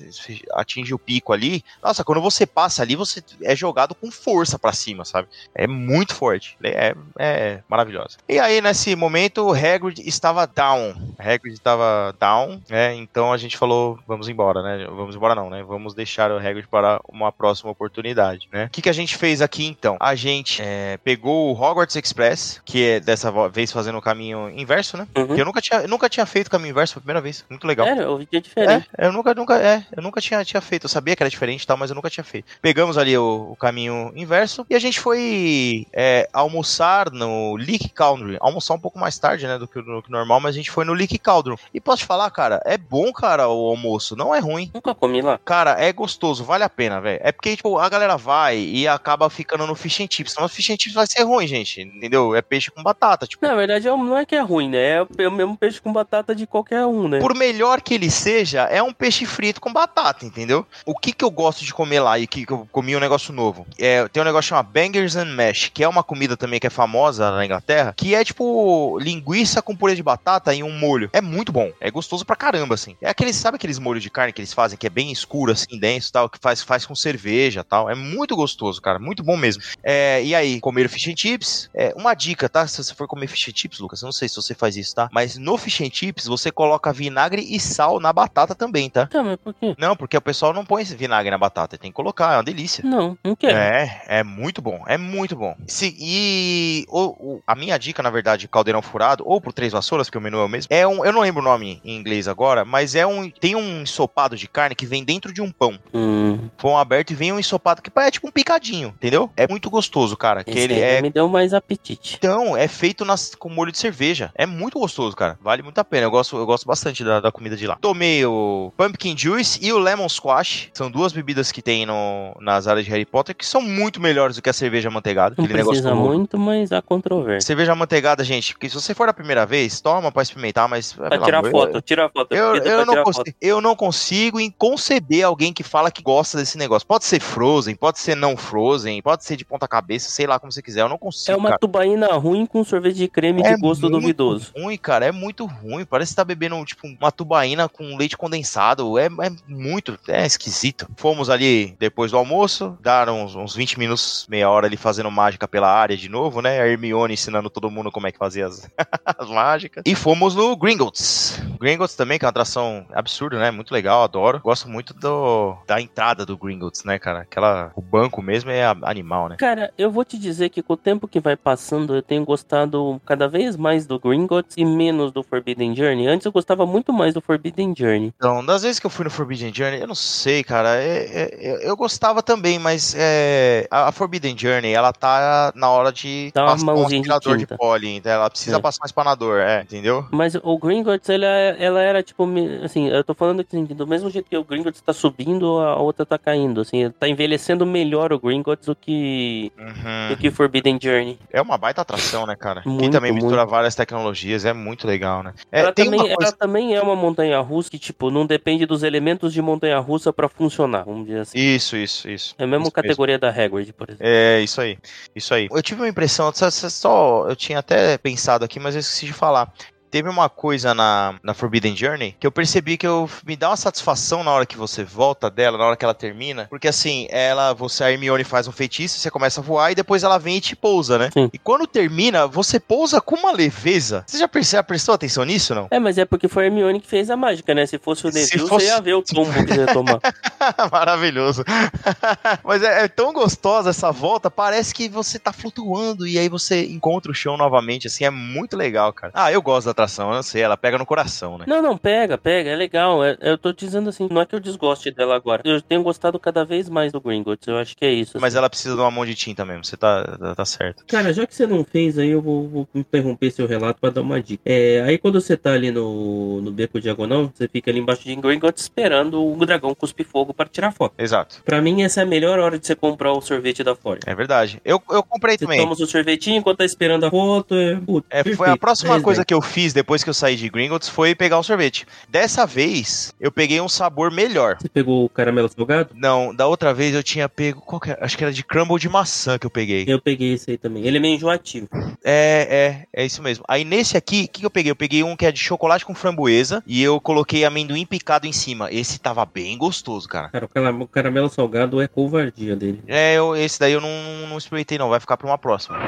Atinge 0.53 0.95
o 0.95 0.99
pico 0.99 1.33
ali. 1.33 1.65
Nossa, 1.83 2.05
quando 2.05 2.21
você 2.21 2.47
passa 2.47 2.83
ali, 2.83 2.97
você 2.97 3.23
é 3.43 3.55
jogado 3.55 3.95
com 3.95 4.11
força 4.11 4.59
pra 4.59 4.73
cima, 4.73 5.05
sabe? 5.05 5.29
É 5.55 5.67
muito 5.67 6.15
forte. 6.15 6.57
É, 6.63 6.95
é 7.19 7.63
maravilhosa. 7.69 8.19
E 8.29 8.39
aí, 8.39 8.61
nesse 8.61 8.95
momento, 8.97 9.43
o 9.43 9.53
Hagrid 9.53 10.01
estava 10.07 10.47
down. 10.47 10.95
Hagrid 11.19 11.55
estava 11.55 12.15
down, 12.19 12.61
né? 12.69 12.95
Então 12.95 13.33
a 13.33 13.37
gente 13.37 13.57
falou, 13.57 13.99
vamos 14.07 14.29
embora, 14.29 14.58
né? 14.63 14.87
Vamos 14.87 15.17
embora 15.17 15.35
não, 15.35 15.51
né? 15.51 15.63
Vamos 15.63 15.95
deixar 15.95 16.31
o 16.31 16.37
Hagrid 16.37 16.67
para 16.69 17.01
uma 17.09 17.33
próxima 17.33 17.71
oportunidade, 17.71 18.49
né? 18.53 18.67
O 18.67 18.71
que, 18.71 18.83
que 18.83 18.89
a 18.89 18.93
gente 18.93 19.17
fez 19.17 19.41
aqui, 19.43 19.67
então? 19.67 19.97
A 20.01 20.15
gente 20.15 20.63
é, 20.63 20.99
pegou 20.99 21.51
o 21.51 21.61
Hogwarts 21.61 21.97
Express, 21.97 22.61
que 22.65 22.85
é 22.85 23.01
dessa 23.01 23.31
vez 23.49 23.73
fazendo 23.73 23.99
o 23.99 24.03
caminho 24.03 24.51
inverso, 24.51 24.97
né? 24.97 25.07
Uhum. 25.17 25.35
Que 25.35 25.41
eu 25.41 25.45
nunca 25.45 25.61
tinha, 25.61 25.81
eu 25.81 25.89
nunca 25.89 26.09
tinha 26.09 26.27
feito 26.27 26.51
caminho 26.51 26.71
inverso, 26.71 26.95
foi 26.95 27.01
a 27.01 27.03
primeira 27.03 27.21
vez. 27.21 27.45
Muito 27.49 27.67
legal. 27.67 27.87
Sério, 27.87 28.11
o 28.11 28.19
vídeo 28.19 28.37
é 28.37 28.41
diferente. 28.41 28.91
É, 28.97 29.07
eu 29.07 29.13
nunca, 29.13 29.35
nunca, 29.35 29.59
é, 29.59 29.85
eu 29.97 30.03
nunca 30.03 30.21
tinha, 30.21 30.45
tinha 30.45 30.61
feito. 30.61 30.85
Eu 30.85 30.89
sabia 30.89 31.15
que 31.15 31.23
era 31.23 31.31
diferente 31.31 31.63
e 31.63 31.67
tal, 31.67 31.77
mas 31.77 31.91
eu 31.91 31.97
nunca 31.97 32.11
tinha 32.11 32.25
feito. 32.25 32.47
Pegamos 32.61 32.99
ali 32.99 33.17
o, 33.17 33.51
o 33.53 33.57
caminho 33.57 34.13
inverso 34.15 34.67
e 34.69 34.75
a 34.75 34.79
gente 34.79 35.01
foi 35.01 35.87
é, 35.93 36.29
almoçar 36.33 37.11
no 37.11 37.57
Leak 37.57 37.89
Cauldron. 37.91 38.37
Almoçar 38.41 38.75
um 38.75 38.81
pouco 38.81 38.99
mais 38.99 39.19
tarde, 39.19 39.47
né, 39.47 39.59
do 39.59 39.67
que, 39.67 39.81
do 39.81 40.03
que 40.03 40.11
normal, 40.11 40.41
mas 40.41 40.55
a 40.55 40.59
gente 40.59 40.71
foi 40.71 40.85
no 40.85 40.93
Leak 40.93 41.19
Cauldron. 41.19 41.57
E 41.73 41.81
posso 41.81 41.99
te 41.99 42.07
falar, 42.07 42.31
cara, 42.31 42.61
é 42.65 42.77
bom, 42.77 43.13
cara, 43.13 43.49
o 43.49 43.69
almoço. 43.69 44.17
Não 44.17 44.35
é 44.35 44.39
ruim. 44.39 44.48
Nunca 44.75 44.95
comi 44.95 45.21
lá. 45.21 45.39
Cara, 45.45 45.77
é 45.79 45.93
gostoso, 45.93 46.45
vale 46.45 46.65
a 46.65 46.69
pena, 46.69 47.01
velho. 47.01 47.21
É 47.23 47.33
porque, 47.33 47.57
tipo, 47.57 47.79
a 47.79 47.89
galera 47.89 48.17
vai 48.17 48.59
e 48.59 48.87
acaba 48.89 49.29
ficando 49.29 49.67
no 49.67 49.75
fish 49.75 50.01
and 50.01 50.07
chips. 50.11 50.35
Mas 50.39 50.53
fish 50.53 50.71
and 50.71 50.77
chips 50.79 50.95
vai 50.95 51.07
ser 51.07 51.23
ruim, 51.23 51.47
gente. 51.47 51.81
Entendeu? 51.83 52.35
É 52.35 52.43
peixe 52.43 52.71
com 52.71 52.83
batata, 52.83 53.27
tipo. 53.27 53.45
Na 53.47 53.55
verdade, 53.55 53.87
é 53.87 53.91
não 53.91 54.17
é 54.17 54.25
que 54.25 54.35
é 54.35 54.41
ruim, 54.41 54.69
né? 54.69 54.79
É 54.99 55.03
o- 55.03 55.09
é 55.19 55.29
o 55.29 55.33
mesmo 55.33 55.57
peixe 55.57 55.81
com 55.81 55.93
batata 55.93 56.35
de 56.35 56.47
qualquer 56.47 56.85
um, 56.87 57.09
né? 57.09 57.19
Por 57.21 57.35
melhor 57.35 57.81
que 57.81 57.95
ele 57.95 58.11
seja, 58.11 58.63
é 58.63 58.83
um 58.83 58.93
peixe 58.93 59.27
frito 59.27 59.61
com 59.61 59.73
batata, 59.73 60.25
entendeu? 60.25 60.67
O 60.87 60.95
que 60.97 61.13
que 61.13 61.25
eu 61.25 61.31
gosto 61.31 61.65
de 61.65 61.75
comer 61.75 62.01
lá 62.01 62.19
e 62.19 62.27
que 62.27 62.47
que 62.47 62.53
eu 62.53 62.67
comi 62.71 62.97
um 62.97 63.01
negócio 63.01 63.33
novo? 63.33 63.67
É, 63.79 64.07
tem 64.09 64.23
um 64.23 64.27
negócio 64.27 64.49
chamado 64.49 64.69
Bangers 64.71 65.17
and 65.17 65.27
Mash, 65.35 65.71
que 65.73 65.83
é 65.83 65.89
uma 65.89 66.03
comida 66.03 66.37
também 66.37 66.61
que 66.61 66.67
é 66.67 66.71
famosa 66.71 67.31
na 67.31 67.45
Inglaterra, 67.45 67.93
que 67.97 68.15
é 68.15 68.25
tipo 68.25 68.99
linguiça 69.01 69.61
com 69.63 69.75
purê 69.77 69.95
de 69.95 70.03
batata 70.03 70.55
e 70.55 70.63
um 70.63 70.73
molho. 70.79 71.11
É 71.13 71.21
muito 71.21 71.53
bom, 71.53 71.71
é 71.81 71.91
gostoso 71.91 72.25
pra 72.25 72.37
caramba, 72.37 72.75
assim. 72.75 72.97
É 73.01 73.09
aqueles, 73.09 73.37
sabe 73.37 73.57
aqueles 73.57 73.79
molhos 73.79 74.03
de 74.03 74.11
carne 74.11 74.33
que 74.33 74.38
eles 74.41 74.53
fazem, 74.53 74.79
que 74.79 74.87
é 74.87 74.91
bem 74.91 75.11
escuro, 75.13 75.53
assim, 75.53 75.79
denso 75.79 76.13
tal, 76.13 76.29
que 76.29 76.39
faz, 76.41 76.63
faz 76.63 76.85
com 76.87 76.95
cerveja 76.95 77.61
e 77.61 77.65
tal. 77.65 77.89
É 77.91 77.95
muito 77.95 78.35
gostoso, 78.37 78.81
cara, 78.81 78.99
muito 78.99 79.23
bom 79.23 79.37
mesmo. 79.37 79.63
É, 79.83 80.23
e 80.23 80.35
aí, 80.35 80.61
comer 80.61 80.89
fish 80.89 81.09
and 81.09 81.17
chips, 81.17 81.71
é, 81.75 81.93
uma 81.97 82.15
dica, 82.15 82.49
tá? 82.49 82.67
Se 82.67 82.83
você 82.83 82.95
for 82.95 83.07
comer 83.07 83.27
fish 83.29 83.49
and 83.49 83.53
chips, 83.57 83.79
Lucas, 83.79 84.03
eu 84.03 84.07
não 84.07 84.13
sei 84.13 84.29
se 84.29 84.37
você 84.37 84.55
faz 84.55 84.77
isso, 84.77 84.95
tá? 84.95 85.09
Mas 85.13 85.37
no 85.37 85.57
fish 85.57 85.81
and 85.81 85.91
chips, 85.93 86.27
você 86.27 86.51
coloca 86.51 86.93
vinagre 86.93 87.43
e 87.43 87.59
sal 87.61 88.01
na 88.01 88.13
batata 88.13 88.55
também, 88.55 88.89
tá? 88.91 89.07
Tá, 89.07 89.23
mas 89.23 89.37
por 89.37 89.55
quê? 89.55 89.75
Não, 89.79 89.97
porque 89.97 90.17
o 90.17 90.21
pessoal 90.23 90.53
não 90.53 90.65
põe 90.65 90.85
vinagre 90.85 91.31
na 91.31 91.39
batata, 91.39 91.77
tem 91.79 91.91
que 91.91 91.97
colocar, 91.97 92.33
é 92.35 92.37
uma 92.37 92.43
delícia. 92.45 92.85
Não, 92.85 93.17
não 93.25 93.37
quero. 93.37 93.57
É, 93.57 94.03
é 94.09 94.23
muito 94.23 94.63
bom, 94.63 94.83
é 94.87 94.97
muito 94.97 95.37
bom. 95.37 95.55
E 96.01 96.85
o- 96.89 97.35
o- 97.35 97.43
a 97.47 97.55
minha 97.55 97.79
dica, 97.79 98.03
na 98.03 98.11
verdade, 98.11 98.49
caldeirão 98.49 98.81
furado, 98.83 99.25
ou 99.27 99.41
pro 99.41 99.53
Três 99.53 99.73
Vassouras, 99.73 100.09
que 100.09 100.17
o 100.17 100.21
menu 100.21 100.39
é 100.39 100.45
o 100.45 100.49
mesmo, 100.49 100.69
é 100.71 100.87
um, 100.87 101.05
eu 101.05 101.13
não 101.13 101.21
lembro 101.21 101.41
o 101.41 101.45
nome 101.45 101.81
em 101.85 101.97
inglês 101.97 102.29
agora, 102.29 102.65
mas 102.65 102.95
é 102.95 103.07
um, 103.07 103.29
tem 103.31 103.55
um 103.55 103.83
ensopado 103.83 104.18
de 104.27 104.49
carne 104.49 104.75
que 104.75 104.87
vem 104.87 105.05
dentro 105.05 105.33
de 105.33 105.41
um 105.41 105.51
pão. 105.51 105.79
Hum, 105.95 106.49
Pão 106.57 106.77
aberto 106.77 107.11
e 107.11 107.15
vem 107.15 107.33
um 107.33 107.39
ensopado 107.39 107.81
que 107.83 107.91
é 107.97 108.11
tipo 108.11 108.27
um 108.27 108.31
picadinho, 108.33 108.89
entendeu? 108.89 109.31
É 109.37 109.47
muito 109.47 109.71
gostoso, 109.71 110.17
cara. 110.17 110.43
Que 110.43 110.51
esse 110.51 110.61
ele 110.61 110.75
aí 110.75 110.81
é 110.81 111.03
me 111.03 111.11
deu 111.11 111.29
mais 111.29 111.55
apetite. 111.55 112.17
então, 112.19 112.57
é 112.57 112.67
feito 112.67 113.05
nas, 113.05 113.35
com 113.35 113.49
molho 113.49 113.71
de 113.71 113.79
cerveja. 113.79 114.33
É 114.35 114.47
muito 114.47 114.79
gostoso, 114.79 115.15
cara. 115.15 115.39
Vale 115.41 115.63
muito 115.63 115.79
a 115.79 115.85
pena. 115.85 116.07
Eu 116.07 116.11
gosto, 116.11 116.37
eu 116.37 116.47
gosto 116.47 116.67
bastante 116.67 117.05
da, 117.05 117.21
da 117.21 117.31
comida 117.31 117.57
de 117.57 117.67
lá. 117.67 117.77
Tomei 117.81 118.25
o 118.25 118.73
Pumpkin 118.77 119.17
Juice 119.17 119.59
e 119.63 119.73
o 119.73 119.79
Lemon 119.79 120.09
Squash. 120.09 120.71
São 120.73 120.91
duas 120.91 121.13
bebidas 121.13 121.53
que 121.53 121.63
tem 121.63 121.87
no, 121.87 122.35
nas 122.41 122.67
áreas 122.67 122.85
de 122.85 122.91
Harry 122.91 123.05
Potter 123.07 123.35
que 123.37 123.47
são 123.47 123.61
muito 123.61 124.01
melhores 124.01 124.37
do 124.37 124.43
que 124.43 124.51
a 124.51 124.53
cerveja 124.53 124.89
amanteigada. 124.89 125.35
Não 125.37 125.45
Aquele 125.45 125.59
negócio 125.59 125.83
precisa 125.83 126.01
com- 126.01 126.09
muito, 126.09 126.39
mas 126.39 126.73
há 126.73 126.81
controvérsia. 126.83 127.47
Cerveja 127.47 127.73
amanteigada, 127.73 128.25
gente, 128.25 128.53
porque 128.55 128.69
se 128.69 128.75
você 128.75 128.95
for 128.95 129.09
a 129.09 129.13
primeira 129.13 129.45
vez, 129.47 129.81
toma 129.81 130.11
pra 130.11 130.23
experimentar, 130.23 130.69
mas. 130.69 130.93
Pra 130.93 131.19
tirar 131.19 131.45
foto, 131.51 131.81
tira 131.81 132.09
foto. 132.09 132.35
Eu, 132.35 132.57
eu, 132.57 132.87
não 132.87 132.95
eu 133.41 133.61
não 133.61 133.77
consigo 133.77 134.08
em 134.15 134.51
conceber 134.51 135.25
alguém 135.25 135.53
que 135.53 135.63
fala 135.63 135.91
que 135.91 136.03
gosta 136.03 136.39
desse 136.39 136.57
negócio. 136.59 136.87
Pode 136.87 137.05
ser 137.05 137.21
Frozen, 137.21 137.75
pode 137.75 137.99
ser 137.99 138.15
não 138.15 138.37
Frozen, 138.37 139.01
pode 139.03 139.25
ser 139.25 139.37
de 139.37 139.45
ponta 139.45 139.69
cabeça, 139.69 140.11
sei 140.11 140.27
lá 140.27 140.39
como 140.39 140.53
você 140.53 140.63
quiser. 140.63 140.83
Eu 140.83 140.89
não 140.89 140.99
consigo. 140.99 141.33
É 141.33 141.37
uma 141.37 141.51
cara. 141.51 141.59
tubaína 141.59 142.15
ruim 142.15 142.47
com 142.47 142.65
sorvete 142.65 142.97
de 142.97 143.09
creme 143.09 143.43
de 143.43 143.57
gosto 143.57 143.89
duvidoso. 143.89 144.53
ruim, 144.57 144.77
cara. 144.77 145.07
É 145.07 145.13
muito 145.13 145.47
ruim. 145.47 145.85
Parece 145.85 146.13
que 146.13 146.17
tá 146.17 146.25
bebendo, 146.25 146.63
tipo, 146.65 146.87
uma 146.87 147.13
tubaína 147.13 147.69
com 147.69 147.97
leite 147.97 148.17
condensado. 148.17 148.99
É, 148.99 149.07
é 149.07 149.31
muito, 149.47 149.99
é 150.09 150.27
esquisito. 150.27 150.89
Fomos 150.97 151.31
ali 151.31 151.77
depois 151.79 152.11
do 152.11 152.19
almoço, 152.19 152.77
daram 152.81 153.25
uns, 153.25 153.35
uns 153.35 153.55
20 153.55 153.79
minutos, 153.79 154.27
meia 154.29 154.49
hora 154.51 154.67
ali 154.67 154.77
fazendo 154.77 155.11
mágica 155.11 155.47
pela 155.47 155.71
área 155.71 155.97
de 155.97 156.09
novo, 156.09 156.41
né? 156.41 156.61
A 156.61 156.67
Hermione 156.67 157.15
ensinando 157.15 157.51
todo 157.51 157.71
mundo 157.71 157.91
como 157.91 158.07
é 158.07 158.13
que 158.13 158.19
fazia 158.19 158.47
as, 158.47 158.69
as 159.05 159.29
mágicas. 159.29 159.83
E 159.87 159.95
fomos 159.95 160.35
no 160.35 160.57
Gringotts. 160.57 161.41
Gringotts 161.61 161.97
também, 161.97 162.19
que 162.19 162.25
é 162.25 162.27
uma 162.27 162.31
atração 162.31 162.87
absurda, 162.93 163.39
né? 163.39 163.51
Muito 163.51 163.73
legal, 163.73 163.98
adoro. 164.03 164.41
Gosto 164.41 164.69
muito 164.69 164.95
do, 164.95 165.57
da 165.67 165.81
entrada 165.81 166.25
do 166.25 166.37
Gringotts, 166.37 166.85
né, 166.85 166.99
cara? 166.99 167.21
Aquela, 167.21 167.73
o 167.75 167.83
banco 167.83 168.21
mesmo 168.23 168.51
é 168.51 168.65
animal, 168.83 169.29
né? 169.29 169.37
Cara, 169.39 169.73
eu 169.79 169.91
vou 169.91 170.05
te 170.05 170.19
dizer 170.19 170.49
que 170.51 170.63
com 170.63 170.73
o 170.75 170.77
tempo 170.77 171.09
que 171.09 171.21
vai 171.21 171.37
passando, 171.37 171.95
eu 171.95 172.03
tenho 172.03 172.25
gostado 172.25 173.01
cada 173.07 173.29
vez 173.29 173.57
mais 173.57 173.87
do 173.87 173.99
Gringotts 173.99 174.55
e 174.57 174.65
menos 174.65 175.13
do 175.13 175.23
Forbidden 175.23 175.75
Journey. 175.75 176.07
Antes 176.07 176.25
eu 176.27 176.33
gostava 176.33 176.67
muito 176.67 176.93
mais 176.93 177.15
do 177.15 177.21
Forbidden 177.21 177.75
Journey. 177.77 178.13
Então, 178.17 178.45
das 178.45 178.63
vezes 178.63 178.79
que 178.79 178.87
eu 178.87 178.91
fui 178.91 179.05
no 179.05 179.11
Forbidden 179.11 179.53
Journey, 179.55 179.81
eu 179.81 179.87
não 179.87 179.95
sei, 179.95 180.43
cara. 180.45 180.77
é- 180.83 181.31
é- 181.41 181.69
eu- 181.71 181.77
gostava 181.79 182.23
também, 182.23 182.59
mas 182.59 182.95
é, 182.99 183.67
a 183.71 183.93
Forbidden 183.93 184.37
Journey, 184.37 184.73
ela 184.73 184.93
tá 184.93 185.53
na 185.55 185.71
hora 185.71 185.93
de 185.93 186.31
Dá 186.35 186.43
uma 186.45 186.53
passar 186.57 186.75
um 186.75 186.87
de 186.89 186.97
aspirador 186.97 187.37
de, 187.37 187.47
poli, 187.47 187.97
então 187.97 188.11
ela 188.13 188.29
precisa 188.29 188.57
É. 188.57 188.61
passar 188.61 188.83
um 188.83 188.87
espanador, 188.87 189.39
é, 189.41 189.63
entendeu? 189.63 190.05
Mas 190.11 190.35
o 190.35 190.59
Gringotts, 190.59 191.09
ela, 191.09 191.27
ela 191.27 191.81
era 191.81 192.03
tipo, 192.03 192.25
assim, 192.65 192.89
eu 192.89 193.03
tô 193.05 193.15
falando 193.15 193.45
que 193.45 193.57
assim, 193.57 193.65
do 193.65 193.87
mesmo 193.89 194.11
jeito 194.11 194.29
que 194.29 194.37
o 194.37 194.45
Gringotts 194.45 194.81
tá 194.81 194.93
subindo, 194.93 195.59
a 195.59 195.77
outra 195.77 196.05
tá 196.07 196.19
caindo, 196.19 196.61
assim, 196.61 196.91
tá 196.91 197.09
envelhecendo 197.09 197.65
melhor 197.67 198.13
o 198.13 198.19
Gringotts 198.19 198.67
do 198.67 198.77
que, 198.77 199.51
Uhum. 199.59 200.09
do 200.11 200.17
que 200.17 200.31
Forbidden 200.31 200.79
Journey. 200.81 201.19
É 201.33 201.41
uma 201.41 201.57
baita 201.59 201.81
atração, 201.83 202.27
né, 202.27 202.37
cara? 202.37 202.63
e 202.65 202.69
Muito, 202.69 202.93
também 202.93 203.13
mistura 203.13 203.39
muito. 203.43 203.51
várias 203.51 203.75
tecnologias, 203.75 204.45
é 204.45 204.53
muito 204.53 204.87
legal, 204.87 205.23
né? 205.23 205.33
É, 205.51 205.61
ela, 205.61 205.73
também, 205.73 205.99
coisa... 206.01 206.15
ela 206.23 206.33
também 206.33 206.75
é 206.75 206.83
uma 206.83 206.95
montanha-russa 206.97 207.71
que, 207.71 207.79
tipo, 207.79 208.11
não 208.11 208.27
depende 208.27 208.67
dos 208.67 208.83
elementos 208.83 209.33
de 209.33 209.41
montanha-russa 209.43 210.13
pra 210.13 210.29
funcionar, 210.29 210.85
vamos 210.85 211.07
dizer 211.07 211.21
assim. 211.21 211.39
Isso, 211.39 211.77
isso, 211.77 212.09
isso. 212.09 212.35
É 212.39 212.45
a 212.45 212.47
mesma 212.47 212.65
Isso 212.65 212.65
mesmo. 212.65 212.73
categoria 212.73 213.19
da 213.19 213.29
Hagrid, 213.31 213.73
por 213.73 213.89
exemplo. 213.89 214.07
É, 214.07 214.41
isso 214.41 214.61
aí. 214.61 214.79
Isso 215.15 215.33
aí. 215.35 215.49
Eu 215.51 215.63
tive 215.63 215.81
uma 215.83 215.89
impressão, 215.89 216.31
só- 216.35 216.51
só- 216.51 217.27
eu 217.29 217.37
tinha 217.37 217.59
até 217.59 217.97
pensado 217.99 218.45
aqui, 218.45 218.59
mas 218.61 218.75
eu 218.75 218.81
esqueci 218.81 219.07
de 219.07 219.13
falar. 219.13 219.53
Teve 219.91 220.09
uma 220.09 220.29
coisa 220.29 220.75
na, 220.75 221.15
na 221.23 221.35
Forbidden 221.35 221.77
Journey 221.77 222.17
que 222.19 222.27
eu 222.27 222.33
percebi 222.33 222.77
que 222.77 222.87
eu 222.87 223.09
me 223.27 223.37
dá 223.37 223.51
uma 223.51 223.57
satisfação 223.57 224.23
na 224.23 224.31
hora 224.31 224.47
que 224.47 224.57
você 224.57 224.85
volta 224.85 225.31
dela, 225.31 225.59
na 225.59 225.65
hora 225.67 225.77
que 225.77 225.85
ela 225.85 225.95
termina. 225.95 226.47
Porque 226.49 226.69
assim, 226.69 227.07
ela, 227.11 227.53
você, 227.53 227.85
a 227.85 227.91
Hermione 227.93 228.25
faz 228.25 228.47
um 228.49 228.53
feitiço, 228.53 228.99
você 228.99 229.11
começa 229.11 229.41
a 229.41 229.45
voar 229.45 229.73
e 229.73 229.75
depois 229.75 230.03
ela 230.03 230.19
vem 230.19 230.37
e 230.37 230.41
te 230.41 230.55
pousa, 230.57 230.99
né? 230.99 231.11
Sim. 231.13 231.31
E 231.33 231.39
quando 231.39 231.67
termina, 231.67 232.27
você 232.27 232.59
pousa 232.61 233.01
com 233.01 233.17
uma 233.17 233.33
leveza. 233.33 234.05
Você 234.07 234.19
já 234.19 234.29
percebeu, 234.29 234.65
prestou 234.65 234.95
atenção 234.95 235.25
nisso, 235.25 235.55
não? 235.55 235.69
É, 235.71 235.79
mas 235.79 235.99
é 235.99 236.05
porque 236.05 236.29
foi 236.29 236.45
a 236.45 236.47
Hermione 236.47 236.81
que 236.81 236.87
fez 236.89 237.11
a 237.11 237.17
mágica, 237.17 237.55
né? 237.55 237.67
Se 237.67 237.79
fosse 237.79 238.07
o 238.07 238.11
Neville, 238.11 238.47
fosse- 238.49 238.67
você 238.67 238.73
ia 238.73 238.81
ver 238.81 238.95
o 238.95 239.03
tombo 239.03 239.33
que 239.45 239.55
você 239.55 239.61
ia 239.61 239.73
tomar. 239.73 240.01
Maravilhoso. 240.71 241.45
Mas 242.45 242.63
é, 242.63 242.85
é 242.85 242.89
tão 242.89 243.13
gostosa 243.13 243.71
essa 243.71 243.91
volta, 243.91 244.31
parece 244.31 244.75
que 244.75 244.89
você 244.89 245.19
tá 245.19 245.33
flutuando 245.33 246.07
e 246.07 246.19
aí 246.19 246.29
você 246.29 246.65
encontra 246.67 247.11
o 247.11 247.15
chão 247.15 247.37
novamente, 247.37 247.87
assim, 247.87 248.05
é 248.05 248.11
muito 248.11 248.57
legal, 248.57 248.93
cara. 248.93 249.13
Ah, 249.15 249.33
eu 249.33 249.41
gosto 249.43 249.67
da 249.67 249.75
atração, 249.79 250.09
eu 250.09 250.15
não 250.17 250.23
sei, 250.23 250.43
ela 250.43 250.57
pega 250.57 250.77
no 250.77 250.85
coração, 250.85 251.39
né? 251.39 251.45
Não, 251.47 251.63
não, 251.63 251.77
pega, 251.79 252.19
pega, 252.19 252.51
é 252.51 252.57
legal. 252.57 253.05
É- 253.05 253.17
eu 253.21 253.39
tô 253.39 253.53
dizendo 253.53 253.89
assim, 253.89 254.09
não 254.11 254.21
é 254.21 254.27
que 254.27 254.35
eu 254.35 254.41
desgoste 254.41 254.91
dela 254.91 255.15
agora. 255.15 255.43
Eu 255.45 255.61
tenho 255.63 255.83
gostado 255.83 256.19
cada 256.19 256.45
vez 256.45 256.69
mais 256.69 256.91
do 256.93 257.01
Gringotts, 257.01 257.47
eu 257.47 257.57
acho 257.57 257.77
que 257.77 257.85
é 257.85 257.93
isso. 257.93 258.19
Mas 258.21 258.35
assim. 258.35 258.39
ela 258.39 258.51
precisa 258.51 258.75
de 258.75 258.81
uma 258.81 258.91
mão 258.91 259.07
de 259.07 259.15
tinta 259.15 259.45
mesmo, 259.45 259.65
você 259.65 259.77
tá, 259.77 260.03
tá, 260.05 260.35
tá 260.35 260.45
certo. 260.45 260.85
Cara, 260.87 261.13
já 261.13 261.27
que 261.27 261.35
você 261.35 261.47
não 261.47 261.65
fez, 261.65 261.99
aí 261.99 262.11
eu 262.11 262.21
vou, 262.21 262.49
vou 262.49 262.69
interromper 262.75 263.31
seu 263.31 263.47
relato 263.47 263.81
pra 263.81 263.91
dar 263.91 264.01
uma 264.03 264.21
dica. 264.21 264.43
É, 264.45 264.83
aí 264.83 264.99
quando 264.99 265.21
você 265.21 265.37
tá 265.37 265.53
ali 265.53 265.71
no, 265.71 266.41
no 266.41 266.51
beco 266.51 266.81
diagonal, 266.81 267.31
você 267.33 267.47
fica 267.49 267.71
ali 267.71 267.79
embaixo 267.79 268.03
de 268.05 268.15
Gringotts 268.17 268.65
esperando 268.65 269.25
o 269.25 269.47
dragão 269.47 269.75
cuspir 269.75 270.07
fogo 270.07 270.35
para 270.35 270.49
tirar 270.49 270.73
foto. 270.73 270.95
Exato. 270.99 271.43
Pra 271.45 271.61
mim, 271.61 271.83
essa 271.83 272.01
é 272.01 272.03
a 272.03 272.07
melhor 272.07 272.39
hora 272.39 272.59
de 272.59 272.67
você 272.67 272.75
comprar 272.75 273.13
o 273.13 273.21
sorvete 273.21 273.63
da 273.63 273.75
Ford. 273.77 274.01
É 274.07 274.15
verdade. 274.15 274.61
Eu, 274.65 274.83
eu 274.91 275.03
comprei 275.03 275.37
Você 275.37 275.45
também. 275.45 275.61
toma 275.61 275.73
o 275.73 275.87
sorvetinho 275.87 276.39
enquanto 276.39 276.59
tá 276.59 276.65
esperando 276.65 277.05
a 277.05 277.11
foto. 277.11 277.55
É, 277.55 277.77
puta, 277.77 278.07
É, 278.11 278.25
foi 278.35 278.49
a 278.51 278.57
próxima 278.57 278.95
10, 278.95 279.03
coisa 279.05 279.19
10. 279.21 279.27
que 279.27 279.35
eu 279.35 279.41
fiz 279.43 279.68
depois 279.73 280.03
que 280.05 280.11
eu 280.11 280.15
saí 280.15 280.37
de 280.37 280.49
Gringotts 280.49 280.89
foi 280.89 281.15
pegar 281.15 281.39
um 281.39 281.43
sorvete. 281.43 281.87
Dessa 282.09 282.47
vez, 282.47 283.13
eu 283.21 283.31
peguei 283.33 283.61
um 283.61 283.69
sabor 283.69 284.11
melhor. 284.11 284.57
Você 284.61 284.69
pegou 284.69 285.05
o 285.05 285.09
caramelo 285.09 285.49
salgado? 285.49 285.91
Não, 285.95 286.35
da 286.35 286.47
outra 286.47 286.73
vez 286.75 286.95
eu 286.95 287.03
tinha 287.03 287.29
pego. 287.29 287.61
Qual 287.61 287.81
que 287.81 287.91
era? 287.91 288.05
Acho 288.05 288.17
que 288.17 288.25
era 288.25 288.33
de 288.33 288.43
crumble 288.45 288.79
de 288.79 288.89
maçã 288.89 289.39
que 289.39 289.47
eu 289.47 289.51
peguei. 289.51 289.85
Eu 289.87 290.01
peguei 290.01 290.35
esse 290.35 290.51
aí 290.51 290.59
também. 290.59 290.85
Ele 290.87 290.97
é 290.97 291.01
meio 291.01 291.15
enjoativo. 291.17 291.69
É, 292.05 292.85
é, 292.95 293.03
é 293.03 293.07
isso 293.07 293.23
mesmo. 293.23 293.45
Aí 293.49 293.65
nesse 293.65 293.97
aqui, 293.97 294.25
o 294.25 294.29
que, 294.29 294.41
que 294.41 294.47
eu 294.47 294.51
peguei? 294.51 294.71
Eu 294.71 294.77
peguei 294.77 295.03
um 295.03 295.17
que 295.17 295.27
é 295.27 295.33
de 295.33 295.41
chocolate 295.41 295.85
com 295.85 295.95
framboesa 295.95 296.63
e 296.67 296.83
eu 296.83 297.01
coloquei 297.01 297.45
amendoim 297.45 297.85
picado 297.87 298.27
em 298.27 298.33
cima. 298.33 298.69
Esse 298.73 298.99
tava 298.99 299.25
bem 299.25 299.57
gostoso, 299.59 300.09
cara. 300.09 300.29
Cara, 300.29 300.45
o 300.45 300.49
cara- 300.49 300.75
o 300.75 300.87
caramelo 300.87 301.29
salgado 301.29 301.81
é 301.81 301.89
covardia 301.89 302.55
dele. 302.57 302.83
É, 302.87 303.15
eu- 303.15 303.37
esse 303.37 303.59
daí 303.59 303.73
eu 303.73 303.81
não, 303.81 304.27
não 304.29 304.39
experimentei 304.39 304.79
não, 304.79 304.89
vai 304.89 305.01
ficar 305.01 305.17
pra 305.17 305.27
uma 305.27 305.39
próxima. 305.39 305.79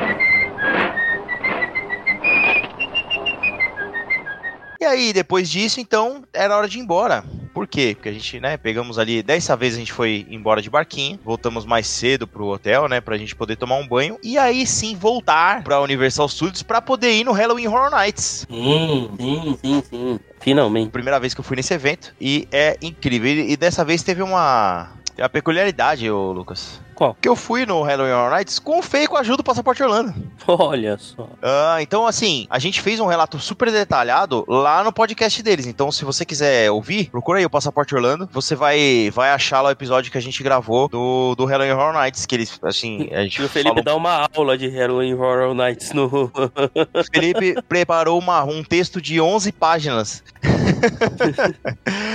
E 4.81 4.85
aí, 4.87 5.13
depois 5.13 5.51
disso, 5.51 5.79
então, 5.79 6.25
era 6.33 6.57
hora 6.57 6.67
de 6.67 6.79
ir 6.79 6.81
embora. 6.81 7.23
Por 7.53 7.67
quê? 7.67 7.93
Porque 7.95 8.09
a 8.09 8.13
gente, 8.13 8.41
né, 8.41 8.57
pegamos 8.57 8.99
ali, 8.99 9.23
dessa 9.23 9.55
vez 9.55 9.75
a 9.75 9.79
gente 9.79 9.93
foi 9.93 10.27
embora 10.31 10.63
de 10.63 10.71
barquinho, 10.71 11.21
voltamos 11.23 11.67
mais 11.67 11.87
cedo 11.87 12.27
pro 12.27 12.47
hotel, 12.47 12.89
né, 12.89 12.99
pra 12.99 13.19
gente 13.19 13.37
poder 13.37 13.57
tomar 13.57 13.77
um 13.77 13.87
banho, 13.87 14.17
e 14.23 14.39
aí 14.39 14.67
sim 14.67 14.97
voltar 14.97 15.63
pra 15.63 15.83
Universal 15.83 16.27
Studios 16.31 16.63
pra 16.63 16.81
poder 16.81 17.13
ir 17.13 17.25
no 17.25 17.33
Halloween 17.33 17.67
Horror 17.67 17.91
Nights. 17.91 18.47
Sim, 18.49 19.11
sim, 19.21 19.59
sim, 19.63 19.83
sim. 19.91 20.21
Finalmente. 20.41 20.91
Primeira 20.91 21.21
vez 21.21 21.35
que 21.35 21.41
eu 21.41 21.45
fui 21.45 21.57
nesse 21.57 21.75
evento, 21.75 22.15
e 22.19 22.49
é 22.51 22.79
incrível. 22.81 23.29
E, 23.29 23.53
e 23.53 23.57
dessa 23.59 23.85
vez 23.85 24.03
teve 24.03 24.23
uma, 24.23 24.93
uma 25.19 25.29
peculiaridade, 25.29 26.11
ô 26.11 26.33
Lucas. 26.33 26.81
Qual? 27.01 27.17
Que 27.19 27.27
eu 27.31 27.35
fui 27.35 27.65
no 27.65 27.81
Halloween 27.83 28.13
Horror 28.13 28.31
Nights 28.33 28.59
com 28.59 28.79
o 28.79 28.83
Fei 28.83 29.07
com 29.07 29.17
a 29.17 29.21
ajuda 29.21 29.39
do 29.39 29.43
Passaporte 29.45 29.83
Orlando. 29.83 30.13
Olha 30.47 30.99
só. 30.99 31.27
Ah, 31.43 31.79
então 31.81 32.07
assim, 32.07 32.47
a 32.51 32.59
gente 32.59 32.83
fez 32.83 33.01
um 33.01 33.07
relato 33.07 33.39
super 33.39 33.71
detalhado 33.73 34.45
lá 34.47 34.85
no 34.85 34.93
podcast 34.93 35.43
deles. 35.43 35.67
Então, 35.67 35.91
se 35.91 36.05
você 36.05 36.27
quiser 36.27 36.71
ouvir, 36.71 37.09
procura 37.09 37.39
aí 37.39 37.47
o 37.47 37.51
Passaporte 37.51 37.95
Orlando. 37.95 38.29
Você 38.33 38.55
vai, 38.55 39.11
vai 39.15 39.31
achar 39.31 39.63
lá 39.63 39.71
o 39.71 39.73
episódio 39.73 40.13
que 40.13 40.19
a 40.19 40.21
gente 40.21 40.43
gravou 40.43 40.89
do, 40.89 41.35
do 41.37 41.47
Halloween 41.47 41.73
Horror 41.73 41.95
Nights, 41.95 42.27
que 42.27 42.35
eles, 42.35 42.59
assim, 42.63 43.09
a 43.13 43.23
gente 43.23 43.41
E 43.41 43.45
o 43.47 43.49
Felipe 43.49 43.71
falou... 43.71 43.83
dá 43.85 43.95
uma 43.97 44.29
aula 44.37 44.59
de 44.59 44.69
Halloween 44.69 45.15
Horror 45.15 45.55
Nights 45.55 45.93
no. 45.95 46.05
O 46.31 47.05
Felipe 47.15 47.63
preparou 47.67 48.19
uma- 48.19 48.45
um 48.45 48.63
texto 48.63 49.01
de 49.01 49.19
11 49.23 49.53
páginas. 49.53 50.23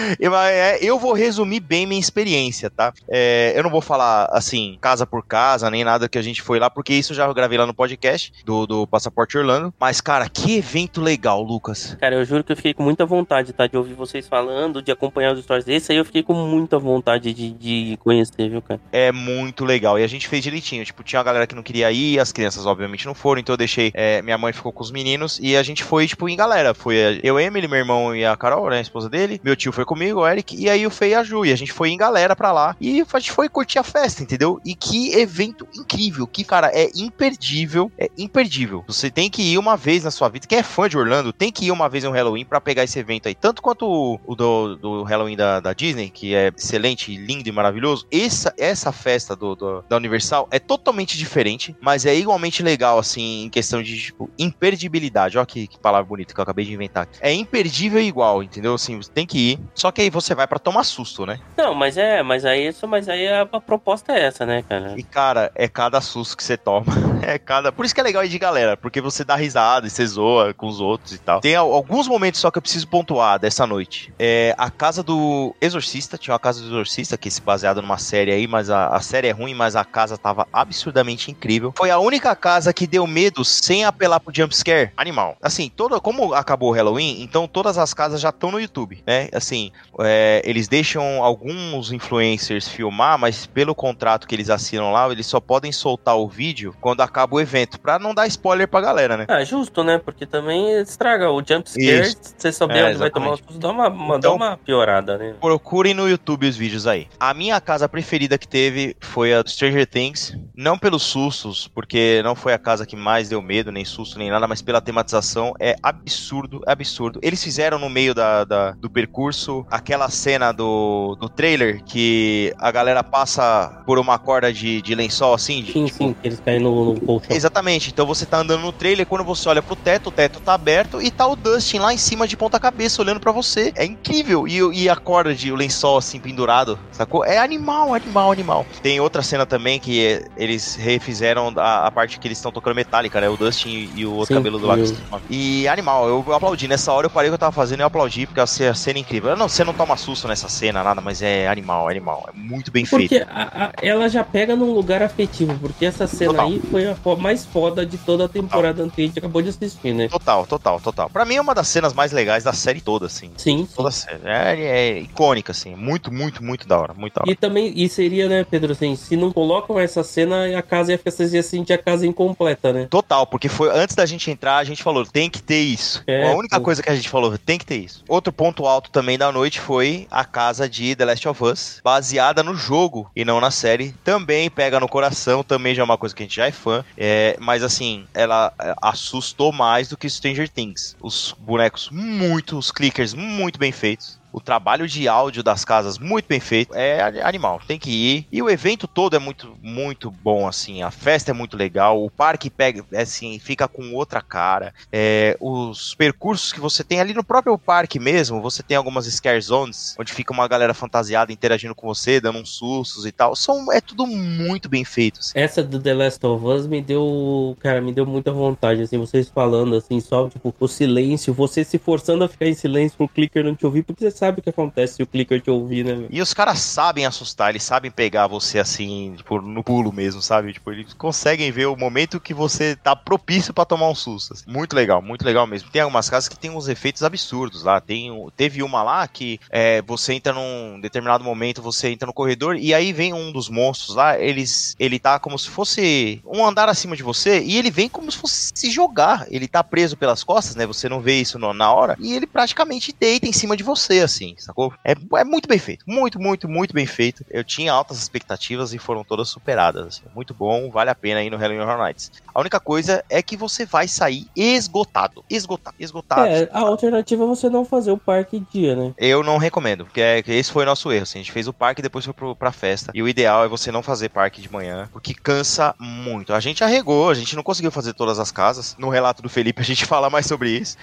É, 0.49 0.83
eu 0.83 0.99
vou 0.99 1.13
resumir 1.13 1.59
bem 1.59 1.85
minha 1.85 1.99
experiência, 1.99 2.69
tá? 2.69 2.93
É, 3.09 3.53
eu 3.55 3.63
não 3.63 3.69
vou 3.69 3.81
falar, 3.81 4.27
assim, 4.31 4.77
casa 4.81 5.05
por 5.05 5.25
casa, 5.25 5.69
nem 5.69 5.83
nada 5.83 6.07
que 6.07 6.17
a 6.17 6.21
gente 6.21 6.41
foi 6.41 6.59
lá, 6.59 6.69
porque 6.69 6.93
isso 6.93 7.11
eu 7.11 7.15
já 7.17 7.31
gravei 7.33 7.57
lá 7.57 7.65
no 7.65 7.73
podcast 7.73 8.31
do, 8.43 8.65
do 8.65 8.87
Passaporte 8.87 9.37
Orlando. 9.37 9.73
Mas, 9.79 10.01
cara, 10.01 10.27
que 10.29 10.57
evento 10.57 11.01
legal, 11.01 11.41
Lucas. 11.41 11.97
Cara, 11.99 12.15
eu 12.15 12.25
juro 12.25 12.43
que 12.43 12.51
eu 12.51 12.55
fiquei 12.55 12.73
com 12.73 12.83
muita 12.83 13.05
vontade, 13.05 13.53
tá? 13.53 13.67
De 13.67 13.77
ouvir 13.77 13.93
vocês 13.93 14.27
falando, 14.27 14.81
de 14.81 14.91
acompanhar 14.91 15.33
os 15.33 15.43
stories 15.43 15.65
desse. 15.65 15.91
Aí 15.91 15.97
eu 15.97 16.05
fiquei 16.05 16.23
com 16.23 16.33
muita 16.33 16.77
vontade 16.77 17.33
de, 17.33 17.51
de 17.51 17.97
conhecer, 18.03 18.49
viu, 18.49 18.61
cara? 18.61 18.79
É 18.91 19.11
muito 19.11 19.65
legal. 19.65 19.97
E 19.99 20.03
a 20.03 20.07
gente 20.07 20.27
fez 20.27 20.43
direitinho. 20.43 20.85
Tipo, 20.85 21.03
tinha 21.03 21.19
uma 21.19 21.25
galera 21.25 21.47
que 21.47 21.55
não 21.55 21.63
queria 21.63 21.91
ir, 21.91 22.19
as 22.19 22.31
crianças, 22.31 22.65
obviamente, 22.65 23.05
não 23.05 23.13
foram. 23.13 23.39
Então 23.39 23.53
eu 23.53 23.57
deixei. 23.57 23.91
é, 23.93 24.21
minha 24.21 24.37
mãe 24.37 24.53
ficou 24.53 24.71
com 24.71 24.83
os 24.83 24.91
meninos 24.91 25.39
e 25.41 25.55
a 25.55 25.63
gente 25.63 25.83
foi, 25.83 26.07
tipo, 26.07 26.27
em 26.27 26.35
galera. 26.35 26.73
Foi 26.73 26.97
é, 26.97 27.19
eu, 27.23 27.39
Emily, 27.39 27.67
meu 27.67 27.79
irmão 27.79 28.15
e 28.15 28.25
a 28.25 28.35
Carol, 28.35 28.69
né? 28.69 28.77
A 28.77 28.81
esposa 28.81 29.09
dele. 29.09 29.39
Meu 29.43 29.55
tio 29.55 29.71
foi 29.71 29.85
comigo, 29.85 29.94
o 30.13 30.27
Eric. 30.27 30.55
E 30.55 30.69
aí 30.69 30.85
o 30.85 30.91
Fei 30.91 31.11
e 31.11 31.15
a 31.15 31.23
Ju. 31.23 31.45
E 31.45 31.51
a 31.51 31.55
gente 31.55 31.71
foi 31.73 31.89
em 31.89 31.97
galera 31.97 32.35
pra 32.35 32.51
lá. 32.51 32.75
E 32.79 33.01
a 33.01 33.19
gente 33.19 33.31
foi 33.31 33.49
curtir 33.49 33.79
a 33.79 33.83
festa, 33.83 34.21
entendeu? 34.23 34.59
E 34.65 34.75
que 34.75 35.13
evento 35.13 35.67
incrível. 35.75 36.27
Que, 36.27 36.43
cara, 36.43 36.71
é 36.73 36.89
imperdível. 36.95 37.91
É 37.97 38.09
imperdível. 38.17 38.83
Você 38.87 39.09
tem 39.09 39.29
que 39.29 39.41
ir 39.41 39.57
uma 39.57 39.75
vez 39.77 40.03
na 40.03 40.11
sua 40.11 40.29
vida. 40.29 40.47
Quem 40.47 40.59
é 40.59 40.63
fã 40.63 40.87
de 40.89 40.97
Orlando, 40.97 41.33
tem 41.33 41.51
que 41.51 41.65
ir 41.65 41.71
uma 41.71 41.89
vez 41.89 42.03
no 42.03 42.11
Halloween 42.11 42.45
pra 42.45 42.61
pegar 42.61 42.83
esse 42.83 42.99
evento 42.99 43.27
aí. 43.27 43.35
Tanto 43.35 43.61
quanto 43.61 43.85
o, 43.85 44.19
o 44.25 44.35
do, 44.35 44.75
do 44.75 45.03
Halloween 45.03 45.35
da, 45.35 45.59
da 45.59 45.73
Disney, 45.73 46.09
que 46.09 46.35
é 46.35 46.51
excelente, 46.55 47.15
lindo 47.15 47.47
e 47.47 47.51
maravilhoso. 47.51 48.05
Essa, 48.11 48.53
essa 48.57 48.91
festa 48.91 49.35
do, 49.35 49.55
do- 49.55 49.83
da 49.87 49.95
Universal 49.97 50.47
é 50.51 50.59
totalmente 50.59 51.17
diferente, 51.17 51.75
mas 51.81 52.05
é 52.05 52.15
igualmente 52.15 52.61
legal, 52.63 52.97
assim, 52.99 53.43
em 53.45 53.49
questão 53.49 53.81
de, 53.81 53.97
tipo, 53.99 54.29
imperdibilidade. 54.37 55.37
Olha 55.37 55.45
que, 55.45 55.67
que 55.67 55.79
palavra 55.79 56.05
bonita 56.07 56.33
que 56.33 56.39
eu 56.39 56.43
acabei 56.43 56.65
de 56.65 56.73
inventar. 56.73 57.07
É 57.21 57.33
imperdível 57.33 58.01
igual, 58.01 58.41
entendeu? 58.43 58.73
Assim, 58.73 58.97
você 58.97 59.11
tem 59.11 59.25
que 59.25 59.37
ir. 59.51 59.59
Só 59.86 59.91
que 59.91 60.01
aí 60.01 60.09
você 60.09 60.33
vai 60.33 60.47
pra 60.47 60.57
tomar 60.57 60.83
susto, 60.83 61.27
né? 61.27 61.39
Não, 61.55 61.75
mas 61.75 61.95
é, 61.95 62.23
mas 62.23 62.43
aí 62.43 62.67
isso, 62.69 62.88
mas 62.88 63.07
aí 63.07 63.27
a, 63.27 63.41
a 63.43 63.61
proposta 63.61 64.13
é 64.13 64.23
essa, 64.25 64.43
né, 64.43 64.63
cara? 64.67 64.95
E, 64.97 65.03
cara, 65.03 65.51
é 65.53 65.67
cada 65.67 66.01
susto 66.01 66.36
que 66.36 66.43
você 66.43 66.57
toma. 66.57 66.86
É 67.25 67.39
cada. 67.39 67.71
Por 67.71 67.83
isso 67.86 67.95
que 67.95 67.99
é 67.99 68.03
legal 68.03 68.23
ir 68.23 68.29
de 68.29 68.38
galera, 68.38 68.77
porque 68.77 69.01
você 69.01 69.23
dá 69.23 69.36
risada 69.36 69.88
e 69.88 69.89
você 69.89 70.05
zoa 70.05 70.53
com 70.53 70.67
os 70.67 70.79
outros 70.79 71.11
e 71.13 71.17
tal. 71.17 71.39
Tem 71.41 71.55
al- 71.55 71.73
alguns 71.73 72.07
momentos 72.07 72.39
só 72.39 72.51
que 72.51 72.59
eu 72.59 72.61
preciso 72.61 72.88
pontuar 72.88 73.39
dessa 73.39 73.65
noite. 73.65 74.13
É 74.19 74.53
a 74.59 74.69
casa 74.69 75.01
do 75.01 75.55
Exorcista, 75.59 76.19
tinha 76.19 76.33
uma 76.33 76.39
casa 76.39 76.61
do 76.61 76.67
Exorcista, 76.67 77.17
que 77.17 77.31
se 77.31 77.41
baseada 77.41 77.81
numa 77.81 77.97
série 77.97 78.31
aí, 78.31 78.45
mas 78.45 78.69
a, 78.69 78.89
a 78.89 78.99
série 78.99 79.27
é 79.27 79.31
ruim, 79.31 79.55
mas 79.55 79.75
a 79.75 79.83
casa 79.83 80.19
tava 80.19 80.47
absurdamente 80.53 81.31
incrível. 81.31 81.73
Foi 81.75 81.89
a 81.89 81.97
única 81.97 82.36
casa 82.36 82.71
que 82.71 82.86
deu 82.86 83.07
medo 83.07 83.43
sem 83.43 83.86
apelar 83.86 84.19
pro 84.19 84.31
jumpscare. 84.36 84.91
Animal. 84.95 85.36
Assim, 85.41 85.67
toda, 85.75 85.99
como 85.99 86.31
acabou 86.36 86.69
o 86.69 86.73
Halloween, 86.75 87.23
então 87.23 87.47
todas 87.47 87.79
as 87.79 87.91
casas 87.91 88.21
já 88.21 88.29
estão 88.29 88.51
no 88.51 88.59
YouTube, 88.59 89.01
né? 89.07 89.29
Assim, 89.33 89.71
é, 89.99 90.41
eles 90.45 90.67
deixam 90.67 91.23
alguns 91.23 91.91
influencers 91.91 92.67
filmar, 92.67 93.17
mas 93.17 93.45
pelo 93.45 93.73
contrato 93.73 94.28
que 94.28 94.36
eles 94.36 94.49
assinam 94.49 94.91
lá, 94.91 95.09
eles 95.11 95.26
só 95.26 95.39
podem 95.39 95.71
soltar 95.71 96.17
o 96.17 96.28
vídeo 96.28 96.76
quando 96.82 97.01
acaba 97.01 97.36
o 97.36 97.39
evento, 97.39 97.80
pra 97.80 97.97
não 97.97 98.13
dar 98.13 98.28
spoiler 98.28 98.67
pra 98.67 98.82
galera, 98.82 99.15
né? 99.17 99.26
Ah, 99.30 99.43
justo, 99.43 99.84
né? 99.84 99.97
Porque 99.97 100.26
também 100.26 100.80
estraga 100.82 101.30
o 101.32 101.39
jump 101.39 101.69
scare, 101.69 102.15
você 102.38 102.51
saber 102.51 102.78
É, 102.80 102.86
onde 102.89 102.97
vai 102.97 103.09
tomar 103.09 103.28
o 103.28 103.34
exatamente. 103.34 103.47
susto, 103.53 103.59
dá 103.59 103.71
uma, 103.71 103.88
uma- 103.88 104.19
dá 104.19 104.28
Então- 104.28 104.36
uma 104.36 104.57
piorada, 104.57 105.17
né? 105.17 105.36
Procurem 105.39 105.93
no 105.93 106.07
YouTube 106.09 106.47
os 106.47 106.57
vídeos 106.57 106.86
aí. 106.88 107.07
A 107.19 107.34
minha 107.34 107.59
casa 107.61 107.88
preferida 107.88 108.38
que 108.38 108.47
teve 108.47 108.95
foi 108.99 109.34
a 109.34 109.41
do 109.41 109.49
Stranger 109.49 109.88
Things. 109.88 110.38
Não 110.55 110.78
pelos 110.78 111.03
sustos, 111.03 111.67
porque 111.67 112.21
não 112.23 112.36
foi 112.36 112.53
a 112.53 112.57
casa 112.57 112.86
que 112.86 112.95
mais 112.95 113.30
deu 113.30 113.41
medo, 113.41 113.71
nem 113.71 113.86
susto, 113.86 114.17
nem 114.19 114.30
nada, 114.30 114.47
mas 114.47 114.61
pela 114.61 114.82
tematização. 114.82 115.53
É 115.59 115.76
absurdo, 115.82 116.61
absurdo. 116.67 117.19
Eles 117.21 117.43
fizeram 117.43 117.80
no 117.80 117.89
meio 117.89 118.13
da, 118.13 118.43
da- 118.43 118.71
do 118.71 118.89
percurso 118.89 119.64
aquela 119.70 120.09
cena 120.09 120.51
do, 120.51 121.16
do 121.20 121.30
trailer 121.30 121.82
que 121.84 122.53
a 122.59 122.72
galera 122.72 123.03
passa 123.03 123.82
por 123.86 123.97
uma 123.99 124.18
corda 124.18 124.51
de, 124.53 124.82
de 124.82 124.95
lençol 124.95 125.34
assim. 125.34 125.61
de- 125.63 125.72
Sim, 125.74 125.86
tipo, 125.86 125.97
sim, 125.97 126.13
que 126.13 126.28
eles 126.28 126.39
caem 126.39 126.59
no, 126.59 126.93
no 126.93 127.01
colchão. 127.01 127.36
Exatamente, 127.36 127.89
então 127.89 128.05
você 128.05 128.26
tá 128.26 128.39
andando 128.39 128.61
no 128.61 128.72
trailer, 128.74 129.05
quando 129.05 129.24
você 129.26 129.49
olha 129.49 129.61
pro 129.61 129.76
teto, 129.76 130.07
o 130.07 130.11
teto 130.11 130.39
tá 130.39 130.53
aberto 130.53 131.01
e 131.01 131.11
tá 131.11 131.28
o 131.28 131.36
Dustin 131.36 131.80
lá 131.80 131.93
em 131.93 131.97
cima 131.97 132.28
de 132.28 132.38
ponta 132.38 132.59
cabeça 132.59 133.01
olhando 133.01 133.20
pra 133.20 133.32
você. 133.32 133.72
É 133.76 133.86
incrível. 133.86 134.47
E, 134.47 134.84
e 134.84 134.89
a 134.89 134.95
corda 134.95 135.34
de 135.34 135.51
o 135.51 135.55
lençol 135.55 135.97
assim 135.97 136.20
pendurado, 136.20 136.80
sacou? 136.91 137.26
É 137.26 137.38
animal, 137.38 137.93
animal, 137.93 138.32
animal. 138.32 138.66
Tem 138.82 138.99
outra 138.99 139.22
cena 139.22 139.45
também 139.45 139.80
que 139.80 140.05
é- 140.05 140.26
eles 140.38 140.76
refizeram 140.76 141.51
a, 141.57 141.88
a 141.88 141.91
parte 141.91 142.20
que 142.20 142.28
eles 142.28 142.38
estão 142.38 142.51
tocando 142.51 142.76
metálica, 142.76 143.20
né? 143.20 143.30
O 143.30 143.38
Dustin 143.38 143.70
e, 143.70 144.01
e 144.01 144.05
o 144.05 144.13
outro 144.13 144.36
Sim, 144.36 144.36
cabelo 144.36 144.59
do 144.59 144.68
lado. 144.68 144.86
sim. 144.86 144.95
E 145.30 145.68
animal, 145.68 146.07
eu, 146.07 146.34
aplaudi. 146.34 146.68
Nessa 146.68 146.91
hora 146.93 147.07
eu 147.07 147.11
parei 147.11 147.30
o 147.30 147.32
que 147.32 147.36
eu 147.36 147.39
tava 147.39 147.51
fazendo 147.51 147.80
e 147.80 147.84
eu 147.84 147.88
aplaudi, 147.88 148.26
porque 148.28 148.39
a 148.41 148.45
cena 148.47 148.97
é 148.97 149.01
incrível. 149.01 149.32
Eu 149.32 149.38
não, 149.38 149.47
você 149.55 149.63
não 149.63 149.73
toma 149.73 149.95
susto 149.95 150.27
nessa 150.27 150.49
cena, 150.49 150.83
nada, 150.83 150.99
mas 150.99 151.21
é 151.21 151.47
animal, 151.47 151.89
é 151.89 151.93
animal. 151.93 152.27
É 152.27 152.37
muito 152.37 152.71
bem 152.71 152.83
feito. 152.85 153.09
Porque 153.09 153.25
a- 153.29 153.65
a- 153.65 153.71
ela 153.81 154.09
já 154.09 154.23
pega 154.23 154.55
num 154.55 154.73
lugar 154.73 155.01
afetivo, 155.01 155.57
porque 155.59 155.85
essa 155.85 156.07
cena 156.07 156.31
Total. 156.31 156.47
aí 156.47 156.61
foi 156.71 156.85
a 156.87 157.15
mais 157.15 157.45
foda 157.45 157.85
de 157.85 157.97
toda 157.97 158.25
a 158.25 158.29
temporada 158.29 158.83
anterior 158.83 158.95
que 158.95 159.01
a 159.01 159.05
gente 159.05 159.19
acabou 159.19 159.41
de 159.41 159.49
assistir, 159.49 159.93
né? 159.93 160.07
Total, 160.07 160.45
total, 160.45 160.79
total. 160.79 161.09
Pra 161.09 161.25
mim 161.25 161.35
é 161.35 161.41
uma 161.41 161.53
das 161.53 161.67
cenas 161.67 161.93
mais 161.93 162.11
legais 162.11 162.43
da 162.43 162.53
série 162.53 162.79
toda, 162.81 163.05
assim. 163.07 163.31
Sim. 163.37 163.65
sim. 163.65 163.67
Toda 163.75 163.89
a 163.89 163.91
série. 163.91 164.21
É, 164.25 164.59
é 164.59 164.99
icônica, 164.99 165.51
assim. 165.51 165.75
Muito, 165.75 166.11
muito, 166.11 166.43
muito 166.43 166.67
da 166.67 166.79
hora. 166.79 166.93
Muito 166.93 167.13
da 167.15 167.21
hora. 167.21 167.31
E 167.31 167.35
também, 167.35 167.73
e 167.75 167.87
seria, 167.89 168.27
né, 168.29 168.45
Pedro, 168.49 168.71
assim, 168.71 168.95
se 168.95 169.15
não 169.17 169.31
colocam 169.31 169.79
essa 169.79 170.03
cena, 170.03 170.57
a 170.57 170.61
casa 170.61 170.93
ia, 170.93 170.99
ia 171.31 171.43
sentir 171.43 171.73
a 171.73 171.77
casa 171.77 172.07
incompleta, 172.07 172.71
né? 172.71 172.87
Total, 172.89 173.25
porque 173.27 173.49
foi 173.49 173.69
antes 173.69 173.95
da 173.95 174.05
gente 174.05 174.29
entrar, 174.31 174.57
a 174.57 174.63
gente 174.63 174.81
falou, 174.83 175.05
tem 175.05 175.29
que 175.29 175.41
ter 175.41 175.59
isso. 175.59 176.01
É, 176.07 176.31
a 176.31 176.35
única 176.35 176.57
pô. 176.57 176.63
coisa 176.65 176.81
que 176.81 176.89
a 176.89 176.95
gente 176.95 177.09
falou, 177.09 177.37
tem 177.37 177.57
que 177.57 177.65
ter 177.65 177.77
isso. 177.77 178.03
Outro 178.07 178.31
ponto 178.31 178.65
alto 178.65 178.89
também 178.89 179.17
da 179.17 179.31
noite 179.45 179.59
foi 179.59 180.07
a 180.09 180.25
casa 180.25 180.67
de 180.67 180.95
The 180.95 181.05
Last 181.05 181.27
of 181.27 181.43
Us, 181.43 181.81
baseada 181.83 182.41
no 182.41 182.55
jogo 182.55 183.11
e 183.15 183.23
não 183.23 183.39
na 183.39 183.51
série. 183.51 183.93
Também 184.03 184.49
pega 184.49 184.79
no 184.79 184.89
coração, 184.89 185.43
também 185.43 185.75
já 185.75 185.83
é 185.83 185.85
uma 185.85 185.99
coisa 185.99 186.15
que 186.15 186.23
a 186.23 186.25
gente 186.25 186.35
já 186.35 186.47
é 186.47 186.51
fã. 186.51 186.83
É, 186.97 187.37
mas 187.39 187.61
assim, 187.61 188.07
ela 188.11 188.51
é, 188.59 188.73
assustou 188.81 189.51
mais 189.51 189.87
do 189.87 189.97
que 189.97 190.09
Stranger 190.09 190.49
Things. 190.49 190.97
Os 190.99 191.35
bonecos 191.37 191.89
muito, 191.91 192.57
os 192.57 192.71
clickers 192.71 193.13
muito 193.13 193.59
bem 193.59 193.71
feitos. 193.71 194.19
O 194.36 194.41
trabalho 194.41 194.86
de 194.86 195.07
áudio 195.07 195.41
das 195.41 195.63
casas 195.63 195.97
muito 195.97 196.27
bem 196.27 196.41
feito. 196.41 196.75
É 196.75 197.01
animal, 197.23 197.61
tem 197.65 197.79
que 197.79 197.89
ir. 197.89 198.27
E 198.29 198.41
o 198.41 198.49
evento 198.49 198.86
todo 198.86 199.15
é 199.15 199.19
muito, 199.19 199.55
muito 199.63 200.11
bom, 200.11 200.45
assim. 200.45 200.83
A 200.83 200.91
festa 200.91 201.31
é 201.31 201.33
muito 201.33 201.55
legal. 201.55 202.03
O 202.03 202.11
parque 202.11 202.49
pega, 202.49 202.83
é, 202.91 203.03
assim, 203.03 203.39
fica 203.39 203.65
com 203.65 203.93
outra 203.93 204.21
cara. 204.21 204.73
É, 204.91 205.38
os 205.39 205.95
percursos 205.95 206.51
que 206.51 206.59
você 206.59 206.83
tem 206.83 206.99
ali 206.99 207.13
no 207.13 207.23
próprio 207.23 207.57
parque 207.57 207.97
mesmo, 207.97 208.41
você 208.41 208.61
tem 208.61 208.75
algumas 208.75 209.05
scare 209.05 209.39
zones, 209.39 209.95
onde 209.97 210.11
fica 210.11 210.33
uma 210.33 210.49
galera 210.49 210.73
fantasiada 210.73 211.31
interagindo 211.31 211.73
com 211.73 211.88
você, 211.88 212.19
dando 212.19 212.39
uns 212.39 212.57
sustos 212.57 213.05
e 213.05 213.13
tal. 213.13 213.38
São, 213.38 213.71
é 213.71 213.79
tudo 213.79 214.05
muito 214.05 214.67
bem 214.67 214.83
feito. 214.83 215.21
assim. 215.21 215.31
Essa 215.33 215.63
do 215.63 215.79
The 215.79 215.93
Last 215.93 216.25
of 216.25 216.45
Us 216.45 216.67
me 216.67 216.81
deu, 216.81 217.55
cara, 217.61 217.79
me 217.79 217.93
deu 217.93 218.05
muita 218.05 218.33
vontade, 218.33 218.81
assim, 218.81 218.97
vocês 218.97 219.29
falando, 219.29 219.77
assim, 219.77 220.01
só, 220.01 220.27
tipo, 220.27 220.53
o 220.59 220.67
silêncio, 220.67 221.33
você 221.33 221.63
se 221.63 221.77
forçando 221.77 222.25
a 222.25 222.27
ficar 222.27 222.47
em 222.47 222.53
silêncio 222.53 222.97
pro 222.97 223.07
clicker 223.07 223.45
não 223.45 223.55
te 223.55 223.65
ouvir, 223.65 223.83
porque 223.83 224.03
você 224.03 224.24
sabe 224.24 224.24
o 224.32 224.41
que 224.41 224.49
acontece 224.49 224.95
se 224.95 225.03
o 225.03 225.07
clicker 225.07 225.41
te 225.41 225.49
ouvir, 225.49 225.84
né? 225.86 226.07
E 226.09 226.21
os 226.21 226.34
caras 226.34 226.59
sabem 226.59 227.05
assustar, 227.05 227.49
eles 227.49 227.63
sabem 227.63 227.91
pegar 227.91 228.28
você 228.28 228.59
assim, 228.59 229.13
tipo, 229.17 229.41
no 229.41 229.63
pulo 229.63 229.91
mesmo, 229.91 230.21
sabe? 230.21 230.53
Tipo, 230.53 230.71
eles 230.71 230.93
conseguem 230.93 231.51
ver 231.51 231.65
o 231.67 231.76
momento 231.76 232.19
que 232.19 232.34
você 232.34 232.76
tá 232.76 232.95
propício 232.95 233.53
pra 233.53 233.65
tomar 233.65 233.89
um 233.89 233.95
susto. 233.95 234.34
assim. 234.34 234.43
Muito 234.47 234.76
legal, 234.76 235.01
muito 235.01 235.26
legal 235.26 235.45
mesmo. 235.47 235.69
Tem 235.69 235.82
algumas 235.82 236.09
casas 236.09 236.30
que 236.30 236.38
tem 236.38 236.49
uns 236.51 236.67
efeitos 236.67 237.03
absurdos 237.03 237.63
lá. 237.63 237.80
Tem, 237.82 238.09
teve 238.36 238.63
uma 238.63 238.84
lá 238.84 239.07
que 239.07 239.39
é, 239.49 239.82
você 239.82 240.13
entra 240.13 240.34
num 240.34 240.80
determinado 240.80 241.23
momento, 241.23 241.61
você 241.61 241.89
entra 241.89 242.05
no 242.07 242.13
corredor 242.13 242.55
e 242.57 242.73
aí 242.73 242.91
vem 242.93 243.13
um 243.13 243.32
dos 243.32 243.49
monstros 243.49 243.95
lá, 243.95 244.19
eles, 244.19 244.76
ele 244.80 244.99
tá 244.99 245.19
como 245.19 245.38
se 245.38 245.49
fosse 245.49 246.21
um 246.26 246.45
andar 246.45 246.69
acima 246.69 246.95
de 246.95 247.03
você 247.03 247.41
e 247.41 247.57
ele 247.57 247.69
vem 247.71 247.89
como 247.89 248.11
se 248.11 248.17
fosse 248.17 248.51
se 248.53 248.69
jogar. 248.69 249.26
Ele 249.30 249.47
tá 249.47 249.63
preso 249.63 249.97
pelas 249.97 250.23
costas, 250.23 250.55
né? 250.55 250.65
Você 250.65 250.88
não 250.89 251.01
vê 251.01 251.19
isso 251.19 251.38
no- 251.39 251.53
na 251.53 251.71
hora 251.73 251.95
e 251.99 252.13
ele 252.13 252.28
praticamente 252.28 252.93
deita 252.99 253.28
em 253.28 253.34
cima 253.34 253.55
de 253.57 253.63
você, 253.63 253.99
assim, 254.01 254.14
sacou? 254.38 254.74
É, 254.84 254.93
é 255.18 255.24
muito 255.24 255.47
bem 255.47 255.59
feito. 255.59 255.84
Muito, 255.88 256.20
muito, 256.20 256.47
muito 256.47 256.74
bem 256.74 256.86
feito. 256.86 257.24
Eu 257.30 257.43
tinha 257.43 257.72
altas 257.74 257.97
expectativas 257.97 258.74
e 258.74 258.78
foram 258.78 259.03
todas 259.03 259.30
superadas. 259.30 259.86
assim. 259.88 260.05
Muito 260.13 260.34
bom, 260.34 260.70
vale 260.72 260.89
a 260.89 260.95
pena 260.95 261.24
ir 261.24 261.30
no 261.30 261.38
Halloween 261.38 261.61
Horror 261.61 261.84
Nights. 261.84 262.11
A 262.34 262.39
única 262.39 262.59
coisa 262.59 263.03
é 263.09 263.22
que 263.22 263.36
você 263.38 263.66
vai 263.66 263.88
sair 263.88 264.26
esgotado. 264.36 265.24
Esgotado, 265.30 265.76
esgotado. 265.80 266.28
É, 266.28 266.49
a 266.51 266.59
alternativa 266.59 267.24
é 267.24 267.28
você 267.28 267.49
não 267.49 267.66
fazer 267.66 267.91
o 267.91 267.97
parque 267.97 268.39
dia, 268.51 268.76
né? 268.76 268.93
Eu 268.97 269.24
não 269.24 269.38
recomendo, 269.38 269.86
porque 269.86 270.01
é- 270.01 270.24
esse 270.28 270.51
foi 270.51 270.63
o 270.63 270.66
nosso 270.66 270.91
erro. 270.91 271.03
assim. 271.03 271.20
a 271.20 271.22
gente 271.22 271.32
fez 271.32 271.47
o 271.47 271.53
parque 271.53 271.82
e 271.82 271.84
depois 271.84 272.03
foi 272.05 272.13
pro, 272.13 272.36
pra 272.36 272.51
festa. 272.51 272.91
E 272.93 273.01
o 273.01 273.07
ideal 273.07 273.43
é 273.43 273.47
você 273.47 273.72
não 273.72 273.82
fazer 273.84 274.09
parque 274.09 274.41
de 274.41 274.51
manhã, 274.51 274.89
porque 274.91 275.13
cansa 275.13 275.74
muito. 275.80 276.34
A 276.34 276.39
gente 276.39 276.63
arregou, 276.63 277.09
a 277.09 277.13
gente 277.13 277.36
não 277.36 277.43
conseguiu 277.43 277.72
fazer 277.72 277.93
todas 277.93 278.20
as 278.20 278.32
casas. 278.32 278.76
No 278.78 278.89
relato 278.89 279.22
do 279.22 279.30
Felipe 279.30 279.61
a 279.61 279.66
gente 279.66 279.86
fala 279.86 280.09
mais 280.09 280.26
sobre 280.26 280.49
isso. 280.49 280.78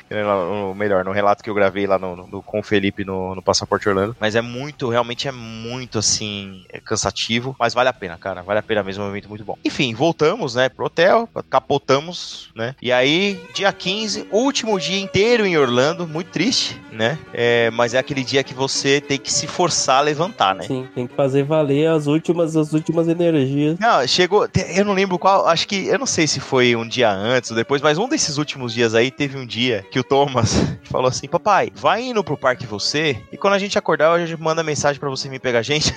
Melhor, 0.77 1.05
no 1.05 1.13
relato 1.13 1.43
que 1.43 1.51
eu 1.51 1.55
gravei 1.55 1.87
lá 1.87 1.99
no, 1.99 2.17
no- 2.17 2.43
com 2.43 2.61
o 2.61 2.63
Felipe 2.63 3.05
no, 3.05 3.12
no 3.35 3.43
Passaporte 3.43 3.89
Orlando. 3.89 4.17
Mas 4.19 4.35
é 4.35 4.41
muito, 4.41 4.89
realmente 4.89 5.29
é 5.29 5.33
muito 5.33 5.99
assim, 5.99 6.65
é 6.69 6.81
cansativo. 6.81 7.57
Mas 7.59 7.75
vale 7.75 7.89
a 7.89 7.93
pena, 7.93 8.17
cara. 8.17 8.43
Vale 8.43 8.59
a 8.59 8.63
pena 8.63 8.83
mesmo, 8.83 9.05
é 9.05 9.07
um 9.07 9.11
evento 9.11 9.29
muito 9.29 9.45
bom. 9.45 9.57
Enfim, 9.65 9.95
voltamos, 9.95 10.55
né, 10.55 10.69
pro 10.69 10.87
hotel, 10.87 11.29
capotamos, 11.49 12.51
né? 12.55 12.75
E 12.81 12.93
aí, 12.93 13.41
dia 13.55 13.73
15, 13.73 14.29
último 14.31 14.79
dia 14.79 15.01
inteiro 15.01 15.47
em 15.47 15.57
Orlando, 15.57 16.07
muito 16.07 16.31
triste, 16.31 16.81
né? 16.91 17.19
É, 17.33 17.71
mas 17.71 17.95
é 17.95 17.99
aquele 17.99 18.25
dia 18.25 18.43
que 18.43 18.55
você 18.55 19.01
tem 19.01 19.19
que 19.19 19.33
se 19.33 19.47
forçar 19.47 19.99
a 19.99 20.03
levantar, 20.03 20.55
né? 20.55 20.65
Sim, 20.65 20.89
tem 20.95 21.07
que 21.07 21.15
fazer 21.15 21.45
valer 21.45 21.89
as 21.89 22.07
últimas, 22.07 22.57
as 22.57 22.73
últimas 22.73 23.09
energias. 23.09 23.79
Não, 23.79 24.07
chegou. 24.07 24.49
Eu 24.75 24.85
não 24.85 24.93
lembro 24.93 25.19
qual. 25.19 25.47
Acho 25.47 25.67
que. 25.67 25.87
Eu 25.87 25.99
não 25.99 26.07
sei 26.07 26.27
se 26.27 26.41
foi 26.41 26.75
um 26.77 26.87
dia 26.87 27.11
antes 27.11 27.51
ou 27.51 27.57
depois, 27.57 27.83
mas 27.83 27.99
um 27.99 28.09
desses 28.09 28.39
últimos 28.39 28.73
dias 28.73 28.95
aí 28.95 29.11
teve 29.11 29.37
um 29.37 29.47
dia 29.47 29.85
que 29.91 29.99
o 29.99 30.05
Thomas 30.05 30.55
falou 30.85 31.09
assim: 31.09 31.29
Papai, 31.29 31.71
vai 31.75 32.03
indo 32.03 32.23
pro 32.23 32.37
parque 32.37 32.67
você. 32.67 33.02
E 33.11 33.37
quando 33.37 33.55
a 33.55 33.59
gente 33.59 33.79
acordar, 33.79 34.13
a 34.13 34.25
gente 34.25 34.41
manda 34.41 34.63
mensagem 34.63 34.99
pra 34.99 35.11
você 35.11 35.29
vir 35.29 35.41
pegar 35.41 35.61
a 35.61 35.63
gente. 35.63 35.93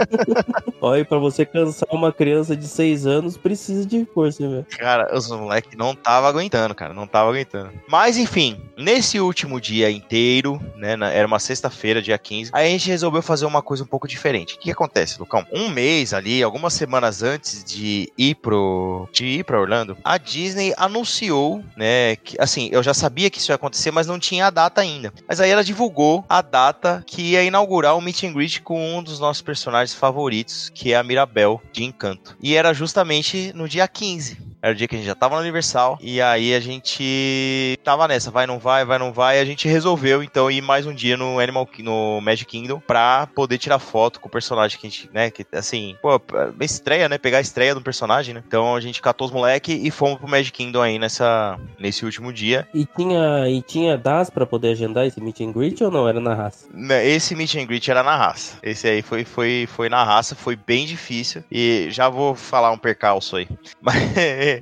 Olha, 0.80 1.04
pra 1.04 1.18
você 1.18 1.44
cansar 1.44 1.88
uma 1.92 2.12
criança 2.12 2.56
de 2.56 2.66
6 2.66 3.06
anos, 3.06 3.36
precisa 3.36 3.84
de 3.84 4.06
força, 4.14 4.48
velho. 4.48 4.66
Cara, 4.78 5.14
os 5.16 5.28
moleques 5.28 5.76
não 5.76 5.94
tava 5.94 6.28
aguentando, 6.28 6.74
cara. 6.74 6.94
Não 6.94 7.06
tava 7.06 7.30
aguentando. 7.30 7.70
Mas 7.88 8.16
enfim, 8.16 8.60
nesse 8.76 9.20
último 9.20 9.60
dia 9.60 9.90
inteiro, 9.90 10.60
né? 10.76 10.96
era 11.12 11.26
uma 11.26 11.38
sexta-feira, 11.38 12.02
dia 12.02 12.16
15. 12.18 12.50
Aí 12.54 12.66
a 12.66 12.70
gente 12.70 12.88
resolveu 12.88 13.22
fazer 13.22 13.46
uma 13.46 13.62
coisa 13.62 13.84
um 13.84 13.86
pouco 13.86 14.08
diferente. 14.08 14.54
O 14.54 14.58
que, 14.58 14.64
que 14.64 14.70
acontece, 14.70 15.18
Lucão? 15.18 15.46
Um 15.52 15.68
mês 15.68 16.14
ali, 16.14 16.42
algumas 16.42 16.72
semanas 16.72 17.22
antes 17.22 17.64
de 17.64 18.12
ir 18.16 18.34
pro. 18.36 19.08
de 19.12 19.26
ir 19.26 19.44
pra 19.44 19.60
Orlando, 19.60 19.96
a 20.04 20.18
Disney 20.18 20.72
anunciou, 20.76 21.62
né? 21.76 22.16
Que, 22.16 22.36
assim, 22.40 22.68
eu 22.72 22.82
já 22.82 22.94
sabia 22.94 23.30
que 23.30 23.38
isso 23.38 23.52
ia 23.52 23.56
acontecer, 23.56 23.90
mas 23.90 24.06
não 24.06 24.18
tinha 24.18 24.46
a 24.46 24.50
data 24.50 24.80
ainda. 24.80 25.12
Mas 25.28 25.40
aí 25.40 25.50
ela 25.50 25.64
divulgou 25.64 26.19
a 26.28 26.42
data 26.42 27.02
que 27.06 27.22
ia 27.22 27.42
inaugurar 27.42 27.96
o 27.96 28.00
meet 28.00 28.24
and 28.24 28.32
greet 28.32 28.62
com 28.62 28.98
um 28.98 29.02
dos 29.02 29.18
nossos 29.20 29.42
personagens 29.42 29.94
favoritos, 29.94 30.70
que 30.74 30.92
é 30.92 30.96
a 30.96 31.02
Mirabel 31.02 31.60
de 31.72 31.84
Encanto. 31.84 32.36
E 32.42 32.54
era 32.54 32.72
justamente 32.72 33.52
no 33.54 33.68
dia 33.68 33.86
15. 33.86 34.50
Era 34.62 34.72
o 34.72 34.76
dia 34.76 34.86
que 34.86 34.94
a 34.94 34.98
gente 34.98 35.06
já 35.06 35.14
tava 35.14 35.36
no 35.36 35.40
Universal. 35.40 35.98
E 36.00 36.20
aí 36.20 36.54
a 36.54 36.60
gente 36.60 37.78
tava 37.82 38.06
nessa, 38.06 38.30
vai, 38.30 38.46
não 38.46 38.58
vai, 38.58 38.84
vai, 38.84 38.98
não 38.98 39.12
vai. 39.12 39.38
E 39.38 39.40
a 39.40 39.44
gente 39.44 39.66
resolveu, 39.66 40.22
então, 40.22 40.50
ir 40.50 40.60
mais 40.60 40.86
um 40.86 40.92
dia 40.92 41.16
no 41.16 41.38
Animal 41.38 41.68
no 41.78 42.20
Magic 42.20 42.50
Kingdom 42.50 42.80
pra 42.86 43.26
poder 43.34 43.58
tirar 43.58 43.78
foto 43.78 44.20
com 44.20 44.28
o 44.28 44.30
personagem 44.30 44.78
que 44.78 44.86
a 44.86 44.90
gente, 44.90 45.10
né? 45.12 45.30
Que, 45.30 45.46
assim, 45.52 45.96
pô, 46.02 46.16
é 46.16 46.64
estreia, 46.64 47.08
né? 47.08 47.16
Pegar 47.16 47.38
a 47.38 47.42
estreia 47.42 47.74
do 47.74 47.80
personagem, 47.80 48.34
né? 48.34 48.42
Então 48.46 48.74
a 48.74 48.80
gente 48.80 49.00
catou 49.00 49.26
os 49.26 49.32
moleque 49.32 49.72
e 49.72 49.90
fomos 49.90 50.18
pro 50.18 50.28
Magic 50.28 50.52
Kingdom 50.52 50.82
aí 50.82 50.98
nessa, 50.98 51.58
nesse 51.78 52.04
último 52.04 52.32
dia. 52.32 52.68
E 52.74 52.84
tinha, 52.84 53.48
e 53.48 53.62
tinha 53.62 53.96
DAS 53.96 54.28
pra 54.28 54.44
poder 54.44 54.72
agendar 54.72 55.06
esse 55.06 55.20
meet 55.20 55.40
and 55.40 55.52
greet 55.52 55.82
ou 55.82 55.90
não? 55.90 56.08
Era 56.08 56.20
na 56.20 56.34
raça? 56.34 56.66
Né, 56.72 57.06
Esse 57.06 57.34
meet 57.34 57.54
and 57.54 57.66
greet 57.66 57.90
era 57.90 58.02
na 58.02 58.16
raça. 58.16 58.58
Esse 58.62 58.88
aí 58.88 59.02
foi, 59.02 59.24
foi, 59.24 59.66
foi 59.70 59.88
na 59.88 60.04
raça, 60.04 60.34
foi 60.34 60.56
bem 60.56 60.84
difícil. 60.84 61.42
E 61.50 61.88
já 61.90 62.08
vou 62.08 62.34
falar 62.34 62.70
um 62.72 62.78
percalço 62.78 63.36
aí. 63.36 63.48
Mas, 63.80 63.96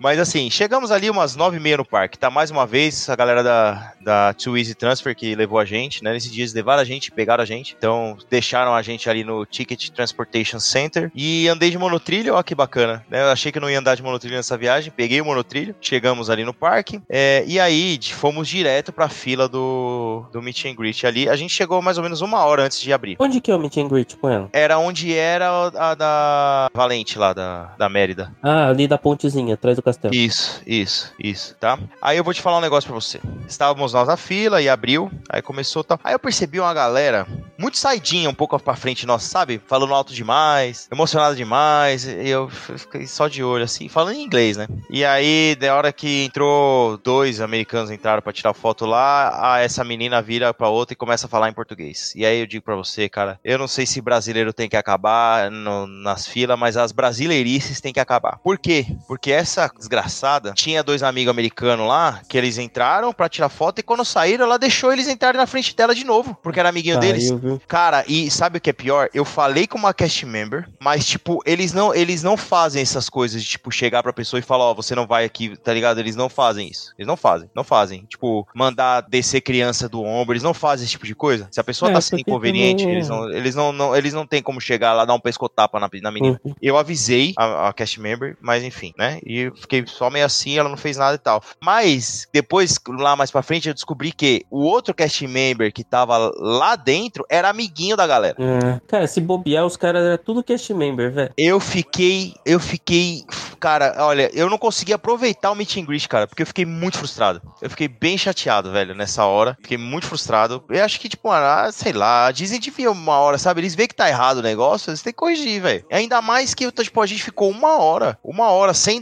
mas 0.01 0.19
assim, 0.19 0.51
chegamos 0.51 0.91
ali 0.91 1.09
umas 1.09 1.37
nove 1.37 1.57
e 1.57 1.61
meia 1.61 1.79
no 1.79 1.85
parque. 1.85 2.19
Tá 2.19 2.31
mais 2.31 2.51
uma 2.51 2.67
vez 2.67 3.09
a 3.09 3.17
galera 3.17 3.43
da, 3.43 3.93
da 4.01 4.35
Too 4.35 4.57
Easy 4.59 4.75
Transfer 4.75 5.15
que 5.15 5.35
levou 5.35 5.59
a 5.59 5.65
gente, 5.65 6.03
né? 6.03 6.13
Nesse 6.13 6.31
dia 6.31 6.43
eles 6.43 6.55
levaram 6.55 6.83
a 6.83 6.85
gente, 6.85 7.11
pegaram 7.11 7.43
a 7.43 7.47
gente. 7.47 7.75
Então 7.77 8.17
deixaram 8.31 8.75
a 8.75 8.83
gente 8.83 9.09
ali 9.09 9.25
no 9.25 9.45
Ticket 9.47 9.91
Transportation 9.91 10.61
Center. 10.61 11.11
E 11.15 11.49
andei 11.49 11.71
de 11.71 11.79
monotrilho, 11.79 12.35
ó 12.35 12.43
que 12.43 12.55
bacana. 12.55 13.05
Né? 13.09 13.23
Eu 13.23 13.31
achei 13.31 13.53
que 13.53 13.61
não 13.61 13.71
ia 13.71 13.79
andar 13.79 13.95
de 13.95 14.03
monotrilho 14.03 14.37
nessa 14.37 14.57
viagem. 14.57 14.93
Peguei 14.95 15.21
o 15.21 15.25
monotrilho, 15.25 15.75
chegamos 15.81 16.31
ali 16.31 16.45
no 16.45 16.55
parque. 16.55 17.01
é, 17.09 17.45
e 17.47 17.59
aí 17.59 17.99
fomos 18.03 18.49
direto 18.49 18.93
pra 18.93 19.09
fila 19.09 19.49
do, 19.49 20.25
do 20.33 20.43
meet 20.43 20.65
and 20.65 20.75
greet 20.75 21.07
ali. 21.07 21.29
A 21.29 21.37
gente 21.37 21.53
chegou 21.53 21.81
mais 21.81 21.97
ou 21.99 22.03
menos 22.03 22.21
uma 22.21 22.45
hora 22.45 22.65
antes 22.65 22.81
de 22.81 22.93
abrir. 22.93 23.17
Onde 23.19 23.41
que 23.41 23.51
é 23.51 23.55
o 23.55 23.59
meet 23.59 23.77
and 23.77 23.89
greet 23.89 24.17
com 24.17 24.29
ela? 24.29 24.49
Era 24.53 24.79
onde 24.79 25.15
era 25.15 25.49
a 25.75 25.95
da 25.95 26.69
Valente 26.75 27.19
lá, 27.19 27.33
da, 27.33 27.75
da 27.79 27.89
Mérida. 27.89 28.33
Ah, 28.43 28.69
ali 28.69 28.87
da 28.87 28.99
pontezinha, 28.99 29.55
atrás 29.55 29.78
do 29.79 29.83
castelo. 29.83 30.15
Isso, 30.15 30.63
isso, 30.67 31.13
isso, 31.19 31.55
tá? 31.57 31.79
Aí 32.01 32.17
eu 32.17 32.25
vou 32.25 32.35
te 32.35 32.43
falar 32.43 32.59
um 32.59 32.63
negócio 32.63 32.89
pra 32.89 32.99
você. 32.99 33.21
Estávamos 33.47 33.93
nós 33.93 34.09
na 34.09 34.17
fila 34.17 34.61
e 34.61 34.69
abriu, 34.69 35.11
aí 35.29 35.41
começou 35.41 35.83
tal. 35.83 35.99
Aí 36.05 36.13
eu 36.13 36.19
percebi 36.19 36.61
uma 36.61 36.75
galera 36.75 37.27
muito 37.59 37.79
saidinha 37.79 38.31
um 38.31 38.35
pouco 38.35 38.59
pra 38.59 38.77
frente, 38.77 39.07
nossa, 39.07 39.29
sabe? 39.29 39.61
Falando 39.67 39.95
alto 39.95 40.13
demais, 40.13 40.89
emocionado 40.91 41.35
demais. 41.35 42.05
E 42.05 42.29
eu 42.29 42.49
fiquei 42.49 43.07
só 43.07 43.29
de 43.29 43.43
olho, 43.43 43.65
assim, 43.65 43.89
falando 43.89 44.17
em 44.17 44.23
inglês, 44.23 44.57
né? 44.57 44.67
E 44.91 45.05
aí, 45.05 45.57
da 45.57 45.75
hora 45.75 45.93
que 45.93 46.25
entrou 46.25 46.99
dois 46.99 47.41
americanos 47.41 47.91
entraram 47.91 48.23
pra 48.23 48.33
tirar 48.33 48.55
foto 48.55 48.87
lá, 48.87 49.55
a 49.55 49.61
essa 49.61 49.85
menina 49.85 50.23
vira 50.23 50.53
pra 50.55 50.69
outra 50.69 50.93
e 50.93 50.97
começa 50.97 51.27
a 51.27 51.29
falar 51.29 51.49
em 51.49 51.55
português. 51.55 52.13
E 52.15 52.25
aí 52.25 52.41
eu 52.41 52.47
digo 52.47 52.65
pra 52.65 52.77
você, 52.77 53.09
cara, 53.09 53.41
eu 53.45 53.59
não 53.59 53.69
sei 53.69 53.87
se 53.87 54.01
brasileiro 54.01 54.53
tem 54.53 54.69
que 54.69 54.77
acabar 54.77 55.51
no, 55.51 55.87
nas 55.87 56.27
filas, 56.27 56.59
mas 56.59 56.77
as 56.77 56.93
brasileirices 56.93 57.81
tem 57.81 57.93
que 57.93 58.01
acabar. 58.01 58.39
Por 58.39 58.59
quê? 58.59 58.87
Porque 59.07 59.33
essa 59.33 59.68
desgraçada 59.77 60.53
tinha 60.55 60.83
dois 60.83 61.03
amigos 61.03 61.31
americanos 61.31 61.87
lá 61.87 62.21
que 62.29 62.37
eles 62.39 62.59
entraram 62.59 63.13
pra 63.13 63.29
tirar 63.29 63.49
foto 63.49 63.79
e 63.79 63.83
quando 63.83 64.05
saíram, 64.05 64.45
ela 64.45 64.59
deixou 64.59 64.93
eles 64.93 65.09
entrarem 65.09 65.39
na 65.41 65.47
frente 65.47 65.75
dela 65.75 65.95
de 65.95 66.05
novo, 66.05 66.37
porque 66.43 66.61
era 66.61 66.69
amiguinho 66.69 66.99
deles. 66.99 67.27
Saiu, 67.29 67.39
viu? 67.39 67.63
Cara, 67.67 68.05
e 68.07 68.31
sabe 68.31 68.59
o 68.59 68.61
que 68.61 68.71
é 68.71 68.73
pior? 68.73 69.09
Eu 69.13 69.25
falei 69.25 69.67
com 69.67 69.79
uma 69.79 69.93
cast 69.95 70.25
member, 70.27 70.69
mas 70.81 71.07
tipo, 71.07 71.41
eles 71.45 71.73
não, 71.73 71.95
eles 71.95 72.23
não 72.23 72.37
fazem 72.37 72.83
essas 72.83 73.09
coisas 73.09 73.43
de 73.43 73.49
tipo 73.49 73.71
chegar 73.71 74.03
pra 74.03 74.13
pessoa 74.13 74.39
e 74.39 74.43
falar, 74.43 74.65
ó, 74.65 74.75
você 74.75 74.95
não 74.95 75.07
vai 75.07 75.25
aqui, 75.25 75.57
tá 75.57 75.73
ligado? 75.73 75.99
Eles 75.99 76.17
não 76.17 76.29
fazem 76.29 76.69
isso. 76.69 76.93
Eles 76.99 77.07
não 77.07 77.17
fazem, 77.17 77.51
não 77.55 77.65
fazem. 77.65 78.05
Tipo, 78.09 78.47
mandar 78.55 79.03
descer 79.03 79.41
criança 79.41 79.89
do 79.89 80.03
ombro, 80.03 80.33
eles 80.33 80.43
não 80.43 80.55
fazem 80.55 80.85
esse 80.85 80.93
tipo 80.93 81.07
de 81.07 81.15
coisa. 81.15 81.49
Se 81.51 81.61
a 81.61 81.65
pessoa 81.65 81.91
É, 81.91 81.95
tá 81.95 82.01
sendo 82.01 82.21
inconveniente, 82.21 82.83
também- 82.83 82.97
eles 82.97 83.09
não, 83.09 83.31
eles 83.31 83.55
não, 83.55 83.73
não, 83.73 83.97
eles 83.97 84.15
não 84.15 84.27
tem 84.27 84.43
como 84.43 84.61
chegar 84.61 84.93
lá 84.93 85.05
dar 85.05 85.15
um 85.15 85.21
pescotapa 85.21 85.79
na, 85.81 85.89
na 86.03 86.11
menina. 86.11 86.41
Uhum. 86.45 86.55
Eu 86.61 86.77
avisei 86.77 87.33
a, 87.37 87.69
a 87.69 87.73
cast 87.73 88.01
member, 88.01 88.37
mas 88.41 88.63
enfim, 88.63 88.93
né? 88.97 89.19
E 89.25 89.51
fiquei 89.61 89.85
só 89.87 90.11
meio 90.11 90.27
assim, 90.27 90.59
ela 90.59 90.69
não 90.69 90.77
fez 90.77 90.97
nada 90.97 91.15
e 91.15 91.19
tal. 91.19 91.43
Mas 91.63 92.27
depois, 92.33 92.79
lá 92.89 93.17
mais 93.17 93.31
pra 93.31 93.43
frente, 93.43 93.69
eu 93.69 93.75
descobri 93.75 94.13
que 94.13 94.45
o 94.51 94.63
outro 94.63 94.95
cast 94.95 95.27
member 95.27 95.73
que 95.73 95.85
tava 95.85 96.33
lá 96.37 96.77
dentro 96.77 97.25
era 97.29 97.49
amiguinho 97.49 97.97
da 97.97 98.07
galera. 98.07 98.37
É. 98.39 98.81
Cara, 98.87 99.07
se 99.07 99.21
bobear, 99.21 99.67
os 99.67 99.77
caras 99.77 100.05
eram 100.05 100.19
tudo 100.19 100.43
cast 100.43 100.73
member, 100.73 101.13
velho. 101.13 101.33
Eu 101.37 101.61
fiquei, 101.61 102.35
eu 102.45 102.61
fiquei, 102.61 103.25
cara, 103.61 103.95
olha, 103.99 104.31
eu 104.33 104.49
não 104.49 104.59
consegui 104.59 104.93
aproveitar 104.93 105.51
o 105.51 105.55
meet 105.55 105.77
and 105.77 105.85
greet, 105.85 106.09
cara, 106.09 106.27
porque 106.27 106.43
eu 106.43 106.47
fiquei 106.47 106.65
muito 106.65 106.99
frustrado. 106.99 107.43
Eu 107.61 107.71
fiquei 107.71 107.89
bem 107.89 108.17
chateado, 108.17 108.71
velho, 108.71 108.95
nessa 108.95 109.25
hora. 109.25 109.57
Fiquei 109.61 109.79
muito 109.79 110.07
frustrado. 110.07 110.63
Eu 110.69 110.85
acho 110.85 111.01
que, 111.01 111.09
tipo, 111.09 111.31
ah, 111.31 111.71
sei 111.73 111.93
lá, 111.93 112.27
a 112.27 112.33
Disney 112.33 112.59
devia 112.59 112.91
uma 112.91 113.19
hora, 113.19 113.39
sabe? 113.39 113.61
Eles 113.61 113.75
veem 113.75 113.89
que 113.89 113.95
tá 113.95 114.09
errado 114.09 114.39
o 114.39 114.43
negócio, 114.43 114.91
eles 114.91 115.03
têm 115.03 115.13
que 115.13 115.19
corrigir, 115.19 115.61
velho. 115.61 115.85
Ainda 115.91 116.21
mais 116.23 116.55
que, 116.55 116.71
tipo, 116.71 117.01
a 117.01 117.07
gente 117.07 117.23
ficou 117.23 117.51
uma 117.51 117.79
hora, 117.79 118.19
uma 118.23 118.51
hora 118.51 118.75
sem 118.75 119.01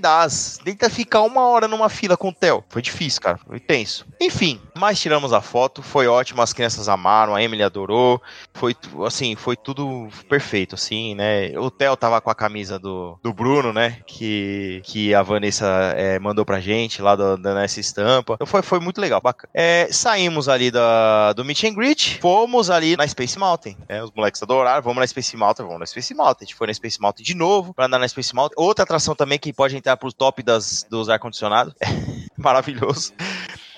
Tenta 0.64 0.88
ficar 0.90 1.22
uma 1.22 1.46
hora 1.46 1.68
numa 1.68 1.88
fila 1.88 2.16
com 2.16 2.28
o 2.28 2.32
Theo. 2.32 2.64
Foi 2.68 2.82
difícil, 2.82 3.20
cara, 3.20 3.38
foi 3.38 3.60
tenso. 3.60 4.06
Enfim, 4.20 4.60
mas 4.76 5.00
tiramos 5.00 5.32
a 5.32 5.40
foto, 5.40 5.82
foi 5.82 6.06
ótimo, 6.06 6.42
as 6.42 6.52
crianças 6.52 6.88
amaram, 6.88 7.34
a 7.34 7.42
Emily 7.42 7.62
adorou. 7.62 8.20
Foi, 8.54 8.74
assim, 9.06 9.34
foi 9.36 9.56
tudo 9.56 10.08
perfeito, 10.28 10.74
assim, 10.74 11.14
né? 11.14 11.58
O 11.58 11.70
Theo 11.70 11.96
tava 11.96 12.20
com 12.20 12.30
a 12.30 12.34
camisa 12.34 12.78
do, 12.78 13.18
do 13.22 13.32
Bruno, 13.32 13.72
né? 13.72 13.98
Que, 14.06 14.80
que 14.84 15.14
a 15.14 15.22
Vanessa 15.22 15.66
é, 15.96 16.18
mandou 16.18 16.44
pra 16.44 16.60
gente 16.60 17.02
lá 17.02 17.16
do, 17.16 17.36
da 17.36 17.54
nessa 17.54 17.80
estampa. 17.80 18.34
Então 18.34 18.46
foi, 18.46 18.62
foi 18.62 18.80
muito 18.80 19.00
legal, 19.00 19.20
bacana. 19.20 19.50
É, 19.54 19.88
saímos 19.90 20.48
ali 20.48 20.70
da, 20.70 21.32
do 21.32 21.44
Meet 21.44 21.64
and 21.64 21.74
Greet, 21.74 22.18
fomos 22.20 22.70
ali 22.70 22.96
na 22.96 23.06
Space 23.06 23.38
Mountain. 23.38 23.76
né? 23.88 24.02
Os 24.02 24.10
moleques 24.12 24.42
adoraram, 24.42 24.82
vamos 24.82 25.00
na 25.00 25.06
Space 25.06 25.36
Mountain, 25.36 25.66
vamos 25.66 25.80
na 25.80 25.86
Space 25.86 26.14
Mountain. 26.14 26.44
A 26.44 26.44
gente 26.44 26.54
foi 26.54 26.66
na 26.66 26.74
Space 26.74 27.00
Mountain 27.00 27.24
de 27.24 27.34
novo, 27.34 27.74
pra 27.74 27.86
andar 27.86 27.98
na 27.98 28.08
Space 28.08 28.34
Mountain. 28.34 28.54
Outra 28.56 28.84
atração 28.84 29.14
também 29.14 29.38
que 29.38 29.52
pode 29.52 29.76
entrar 29.76 29.96
pro 29.96 30.12
top 30.12 30.35
das, 30.42 30.86
dos 30.88 31.08
ar-condicionados. 31.08 31.74
Maravilhoso. 32.36 33.12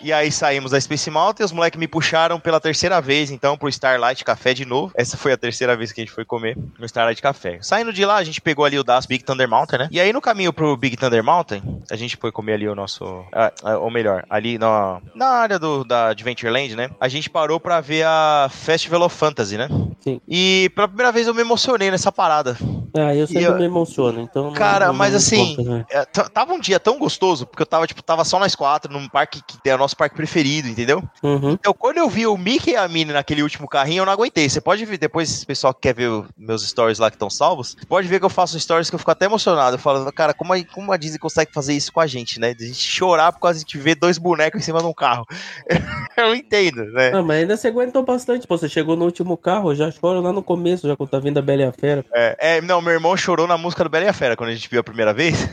E 0.00 0.12
aí 0.12 0.30
saímos 0.30 0.70
da 0.70 0.80
Space 0.80 1.10
Mountain, 1.10 1.44
os 1.44 1.52
moleques 1.52 1.78
me 1.78 1.88
puxaram 1.88 2.38
pela 2.38 2.60
terceira 2.60 3.00
vez, 3.00 3.30
então, 3.30 3.56
pro 3.56 3.68
Starlight 3.68 4.24
Café 4.24 4.54
de 4.54 4.64
novo. 4.64 4.92
Essa 4.94 5.16
foi 5.16 5.32
a 5.32 5.36
terceira 5.36 5.76
vez 5.76 5.90
que 5.92 6.00
a 6.00 6.04
gente 6.04 6.14
foi 6.14 6.24
comer 6.24 6.56
no 6.78 6.86
Starlight 6.86 7.20
Café. 7.20 7.58
Saindo 7.62 7.92
de 7.92 8.04
lá, 8.04 8.16
a 8.16 8.24
gente 8.24 8.40
pegou 8.40 8.64
ali 8.64 8.78
o 8.78 8.84
das 8.84 9.06
Big 9.06 9.24
Thunder 9.24 9.48
Mountain, 9.48 9.78
né? 9.80 9.88
E 9.90 10.00
aí 10.00 10.12
no 10.12 10.20
caminho 10.20 10.52
pro 10.52 10.76
Big 10.76 10.96
Thunder 10.96 11.22
Mountain, 11.24 11.62
a 11.90 11.96
gente 11.96 12.16
foi 12.16 12.30
comer 12.30 12.54
ali 12.54 12.68
o 12.68 12.74
nosso. 12.74 13.24
ah, 13.32 13.52
ou 13.78 13.90
melhor, 13.90 14.24
ali 14.30 14.56
na, 14.58 15.00
na 15.14 15.26
área 15.26 15.58
do, 15.58 15.82
da 15.84 16.08
Adventureland, 16.08 16.76
né? 16.76 16.90
A 17.00 17.08
gente 17.08 17.28
parou 17.28 17.58
pra 17.58 17.80
ver 17.80 18.04
a 18.06 18.48
Festival 18.52 19.02
of 19.02 19.16
Fantasy, 19.16 19.56
né? 19.56 19.68
Sim. 20.00 20.20
E 20.28 20.70
pela 20.74 20.86
primeira 20.86 21.10
vez 21.10 21.26
eu 21.26 21.34
me 21.34 21.40
emocionei 21.40 21.90
nessa 21.90 22.12
parada. 22.12 22.56
Ah, 22.96 23.14
eu 23.14 23.26
sempre 23.26 23.44
eu- 23.44 23.56
me 23.56 23.64
emociono, 23.64 24.20
então. 24.20 24.52
Cara, 24.52 24.86
não- 24.86 24.94
mas 24.94 25.10
não 25.12 25.18
assim, 25.18 25.56
conta, 25.56 25.70
né? 25.70 25.84
é, 25.90 26.04
tava 26.04 26.52
um 26.52 26.60
dia 26.60 26.78
tão 26.78 26.98
gostoso, 26.98 27.46
porque 27.46 27.62
eu 27.62 27.66
tava, 27.66 27.86
tipo, 27.86 28.02
tava 28.02 28.24
só 28.24 28.38
nós 28.38 28.54
quatro 28.54 28.92
num 28.92 29.08
parque 29.08 29.42
que 29.46 29.68
é 29.68 29.74
o 29.74 29.87
nosso 29.88 29.96
parque 29.96 30.14
preferido, 30.14 30.68
entendeu? 30.68 31.02
Uhum. 31.22 31.52
Então, 31.52 31.72
quando 31.72 31.96
eu 31.96 32.08
vi 32.08 32.26
o 32.26 32.36
Mickey 32.36 32.72
e 32.72 32.76
a 32.76 32.86
Minnie 32.86 33.14
naquele 33.14 33.42
último 33.42 33.66
carrinho, 33.66 34.02
eu 34.02 34.06
não 34.06 34.12
aguentei. 34.12 34.48
Você 34.48 34.60
pode 34.60 34.84
ver 34.84 34.98
depois, 34.98 35.44
pessoal 35.44 35.72
que 35.72 35.80
quer 35.80 35.94
ver 35.94 36.10
meus 36.36 36.66
stories 36.68 36.98
lá 36.98 37.10
que 37.10 37.16
estão 37.16 37.30
salvos, 37.30 37.74
pode 37.88 38.06
ver 38.06 38.18
que 38.18 38.24
eu 38.26 38.30
faço 38.30 38.58
stories 38.60 38.90
que 38.90 38.94
eu 38.94 38.98
fico 38.98 39.10
até 39.10 39.24
emocionado, 39.24 39.78
falando, 39.78 40.12
cara, 40.12 40.34
como 40.34 40.52
a, 40.52 40.62
como 40.64 40.92
a 40.92 40.96
Disney 40.96 41.18
consegue 41.18 41.52
fazer 41.52 41.72
isso 41.72 41.90
com 41.90 42.00
a 42.00 42.06
gente, 42.06 42.38
né? 42.38 42.52
De 42.52 42.64
a 42.64 42.66
gente 42.66 42.78
chorar 42.78 43.32
por 43.32 43.40
causa 43.40 43.64
de 43.64 43.78
ver 43.78 43.94
dois 43.94 44.18
bonecos 44.18 44.60
em 44.60 44.64
cima 44.64 44.80
de 44.80 44.86
um 44.86 44.92
carro. 44.92 45.24
eu 46.16 46.28
não 46.28 46.34
entendo, 46.34 46.84
né? 46.92 47.12
Ah, 47.14 47.22
mas 47.22 47.38
ainda 47.38 47.56
você 47.56 47.68
aguentou 47.68 48.04
bastante. 48.04 48.46
Pô, 48.46 48.58
você 48.58 48.68
chegou 48.68 48.94
no 48.94 49.06
último 49.06 49.36
carro, 49.36 49.74
já 49.74 49.90
choro 49.90 50.20
lá 50.20 50.32
no 50.32 50.42
começo, 50.42 50.86
já 50.86 50.96
quando 50.96 51.08
tá 51.10 51.18
vindo 51.18 51.38
a 51.38 51.42
Bela 51.42 51.62
e 51.62 51.64
a 51.64 51.72
Fera. 51.72 52.04
É, 52.14 52.56
é, 52.56 52.60
não, 52.60 52.82
meu 52.82 52.92
irmão 52.92 53.16
chorou 53.16 53.46
na 53.46 53.56
música 53.56 53.82
do 53.84 53.90
Bela 53.90 54.04
e 54.04 54.08
a 54.08 54.12
Fera 54.12 54.36
quando 54.36 54.50
a 54.50 54.54
gente 54.54 54.68
viu 54.68 54.80
a 54.80 54.84
primeira 54.84 55.14
vez. 55.14 55.48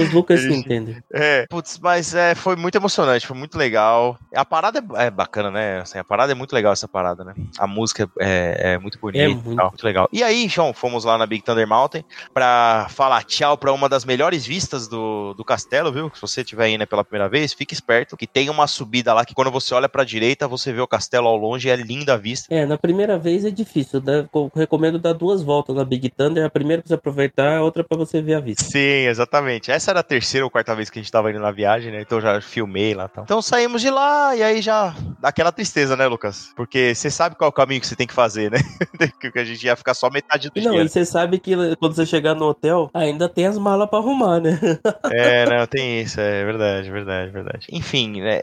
Os 0.00 0.12
Lucas 0.12 0.40
Ele- 0.44 0.56
entendem. 0.56 0.96
É, 1.12 1.46
putz, 1.48 1.78
mas 1.78 2.14
é, 2.14 2.34
foi 2.34 2.56
muito 2.56 2.74
emocionante, 2.74 3.26
foi 3.26 3.36
muito 3.36 3.53
legal. 3.58 4.18
A 4.34 4.44
parada 4.44 4.78
é, 4.96 5.06
é 5.06 5.10
bacana, 5.10 5.50
né? 5.50 5.80
Assim, 5.80 5.98
a 5.98 6.04
parada 6.04 6.32
é 6.32 6.34
muito 6.34 6.52
legal, 6.52 6.72
essa 6.72 6.88
parada, 6.88 7.24
né? 7.24 7.34
A 7.58 7.66
música 7.66 8.08
é, 8.20 8.72
é 8.74 8.78
muito 8.78 8.98
bonita, 8.98 9.24
É 9.24 9.28
e 9.28 9.34
muito. 9.34 9.56
tal, 9.56 9.68
muito 9.68 9.84
legal. 9.84 10.08
E 10.12 10.22
aí, 10.22 10.48
João, 10.48 10.72
fomos 10.72 11.04
lá 11.04 11.16
na 11.18 11.26
Big 11.26 11.42
Thunder 11.44 11.66
Mountain 11.66 12.04
pra 12.32 12.86
falar 12.90 13.22
tchau 13.24 13.56
pra 13.56 13.72
uma 13.72 13.88
das 13.88 14.04
melhores 14.04 14.46
vistas 14.46 14.88
do, 14.88 15.34
do 15.34 15.44
castelo, 15.44 15.92
viu? 15.92 16.10
Se 16.14 16.20
você 16.20 16.40
estiver 16.40 16.68
indo 16.68 16.86
pela 16.86 17.04
primeira 17.04 17.28
vez, 17.28 17.52
fique 17.52 17.74
esperto, 17.74 18.16
que 18.16 18.26
tem 18.26 18.50
uma 18.50 18.66
subida 18.66 19.12
lá 19.12 19.24
que 19.24 19.34
quando 19.34 19.50
você 19.50 19.74
olha 19.74 19.88
pra 19.88 20.04
direita, 20.04 20.48
você 20.48 20.72
vê 20.72 20.80
o 20.80 20.86
castelo 20.86 21.28
ao 21.28 21.36
longe, 21.36 21.68
é 21.70 21.76
linda 21.76 22.14
a 22.14 22.16
vista. 22.16 22.52
É, 22.54 22.66
na 22.66 22.76
primeira 22.78 23.18
vez 23.18 23.44
é 23.44 23.50
difícil. 23.50 24.02
Eu 24.06 24.50
recomendo 24.54 24.98
dar 24.98 25.12
duas 25.12 25.42
voltas 25.42 25.74
na 25.76 25.84
Big 25.84 26.08
Thunder. 26.10 26.44
A 26.44 26.50
primeira 26.50 26.82
pra 26.82 26.88
você 26.88 26.94
aproveitar, 26.94 27.58
a 27.58 27.62
outra 27.62 27.84
pra 27.84 27.96
você 27.96 28.20
ver 28.20 28.34
a 28.34 28.40
vista. 28.40 28.64
Sim, 28.64 29.06
exatamente. 29.06 29.70
Essa 29.70 29.90
era 29.92 30.00
a 30.00 30.02
terceira 30.02 30.44
ou 30.44 30.50
quarta 30.50 30.74
vez 30.74 30.90
que 30.90 30.98
a 30.98 31.02
gente 31.02 31.10
tava 31.12 31.30
indo 31.30 31.40
na 31.40 31.50
viagem, 31.50 31.92
né? 31.92 32.00
Então 32.00 32.20
já 32.20 32.40
filmei 32.40 32.94
lá 32.94 33.04
e 33.06 33.08
tal. 33.08 33.24
Então 33.24 33.42
saímos 33.44 33.80
de 33.80 33.90
lá 33.90 34.34
e 34.34 34.42
aí 34.42 34.62
já 34.62 34.94
dá 35.20 35.28
aquela 35.28 35.52
tristeza, 35.52 35.96
né, 35.96 36.06
Lucas? 36.06 36.50
Porque 36.56 36.94
você 36.94 37.10
sabe 37.10 37.36
qual 37.36 37.48
é 37.48 37.50
o 37.50 37.52
caminho 37.52 37.80
que 37.80 37.86
você 37.86 37.96
tem 37.96 38.06
que 38.06 38.14
fazer, 38.14 38.50
né? 38.50 38.58
que 39.32 39.38
a 39.38 39.44
gente 39.44 39.64
ia 39.64 39.76
ficar 39.76 39.94
só 39.94 40.10
metade 40.10 40.50
do 40.50 40.60
não, 40.60 40.74
e 40.74 40.88
você 40.88 41.04
sabe 41.04 41.38
que 41.38 41.54
quando 41.76 41.94
você 41.94 42.06
chegar 42.06 42.34
no 42.34 42.46
hotel, 42.46 42.90
ainda 42.92 43.28
tem 43.28 43.46
as 43.46 43.58
malas 43.58 43.88
pra 43.88 43.98
arrumar, 43.98 44.40
né? 44.40 44.58
É, 45.10 45.46
não, 45.46 45.66
tem 45.66 46.00
isso, 46.00 46.20
é 46.20 46.44
verdade, 46.44 46.90
verdade, 46.90 47.30
verdade. 47.30 47.66
Enfim, 47.70 48.20
né, 48.20 48.40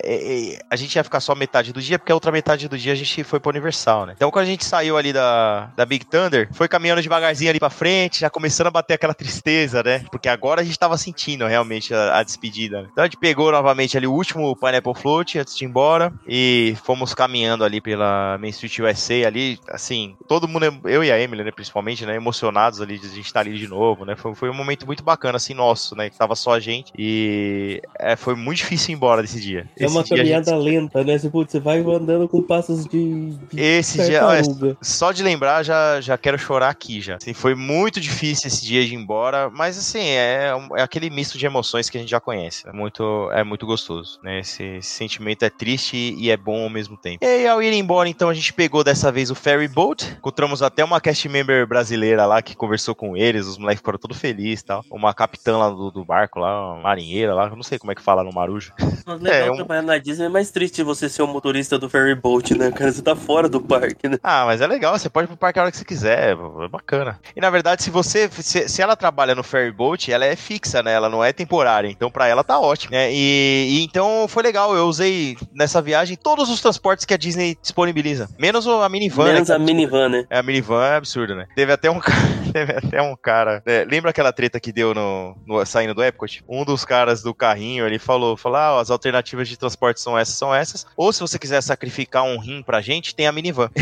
a 0.69 0.75
gente 0.75 0.95
ia 0.95 1.03
ficar 1.03 1.19
só 1.19 1.35
metade 1.35 1.73
do 1.73 1.81
dia, 1.81 1.97
porque 1.99 2.11
a 2.11 2.15
outra 2.15 2.31
metade 2.31 2.67
do 2.67 2.77
dia 2.77 2.93
a 2.93 2.95
gente 2.95 3.23
foi 3.23 3.39
pro 3.39 3.49
Universal, 3.49 4.05
né? 4.05 4.13
Então 4.15 4.31
quando 4.31 4.43
a 4.43 4.47
gente 4.47 4.63
saiu 4.63 4.97
ali 4.97 5.11
da, 5.11 5.71
da 5.75 5.85
Big 5.85 6.05
Thunder, 6.05 6.49
foi 6.53 6.67
caminhando 6.67 7.01
devagarzinho 7.01 7.49
ali 7.49 7.59
pra 7.59 7.69
frente, 7.69 8.21
já 8.21 8.29
começando 8.29 8.67
a 8.67 8.71
bater 8.71 8.93
aquela 8.93 9.13
tristeza, 9.13 9.83
né? 9.83 10.05
Porque 10.11 10.29
agora 10.29 10.61
a 10.61 10.63
gente 10.63 10.77
tava 10.77 10.97
sentindo 10.97 11.45
realmente 11.45 11.93
a, 11.93 12.19
a 12.19 12.23
despedida. 12.23 12.83
né? 12.83 12.89
Então 12.91 13.03
a 13.03 13.07
gente 13.07 13.17
pegou 13.17 13.51
novamente 13.51 13.97
ali 13.97 14.07
o 14.07 14.13
último 14.13 14.55
Pineapple 14.55 14.90
Float 14.93 15.37
antes 15.39 15.55
de 15.55 15.63
ir 15.65 15.67
embora 15.67 16.13
e 16.27 16.75
fomos 16.83 17.13
caminhando 17.13 17.63
ali 17.63 17.81
pela 17.81 18.37
Main 18.39 18.49
Street 18.49 18.79
USA 18.79 19.27
ali, 19.27 19.59
assim, 19.69 20.15
todo 20.27 20.47
mundo, 20.47 20.65
eu 20.85 21.03
e 21.03 21.11
a 21.11 21.19
Emily, 21.19 21.43
né, 21.43 21.51
principalmente, 21.51 22.05
né, 22.05 22.15
emocionados 22.15 22.81
ali 22.81 22.97
de 22.97 23.07
a 23.07 23.09
gente 23.09 23.25
estar 23.25 23.41
ali 23.41 23.57
de 23.57 23.67
novo, 23.67 24.05
né? 24.05 24.15
Foi, 24.15 24.33
foi 24.35 24.49
um 24.49 24.53
momento 24.53 24.85
muito 24.85 25.03
bacana, 25.03 25.37
assim, 25.37 25.53
nosso, 25.53 25.95
né? 25.95 26.09
Que 26.09 26.17
tava 26.17 26.35
só 26.35 26.53
a 26.53 26.59
gente 26.59 26.91
e 26.97 27.81
é, 27.99 28.15
foi 28.15 28.35
muito 28.35 28.57
difícil 28.57 28.91
ir 28.91 28.95
embora 28.95 29.21
desse 29.21 29.39
dia. 29.39 29.69
É 29.79 29.87
uma 29.87 30.03
dia 30.03 30.15
a 30.15 30.17
gente- 30.17 30.17
caminhada 30.17 30.55
lenta, 30.57 31.03
né? 31.03 31.17
Você, 31.17 31.59
vai 31.59 31.79
andando 31.79 32.27
com 32.27 32.41
passos 32.41 32.85
de. 32.85 33.31
de 33.51 33.59
Esse 33.61 34.03
dia, 34.05 34.19
tartaruga. 34.19 34.77
só 34.81 35.11
de 35.11 35.23
lembrar, 35.23 35.63
já, 35.63 36.01
já 36.01 36.17
quero 36.17 36.37
chorar 36.37 36.69
aqui 36.69 37.01
já. 37.01 37.15
Assim, 37.15 37.33
foi 37.33 37.55
muito 37.55 37.99
difícil 37.99 38.47
esse 38.47 38.65
dia 38.65 38.85
de 38.85 38.93
ir 38.93 38.97
embora, 38.97 39.49
mas 39.49 39.77
assim, 39.77 39.99
é, 40.01 40.51
é 40.77 40.81
aquele 40.81 41.09
misto 41.09 41.37
de 41.37 41.45
emoções 41.45 41.89
que 41.89 41.97
a 41.97 42.01
gente 42.01 42.09
já 42.09 42.19
conhece. 42.19 42.67
É 42.67 42.71
muito, 42.71 43.29
é 43.31 43.43
muito 43.43 43.65
gostoso, 43.65 44.19
né? 44.23 44.39
Esse, 44.39 44.63
esse 44.81 44.89
sentimento 44.93 45.43
é 45.43 45.49
triste 45.49 45.95
e 45.95 46.29
é 46.29 46.37
bom 46.37 46.63
ao 46.63 46.69
mesmo 46.69 46.97
tempo. 46.97 47.23
E 47.23 47.27
aí, 47.27 47.47
ao 47.47 47.63
ir 47.63 47.73
embora, 47.73 48.09
então, 48.09 48.29
a 48.29 48.33
gente 48.33 48.53
pegou 48.53 48.83
dessa 48.83 49.11
vez 49.11 49.31
o 49.31 49.35
Ferry 49.35 49.67
Boat. 49.67 50.05
Encontramos 50.17 50.61
até 50.61 50.83
uma 50.83 50.99
cast 50.99 51.27
member 51.29 51.65
brasileira 51.65 52.25
lá 52.25 52.41
que 52.41 52.55
conversou 52.55 52.93
com 52.93 53.15
eles, 53.15 53.47
os 53.47 53.57
moleques 53.57 53.79
ficaram 53.79 53.97
todos 53.97 54.19
felizes 54.19 54.61
e 54.61 54.65
tal. 54.65 54.83
Uma 54.91 55.13
capitã 55.13 55.57
lá 55.57 55.69
do, 55.69 55.89
do 55.89 56.03
barco, 56.05 56.39
lá, 56.39 56.73
uma 56.73 56.81
marinheira 56.81 57.33
lá, 57.33 57.47
eu 57.47 57.55
não 57.55 57.63
sei 57.63 57.79
como 57.79 57.91
é 57.91 57.95
que 57.95 58.01
fala 58.01 58.23
no 58.23 58.33
Marujo. 58.33 58.73
Mas 59.07 59.21
legal 59.21 59.47
é, 59.47 59.51
um- 59.51 59.55
trabalhar 59.55 59.81
na 59.81 59.97
Disney 59.97 60.25
é 60.25 60.29
mais 60.29 60.51
triste 60.51 60.83
você 60.83 61.09
ser 61.09 61.23
o 61.23 61.27
motorista 61.27 61.79
do 61.79 61.89
ferry 61.89 62.15
boat, 62.15 62.53
né, 62.53 62.71
cara? 62.71 62.91
Você 62.91 63.01
tá 63.01 63.15
fora 63.15 63.47
do 63.49 63.59
parque, 63.61 64.07
né? 64.07 64.17
Ah, 64.21 64.45
mas 64.45 64.61
é 64.61 64.67
legal, 64.67 64.97
você 64.97 65.09
pode 65.09 65.25
ir 65.25 65.29
pro 65.29 65.37
parque 65.37 65.57
a 65.59 65.63
hora 65.63 65.71
que 65.71 65.77
você 65.77 65.85
quiser, 65.85 66.35
é 66.35 66.67
bacana. 66.67 67.19
E 67.35 67.41
na 67.41 67.49
verdade, 67.49 67.61
verdade, 67.61 67.83
se 67.83 67.89
você. 67.89 68.29
Se, 68.29 68.67
se 68.67 68.81
ela 68.81 68.95
trabalha 68.95 69.35
no 69.35 69.43
ferry 69.43 69.71
boat, 69.71 70.11
ela 70.11 70.25
é 70.25 70.35
fixa, 70.35 70.81
né? 70.83 70.93
Ela 70.93 71.09
não 71.09 71.23
é 71.23 71.31
temporária. 71.31 71.87
Então, 71.87 72.09
pra 72.11 72.27
ela 72.27 72.43
tá 72.43 72.59
ótimo. 72.59 72.91
Né? 72.91 73.11
E, 73.13 73.67
e 73.69 73.83
então 73.83 74.27
foi 74.27 74.43
legal. 74.43 74.70
Eu 74.75 74.87
usei 74.87 75.37
nessa 75.53 75.81
viagem 75.81 76.15
todos 76.15 76.49
os 76.49 76.61
transportes 76.61 77.05
que 77.05 77.13
a 77.13 77.17
Disney 77.17 77.57
disponibiliza. 77.61 78.29
Menos 78.39 78.67
a 78.67 78.87
minivan. 78.89 79.25
Menos 79.25 79.49
né, 79.49 79.55
a 79.55 79.59
minivan, 79.59 80.09
né? 80.09 80.25
É, 80.29 80.39
a 80.39 80.43
minivan 80.43 80.83
é 80.85 80.95
absurdo, 80.95 81.35
né? 81.35 81.47
Teve 81.55 81.71
até 81.71 81.89
um 81.89 81.99
cara. 82.01 82.40
Teve 82.53 82.73
até 82.73 83.01
um 83.01 83.15
cara. 83.15 83.61
né, 83.65 83.83
lembra 83.85 84.11
aquela 84.11 84.31
treta 84.33 84.59
que 84.59 84.71
deu 84.71 84.93
no, 84.93 85.35
no- 85.45 85.65
saindo 85.65 85.93
do 85.93 86.03
Epcot? 86.03 86.43
Um 86.47 86.63
dos 86.65 86.83
caras 86.85 87.21
do 87.21 87.33
carrinho, 87.33 87.85
ele 87.85 87.99
falou: 87.99 88.35
falou 88.37 88.57
ah, 88.57 88.79
as 88.79 88.89
alternativas 88.91 89.47
de 89.47 89.57
transporte 89.57 89.99
são 90.01 90.17
essas, 90.17 90.35
são 90.35 90.53
essas. 90.53 90.85
Ou 90.95 91.11
se 91.13 91.19
você 91.19 91.37
quiser 91.39 91.61
sacrificar 91.61 92.23
um 92.23 92.39
rim 92.39 92.61
pra 92.63 92.81
gente, 92.81 93.15
tem 93.15 93.27
a 93.27 93.31
minivan. 93.31 93.69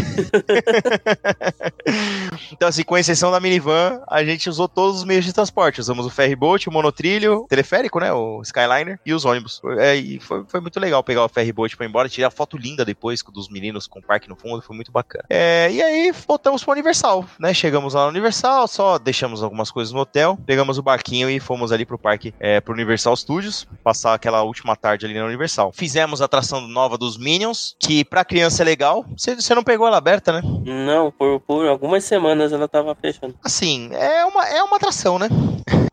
então, 2.51 2.67
assim, 2.67 2.83
com 2.83 2.97
exceção 2.97 3.31
da 3.31 3.39
minivan, 3.39 4.01
a 4.07 4.23
gente 4.23 4.49
usou 4.49 4.67
todos 4.67 4.97
os 4.99 5.03
meios 5.03 5.25
de 5.25 5.33
transporte. 5.33 5.79
Usamos 5.79 6.05
o 6.05 6.09
ferryboat, 6.09 6.67
o 6.67 6.71
monotrilho, 6.71 7.41
o 7.41 7.47
teleférico, 7.47 7.99
né? 7.99 8.11
O 8.13 8.41
Skyliner 8.43 8.99
e 9.05 9.13
os 9.13 9.25
ônibus. 9.25 9.61
É, 9.79 9.95
e 9.95 10.19
foi, 10.19 10.43
foi 10.47 10.59
muito 10.59 10.79
legal 10.79 11.03
pegar 11.03 11.23
o 11.23 11.29
ferryboat 11.29 11.75
pra 11.75 11.85
ir 11.85 11.89
embora. 11.89 12.09
Tirei 12.09 12.25
a 12.25 12.31
foto 12.31 12.57
linda 12.57 12.85
depois 12.85 13.21
dos 13.33 13.49
meninos 13.49 13.87
com 13.87 13.99
o 13.99 14.03
parque 14.03 14.29
no 14.29 14.35
fundo. 14.35 14.61
Foi 14.61 14.75
muito 14.75 14.91
bacana. 14.91 15.25
É, 15.29 15.69
e 15.71 15.81
aí 15.81 16.11
voltamos 16.27 16.63
pro 16.63 16.73
Universal, 16.73 17.25
né? 17.39 17.53
Chegamos 17.53 17.93
lá 17.93 18.03
no 18.03 18.09
Universal, 18.09 18.58
só 18.67 18.97
deixamos 18.97 19.43
algumas 19.43 19.71
coisas 19.71 19.93
no 19.93 20.01
hotel, 20.01 20.37
pegamos 20.45 20.77
o 20.77 20.83
barquinho 20.83 21.29
e 21.29 21.39
fomos 21.39 21.71
ali 21.71 21.85
pro 21.85 21.97
parque, 21.97 22.33
é, 22.39 22.61
pro 22.61 22.73
Universal 22.73 23.15
Studios, 23.15 23.67
passar 23.83 24.13
aquela 24.13 24.43
última 24.43 24.75
tarde 24.75 25.05
ali 25.05 25.15
na 25.15 25.25
Universal. 25.25 25.71
Fizemos 25.73 26.21
a 26.21 26.25
atração 26.25 26.61
nova 26.61 26.97
dos 26.97 27.17
Minions, 27.17 27.75
que 27.79 28.03
pra 28.03 28.25
criança 28.25 28.63
é 28.63 28.65
legal. 28.65 29.05
Você 29.17 29.35
você 29.35 29.55
não 29.55 29.63
pegou 29.63 29.87
ela 29.87 29.97
aberta, 29.97 30.31
né? 30.31 30.41
Não, 30.65 31.11
por, 31.11 31.39
por 31.41 31.67
algumas 31.67 32.03
semanas 32.03 32.51
ela 32.51 32.67
tava 32.67 32.95
fechando. 32.95 33.35
Assim, 33.43 33.89
é 33.93 34.25
uma, 34.25 34.47
é 34.47 34.63
uma 34.63 34.77
atração, 34.77 35.17
né? 35.17 35.27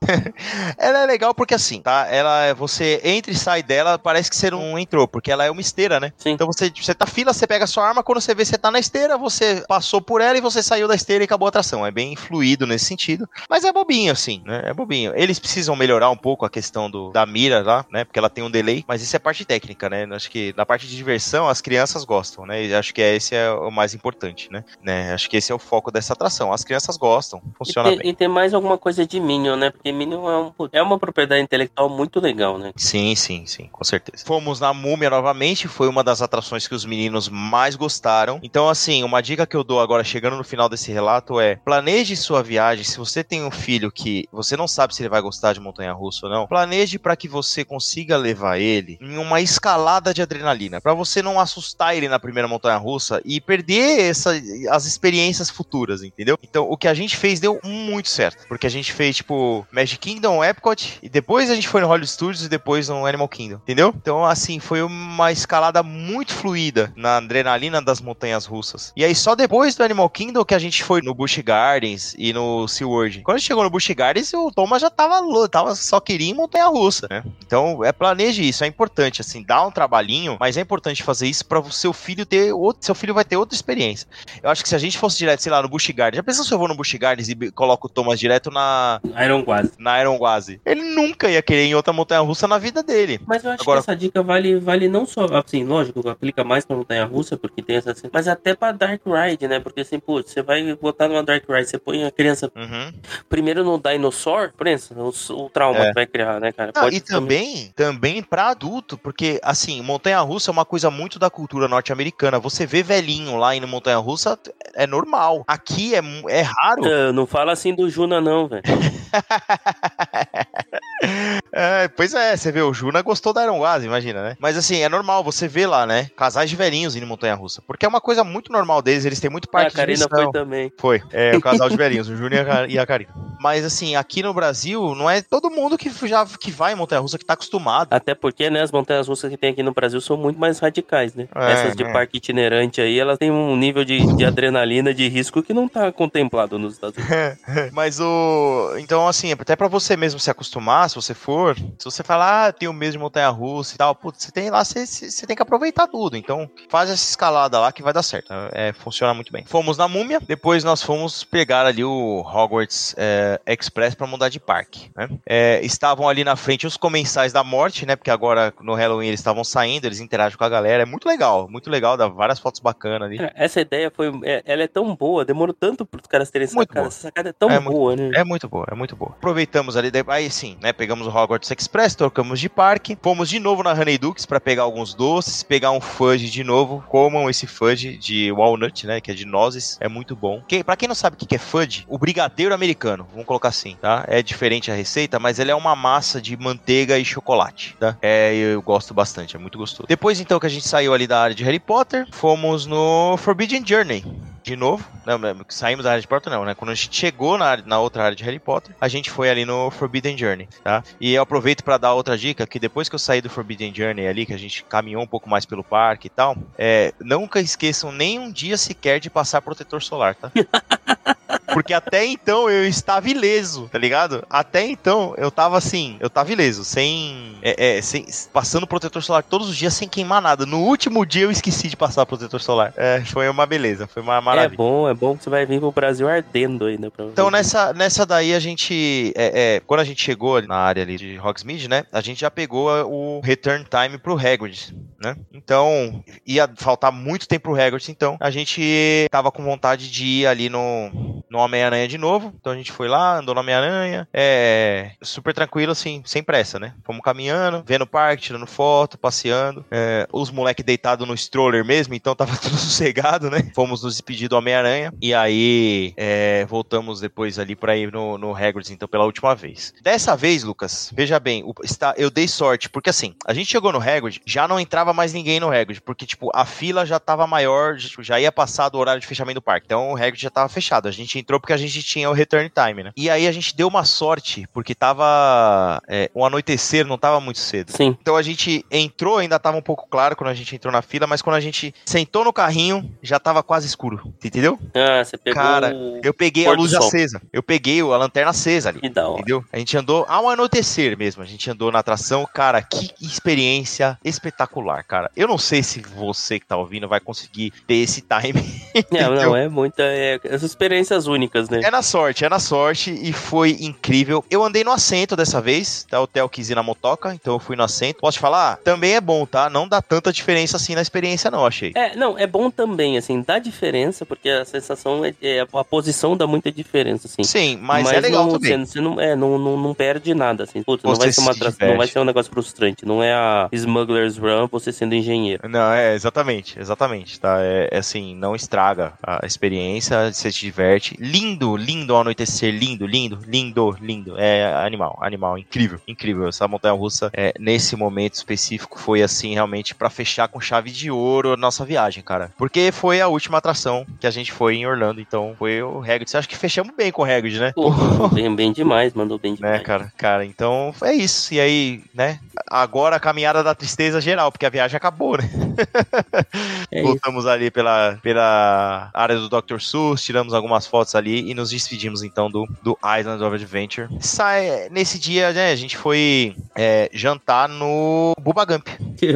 ela 0.78 1.02
é 1.02 1.06
legal 1.06 1.34
porque 1.34 1.54
assim, 1.54 1.80
tá? 1.80 2.06
Ela, 2.10 2.52
você 2.54 3.00
entra 3.04 3.32
e 3.32 3.36
sai 3.36 3.62
dela, 3.62 3.98
parece 3.98 4.30
que 4.30 4.36
você 4.36 4.50
não 4.50 4.78
entrou, 4.78 5.06
porque 5.06 5.30
ela 5.30 5.44
é 5.44 5.50
uma 5.50 5.60
esteira, 5.60 6.00
né? 6.00 6.12
Sim. 6.16 6.30
Então 6.30 6.46
você, 6.46 6.70
você 6.70 6.94
tá 6.94 7.06
fila, 7.06 7.32
você 7.32 7.46
pega 7.46 7.64
a 7.64 7.68
sua 7.68 7.86
arma, 7.86 8.02
quando 8.02 8.20
você 8.20 8.34
vê 8.34 8.44
você 8.44 8.58
tá 8.58 8.70
na 8.70 8.78
esteira, 8.78 9.18
você 9.18 9.64
passou 9.68 10.00
por 10.00 10.20
ela 10.20 10.38
e 10.38 10.40
você 10.40 10.62
saiu 10.62 10.88
da 10.88 10.94
esteira 10.94 11.24
e 11.24 11.26
acabou 11.26 11.46
a 11.46 11.48
atração. 11.48 11.84
É 11.84 11.90
bem 11.90 12.16
fluido 12.16 12.55
nesse 12.64 12.84
sentido, 12.84 13.28
mas 13.50 13.64
é 13.64 13.72
bobinho 13.72 14.12
assim, 14.12 14.40
né? 14.46 14.62
É 14.66 14.72
bobinho. 14.72 15.12
Eles 15.16 15.40
precisam 15.40 15.74
melhorar 15.74 16.10
um 16.10 16.16
pouco 16.16 16.46
a 16.46 16.50
questão 16.50 16.88
do, 16.88 17.10
da 17.10 17.26
mira 17.26 17.60
lá, 17.62 17.84
né? 17.90 18.04
Porque 18.04 18.18
ela 18.20 18.30
tem 18.30 18.44
um 18.44 18.50
delay, 18.50 18.84
mas 18.86 19.02
isso 19.02 19.16
é 19.16 19.18
parte 19.18 19.44
técnica, 19.44 19.90
né? 19.90 20.06
Acho 20.12 20.30
que 20.30 20.54
na 20.56 20.64
parte 20.64 20.86
de 20.86 20.96
diversão 20.96 21.48
as 21.48 21.60
crianças 21.60 22.04
gostam, 22.04 22.46
né? 22.46 22.64
E 22.64 22.74
acho 22.74 22.94
que 22.94 23.00
esse 23.00 23.34
é 23.34 23.50
o 23.50 23.70
mais 23.70 23.94
importante, 23.94 24.48
né? 24.50 24.64
né? 24.82 25.12
Acho 25.12 25.28
que 25.28 25.36
esse 25.36 25.50
é 25.50 25.54
o 25.54 25.58
foco 25.58 25.90
dessa 25.90 26.12
atração. 26.12 26.52
As 26.52 26.62
crianças 26.62 26.96
gostam, 26.96 27.42
E 27.44 27.56
funciona 27.56 27.88
tem, 27.88 27.98
bem. 27.98 28.10
e 28.10 28.14
tem 28.14 28.28
mais 28.28 28.54
alguma 28.54 28.78
coisa 28.78 29.04
de 29.06 29.18
Minion, 29.18 29.56
né? 29.56 29.70
Porque 29.70 29.90
Minion 29.90 30.30
é, 30.30 30.38
um, 30.38 30.52
é 30.72 30.82
uma 30.82 30.98
propriedade 30.98 31.42
intelectual 31.42 31.88
muito 31.88 32.20
legal, 32.20 32.58
né? 32.58 32.72
Sim, 32.76 33.14
sim, 33.16 33.46
sim, 33.46 33.68
com 33.72 33.82
certeza. 33.82 34.24
Fomos 34.24 34.60
na 34.60 34.72
Múmia 34.72 35.10
novamente, 35.10 35.66
foi 35.66 35.88
uma 35.88 36.04
das 36.04 36.22
atrações 36.22 36.68
que 36.68 36.74
os 36.74 36.84
meninos 36.84 37.28
mais 37.28 37.74
gostaram. 37.74 38.38
Então, 38.42 38.68
assim, 38.68 39.02
uma 39.02 39.20
dica 39.22 39.46
que 39.46 39.56
eu 39.56 39.64
dou 39.64 39.80
agora, 39.80 40.04
chegando 40.04 40.36
no 40.36 40.44
final 40.44 40.68
desse 40.68 40.92
relato, 40.92 41.40
é 41.40 41.56
planeje 41.56 42.14
sua 42.16 42.42
viagem. 42.46 42.84
Se 42.84 42.96
você 42.96 43.22
tem 43.22 43.44
um 43.44 43.50
filho 43.50 43.90
que 43.90 44.28
você 44.32 44.56
não 44.56 44.68
sabe 44.68 44.94
se 44.94 45.02
ele 45.02 45.08
vai 45.08 45.20
gostar 45.20 45.52
de 45.52 45.60
montanha-russa 45.60 46.26
ou 46.26 46.32
não, 46.32 46.46
planeje 46.46 46.98
para 46.98 47.16
que 47.16 47.28
você 47.28 47.64
consiga 47.64 48.16
levar 48.16 48.58
ele 48.58 48.98
em 49.00 49.18
uma 49.18 49.40
escalada 49.40 50.14
de 50.14 50.22
adrenalina, 50.22 50.80
para 50.80 50.94
você 50.94 51.22
não 51.22 51.38
assustar 51.38 51.96
ele 51.96 52.08
na 52.08 52.18
primeira 52.18 52.48
montanha-russa 52.48 53.20
e 53.24 53.40
perder 53.40 54.00
essa, 54.00 54.32
as 54.70 54.86
experiências 54.86 55.50
futuras, 55.50 56.02
entendeu? 56.02 56.38
Então, 56.42 56.70
o 56.70 56.76
que 56.76 56.88
a 56.88 56.94
gente 56.94 57.16
fez 57.16 57.40
deu 57.40 57.60
muito 57.64 58.08
certo, 58.08 58.46
porque 58.48 58.66
a 58.66 58.70
gente 58.70 58.92
fez, 58.92 59.16
tipo, 59.16 59.66
Magic 59.70 59.98
Kingdom, 59.98 60.44
Epcot, 60.44 60.98
e 61.02 61.08
depois 61.08 61.50
a 61.50 61.54
gente 61.54 61.68
foi 61.68 61.80
no 61.80 61.86
Hollywood 61.86 62.10
Studios 62.10 62.44
e 62.44 62.48
depois 62.48 62.88
no 62.88 63.04
Animal 63.04 63.28
Kingdom, 63.28 63.56
entendeu? 63.56 63.92
Então, 63.96 64.24
assim, 64.24 64.60
foi 64.60 64.82
uma 64.82 65.32
escalada 65.32 65.82
muito 65.82 66.32
fluida 66.32 66.92
na 66.96 67.16
adrenalina 67.16 67.82
das 67.82 68.00
montanhas 68.00 68.46
russas. 68.46 68.92
E 68.96 69.04
aí, 69.04 69.14
só 69.14 69.34
depois 69.34 69.74
do 69.74 69.82
Animal 69.82 70.08
Kingdom 70.10 70.44
que 70.44 70.54
a 70.54 70.58
gente 70.58 70.84
foi 70.84 71.02
no 71.02 71.14
Busch 71.14 71.38
Gardens 71.38 72.14
e 72.18 72.32
no 72.36 72.68
SeaWorld. 72.68 73.22
Quando 73.22 73.40
chegou 73.40 73.64
no 73.64 73.70
Busch 73.70 73.88
Gardens, 73.90 74.32
o 74.34 74.50
Thomas 74.50 74.82
já 74.82 74.90
tava 74.90 75.16
tava 75.48 75.74
só 75.74 75.98
queria 76.00 76.30
em 76.30 76.34
montanha 76.34 76.66
russa, 76.66 77.06
né? 77.10 77.24
Então, 77.44 77.82
é 77.84 77.92
planeje 77.92 78.46
isso, 78.46 78.62
é 78.62 78.66
importante, 78.66 79.20
assim, 79.20 79.42
dá 79.42 79.64
um 79.66 79.70
trabalhinho, 79.70 80.36
mas 80.38 80.56
é 80.56 80.60
importante 80.60 81.02
fazer 81.02 81.26
isso 81.26 81.44
para 81.46 81.58
o 81.58 81.72
seu 81.72 81.92
filho 81.92 82.26
ter 82.26 82.52
outro, 82.52 82.84
seu 82.84 82.94
filho 82.94 83.14
vai 83.14 83.24
ter 83.24 83.36
outra 83.36 83.54
experiência. 83.54 84.06
Eu 84.42 84.50
acho 84.50 84.62
que 84.62 84.68
se 84.68 84.74
a 84.74 84.78
gente 84.78 84.98
fosse 84.98 85.16
direto, 85.18 85.40
sei 85.40 85.50
lá, 85.50 85.62
no 85.62 85.68
Busch 85.68 85.88
Gardens, 85.90 86.18
já 86.18 86.22
pensou 86.22 86.44
se 86.44 86.52
eu 86.52 86.58
vou 86.58 86.68
no 86.68 86.76
Busch 86.76 86.94
Gardens 86.94 87.28
e 87.28 87.50
coloco 87.52 87.86
o 87.86 87.90
Thomas 87.90 88.18
direto 88.20 88.50
na, 88.50 89.00
Iron 89.24 89.42
quase. 89.42 89.72
na 89.78 90.00
Iron 90.00 90.18
Gwazi? 90.18 90.60
Ele 90.64 90.82
nunca 90.94 91.28
ia 91.30 91.40
querer 91.42 91.64
em 91.64 91.74
outra 91.74 91.92
montanha 91.92 92.20
russa 92.20 92.46
na 92.46 92.58
vida 92.58 92.82
dele. 92.82 93.20
Mas 93.26 93.42
eu 93.44 93.50
acho 93.50 93.62
Agora- 93.62 93.80
que 93.82 93.90
essa 93.90 93.96
dica 93.96 94.22
vale, 94.22 94.58
vale 94.58 94.88
não 94.88 95.06
só, 95.06 95.24
assim, 95.32 95.64
lógico, 95.64 96.06
aplica 96.08 96.44
mais 96.44 96.64
pra 96.64 96.76
montanha 96.76 97.04
russa, 97.04 97.36
porque 97.36 97.62
tem 97.62 97.76
essa, 97.76 97.94
mas 98.12 98.28
até 98.28 98.54
pra 98.54 98.72
Dark 98.72 99.00
Ride, 99.06 99.48
né? 99.48 99.60
Porque 99.60 99.80
assim, 99.80 99.98
pô, 99.98 100.22
você 100.22 100.42
vai 100.42 100.74
botar 100.74 101.08
numa 101.08 101.22
Dark 101.22 101.44
Ride, 101.48 101.68
você 101.68 101.78
põe 101.78 102.04
a 102.04 102.10
criança 102.26 102.50
Uhum. 102.56 102.92
primeiro 103.28 103.62
no 103.62 103.78
Dinosaur, 103.78 104.52
pensa, 104.58 104.94
o, 104.94 105.12
o 105.34 105.50
trauma 105.50 105.78
É. 105.78 105.88
que 105.88 105.94
vai 105.94 106.06
criar, 106.06 106.40
né, 106.40 106.50
cara? 106.52 106.72
Não, 106.74 106.88
e 106.88 107.00
também, 107.00 107.70
também 107.76 108.22
para 108.22 108.48
adulto, 108.48 108.98
porque 108.98 109.38
assim, 109.42 109.80
montanha-russa 109.82 110.50
é 110.50 110.52
uma 110.52 110.64
coisa 110.64 110.90
muito 110.90 111.18
da 111.18 111.30
cultura 111.30 111.68
norte-americana. 111.68 112.38
Você 112.40 112.66
vê 112.66 112.82
velhinho 112.82 113.36
lá 113.36 113.54
indo 113.54 113.68
montanha-russa 113.68 114.38
é 114.74 114.86
normal. 114.86 115.44
Aqui 115.46 115.94
é, 115.94 116.00
é 116.28 116.42
raro. 116.42 117.12
Não 117.12 117.26
fala 117.26 117.52
assim 117.52 117.74
do 117.74 117.88
Juna, 117.88 118.20
não, 118.20 118.48
velho. 118.48 118.62
É, 121.58 121.88
pois 121.88 122.12
é, 122.12 122.36
você 122.36 122.52
vê, 122.52 122.60
o 122.60 122.74
Juna 122.74 123.00
gostou 123.00 123.32
da 123.32 123.42
Iron 123.42 123.56
imagina, 123.82 124.22
né? 124.22 124.36
Mas 124.38 124.58
assim, 124.58 124.82
é 124.82 124.88
normal, 124.90 125.24
você 125.24 125.48
vê 125.48 125.66
lá, 125.66 125.86
né? 125.86 126.10
Casais 126.14 126.50
de 126.50 126.54
velhinhos 126.56 126.94
indo 126.94 127.06
em 127.06 127.08
montanha-russa. 127.08 127.62
Porque 127.66 127.86
é 127.86 127.88
uma 127.88 128.00
coisa 128.00 128.22
muito 128.22 128.52
normal 128.52 128.82
deles, 128.82 129.06
eles 129.06 129.18
têm 129.18 129.30
muito 129.30 129.48
Ah, 129.48 129.52
parque 129.52 129.68
a 129.68 129.76
Karina 129.76 130.06
foi 130.06 130.30
também. 130.30 130.70
Foi, 130.76 131.02
é 131.10 131.34
o 131.34 131.40
casal 131.40 131.70
de 131.70 131.76
velhinhos, 131.78 132.10
o 132.10 132.16
Júnior 132.16 132.46
e 132.68 132.78
a 132.78 132.84
Karina. 132.84 133.10
Mas 133.40 133.64
assim, 133.64 133.96
aqui 133.96 134.22
no 134.22 134.32
Brasil, 134.32 134.94
não 134.94 135.08
é 135.08 135.22
todo 135.22 135.50
mundo 135.50 135.76
que 135.76 135.90
já 136.06 136.26
que 136.26 136.50
vai 136.50 136.72
em 136.72 136.76
montanha-russa 136.76 137.18
que 137.18 137.24
tá 137.24 137.34
acostumado. 137.34 137.88
Até 137.92 138.14
porque, 138.14 138.50
né, 138.50 138.62
as 138.62 138.72
montanhas 138.72 139.08
russas 139.08 139.30
que 139.30 139.36
tem 139.36 139.50
aqui 139.50 139.62
no 139.62 139.72
Brasil 139.72 140.00
são 140.00 140.16
muito 140.16 140.38
mais 140.38 140.58
radicais, 140.58 141.14
né? 141.14 141.28
É, 141.34 141.52
Essas 141.52 141.76
de 141.76 141.84
é. 141.84 141.92
parque 141.92 142.16
itinerante 142.18 142.80
aí, 142.80 142.98
elas 142.98 143.18
têm 143.18 143.30
um 143.30 143.56
nível 143.56 143.84
de, 143.84 144.04
de 144.14 144.24
adrenalina, 144.26 144.92
de 144.94 145.08
risco 145.08 145.42
que 145.42 145.52
não 145.52 145.68
tá 145.68 145.90
contemplado 145.92 146.58
nos 146.58 146.74
Estados 146.74 146.96
Unidos. 146.96 147.38
Mas 147.72 148.00
o. 148.00 148.74
Então, 148.78 149.06
assim, 149.06 149.32
até 149.32 149.56
pra 149.56 149.68
você 149.68 149.96
mesmo 149.96 150.20
se 150.20 150.30
acostumar, 150.30 150.88
se 150.88 150.96
você 150.96 151.14
for, 151.14 151.56
se 151.56 151.84
você 151.84 152.02
falar, 152.02 152.48
ah, 152.48 152.52
tem 152.52 152.68
o 152.68 152.76
de 152.76 152.98
montanha 152.98 153.28
russa 153.28 153.74
e 153.74 153.78
tal, 153.78 153.94
putz, 153.94 154.22
você 154.22 154.30
tem 154.30 154.50
lá, 154.50 154.64
você, 154.64 154.86
você 154.86 155.10
você 155.10 155.26
tem 155.26 155.36
que 155.36 155.42
aproveitar 155.42 155.86
tudo. 155.86 156.16
Então, 156.16 156.48
faz 156.68 156.90
essa 156.90 157.08
escalada 157.08 157.58
lá 157.58 157.72
que 157.72 157.82
vai 157.82 157.92
dar 157.92 158.02
certo. 158.02 158.32
É, 158.52 158.72
funciona 158.72 159.12
muito 159.14 159.32
bem. 159.32 159.44
Fomos 159.46 159.76
na 159.76 159.88
múmia, 159.88 160.20
depois 160.20 160.62
nós 160.64 160.82
fomos 160.82 161.24
pegar 161.24 161.66
ali 161.66 161.84
o 161.84 162.20
Hogwarts 162.20 162.94
é, 162.96 163.25
Express 163.46 163.94
pra 163.94 164.06
mudar 164.06 164.28
de 164.28 164.38
parque. 164.40 164.90
Né? 164.96 165.08
É, 165.26 165.60
estavam 165.64 166.08
ali 166.08 166.24
na 166.24 166.36
frente 166.36 166.66
os 166.66 166.76
comensais 166.76 167.32
da 167.32 167.42
morte, 167.44 167.84
né? 167.86 167.96
Porque 167.96 168.10
agora 168.10 168.52
no 168.60 168.74
Halloween 168.74 169.08
eles 169.08 169.20
estavam 169.20 169.44
saindo, 169.44 169.86
eles 169.86 170.00
interagem 170.00 170.36
com 170.36 170.44
a 170.44 170.48
galera. 170.48 170.82
É 170.82 170.86
muito 170.86 171.06
legal, 171.08 171.48
muito 171.50 171.70
legal, 171.70 171.96
dá 171.96 172.06
várias 172.08 172.38
fotos 172.38 172.60
bacanas 172.60 173.02
ali. 173.08 173.18
Cara, 173.18 173.32
essa 173.36 173.60
ideia 173.60 173.90
foi. 173.94 174.12
é- 174.24 174.42
ela 174.46 174.62
é 174.62 174.68
tão 174.68 174.94
boa, 174.94 175.24
demorou 175.24 175.54
tanto 175.54 175.84
pros 175.84 176.06
caras 176.06 176.30
terem 176.30 176.46
Muito 176.54 176.68
sacado. 176.68 176.74
boa. 176.84 176.88
Essa 176.88 177.00
sacada 177.02 177.28
é 177.30 177.32
tão 177.32 177.50
É 177.50 177.58
muito- 177.58 177.76
boa, 177.76 177.96
né? 177.96 178.10
É 178.14 178.24
muito 178.24 178.48
boa, 178.48 178.66
é 178.70 178.74
muito 178.74 178.94
boa. 178.96 179.12
Aproveitamos 179.12 179.76
ali, 179.76 179.90
aí 180.08 180.30
sim, 180.30 180.56
né? 180.60 180.72
Pegamos 180.72 181.06
o 181.06 181.10
Hogwarts 181.10 181.50
Express, 181.50 181.94
trocamos 181.94 182.38
de 182.40 182.48
parque, 182.48 182.96
fomos 183.02 183.28
de 183.28 183.38
novo 183.38 183.62
na 183.62 183.72
Honey 183.72 183.98
Dukes 183.98 184.26
pra 184.26 184.40
pegar 184.40 184.62
alguns 184.62 184.94
doces, 184.94 185.42
pegar 185.42 185.70
um 185.70 185.80
fudge 185.80 186.30
de 186.30 186.44
novo. 186.44 186.84
Comam 186.88 187.28
esse 187.30 187.46
fudge 187.46 187.96
de 187.96 188.30
walnut, 188.32 188.86
né? 188.86 189.00
Que 189.00 189.10
é 189.10 189.14
de 189.14 189.24
nozes, 189.24 189.76
é 189.80 189.88
muito 189.88 190.14
bom. 190.14 190.42
Quem, 190.46 190.62
pra 190.62 190.76
quem 190.76 190.88
não 190.88 190.94
sabe 190.94 191.16
o 191.16 191.18
que 191.18 191.26
que 191.26 191.36
é 191.36 191.38
fudge, 191.38 191.84
o 191.88 191.98
brigadeiro 191.98 192.54
americano, 192.54 193.06
vamos 193.16 193.26
colocar 193.26 193.48
assim, 193.48 193.76
tá? 193.80 194.04
É 194.06 194.22
diferente 194.22 194.70
a 194.70 194.74
receita, 194.74 195.18
mas 195.18 195.38
ele 195.38 195.50
é 195.50 195.54
uma 195.54 195.74
massa 195.74 196.20
de 196.20 196.36
manteiga 196.36 196.98
e 196.98 197.04
chocolate, 197.04 197.74
tá? 197.80 197.96
É, 198.02 198.34
eu 198.34 198.60
gosto 198.60 198.92
bastante, 198.92 199.34
é 199.34 199.38
muito 199.38 199.56
gostoso. 199.56 199.88
Depois 199.88 200.20
então 200.20 200.38
que 200.38 200.46
a 200.46 200.50
gente 200.50 200.68
saiu 200.68 200.92
ali 200.92 201.06
da 201.06 201.20
área 201.20 201.34
de 201.34 201.42
Harry 201.42 201.58
Potter, 201.58 202.06
fomos 202.12 202.66
no 202.66 203.16
Forbidden 203.16 203.66
Journey 203.66 204.04
de 204.46 204.54
novo. 204.54 204.88
Não, 205.04 205.18
não, 205.18 205.44
saímos 205.48 205.84
da 205.84 205.90
área 205.90 206.00
de 206.00 206.06
Potter, 206.06 206.32
não, 206.32 206.44
né? 206.44 206.54
Quando 206.54 206.70
a 206.70 206.74
gente 206.74 206.94
chegou 206.94 207.36
na, 207.36 207.56
na 207.56 207.80
outra 207.80 208.04
área 208.04 208.16
de 208.16 208.22
Harry 208.22 208.38
Potter, 208.38 208.76
a 208.80 208.86
gente 208.86 209.10
foi 209.10 209.28
ali 209.28 209.44
no 209.44 209.72
Forbidden 209.72 210.16
Journey, 210.16 210.48
tá? 210.62 210.84
E 211.00 211.14
eu 211.14 211.22
aproveito 211.22 211.64
pra 211.64 211.76
dar 211.76 211.94
outra 211.94 212.16
dica, 212.16 212.46
que 212.46 212.60
depois 212.60 212.88
que 212.88 212.94
eu 212.94 212.98
saí 212.98 213.20
do 213.20 213.28
Forbidden 213.28 213.74
Journey 213.74 214.06
ali, 214.06 214.24
que 214.24 214.32
a 214.32 214.38
gente 214.38 214.62
caminhou 214.62 215.02
um 215.02 215.06
pouco 215.06 215.28
mais 215.28 215.44
pelo 215.44 215.64
parque 215.64 216.06
e 216.06 216.10
tal, 216.10 216.36
é, 216.56 216.94
nunca 217.00 217.40
esqueçam 217.40 217.90
nem 217.90 218.20
um 218.20 218.30
dia 218.30 218.56
sequer 218.56 219.00
de 219.00 219.10
passar 219.10 219.42
protetor 219.42 219.82
solar, 219.82 220.14
tá? 220.14 220.30
Porque 221.52 221.72
até 221.72 222.04
então 222.04 222.50
eu 222.50 222.66
estava 222.66 223.08
ileso, 223.08 223.68
tá 223.70 223.78
ligado? 223.78 224.24
Até 224.28 224.66
então 224.66 225.14
eu 225.16 225.30
tava 225.30 225.56
assim, 225.56 225.96
eu 226.00 226.10
tava 226.10 226.32
ileso, 226.32 226.64
sem, 226.64 227.38
é, 227.42 227.78
é, 227.78 227.82
sem 227.82 228.06
passando 228.32 228.66
protetor 228.66 229.02
solar 229.02 229.22
todos 229.22 229.48
os 229.48 229.56
dias 229.56 229.74
sem 229.74 229.88
queimar 229.88 230.20
nada. 230.20 230.44
No 230.44 230.60
último 230.60 231.04
dia 231.06 231.24
eu 231.24 231.30
esqueci 231.30 231.68
de 231.68 231.76
passar 231.76 232.06
protetor 232.06 232.40
solar. 232.40 232.72
É, 232.76 233.00
foi 233.04 233.28
uma 233.28 233.46
beleza, 233.46 233.86
foi 233.86 234.02
uma 234.02 234.20
maravilha. 234.20 234.54
É 234.54 234.56
bom, 234.56 234.88
é 234.88 234.94
bom 234.94 235.16
que 235.16 235.24
você 235.24 235.30
vai 235.30 235.46
vir 235.46 235.60
pro 235.60 235.72
Brasil 235.72 236.08
ardendo 236.08 236.66
ainda. 236.66 236.90
Então 236.98 237.30
nessa, 237.30 237.72
nessa 237.72 238.04
daí 238.04 238.34
a 238.34 238.40
gente, 238.40 239.12
é, 239.16 239.56
é, 239.56 239.60
quando 239.60 239.80
a 239.80 239.84
gente 239.84 240.02
chegou 240.02 240.40
na 240.42 240.56
área 240.56 240.82
ali 240.82 240.96
de 240.96 241.18
Hogsmeade, 241.18 241.68
né, 241.68 241.84
a 241.92 242.00
gente 242.00 242.20
já 242.20 242.30
pegou 242.30 242.68
o 242.86 243.20
return 243.20 243.64
time 243.64 243.98
pro 243.98 244.18
Hagrid, 244.18 244.74
né? 245.00 245.16
Então 245.32 246.02
ia 246.26 246.48
faltar 246.56 246.92
muito 246.92 247.28
tempo 247.28 247.50
pro 247.50 247.60
Hagrid, 247.60 247.90
então 247.90 248.16
a 248.20 248.30
gente 248.30 249.06
tava 249.10 249.30
com 249.30 249.42
vontade 249.42 249.90
de 249.90 250.04
ir 250.04 250.26
ali 250.26 250.48
no, 250.48 251.22
no 251.36 251.42
Homem-Aranha 251.42 251.86
de 251.86 251.98
novo. 251.98 252.32
Então 252.40 252.52
a 252.52 252.56
gente 252.56 252.72
foi 252.72 252.88
lá, 252.88 253.18
andou 253.18 253.34
no 253.34 253.40
Homem-Aranha, 253.40 254.08
é 254.12 254.92
super 255.02 255.34
tranquilo 255.34 255.72
assim, 255.72 256.02
sem 256.04 256.22
pressa, 256.22 256.58
né? 256.58 256.74
Fomos 256.84 257.02
caminhando, 257.02 257.62
vendo 257.66 257.82
o 257.82 257.86
parque, 257.86 258.22
tirando 258.22 258.46
foto, 258.46 258.98
passeando. 258.98 259.64
É, 259.70 260.06
os 260.12 260.30
moleques 260.30 260.64
deitados 260.64 261.06
no 261.06 261.14
stroller 261.14 261.64
mesmo, 261.64 261.94
então 261.94 262.14
tava 262.14 262.36
tudo 262.40 262.56
sossegado, 262.56 263.30
né? 263.30 263.50
Fomos 263.54 263.82
nos 263.82 263.94
despedir 263.94 264.28
do 264.28 264.36
Homem-Aranha 264.36 264.92
e 265.00 265.12
aí 265.12 265.92
é, 265.96 266.46
voltamos 266.46 267.00
depois 267.00 267.38
ali 267.38 267.54
para 267.54 267.76
ir 267.76 267.92
no, 267.92 268.16
no 268.16 268.34
Hagrid, 268.34 268.72
então 268.72 268.88
pela 268.88 269.04
última 269.04 269.34
vez. 269.34 269.74
Dessa 269.82 270.16
vez, 270.16 270.42
Lucas, 270.42 270.90
veja 270.94 271.20
bem, 271.20 271.42
o, 271.44 271.52
está, 271.62 271.94
eu 271.96 272.10
dei 272.10 272.26
sorte, 272.26 272.68
porque 272.68 272.90
assim, 272.90 273.14
a 273.26 273.34
gente 273.34 273.50
chegou 273.50 273.72
no 273.72 273.80
Hagrid, 273.80 274.20
já 274.24 274.48
não 274.48 274.58
entrava 274.58 274.92
mais 274.92 275.12
ninguém 275.12 275.38
no 275.38 275.50
Hagrid, 275.50 275.82
porque 275.82 276.06
tipo, 276.06 276.30
a 276.34 276.46
fila 276.46 276.86
já 276.86 276.98
tava 276.98 277.26
maior, 277.26 277.76
já 277.76 278.18
ia 278.18 278.32
passar 278.32 278.68
do 278.68 278.78
horário 278.78 279.00
de 279.00 279.06
fechamento 279.06 279.40
do 279.40 279.42
parque. 279.42 279.66
Então 279.66 279.92
o 279.92 279.96
Hagrid 279.96 280.22
já 280.22 280.30
tava 280.30 280.48
fechado. 280.48 280.88
A 280.88 280.90
gente 280.90 281.18
entrou 281.26 281.40
porque 281.40 281.52
a 281.52 281.56
gente 281.56 281.82
tinha 281.82 282.08
o 282.08 282.12
return 282.12 282.48
time, 282.48 282.84
né? 282.84 282.92
E 282.96 283.10
aí 283.10 283.26
a 283.26 283.32
gente 283.32 283.54
deu 283.56 283.66
uma 283.66 283.84
sorte, 283.84 284.48
porque 284.52 284.74
tava 284.74 285.82
é, 285.88 286.08
o 286.14 286.24
anoitecer, 286.24 286.86
não 286.86 286.96
tava 286.96 287.20
muito 287.20 287.40
cedo. 287.40 287.72
Sim. 287.72 287.96
Então 288.00 288.16
a 288.16 288.22
gente 288.22 288.64
entrou, 288.70 289.18
ainda 289.18 289.38
tava 289.38 289.56
um 289.56 289.62
pouco 289.62 289.88
claro 289.90 290.14
quando 290.14 290.30
a 290.30 290.34
gente 290.34 290.54
entrou 290.54 290.72
na 290.72 290.82
fila, 290.82 291.06
mas 291.06 291.20
quando 291.20 291.36
a 291.36 291.40
gente 291.40 291.74
sentou 291.84 292.24
no 292.24 292.32
carrinho, 292.32 292.88
já 293.02 293.18
tava 293.18 293.42
quase 293.42 293.66
escuro. 293.66 294.14
Entendeu? 294.24 294.58
Ah, 294.74 295.04
você 295.04 295.18
pegou. 295.18 295.42
Cara, 295.42 295.72
eu 296.02 296.14
peguei 296.14 296.46
a 296.46 296.52
luz 296.52 296.72
acesa. 296.74 297.20
Eu 297.32 297.42
peguei 297.42 297.80
a 297.80 297.96
lanterna 297.96 298.30
acesa 298.30 298.68
ali. 298.68 298.80
Que 298.80 298.88
da 298.88 299.08
hora. 299.08 299.20
Entendeu? 299.20 299.44
A 299.52 299.58
gente 299.58 299.76
andou 299.76 300.06
ao 300.08 300.28
anoitecer 300.28 300.96
mesmo. 300.96 301.22
A 301.22 301.26
gente 301.26 301.50
andou 301.50 301.72
na 301.72 301.80
atração. 301.80 302.26
Cara, 302.32 302.62
que 302.62 302.90
experiência 303.00 303.98
espetacular, 304.04 304.84
cara. 304.84 305.10
Eu 305.16 305.26
não 305.26 305.38
sei 305.38 305.62
se 305.62 305.80
você 305.80 306.38
que 306.38 306.46
tá 306.46 306.56
ouvindo 306.56 306.88
vai 306.88 307.00
conseguir 307.00 307.52
ter 307.66 307.76
esse 307.76 308.02
time. 308.02 308.66
Não, 308.90 309.14
não, 309.14 309.36
é 309.36 309.48
muita. 309.48 309.82
É, 309.82 310.20
as 310.30 310.42
experiências 310.42 311.06
únicas, 311.06 311.15
né? 311.18 311.60
É 311.64 311.70
na 311.70 311.82
sorte, 311.82 312.24
é 312.24 312.28
na 312.28 312.38
sorte 312.38 312.90
e 312.90 313.12
foi 313.12 313.56
incrível. 313.60 314.24
Eu 314.30 314.44
andei 314.44 314.62
no 314.64 314.70
assento 314.70 315.16
dessa 315.16 315.40
vez, 315.40 315.86
tá? 315.88 316.00
O 316.00 316.06
Theo 316.06 316.28
quis 316.28 316.50
ir 316.50 316.54
na 316.54 316.62
motoca, 316.62 317.14
então 317.14 317.34
eu 317.34 317.38
fui 317.38 317.56
no 317.56 317.62
assento. 317.62 318.00
Posso 318.00 318.18
te 318.18 318.20
falar? 318.20 318.56
Também 318.58 318.94
é 318.94 319.00
bom, 319.00 319.26
tá? 319.26 319.48
Não 319.50 319.68
dá 319.68 319.80
tanta 319.80 320.12
diferença 320.12 320.56
assim 320.56 320.74
na 320.74 320.82
experiência, 320.82 321.30
não, 321.30 321.46
achei. 321.46 321.72
É, 321.74 321.96
não, 321.96 322.18
é 322.18 322.26
bom 322.26 322.50
também, 322.50 322.96
assim, 322.98 323.22
dá 323.26 323.38
diferença, 323.38 324.04
porque 324.04 324.28
a 324.28 324.44
sensação 324.44 325.04
é, 325.04 325.14
é 325.22 325.40
a 325.40 325.64
posição 325.64 326.16
dá 326.16 326.26
muita 326.26 326.50
diferença, 326.50 327.06
assim. 327.06 327.22
Sim, 327.22 327.58
mas, 327.60 327.90
é 327.90 328.00
legal 328.00 328.26
não, 328.26 328.32
também. 328.32 328.58
Você, 328.58 328.72
você 328.72 328.80
não, 328.80 329.00
é, 329.00 329.14
não, 329.14 329.38
não, 329.38 329.56
não 329.56 329.74
perde 329.74 330.14
nada, 330.14 330.44
assim. 330.44 330.62
Putz, 330.62 330.82
não 330.82 330.94
vai 330.94 331.12
ser 331.12 331.20
uma 331.20 331.32
se 331.32 331.66
não 331.66 331.76
vai 331.76 331.86
ser 331.86 331.98
um 331.98 332.04
negócio 332.04 332.30
frustrante. 332.30 332.84
Não 332.84 333.02
é 333.02 333.12
a 333.12 333.48
Smuggler's 333.52 334.16
Run 334.16 334.48
você 334.50 334.72
sendo 334.72 334.94
engenheiro. 334.94 335.48
Não, 335.48 335.72
é, 335.72 335.94
exatamente, 335.94 336.58
exatamente, 336.58 337.18
tá? 337.20 337.38
É, 337.40 337.68
é 337.72 337.78
assim, 337.78 338.14
não 338.14 338.34
estraga 338.34 338.92
a 339.02 339.24
experiência, 339.24 340.12
você 340.12 340.30
se 340.30 340.40
diverte. 340.40 340.96
Lindo, 341.06 341.56
lindo 341.56 341.94
ao 341.94 342.00
anoitecer, 342.00 342.52
lindo, 342.52 342.84
lindo, 342.84 343.18
lindo, 343.26 343.76
lindo. 343.80 344.18
É 344.18 344.52
animal, 344.64 344.98
animal, 345.00 345.38
incrível, 345.38 345.78
incrível. 345.86 346.28
Essa 346.28 346.48
montanha 346.48 346.74
russa, 346.74 347.10
é, 347.12 347.32
nesse 347.38 347.76
momento 347.76 348.14
específico, 348.14 348.78
foi 348.78 349.02
assim, 349.02 349.34
realmente, 349.34 349.74
pra 349.74 349.88
fechar 349.88 350.26
com 350.28 350.40
chave 350.40 350.70
de 350.70 350.90
ouro 350.90 351.32
a 351.32 351.36
nossa 351.36 351.64
viagem, 351.64 352.02
cara. 352.02 352.32
Porque 352.36 352.72
foi 352.72 353.00
a 353.00 353.08
última 353.08 353.38
atração 353.38 353.86
que 354.00 354.06
a 354.06 354.10
gente 354.10 354.32
foi 354.32 354.56
em 354.56 354.66
Orlando, 354.66 355.00
então 355.00 355.34
foi 355.38 355.62
o 355.62 355.80
Hagrid. 355.80 356.10
Você 356.10 356.16
acha 356.16 356.28
que 356.28 356.36
fechamos 356.36 356.74
bem 356.76 356.90
com 356.90 357.02
o 357.02 357.04
Hagrid, 357.04 357.38
né? 357.38 357.52
Pô, 357.54 357.70
bem, 358.12 358.34
bem 358.34 358.52
demais, 358.52 358.92
mandou 358.92 359.18
bem 359.18 359.34
demais. 359.34 359.58
Né, 359.58 359.60
cara? 359.60 359.92
Cara, 359.96 360.24
então 360.24 360.74
é 360.82 360.92
isso. 360.92 361.32
E 361.32 361.40
aí, 361.40 361.82
né? 361.94 362.18
Agora 362.50 362.96
a 362.96 363.00
caminhada 363.00 363.42
da 363.44 363.54
tristeza 363.54 364.00
geral, 364.00 364.32
porque 364.32 364.46
a 364.46 364.50
viagem 364.50 364.76
acabou, 364.76 365.18
né? 365.18 365.28
É 366.70 366.80
isso. 366.80 366.88
Voltamos 366.88 367.26
ali 367.26 367.50
pela, 367.50 367.98
pela 368.02 368.90
área 368.92 369.16
do 369.16 369.28
Dr. 369.28 369.60
Seuss, 369.60 370.02
tiramos 370.02 370.34
algumas 370.34 370.66
fotos 370.66 370.94
ali 370.96 371.30
e 371.30 371.34
nos 371.34 371.50
despedimos 371.50 372.02
então 372.02 372.30
do, 372.30 372.46
do 372.62 372.76
Island 372.98 373.22
of 373.22 373.34
Adventure. 373.34 373.88
Sai, 374.00 374.68
nesse 374.70 374.98
dia, 374.98 375.32
né, 375.32 375.52
a 375.52 375.56
gente 375.56 375.76
foi 375.76 376.34
é, 376.56 376.88
jantar 376.92 377.48
no 377.48 378.14
Bubba 378.20 378.44
Gump. 378.44 378.66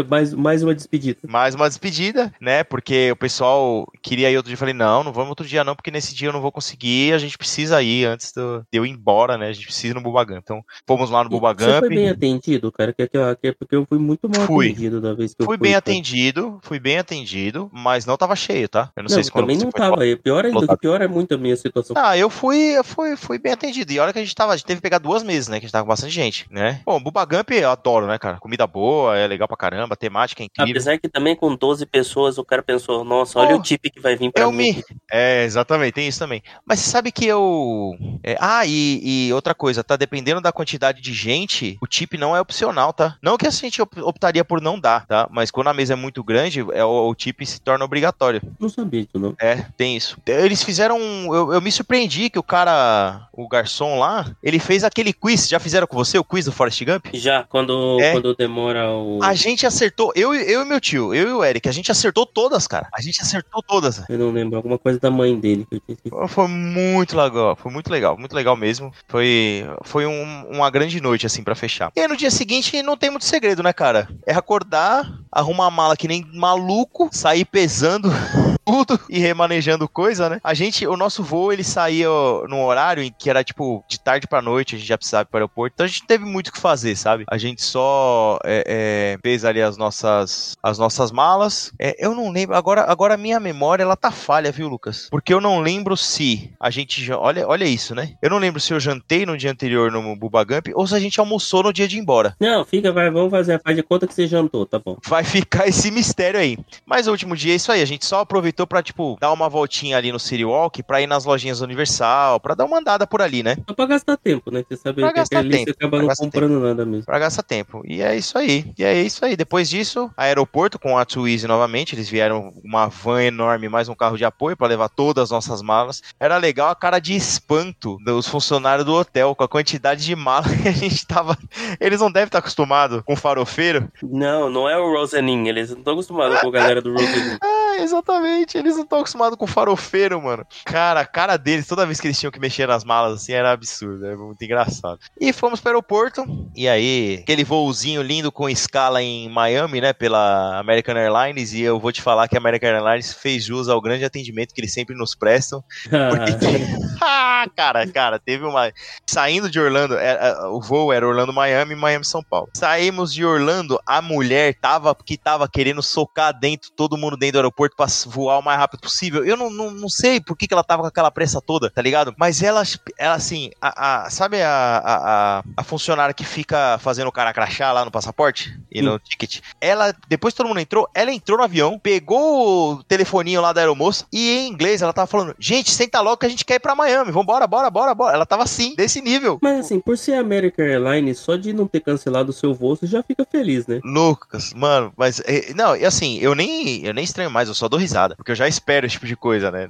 mais, 0.08 0.32
mais 0.34 0.62
uma 0.62 0.74
despedida. 0.74 1.18
Mais 1.26 1.54
uma 1.54 1.68
despedida, 1.68 2.32
né? 2.40 2.62
Porque 2.64 3.10
o 3.12 3.16
pessoal 3.16 3.86
queria 4.02 4.30
ir 4.30 4.36
outro 4.36 4.48
dia. 4.48 4.54
Eu 4.54 4.58
falei, 4.58 4.74
não, 4.74 5.02
não 5.02 5.12
vamos 5.12 5.30
outro 5.30 5.46
dia 5.46 5.64
não, 5.64 5.74
porque 5.74 5.90
nesse 5.90 6.14
dia 6.14 6.28
eu 6.28 6.32
não 6.32 6.40
vou 6.40 6.52
conseguir. 6.52 7.12
A 7.12 7.18
gente 7.18 7.36
precisa 7.38 7.82
ir 7.82 8.04
antes 8.04 8.32
do- 8.32 8.60
de 8.70 8.78
eu 8.78 8.84
ir 8.86 8.90
embora, 8.90 9.36
né? 9.38 9.48
A 9.48 9.52
gente 9.52 9.66
precisa 9.66 9.88
ir 9.88 9.94
no 9.94 10.02
Bubba 10.02 10.24
Gump. 10.24 10.38
Então, 10.42 10.62
fomos 10.86 11.10
lá 11.10 11.24
no 11.24 11.30
Bubba 11.30 11.54
Você 11.58 11.78
foi 11.78 11.88
bem 11.88 12.08
atendido, 12.08 12.70
cara? 12.70 12.92
Que, 12.92 13.06
que, 13.08 13.18
que, 13.36 13.46
é 13.48 13.52
porque 13.52 13.74
eu 13.76 13.86
fui 13.88 13.98
muito 13.98 14.28
mal 14.28 14.46
Fui. 14.46 14.68
atendido 14.70 15.00
da 15.00 15.14
vez 15.14 15.34
que 15.34 15.42
eu 15.42 15.46
Fui 15.46 15.56
fui. 15.56 15.66
bem 15.66 15.74
atendido, 15.74 16.58
fui 16.62 16.78
bem 16.78 16.98
atendido, 16.98 17.70
mas 17.72 18.04
não 18.06 18.16
tava 18.16 18.36
cheio, 18.36 18.68
tá? 18.68 18.90
Eu 18.96 19.02
não, 19.02 19.08
Não, 19.08 19.14
sei 19.14 19.24
se 19.24 19.30
quando 19.30 19.44
também 19.44 19.56
você 19.58 19.64
não 19.64 19.70
foi 19.72 19.80
tava. 19.80 20.06
É 20.06 20.16
Pior 20.16 20.44
ainda, 20.44 20.76
pior 20.76 21.00
é 21.00 21.08
muito 21.08 21.34
a 21.34 21.38
minha 21.38 21.56
situação. 21.70 21.96
Ah, 21.98 22.16
eu 22.16 22.28
fui, 22.30 22.56
eu 22.78 22.84
fui, 22.84 23.16
fui 23.16 23.38
bem 23.38 23.52
atendido. 23.52 23.92
E 23.92 23.98
olha 23.98 24.12
que 24.12 24.18
a 24.18 24.22
gente 24.22 24.34
tava, 24.34 24.52
a 24.52 24.56
gente 24.56 24.66
teve 24.66 24.78
que 24.78 24.82
pegar 24.82 24.98
duas 24.98 25.22
mesas, 25.22 25.48
né? 25.48 25.58
Que 25.58 25.64
a 25.64 25.66
gente 25.66 25.72
tava 25.72 25.84
com 25.84 25.88
bastante 25.88 26.12
gente, 26.12 26.46
né? 26.50 26.80
Bom, 26.84 27.00
Bubba 27.02 27.24
Gump 27.24 27.50
eu 27.50 27.70
adoro, 27.70 28.06
né, 28.06 28.18
cara? 28.18 28.38
Comida 28.38 28.66
boa, 28.66 29.16
é 29.16 29.26
legal 29.26 29.46
pra 29.48 29.56
caramba, 29.56 29.94
a 29.94 29.96
temática 29.96 30.42
é 30.42 30.46
incrível. 30.46 30.70
Apesar 30.72 30.98
que 30.98 31.08
também 31.08 31.34
com 31.36 31.54
12 31.54 31.86
pessoas 31.86 32.38
o 32.38 32.44
cara 32.44 32.62
pensou, 32.62 33.04
nossa, 33.04 33.38
olha 33.38 33.54
Oh, 33.56 33.58
o 33.58 33.62
tip 33.62 33.90
que 33.90 34.00
vai 34.00 34.16
vir 34.16 34.30
pra 34.32 34.42
Eu 34.42 34.52
mim. 34.52 34.72
me. 34.74 34.84
É, 35.10 35.44
exatamente, 35.44 35.92
tem 35.92 36.06
isso 36.08 36.18
também. 36.18 36.42
Mas 36.64 36.80
você 36.80 36.90
sabe 36.90 37.10
que 37.12 37.26
eu. 37.26 37.94
é, 38.22 38.36
ah, 38.40 38.64
e, 38.66 39.28
e 39.28 39.32
outra 39.32 39.54
coisa, 39.54 39.82
tá? 39.82 39.96
Dependendo 39.96 40.40
da 40.40 40.52
quantidade 40.52 41.00
de 41.00 41.12
gente, 41.12 41.76
o 41.80 41.86
tip 41.86 42.14
não 42.16 42.36
é 42.36 42.40
opcional, 42.40 42.92
tá? 42.92 43.16
Não 43.22 43.36
que 43.36 43.46
a 43.46 43.50
gente 43.50 43.80
op- 43.82 43.98
optaria 44.02 44.44
por 44.44 44.60
não 44.60 44.78
dar, 44.78 45.06
tá? 45.06 45.28
Mas 45.30 45.50
quando 45.50 45.68
a 45.68 45.74
mesa 45.74 45.92
é 45.92 45.96
muito 45.96 46.22
grande, 46.22 46.60
é, 46.72 46.84
o, 46.84 47.08
o 47.08 47.14
tip 47.14 47.40
se 47.44 47.60
torna 47.60 47.84
obrigatório. 47.84 48.40
Não 48.58 48.68
sabia 48.68 49.02
disso, 49.02 49.18
não. 49.18 49.34
É, 49.40 49.56
tem 49.76 49.96
isso. 49.96 50.16
Eles 50.26 50.62
fizeram. 50.62 50.98
um- 50.98 51.34
Eu, 51.34 51.52
eu 51.54 51.59
me 51.60 51.70
surpreendi 51.72 52.30
que 52.30 52.38
o 52.38 52.42
cara, 52.42 53.28
o 53.32 53.48
garçom 53.48 53.98
lá, 53.98 54.30
ele 54.42 54.58
fez 54.58 54.84
aquele 54.84 55.12
quiz. 55.12 55.48
Já 55.48 55.58
fizeram 55.58 55.86
com 55.86 55.96
você 55.96 56.18
o 56.18 56.24
quiz 56.24 56.44
do 56.44 56.52
Forrest 56.52 56.82
Gump? 56.84 57.06
Já, 57.14 57.44
quando, 57.44 57.98
É. 58.00 58.12
quando 58.12 58.34
demora 58.34 58.90
o. 58.90 59.18
A 59.22 59.34
gente 59.34 59.66
acertou, 59.66 60.12
eu, 60.14 60.34
e- 60.34 60.50
eu 60.50 60.62
e 60.62 60.64
meu 60.64 60.80
tio, 60.80 61.14
eu 61.14 61.28
e 61.28 61.32
o 61.32 61.44
Eric, 61.44 61.68
a 61.68 61.72
gente 61.72 61.90
acertou 61.90 62.24
todas, 62.26 62.66
cara. 62.66 62.88
A 62.94 63.00
gente 63.00 63.20
acertou 63.20 63.62
todas. 63.62 64.02
Eu 64.08 64.18
não 64.18 64.30
lembro, 64.30 64.56
alguma 64.56 64.78
coisa 64.78 64.98
da 64.98 65.10
mãe 65.10 65.38
dele 65.38 65.66
eu. 66.04 66.28
Foi 66.28 66.46
muito 66.48 67.16
legal, 67.16 67.56
foi 67.56 67.72
muito 67.72 67.90
legal, 67.90 68.16
muito 68.18 68.34
legal 68.34 68.56
mesmo. 68.56 68.92
Foi, 69.08 69.66
foi 69.82 70.06
um- 70.06 70.46
uma 70.50 70.70
grande 70.70 71.00
noite, 71.00 71.26
assim, 71.26 71.42
pra 71.42 71.54
fechar. 71.54 71.90
E 71.96 72.00
aí 72.00 72.08
no 72.08 72.16
dia 72.16 72.30
seguinte 72.30 72.82
não 72.82 72.96
tem 72.96 73.10
muito 73.10 73.24
segredo, 73.24 73.62
né, 73.62 73.72
cara? 73.72 74.08
É 74.26 74.32
acordar, 74.34 75.10
arrumar 75.32 75.66
a 75.66 75.70
mala 75.70 75.96
que 75.96 76.08
nem 76.08 76.26
maluco, 76.32 77.08
sair 77.12 77.44
pesando 77.44 78.10
tudo 78.64 78.98
e 79.08 79.18
remanejando 79.18 79.88
coisa, 79.88 80.28
né? 80.28 80.40
A 80.42 80.54
gente, 80.54 80.86
o 80.86 80.96
nosso 80.96 81.22
voo, 81.22 81.52
ele 81.52 81.64
saía 81.64 82.08
num 82.48 82.64
horário 82.64 83.02
em 83.02 83.12
que 83.16 83.28
era 83.28 83.44
tipo 83.44 83.84
de 83.88 83.98
tarde 83.98 84.26
pra 84.26 84.42
noite, 84.42 84.74
a 84.74 84.78
gente 84.78 84.88
já 84.88 84.96
precisava 84.96 85.22
ir 85.22 85.26
pro 85.26 85.38
aeroporto, 85.38 85.74
então 85.74 85.84
a 85.84 85.88
gente 85.88 86.06
teve 86.06 86.24
muito 86.24 86.48
o 86.48 86.52
que 86.52 86.60
fazer, 86.60 86.96
sabe? 86.96 87.24
A 87.28 87.38
gente 87.38 87.62
só 87.62 88.38
é, 88.44 88.64
é, 88.66 89.18
fez 89.22 89.44
ali 89.44 89.60
as 89.60 89.76
nossas, 89.76 90.56
as 90.62 90.78
nossas 90.78 91.10
malas. 91.10 91.72
É, 91.78 91.96
eu 91.98 92.14
não 92.14 92.30
lembro, 92.30 92.56
agora, 92.56 92.82
agora 92.82 93.14
a 93.14 93.18
minha 93.18 93.40
memória 93.40 93.82
ela 93.82 93.96
tá 93.96 94.10
falha, 94.10 94.52
viu, 94.52 94.68
Lucas? 94.68 95.08
Porque 95.10 95.32
eu 95.32 95.40
não 95.40 95.60
lembro 95.60 95.96
se 95.96 96.52
a 96.58 96.70
gente 96.70 97.04
já, 97.04 97.18
olha, 97.18 97.46
olha 97.46 97.64
isso, 97.64 97.94
né? 97.94 98.14
Eu 98.22 98.30
não 98.30 98.38
lembro 98.38 98.60
se 98.60 98.72
eu 98.72 98.80
jantei 98.80 99.26
no 99.26 99.36
dia 99.36 99.50
anterior 99.50 99.90
no 99.90 100.16
Bubba 100.16 100.44
Gump 100.44 100.68
ou 100.74 100.86
se 100.86 100.94
a 100.94 101.00
gente 101.00 101.18
almoçou 101.20 101.62
no 101.62 101.72
dia 101.72 101.88
de 101.88 101.96
ir 101.96 102.00
embora. 102.00 102.34
Não, 102.40 102.64
fica, 102.64 102.92
vai, 102.92 103.10
vamos 103.10 103.30
fazer, 103.30 103.60
faz 103.62 103.76
de 103.76 103.82
conta 103.82 104.06
que 104.06 104.14
você 104.14 104.26
jantou, 104.26 104.66
tá 104.66 104.78
bom. 104.78 104.96
Vai 105.20 105.24
ficar 105.24 105.68
esse 105.68 105.90
mistério 105.90 106.40
aí. 106.40 106.56
Mas 106.86 107.06
o 107.06 107.10
último 107.10 107.36
dia 107.36 107.52
é 107.52 107.56
isso 107.56 107.70
aí. 107.70 107.82
A 107.82 107.84
gente 107.84 108.06
só 108.06 108.20
aproveitou 108.20 108.66
pra, 108.66 108.82
tipo, 108.82 109.18
dar 109.20 109.30
uma 109.32 109.50
voltinha 109.50 109.98
ali 109.98 110.10
no 110.10 110.18
City 110.18 110.46
Walk, 110.46 110.82
pra 110.82 111.02
ir 111.02 111.06
nas 111.06 111.26
lojinhas 111.26 111.60
Universal, 111.60 112.40
pra 112.40 112.54
dar 112.54 112.64
uma 112.64 112.78
andada 112.78 113.06
por 113.06 113.20
ali, 113.20 113.42
né? 113.42 113.58
Só 113.68 113.74
pra 113.74 113.84
gastar 113.84 114.16
tempo, 114.16 114.50
né? 114.50 114.64
Você 114.66 114.78
sabe 114.78 115.02
Pra 115.02 115.10
que 115.10 115.16
gastar 115.16 115.42
tempo, 115.42 115.64
você 115.64 115.70
acaba 115.72 115.98
não 115.98 116.06
gastar 116.06 116.24
comprando 116.24 116.58
nada 116.60 116.86
mesmo. 116.86 117.04
Pra 117.04 117.18
gastar 117.18 117.42
tempo. 117.42 117.82
E 117.84 118.00
é 118.00 118.16
isso 118.16 118.38
aí. 118.38 118.72
E 118.78 118.82
é 118.82 118.94
isso 119.02 119.22
aí. 119.22 119.36
Depois 119.36 119.68
disso, 119.68 120.10
aeroporto 120.16 120.78
com 120.78 120.96
a 120.96 121.04
Twizy 121.04 121.46
novamente. 121.46 121.94
Eles 121.94 122.08
vieram 122.08 122.54
uma 122.64 122.86
van 122.86 123.22
enorme, 123.22 123.68
mais 123.68 123.90
um 123.90 123.94
carro 123.94 124.16
de 124.16 124.24
apoio 124.24 124.56
pra 124.56 124.68
levar 124.68 124.88
todas 124.88 125.24
as 125.24 125.30
nossas 125.30 125.60
malas. 125.60 126.02
Era 126.18 126.38
legal 126.38 126.70
a 126.70 126.74
cara 126.74 126.98
de 126.98 127.14
espanto 127.14 127.98
dos 128.02 128.26
funcionários 128.26 128.86
do 128.86 128.94
hotel 128.94 129.34
com 129.34 129.44
a 129.44 129.48
quantidade 129.48 130.02
de 130.02 130.16
mala 130.16 130.46
que 130.62 130.68
a 130.68 130.72
gente 130.72 131.06
tava. 131.06 131.36
Eles 131.78 132.00
não 132.00 132.10
devem 132.10 132.28
estar 132.28 132.38
acostumados 132.38 133.02
com 133.04 133.14
farofeiro. 133.14 133.92
Não, 134.02 134.48
não 134.48 134.66
é 134.66 134.78
o 134.78 134.90
Rosenin, 135.10 135.48
eles 135.48 135.70
não 135.70 135.78
estão 135.78 135.92
acostumados 135.94 136.40
com 136.40 136.48
a 136.48 136.52
galera 136.52 136.80
do 136.80 136.92
Rosenin. 136.92 137.38
Ai, 137.42 137.60
Exatamente, 137.82 138.58
eles 138.58 138.76
não 138.76 138.82
estão 138.82 138.98
acostumados 139.00 139.36
com 139.36 139.46
farofeiro, 139.46 140.20
mano. 140.20 140.46
Cara, 140.64 141.00
a 141.00 141.06
cara 141.06 141.36
deles, 141.36 141.66
toda 141.66 141.86
vez 141.86 142.00
que 142.00 142.06
eles 142.06 142.18
tinham 142.18 142.30
que 142.30 142.38
mexer 142.38 142.68
nas 142.68 142.84
malas, 142.84 143.22
assim, 143.22 143.32
era 143.32 143.52
absurdo, 143.52 144.06
é 144.06 144.14
muito 144.14 144.42
engraçado. 144.44 144.98
E 145.20 145.32
fomos 145.32 145.60
para 145.60 145.70
o 145.70 145.72
aeroporto, 145.72 146.24
e 146.54 146.68
aí, 146.68 147.20
aquele 147.22 147.42
voozinho 147.42 148.02
lindo 148.02 148.30
com 148.30 148.48
escala 148.48 149.02
em 149.02 149.28
Miami, 149.28 149.80
né, 149.80 149.92
pela 149.92 150.58
American 150.58 150.96
Airlines, 150.96 151.52
e 151.52 151.62
eu 151.62 151.80
vou 151.80 151.90
te 151.90 152.02
falar 152.02 152.28
que 152.28 152.36
a 152.36 152.40
American 152.40 152.70
Airlines 152.70 153.14
fez 153.14 153.44
jus 153.44 153.68
ao 153.68 153.80
grande 153.80 154.04
atendimento 154.04 154.54
que 154.54 154.60
eles 154.60 154.72
sempre 154.72 154.94
nos 154.94 155.14
prestam. 155.14 155.64
Porque, 155.82 156.46
ah, 157.00 157.46
cara, 157.56 157.86
cara, 157.86 158.18
teve 158.18 158.44
uma. 158.44 158.70
Saindo 159.06 159.50
de 159.50 159.58
Orlando, 159.58 159.96
é, 159.96 160.18
é, 160.20 160.46
o 160.46 160.60
voo 160.60 160.92
era 160.92 161.06
Orlando, 161.06 161.32
Miami, 161.32 161.74
Miami, 161.74 162.04
São 162.04 162.22
Paulo. 162.22 162.50
Saímos 162.54 163.12
de 163.12 163.24
Orlando, 163.24 163.80
a 163.86 164.02
mulher 164.02 164.54
tava 164.60 164.94
que 165.04 165.16
tava 165.16 165.48
querendo 165.48 165.82
socar 165.82 166.38
dentro, 166.38 166.70
todo 166.70 166.96
mundo 166.96 167.16
dentro 167.16 167.34
do 167.34 167.38
aeroporto 167.38 167.76
pra 167.76 167.86
voar 168.06 168.38
o 168.38 168.42
mais 168.42 168.58
rápido 168.58 168.80
possível. 168.80 169.24
Eu 169.24 169.36
não, 169.36 169.50
não, 169.50 169.70
não 169.70 169.88
sei 169.88 170.20
por 170.20 170.36
que, 170.36 170.46
que 170.46 170.54
ela 170.54 170.64
tava 170.64 170.82
com 170.82 170.88
aquela 170.88 171.10
pressa 171.10 171.40
toda, 171.40 171.70
tá 171.70 171.82
ligado? 171.82 172.14
Mas 172.18 172.42
ela, 172.42 172.62
ela 172.98 173.14
assim, 173.14 173.50
a, 173.60 174.04
a 174.04 174.10
sabe 174.10 174.42
a, 174.42 174.82
a, 174.84 175.44
a, 175.56 175.64
funcionária 175.64 176.14
que 176.14 176.24
fica 176.24 176.78
fazendo 176.78 177.08
o 177.08 177.12
cara 177.12 177.32
crachar 177.32 177.74
lá 177.74 177.84
no 177.84 177.90
passaporte 177.90 178.58
e 178.70 178.82
no 178.82 178.98
ticket? 178.98 179.40
Ela, 179.60 179.94
depois 180.08 180.34
que 180.34 180.38
todo 180.38 180.48
mundo 180.48 180.60
entrou, 180.60 180.88
ela 180.94 181.12
entrou 181.12 181.38
no 181.38 181.44
avião, 181.44 181.78
pegou 181.78 182.74
o 182.74 182.84
telefoninho 182.84 183.40
lá 183.40 183.52
da 183.52 183.60
aeromoça 183.60 184.06
e 184.12 184.30
em 184.30 184.48
inglês 184.48 184.82
ela 184.82 184.92
tava 184.92 185.06
falando: 185.06 185.34
gente, 185.38 185.70
senta 185.70 186.00
logo 186.00 186.18
que 186.18 186.26
a 186.26 186.28
gente 186.28 186.44
quer 186.44 186.54
ir 186.54 186.60
pra 186.60 186.74
Miami, 186.74 187.10
vambora, 187.10 187.46
bora, 187.46 187.70
bora, 187.70 187.94
bora. 187.94 188.14
Ela 188.14 188.26
tava 188.26 188.42
assim, 188.42 188.74
desse 188.74 189.00
nível. 189.00 189.38
Mas 189.42 189.60
assim, 189.60 189.80
por 189.80 189.96
ser 189.96 190.14
American 190.14 190.64
Airlines, 190.64 191.18
só 191.18 191.36
de 191.36 191.52
não 191.52 191.66
ter 191.66 191.80
cancelado 191.80 192.30
o 192.30 192.34
seu 192.34 192.54
voo, 192.54 192.76
você 192.76 192.86
já 192.86 193.02
fica 193.02 193.26
feliz, 193.30 193.66
né? 193.66 193.80
Lucas, 193.84 194.52
mano, 194.54 194.92
mas. 194.96 195.20
É, 195.20 195.52
não, 195.54 195.76
e 195.76 195.84
assim, 195.84 196.18
eu 196.18 196.34
nem, 196.34 196.84
eu 196.84 196.94
nem 196.94 197.04
estranho 197.04 197.30
mais, 197.30 197.48
eu 197.48 197.54
só 197.54 197.68
dou 197.68 197.78
risada. 197.78 198.14
Porque 198.16 198.32
eu 198.32 198.36
já 198.36 198.48
espero 198.48 198.86
esse 198.86 198.94
tipo 198.94 199.06
de 199.06 199.16
coisa, 199.16 199.50
né? 199.50 199.68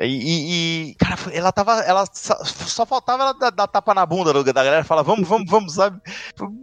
E, 0.00 0.90
e 0.90 0.94
cara, 0.94 1.16
ela 1.32 1.52
tava. 1.52 1.80
Ela 1.80 2.04
só, 2.12 2.36
só 2.44 2.86
faltava 2.86 3.22
ela 3.22 3.32
dar, 3.32 3.50
dar, 3.50 3.66
tapa 3.66 3.94
na 3.94 4.04
bunda 4.04 4.32
da 4.32 4.64
galera 4.64 4.82
e 4.82 4.88
falar, 4.88 5.02
vamos, 5.02 5.28
vamos, 5.28 5.50
vamos, 5.50 5.74
sabe? 5.74 6.00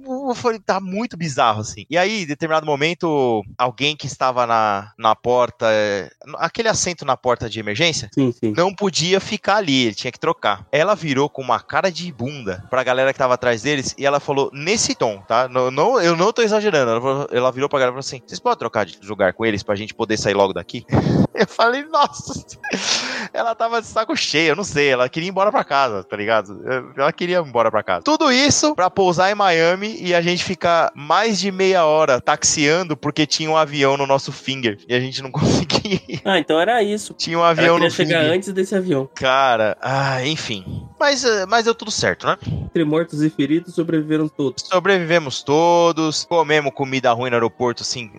Eu 0.05 0.35
falei, 0.35 0.59
tá 0.59 0.79
muito 0.79 1.17
bizarro, 1.17 1.61
assim. 1.61 1.70
E 1.89 1.98
aí, 1.98 2.23
em 2.23 2.26
determinado 2.26 2.65
momento, 2.65 3.43
alguém 3.57 3.95
que 3.95 4.07
estava 4.07 4.45
na, 4.45 4.91
na 4.98 5.15
porta, 5.15 5.68
é, 5.69 6.10
aquele 6.35 6.68
assento 6.68 7.06
na 7.06 7.15
porta 7.15 7.49
de 7.49 7.60
emergência, 7.60 8.10
sim, 8.14 8.31
sim. 8.31 8.53
não 8.56 8.73
podia 8.73 9.19
ficar 9.19 9.57
ali, 9.57 9.85
ele 9.85 9.95
tinha 9.95 10.11
que 10.11 10.19
trocar. 10.19 10.65
Ela 10.72 10.95
virou 10.95 11.30
com 11.30 11.41
uma 11.41 11.60
cara 11.60 11.91
de 11.91 12.11
bunda 12.11 12.64
pra 12.69 12.84
galera 12.84 13.14
que 13.14 13.19
tava 13.19 13.34
atrás 13.34 13.61
deles 13.61 13.95
e 13.98 14.06
ela 14.06 14.19
falou 14.19 14.49
nesse 14.53 14.95
tom, 14.95 15.22
tá? 15.27 15.48
Não, 15.48 15.72
não, 15.72 16.02
eu 16.02 16.15
não 16.15 16.31
tô 16.31 16.41
exagerando. 16.41 16.91
Ela, 16.91 17.02
falou, 17.02 17.27
ela 17.31 17.52
virou 17.52 17.69
pra 17.69 17.80
galera 17.80 17.91
e 17.91 17.95
falou 17.95 17.99
assim: 17.99 18.22
vocês 18.26 18.39
podem 18.39 18.60
trocar 18.60 18.85
de 18.85 18.99
lugar 19.07 19.34
com 19.34 19.45
eles 19.45 19.64
pra 19.64 19.76
gente 19.76 19.93
poder 19.93 20.18
sair 20.18 20.34
logo 20.34 20.53
daqui? 20.53 20.85
Eu 21.34 21.48
falei, 21.48 21.84
nossa, 21.85 22.34
ela 23.34 23.56
tava 23.56 23.81
de 23.81 23.88
saco 23.88 24.15
cheio, 24.15 24.49
eu 24.49 24.56
não 24.56 24.64
sei, 24.64 24.89
ela 24.89 25.10
queria 25.10 25.27
ir 25.27 25.31
embora 25.31 25.52
pra 25.52 25.64
casa, 25.64 26.03
tá 26.03 26.15
ligado? 26.15 26.61
Ela 26.98 27.11
queria 27.11 27.38
ir 27.38 27.45
embora 27.48 27.69
pra 27.72 27.84
casa. 27.84 28.03
Tudo 28.03 28.31
isso 28.31 28.76
pra 28.76 28.89
pousar 28.89 29.31
em 29.31 29.35
Miami 29.35 29.98
e 29.99 30.14
a 30.14 30.22
gente 30.22 30.43
ficar 30.43 30.91
mais 30.95 31.39
de 31.39 31.52
meia 31.52 31.85
hora 31.85 32.19
taxiando 32.22 32.95
porque 32.98 33.26
tinha 33.26 33.49
um 33.49 33.57
avião 33.57 33.98
no 33.98 34.06
nosso 34.07 34.31
finger 34.31 34.77
e 34.88 34.93
a 34.93 34.99
gente 34.99 35.22
não 35.22 35.31
conseguia. 35.31 36.22
Ah, 36.26 36.38
então 36.39 36.60
era 36.60 36.81
isso. 36.84 37.14
Tinha 37.14 37.38
um 37.38 37.43
avião 37.43 37.76
ela 37.77 37.85
no 37.85 37.91
chegar 37.91 38.22
finger. 38.22 38.35
antes 38.35 38.53
desse 38.53 38.76
avião. 38.76 39.10
Cara, 39.15 39.77
ah, 39.81 40.26
enfim. 40.26 40.88
Mas, 41.02 41.26
eh, 41.26 41.48
mas 41.48 41.65
deu 41.65 41.73
tudo 41.73 41.90
certo, 41.90 42.28
né? 42.28 42.38
Entre 42.45 42.84
mortos 42.86 43.23
e 43.23 43.30
feridos, 43.32 43.73
sobreviveram 43.73 44.28
todos. 44.28 44.64
Sobrevivemos 44.64 45.41
todos, 45.41 46.26
comemos 46.26 46.72
comida 46.76 47.11
ruim 47.11 47.32
no 47.32 47.36
aeroporto, 47.36 47.82
assim, 47.82 48.11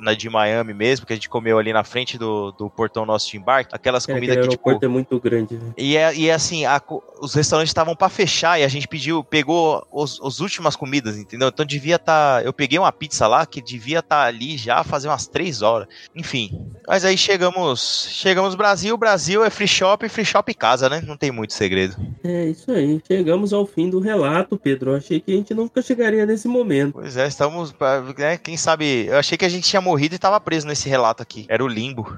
na 0.00 0.12
de 0.12 0.28
Miami 0.28 0.74
mesmo, 0.74 1.06
que 1.06 1.12
a 1.12 1.16
gente 1.16 1.28
comeu 1.28 1.60
ali 1.60 1.72
na 1.72 1.84
frente 1.84 2.18
do, 2.18 2.50
do 2.50 2.68
portão 2.68 3.06
nosso 3.06 3.30
de 3.30 3.36
embarque. 3.36 3.72
Aquelas 3.72 4.08
É, 4.08 4.12
comidas 4.12 4.36
que, 4.36 4.48
tipo. 4.48 4.68
aeroporto 4.68 4.84
é 4.84 4.88
muito 4.88 5.20
grande, 5.20 5.54
né? 5.54 5.72
E, 5.78 5.96
é, 5.96 6.12
e 6.12 6.28
é 6.28 6.34
assim, 6.34 6.64
a 6.66 6.82
os 7.20 7.34
restaurantes 7.34 7.70
estavam 7.70 7.94
pra 7.94 8.08
fechar 8.08 8.60
e 8.60 8.64
a 8.64 8.68
gente 8.68 8.88
pediu, 8.88 9.22
pegou 9.22 9.86
os, 9.92 10.18
os 10.20 10.40
últimas 10.40 10.74
comidas, 10.74 11.16
entendeu? 11.16 11.48
Então 11.48 11.64
devia 11.64 11.96
estar. 11.96 12.44
eu 12.44 12.52
peguei 12.52 12.80
uma 12.80 12.90
pizza 12.90 13.28
lá 13.28 13.46
que 13.46 13.62
devia 13.62 14.00
estar 14.00 14.24
ali 14.24 14.56
já 14.56 14.82
fazer 14.82 15.06
umas 15.06 15.28
três 15.28 15.62
horas. 15.62 15.86
Enfim. 16.16 16.66
Mas 16.86 17.04
aí 17.04 17.16
chegamos. 17.16 18.08
Chegamos 18.10 18.54
no 18.54 18.58
Brasil. 18.58 18.96
Brasil 18.96 19.44
é 19.44 19.50
free 19.50 19.68
shop, 19.68 20.08
free 20.08 20.24
shop 20.24 20.52
casa, 20.52 20.88
né? 20.88 21.00
Não 21.06 21.16
tem 21.16 21.30
muito 21.30 21.52
segredo. 21.52 21.75
É 22.24 22.46
isso 22.46 22.70
aí. 22.70 23.00
Chegamos 23.06 23.52
ao 23.52 23.66
fim 23.66 23.90
do 23.90 24.00
relato, 24.00 24.56
Pedro. 24.56 24.90
Eu 24.92 24.96
achei 24.96 25.20
que 25.20 25.32
a 25.32 25.36
gente 25.36 25.54
nunca 25.54 25.82
chegaria 25.82 26.24
nesse 26.26 26.48
momento. 26.48 26.94
Pois 26.94 27.16
é, 27.16 27.26
estamos. 27.26 27.74
Né, 28.16 28.36
quem 28.38 28.56
sabe. 28.56 29.06
Eu 29.06 29.18
achei 29.18 29.36
que 29.36 29.44
a 29.44 29.48
gente 29.48 29.68
tinha 29.68 29.80
morrido 29.80 30.14
e 30.14 30.18
tava 30.18 30.40
preso 30.40 30.66
nesse 30.66 30.88
relato 30.88 31.22
aqui. 31.22 31.46
Era 31.48 31.62
o 31.64 31.68
limbo. 31.68 32.16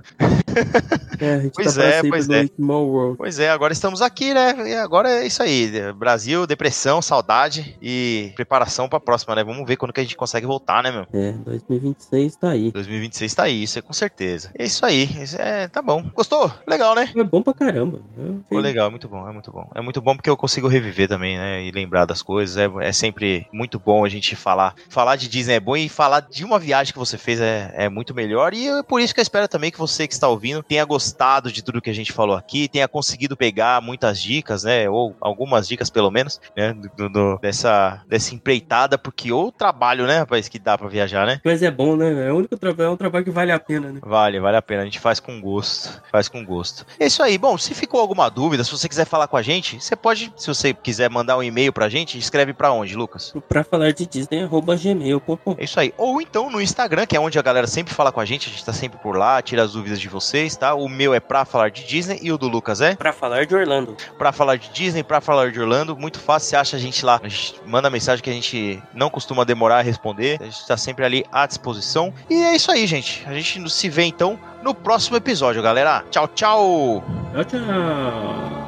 É, 1.20 1.34
a 1.34 1.40
gente 1.40 1.52
Pois 1.54 1.74
tá 1.74 1.84
é, 1.84 2.02
pois 2.02 2.28
é. 2.28 2.46
Small 2.46 2.86
World. 2.86 3.16
Pois 3.18 3.38
é, 3.38 3.50
agora 3.50 3.72
estamos 3.72 4.00
aqui, 4.02 4.32
né? 4.32 4.70
E 4.70 4.74
agora 4.74 5.08
é 5.10 5.26
isso 5.26 5.42
aí. 5.42 5.70
Brasil, 5.92 6.46
depressão, 6.46 7.02
saudade 7.02 7.76
e 7.82 8.32
preparação 8.36 8.88
pra 8.88 9.00
próxima, 9.00 9.34
né? 9.34 9.44
Vamos 9.44 9.66
ver 9.66 9.76
quando 9.76 9.92
que 9.92 10.00
a 10.00 10.02
gente 10.02 10.16
consegue 10.16 10.46
voltar, 10.46 10.82
né, 10.82 10.90
meu? 10.90 11.06
É, 11.12 11.32
2026 11.32 12.36
tá 12.36 12.50
aí. 12.50 12.70
2026 12.72 13.34
tá 13.34 13.42
aí, 13.44 13.62
isso 13.62 13.78
é 13.78 13.82
com 13.82 13.92
certeza. 13.92 14.50
É 14.56 14.64
isso 14.64 14.84
aí, 14.84 15.04
isso 15.22 15.36
é, 15.40 15.68
tá 15.68 15.82
bom. 15.82 16.04
Gostou? 16.14 16.50
Legal, 16.66 16.94
né? 16.94 17.10
É 17.14 17.24
bom 17.24 17.42
pra 17.42 17.52
caramba. 17.54 18.00
Ficou 18.44 18.60
legal, 18.60 18.88
é 18.88 18.90
muito 18.90 19.08
bom, 19.08 19.28
é 19.28 19.32
muito 19.32 19.47
bom. 19.50 19.68
É 19.74 19.80
muito 19.80 20.00
bom 20.00 20.14
porque 20.16 20.30
eu 20.30 20.36
consigo 20.36 20.68
reviver 20.68 21.08
também, 21.08 21.36
né? 21.38 21.62
E 21.64 21.70
lembrar 21.70 22.04
das 22.04 22.22
coisas. 22.22 22.56
É, 22.56 22.88
é 22.88 22.92
sempre 22.92 23.46
muito 23.52 23.78
bom 23.78 24.04
a 24.04 24.08
gente 24.08 24.34
falar. 24.36 24.74
Falar 24.88 25.16
de 25.16 25.28
Disney 25.28 25.54
é 25.54 25.60
bom 25.60 25.76
e 25.76 25.88
falar 25.88 26.20
de 26.20 26.44
uma 26.44 26.58
viagem 26.58 26.92
que 26.92 26.98
você 26.98 27.16
fez 27.18 27.40
é, 27.40 27.72
é 27.74 27.88
muito 27.88 28.14
melhor. 28.14 28.54
E 28.54 28.68
é 28.68 28.82
por 28.82 29.00
isso 29.00 29.14
que 29.14 29.20
eu 29.20 29.22
espero 29.22 29.48
também 29.48 29.70
que 29.70 29.78
você 29.78 30.06
que 30.06 30.14
está 30.14 30.28
ouvindo 30.28 30.62
tenha 30.62 30.84
gostado 30.84 31.50
de 31.52 31.62
tudo 31.62 31.80
que 31.80 31.90
a 31.90 31.94
gente 31.94 32.12
falou 32.12 32.36
aqui, 32.36 32.68
tenha 32.68 32.88
conseguido 32.88 33.36
pegar 33.36 33.80
muitas 33.82 34.20
dicas, 34.20 34.64
né? 34.64 34.88
Ou 34.88 35.16
algumas 35.20 35.66
dicas, 35.68 35.90
pelo 35.90 36.10
menos, 36.10 36.40
né? 36.56 36.74
do- 36.96 37.08
do- 37.08 37.38
dessa, 37.40 38.02
dessa 38.08 38.34
empreitada, 38.34 38.98
porque 38.98 39.32
o 39.32 39.50
trabalho, 39.52 40.06
né, 40.06 40.18
rapaz, 40.18 40.48
que 40.48 40.58
dá 40.58 40.76
pra 40.76 40.88
viajar, 40.88 41.26
né? 41.26 41.40
Mas 41.44 41.62
é 41.62 41.70
bom, 41.70 41.96
né? 41.96 42.28
É 42.28 42.32
o 42.32 42.36
único 42.36 42.56
trabalho, 42.56 42.88
é 42.88 42.90
um 42.90 42.96
trabalho 42.96 43.24
que 43.24 43.30
vale 43.30 43.52
a 43.52 43.58
pena, 43.58 43.92
né? 43.92 44.00
Vale, 44.02 44.40
vale 44.40 44.56
a 44.56 44.62
pena. 44.62 44.82
A 44.82 44.84
gente 44.84 44.98
faz 45.00 45.20
com 45.20 45.40
gosto. 45.40 46.02
Faz 46.10 46.28
com 46.28 46.44
gosto. 46.44 46.86
É 46.98 47.06
isso 47.06 47.22
aí. 47.22 47.38
Bom, 47.38 47.56
se 47.58 47.74
ficou 47.74 48.00
alguma 48.00 48.28
dúvida, 48.28 48.64
se 48.64 48.70
você 48.70 48.88
quiser 48.88 49.04
falar 49.06 49.28
com 49.28 49.36
a 49.38 49.42
gente, 49.42 49.80
você 49.80 49.96
pode, 49.96 50.32
se 50.36 50.46
você 50.46 50.74
quiser 50.74 51.08
mandar 51.10 51.36
um 51.38 51.42
e-mail 51.42 51.72
pra 51.72 51.88
gente, 51.88 52.18
escreve 52.18 52.52
pra 52.52 52.70
onde, 52.72 52.94
Lucas? 52.94 53.32
Pra 53.48 53.64
falar 53.64 53.92
de 53.92 54.04
Disney, 54.06 54.42
arroba 54.42 54.76
gmail.com. 54.76 55.54
É 55.58 55.64
isso 55.64 55.80
aí. 55.80 55.94
Ou 55.96 56.20
então 56.20 56.50
no 56.50 56.60
Instagram, 56.60 57.06
que 57.06 57.16
é 57.16 57.20
onde 57.20 57.38
a 57.38 57.42
galera 57.42 57.66
sempre 57.66 57.94
fala 57.94 58.12
com 58.12 58.20
a 58.20 58.24
gente, 58.24 58.48
a 58.48 58.50
gente 58.52 58.64
tá 58.64 58.72
sempre 58.72 58.98
por 58.98 59.16
lá, 59.16 59.40
tira 59.40 59.62
as 59.62 59.72
dúvidas 59.72 60.00
de 60.00 60.08
vocês, 60.08 60.56
tá? 60.56 60.74
O 60.74 60.88
meu 60.88 61.14
é 61.14 61.20
pra 61.20 61.44
falar 61.44 61.70
de 61.70 61.84
Disney 61.86 62.18
e 62.22 62.30
o 62.32 62.36
do 62.38 62.48
Lucas 62.48 62.80
é 62.80 62.94
Pra 62.96 63.12
falar 63.12 63.46
de 63.46 63.54
Orlando. 63.54 63.96
pra 64.18 64.32
falar 64.32 64.56
de 64.56 64.68
Disney, 64.70 65.02
pra 65.02 65.20
falar 65.20 65.50
de 65.50 65.60
Orlando. 65.60 65.96
Muito 65.96 66.18
fácil, 66.18 66.50
você 66.50 66.56
acha 66.56 66.76
a 66.76 66.80
gente 66.80 67.04
lá. 67.04 67.20
A 67.22 67.28
gente 67.28 67.54
manda 67.66 67.88
mensagem 67.88 68.22
que 68.22 68.30
a 68.30 68.32
gente 68.32 68.82
não 68.92 69.08
costuma 69.08 69.44
demorar 69.44 69.78
a 69.78 69.82
responder. 69.82 70.38
A 70.40 70.44
gente 70.44 70.66
tá 70.66 70.76
sempre 70.76 71.04
ali 71.04 71.24
à 71.32 71.46
disposição. 71.46 72.12
E 72.28 72.34
é 72.34 72.54
isso 72.56 72.70
aí, 72.70 72.86
gente. 72.86 73.24
A 73.26 73.32
gente 73.32 73.70
se 73.70 73.88
vê 73.88 74.04
então 74.04 74.38
no 74.62 74.74
próximo 74.74 75.16
episódio, 75.16 75.62
galera. 75.62 76.04
Tchau, 76.10 76.28
tchau! 76.28 77.04
Tchau, 77.32 77.44
tchau. 77.44 78.67